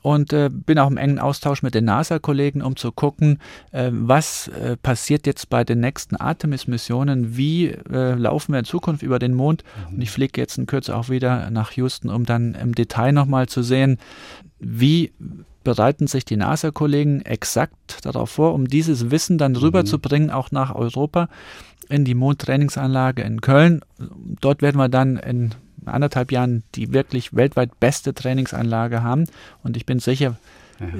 und 0.00 0.32
äh, 0.32 0.48
bin 0.50 0.78
auch 0.78 0.90
im 0.90 0.96
engen 0.96 1.18
Austausch 1.18 1.62
mit 1.62 1.74
den 1.74 1.84
NASA-Kollegen, 1.84 2.62
um 2.62 2.76
zu 2.76 2.92
gucken, 2.92 3.40
äh, 3.72 3.90
was 3.92 4.48
äh, 4.48 4.78
passiert 4.78 5.26
jetzt 5.26 5.50
bei 5.50 5.64
den 5.64 5.80
nächsten 5.80 6.16
Artemis-Missionen, 6.16 7.36
wie 7.36 7.66
äh, 7.68 8.14
laufen 8.14 8.52
wir 8.52 8.60
in 8.60 8.64
Zukunft 8.64 9.02
über 9.02 9.18
den 9.18 9.34
Mond. 9.34 9.64
Und 9.90 10.00
ich 10.00 10.10
fliege 10.10 10.40
jetzt 10.40 10.56
in 10.56 10.64
Kürze 10.64 10.96
auch 10.96 11.10
wieder 11.10 11.50
nach 11.50 11.72
Houston, 11.72 12.08
um 12.08 12.24
dann 12.24 12.54
im 12.54 12.74
Detail 12.74 13.12
nochmal 13.12 13.46
zu 13.48 13.62
sehen, 13.62 13.98
wie 14.58 15.12
bereiten 15.62 16.06
sich 16.06 16.24
die 16.24 16.36
NASA-Kollegen 16.36 17.20
exakt 17.20 18.04
darauf 18.06 18.30
vor, 18.30 18.54
um 18.54 18.66
dieses 18.66 19.10
Wissen 19.10 19.36
dann 19.36 19.56
rüberzubringen, 19.56 20.30
auch 20.30 20.52
nach 20.52 20.74
Europa, 20.74 21.28
in 21.90 22.06
die 22.06 22.14
Mondtrainingsanlage 22.14 23.20
in 23.22 23.42
Köln. 23.42 23.82
Dort 24.40 24.62
werden 24.62 24.78
wir 24.78 24.88
dann 24.88 25.18
in 25.18 25.54
anderthalb 25.86 26.32
Jahren 26.32 26.62
die 26.74 26.92
wirklich 26.92 27.34
weltweit 27.34 27.78
beste 27.80 28.14
Trainingsanlage 28.14 29.02
haben. 29.02 29.24
Und 29.62 29.76
ich 29.76 29.86
bin 29.86 29.98
sicher, 29.98 30.36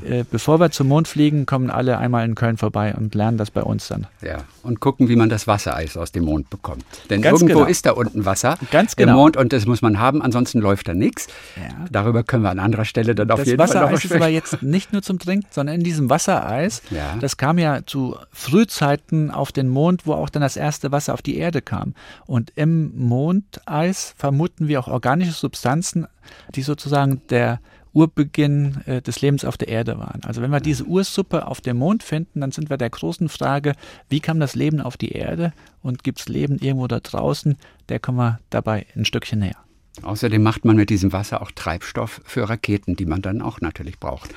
äh, 0.04 0.24
bevor 0.30 0.60
wir 0.60 0.70
zum 0.70 0.88
Mond 0.88 1.08
fliegen, 1.08 1.46
kommen 1.46 1.70
alle 1.70 1.98
einmal 1.98 2.24
in 2.24 2.34
Köln 2.34 2.56
vorbei 2.56 2.94
und 2.96 3.14
lernen 3.14 3.38
das 3.38 3.50
bei 3.50 3.62
uns 3.62 3.88
dann. 3.88 4.06
Ja. 4.20 4.38
Und 4.62 4.80
gucken, 4.80 5.08
wie 5.08 5.16
man 5.16 5.28
das 5.28 5.46
Wassereis 5.46 5.96
aus 5.96 6.12
dem 6.12 6.24
Mond 6.24 6.50
bekommt. 6.50 6.84
Denn 7.10 7.20
Ganz 7.22 7.40
irgendwo 7.40 7.60
genau. 7.60 7.70
ist 7.70 7.86
da 7.86 7.92
unten 7.92 8.24
Wasser 8.24 8.58
Ganz 8.70 8.92
im 8.94 9.06
genau. 9.06 9.16
Mond 9.18 9.36
und 9.36 9.52
das 9.52 9.66
muss 9.66 9.82
man 9.82 9.98
haben, 9.98 10.22
ansonsten 10.22 10.60
läuft 10.60 10.88
da 10.88 10.94
nichts. 10.94 11.26
Ja. 11.56 11.84
Darüber 11.90 12.22
können 12.22 12.42
wir 12.44 12.50
an 12.50 12.58
anderer 12.60 12.84
Stelle 12.84 13.14
dann 13.14 13.30
auf 13.30 13.40
Das 13.40 13.48
jeden 13.48 13.58
Fall 13.58 13.66
noch 13.66 13.74
Wassereis 13.74 13.94
ist 13.98 14.02
sprechen. 14.04 14.22
aber 14.22 14.30
jetzt 14.30 14.62
nicht 14.62 14.92
nur 14.92 15.02
zum 15.02 15.18
Trinken, 15.18 15.46
sondern 15.50 15.76
in 15.76 15.82
diesem 15.82 16.10
Wassereis, 16.10 16.82
Ja. 16.90 17.16
das 17.20 17.36
kam 17.36 17.58
ja 17.58 17.80
zu 17.84 18.16
Frühzeiten 18.30 19.30
auf 19.30 19.50
den 19.52 19.68
Mond, 19.68 20.06
wo 20.06 20.12
auch 20.14 20.28
dann 20.28 20.42
das 20.42 20.56
erste 20.56 20.92
Wasser 20.92 21.14
auf 21.14 21.22
die 21.22 21.36
Erde 21.36 21.62
kam. 21.62 21.94
Und 22.26 22.52
im 22.54 22.96
Mondeis 22.96 24.14
vermuten 24.16 24.68
wir 24.68 24.78
auch 24.80 24.88
organische 24.88 25.32
Substanzen, 25.32 26.06
die 26.54 26.62
sozusagen 26.62 27.22
der 27.30 27.60
Urbeginn 27.92 28.82
äh, 28.86 29.02
des 29.02 29.20
Lebens 29.20 29.44
auf 29.44 29.56
der 29.56 29.68
Erde 29.68 29.98
waren. 29.98 30.20
Also 30.24 30.42
wenn 30.42 30.50
wir 30.50 30.60
diese 30.60 30.84
Ursuppe 30.84 31.46
auf 31.46 31.60
dem 31.60 31.78
Mond 31.78 32.02
finden, 32.02 32.40
dann 32.40 32.52
sind 32.52 32.70
wir 32.70 32.76
der 32.76 32.90
großen 32.90 33.28
Frage, 33.28 33.74
wie 34.08 34.20
kam 34.20 34.40
das 34.40 34.54
Leben 34.54 34.80
auf 34.80 34.96
die 34.96 35.12
Erde 35.12 35.52
und 35.82 36.04
gibt 36.04 36.20
es 36.20 36.28
Leben 36.28 36.58
irgendwo 36.58 36.86
da 36.86 37.00
draußen, 37.00 37.56
der 37.88 38.00
kommen 38.00 38.18
wir 38.18 38.40
dabei 38.50 38.86
ein 38.96 39.04
Stückchen 39.04 39.40
näher. 39.40 39.56
Außerdem 40.00 40.42
macht 40.42 40.64
man 40.64 40.76
mit 40.76 40.88
diesem 40.88 41.12
Wasser 41.12 41.42
auch 41.42 41.50
Treibstoff 41.50 42.22
für 42.24 42.48
Raketen, 42.48 42.96
die 42.96 43.04
man 43.04 43.20
dann 43.20 43.42
auch 43.42 43.60
natürlich 43.60 44.00
braucht. 44.00 44.30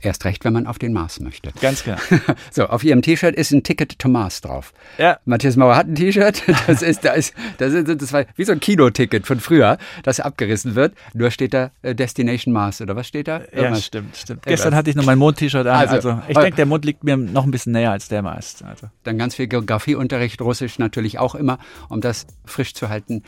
Erst 0.00 0.24
recht, 0.24 0.44
wenn 0.44 0.54
man 0.54 0.66
auf 0.66 0.78
den 0.78 0.94
Mars 0.94 1.20
möchte. 1.20 1.52
Ganz 1.60 1.82
klar. 1.82 1.98
so, 2.50 2.66
auf 2.66 2.82
Ihrem 2.82 3.02
T-Shirt 3.02 3.34
ist 3.34 3.52
ein 3.52 3.62
Ticket 3.62 3.98
to 3.98 4.08
Mars 4.08 4.40
drauf. 4.40 4.72
Ja. 4.96 5.18
Matthias 5.26 5.56
Mauer 5.56 5.76
hat 5.76 5.86
ein 5.86 5.94
T-Shirt. 5.94 6.42
Das 6.66 6.80
ist, 6.80 7.04
das 7.04 7.16
ist, 7.16 7.34
das 7.58 7.72
ist, 7.74 8.02
das 8.02 8.12
war 8.12 8.24
wie 8.36 8.44
so 8.44 8.52
ein 8.52 8.60
Kinoticket 8.60 9.26
von 9.26 9.38
früher, 9.38 9.76
das 10.02 10.18
abgerissen 10.18 10.74
wird. 10.74 10.94
Nur 11.12 11.30
steht 11.30 11.52
da 11.52 11.70
äh, 11.82 11.94
Destination 11.94 12.52
Mars 12.54 12.80
oder 12.80 12.96
was 12.96 13.06
steht 13.06 13.28
da? 13.28 13.40
Ja, 13.40 13.46
Irgendwas. 13.52 13.84
stimmt, 13.84 14.16
stimmt. 14.16 14.42
Gestern 14.44 14.74
hatte 14.74 14.88
ich 14.90 14.96
noch 14.96 15.04
mein 15.04 15.18
Mond-T-Shirt 15.18 15.66
an. 15.66 15.88
Also, 15.88 16.10
Also, 16.10 16.22
ich 16.28 16.36
denke, 16.38 16.56
der 16.56 16.66
Mond 16.66 16.84
liegt 16.84 17.04
mir 17.04 17.16
noch 17.16 17.44
ein 17.44 17.50
bisschen 17.50 17.72
näher 17.72 17.90
als 17.90 18.08
der 18.08 18.22
Mast. 18.22 18.64
Also. 18.64 18.88
Dann 19.04 19.18
ganz 19.18 19.34
viel 19.34 19.46
Geografieunterricht, 19.46 20.40
Russisch 20.40 20.78
natürlich 20.78 21.18
auch 21.18 21.34
immer, 21.34 21.58
um 21.88 22.00
das 22.00 22.26
frisch 22.44 22.74
zu 22.74 22.88
halten. 22.88 23.22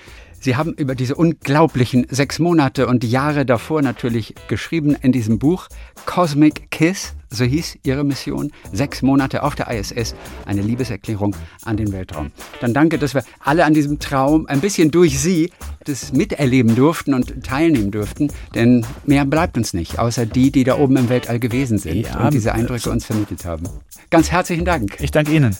Sie 0.44 0.56
haben 0.56 0.74
über 0.74 0.94
diese 0.94 1.14
unglaublichen 1.14 2.06
sechs 2.10 2.38
Monate 2.38 2.86
und 2.86 3.02
Jahre 3.02 3.46
davor 3.46 3.80
natürlich 3.80 4.34
geschrieben 4.46 4.94
in 5.00 5.10
diesem 5.10 5.38
Buch 5.38 5.68
Cosmic 6.04 6.70
Kiss, 6.70 7.14
so 7.30 7.46
hieß 7.46 7.78
Ihre 7.82 8.04
Mission, 8.04 8.52
sechs 8.70 9.00
Monate 9.00 9.42
auf 9.42 9.54
der 9.54 9.70
ISS, 9.70 10.14
eine 10.44 10.60
Liebeserklärung 10.60 11.34
an 11.64 11.78
den 11.78 11.92
Weltraum. 11.92 12.30
Dann 12.60 12.74
danke, 12.74 12.98
dass 12.98 13.14
wir 13.14 13.24
alle 13.40 13.64
an 13.64 13.72
diesem 13.72 14.00
Traum 14.00 14.44
ein 14.46 14.60
bisschen 14.60 14.90
durch 14.90 15.18
Sie 15.18 15.50
das 15.84 16.12
miterleben 16.12 16.76
durften 16.76 17.14
und 17.14 17.42
teilnehmen 17.42 17.90
durften, 17.90 18.28
denn 18.54 18.84
mehr 19.06 19.24
bleibt 19.24 19.56
uns 19.56 19.72
nicht, 19.72 19.98
außer 19.98 20.26
die, 20.26 20.50
die 20.50 20.64
da 20.64 20.76
oben 20.76 20.98
im 20.98 21.08
Weltall 21.08 21.40
gewesen 21.40 21.78
sind 21.78 22.02
Ja, 22.02 22.26
und 22.26 22.34
diese 22.34 22.52
Eindrücke 22.52 22.90
uns 22.90 23.06
vermittelt 23.06 23.46
haben. 23.46 23.64
Ganz 24.10 24.30
herzlichen 24.30 24.66
Dank. 24.66 24.98
Ich 25.00 25.10
danke 25.10 25.32
Ihnen. 25.32 25.56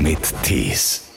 Mit 0.00 0.32
Tees. 0.44 1.07